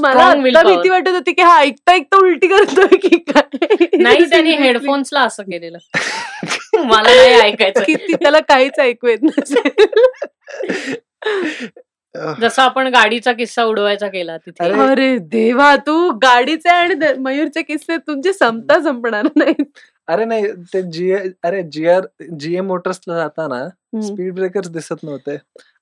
मला. 0.00 0.62
भीती 0.62 0.88
वाटत 0.88 1.08
होती 1.08 1.32
की 1.32 1.42
हा 1.42 1.58
ऐकता 1.60 1.92
ऐकता 1.92 2.16
उलटी 2.16 2.46
करतोय 2.46 2.96
की 2.98 3.16
काय? 3.18 3.86
नाही 3.98 4.24
त्याने 4.30 4.50
हेडफोन्सला 4.56 5.20
असं 5.20 5.42
केलेलं. 5.42 5.78
मला 6.84 7.02
नाही 7.02 7.40
ऐकायचं. 7.40 7.82
किती 7.82 8.14
त्याला 8.14 8.40
काहीच 8.40 8.78
ऐकू 8.78 9.08
येत 9.08 9.22
नसेल. 9.22 9.68
जसं 12.40 12.62
आपण 12.62 12.86
गाडीचा 12.88 13.32
किस्सा 13.32 13.62
उडवायचा 13.64 14.08
केला 14.08 14.36
तिथे. 14.36 14.64
अरे, 14.64 14.80
अरे 14.80 15.16
देवा 15.18 15.74
तू 15.76 16.10
गाडीचे 16.12 16.68
आणि 16.68 16.94
मयूरचे 17.18 17.62
किस्से 17.62 17.96
तुमचे 17.96 18.32
संपता 18.32 18.80
संपणार 18.80 19.26
नाही 19.36 19.64
अरे 20.08 20.24
नाही 20.24 20.46
ते 20.74 20.82
जीए 20.82 21.16
अरे 21.42 21.62
जीआर 21.62 22.00
जीए 22.38 22.60
मोटर्सला 22.60 23.16
जाताना 23.16 23.64
स्पीड 24.00 24.34
ब्रेकर्स 24.34 24.68
दिसत 24.68 25.02
नव्हते. 25.02 25.36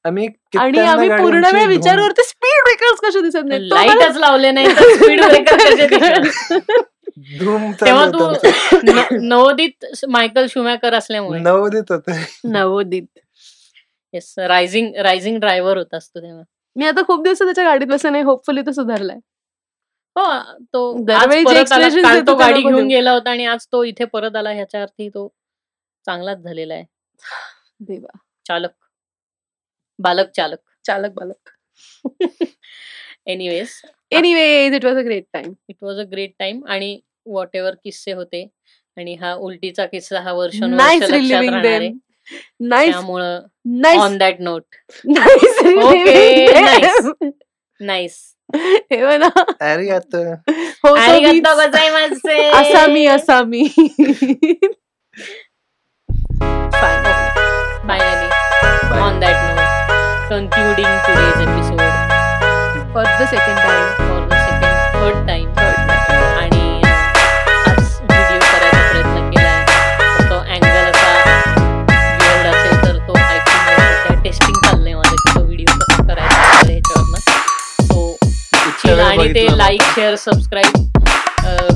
आम्ही 0.05 0.29
आणि 0.59 0.79
आम्ही 0.79 1.09
पूर्ण 1.09 1.45
वेळ 1.55 1.67
विचारवरती 1.67 2.23
स्पीड 2.53 2.65
ब्रेकर्स 2.65 3.01
कसे 3.01 3.21
दिसत 3.23 3.45
नाही 3.45 3.69
लाईटच 3.69 4.17
लावले 4.17 4.51
नाही 4.51 4.67
तर 4.77 4.95
स्पीड 4.95 5.25
ब्रेकर 5.25 5.57
कसे 5.59 5.87
तेव्हा 7.81 8.07
तू 8.07 8.19
होतं 8.19 9.27
नवोदित 9.29 9.85
मायकल 10.09 10.47
शुमॅकर 10.51 10.95
असल्यामुळे. 10.95 11.41
नवोदित 11.41 11.91
होते. 11.91 12.13
नवोदित. 12.45 13.19
येस 14.15 14.35
रायझिंग 14.39 14.95
रायझिंग 14.97 15.39
ड्रायव्हर 15.41 15.77
होतास 15.77 16.09
तू 16.09 16.21
तेव्हा. 16.21 16.43
मी 16.77 16.87
आता 16.87 17.03
खूप 17.07 17.23
दिवस 17.25 17.39
त्याच्या 17.39 17.65
गाडीत 17.65 17.87
बसले 17.87 18.11
नाही 18.11 18.25
होपफुली 18.25 18.61
तो 18.61 18.73
सुधारलाय. 18.73 19.17
हो 20.17 20.25
तो 20.73 20.93
तो 22.27 22.35
गाडी. 22.37 22.63
घेऊन 22.63 22.89
गेला 22.89 23.13
होता 23.13 23.31
आणि 23.31 23.47
आज 23.47 23.67
तो 23.73 23.83
इथे 23.85 24.05
परत 24.05 24.37
आला 24.37 24.51
ह्याच्या 24.51 24.83
अर्थी 24.83 25.09
तो 25.09 25.29
चांगलाच 26.07 26.39
झालेला 26.39 26.75
आहे. 26.75 26.85
देवा. 27.81 28.19
चालक. 28.49 28.71
बालक 29.99 30.31
चालक. 30.37 30.59
चालक 30.87 31.13
बालक. 31.15 31.51
Anyways 33.27 33.69
anyways 34.11 34.75
it 34.75 34.85
was 34.85 34.97
a 34.97 35.01
great 35.01 35.25
time 35.33 35.53
it 35.69 35.77
was 35.83 35.99
a 35.99 36.03
great 36.03 36.33
time 36.39 36.67
आणि 36.67 37.01
वॉट 37.27 37.49
एव्हर 37.55 37.75
किस्से 37.75 38.13
होते 38.13 38.49
आणि 38.97 39.15
हा 39.15 39.35
उलटीचा 39.35 39.87
किस्सा 39.87 40.21
हा 40.21 40.33
वर्ष 40.33 40.57
नाईस 40.57 41.03
रिलिव्हिंग 41.03 41.63
देम 41.63 41.99
नाईस 42.61 42.91
त्यामुळं 42.91 43.41
nice 43.65 43.99
on 43.99 44.19
that 44.19 44.37
note 44.41 44.63
nice 45.05 45.77
Okay, 45.77 46.63
nice. 46.63 47.13
Nice 47.81 48.37
concluding 60.33 60.93
today's 61.07 61.41
episode. 61.45 61.81
For 62.93 63.05
the 63.05 63.27
second 63.31 63.59
time 63.59 63.83
for 63.97 64.21
the 64.29 64.37
second, 64.45 64.77
third 64.95 65.19
time. 65.29 65.49
आणि 66.43 66.63
अं, 66.83 66.93
आज 67.71 67.91
व्हिडिओ 68.11 68.39
करायचा 68.53 68.81
प्रयत्न 68.93 69.19
केलाय. 69.31 69.59
तर 69.99 70.31
तो 70.31 70.39
अँगल 70.55 70.85
असा 70.91 71.11
weird 72.21 72.47
असेल 72.53 72.77
तर 72.85 72.97
तो 73.09 73.19
ऐकून 73.19 73.61
घ्या. 73.67 74.15
टेस्टिंग 74.25 74.57
चाललंय 74.65 74.95
माझं 74.95 75.17
की 75.17 75.35
तो 75.35 75.45
व्हिडिओ 75.45 75.67
कसा 75.81 76.03
करायचा 76.03 76.41
वगैरे 76.41 76.73
ह्याच्यावरनं. 76.73 77.21
सो 77.91 78.17
इतक्या 78.23 78.95
वेळ 78.95 79.05
आणि 79.05 79.17
ते 79.17 79.29
बघितलं 79.29 79.57
like. 79.57 79.83
Share 79.95 80.15
subscribe 80.25 80.73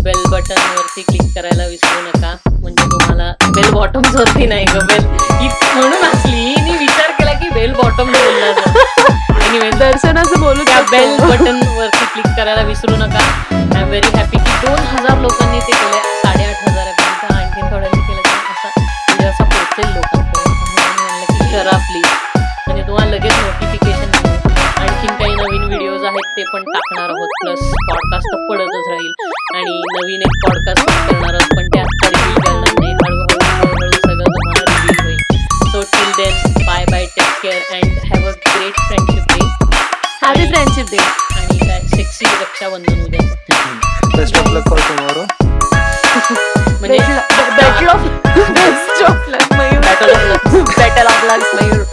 bell 0.04 0.22
button 0.32 0.60
वरती 0.76 1.02
क्लिक 1.02 1.34
करायला 1.34 1.66
विसरू 1.66 2.00
नका. 2.08 2.34
म्हणजे 2.60 2.84
तुम्हाला 2.90 3.32
बेल 3.54 3.70
बॉटम्स 3.72 4.14
वरती 4.16 4.46
नाही 4.46 4.64
ग 4.64 4.86
बेल 4.86 5.04
म्हणून 5.06 6.04
असली. 6.12 6.54
मी 6.62 6.76
विचार 6.78 7.05
बेल 7.66 7.74
बॉटम 7.74 8.10
बोलला 8.12 8.48
एनिवे 9.44 9.70
दर्शनाचं 9.78 10.40
बोलू 10.40 10.64
त्या. 10.64 10.80
बेल 10.90 11.16
बटन 11.20 11.56
वरती 11.76 12.04
क्लिक 12.12 12.26
करायला 12.36 12.62
विसरू 12.66 12.96
नका. 12.96 13.22
आय 13.50 13.80
एम 13.80 13.88
व्हेरी 13.88 14.10
हॅपी 14.16 14.38
की 14.38 14.52
दोन 14.66 14.78
हजार 14.90 15.18
लोकांनी 15.20 15.58
ते 15.60 15.72
केले 15.72 15.98
साडेआठ 16.20 16.68
हजारापर्यंत 16.68 17.32
आणखीन 17.32 17.64
थोड्यांनी 17.72 18.00
केलं 18.06 18.22
तर 18.24 18.34
असा 18.52 18.68
म्हणजे 18.76 19.26
असा 19.26 19.44
पोहोचेल 19.44 19.88
लोकांपर्यंत. 19.94 20.60
म्हणलं 20.76 21.26
की 21.32 21.50
करा 21.52 21.76
प्लीज 21.88 22.06
म्हणजे 22.66 22.86
तुम्हाला 22.86 23.10
लगेच 23.10 23.32
नोटिफिकेशन 23.32 24.10
आणखीन 24.82 25.14
काही 25.18 25.34
नवीन 25.34 25.64
व्हिडिओज 25.64 26.04
आहेत 26.04 26.36
ते 26.36 26.44
पण 26.52 26.70
टाकणार 26.72 27.08
आहोत. 27.08 27.34
प्लस 27.42 27.66
पॉडकास्ट 27.90 28.32
तर 28.32 28.46
पडतच 28.50 28.90
राहील. 28.90 29.12
आणि 29.56 29.80
नवीन 29.98 30.22
एक 30.22 30.38
पॉडकास्ट 30.46 30.90
करणार 31.10 31.34
आहोत. 31.34 31.56
पण 31.56 31.68
ते 31.74 31.84
होईल 36.18 36.34
so 36.34 36.44
till 36.46 36.50
then 36.50 36.64
bye 36.66 36.84
bye 36.90 37.06
take 37.06 37.28
care 37.42 37.60
and 37.76 37.98
have 38.04 38.28
a 38.28 38.32
great 38.32 38.74
friendship 38.80 39.24
day 39.32 39.44
happy 40.26 40.46
friendship 40.52 40.86
day 40.90 40.98
आणि 40.98 41.58
काय 41.58 41.80
सेक्सी 41.96 42.24
रक्षाबंधन 42.24 43.02
उद्या 43.04 43.20
best 44.16 44.36
of 44.36 44.48
luck 44.48 44.68
for 44.68 44.78
tomorrow 44.88 45.24
म्हणजे 46.80 46.98
better 46.98 47.88
of 47.88 48.02
best 48.50 49.02
of 49.02 49.28
luck 49.28 49.52
Mayur 49.52 49.84
Battle 49.86 50.10
of 50.12 50.22
Lucks. 50.30 50.78
Better 50.78 51.06
of 51.06 51.24
luck 51.24 51.54
Mayur 51.54 51.84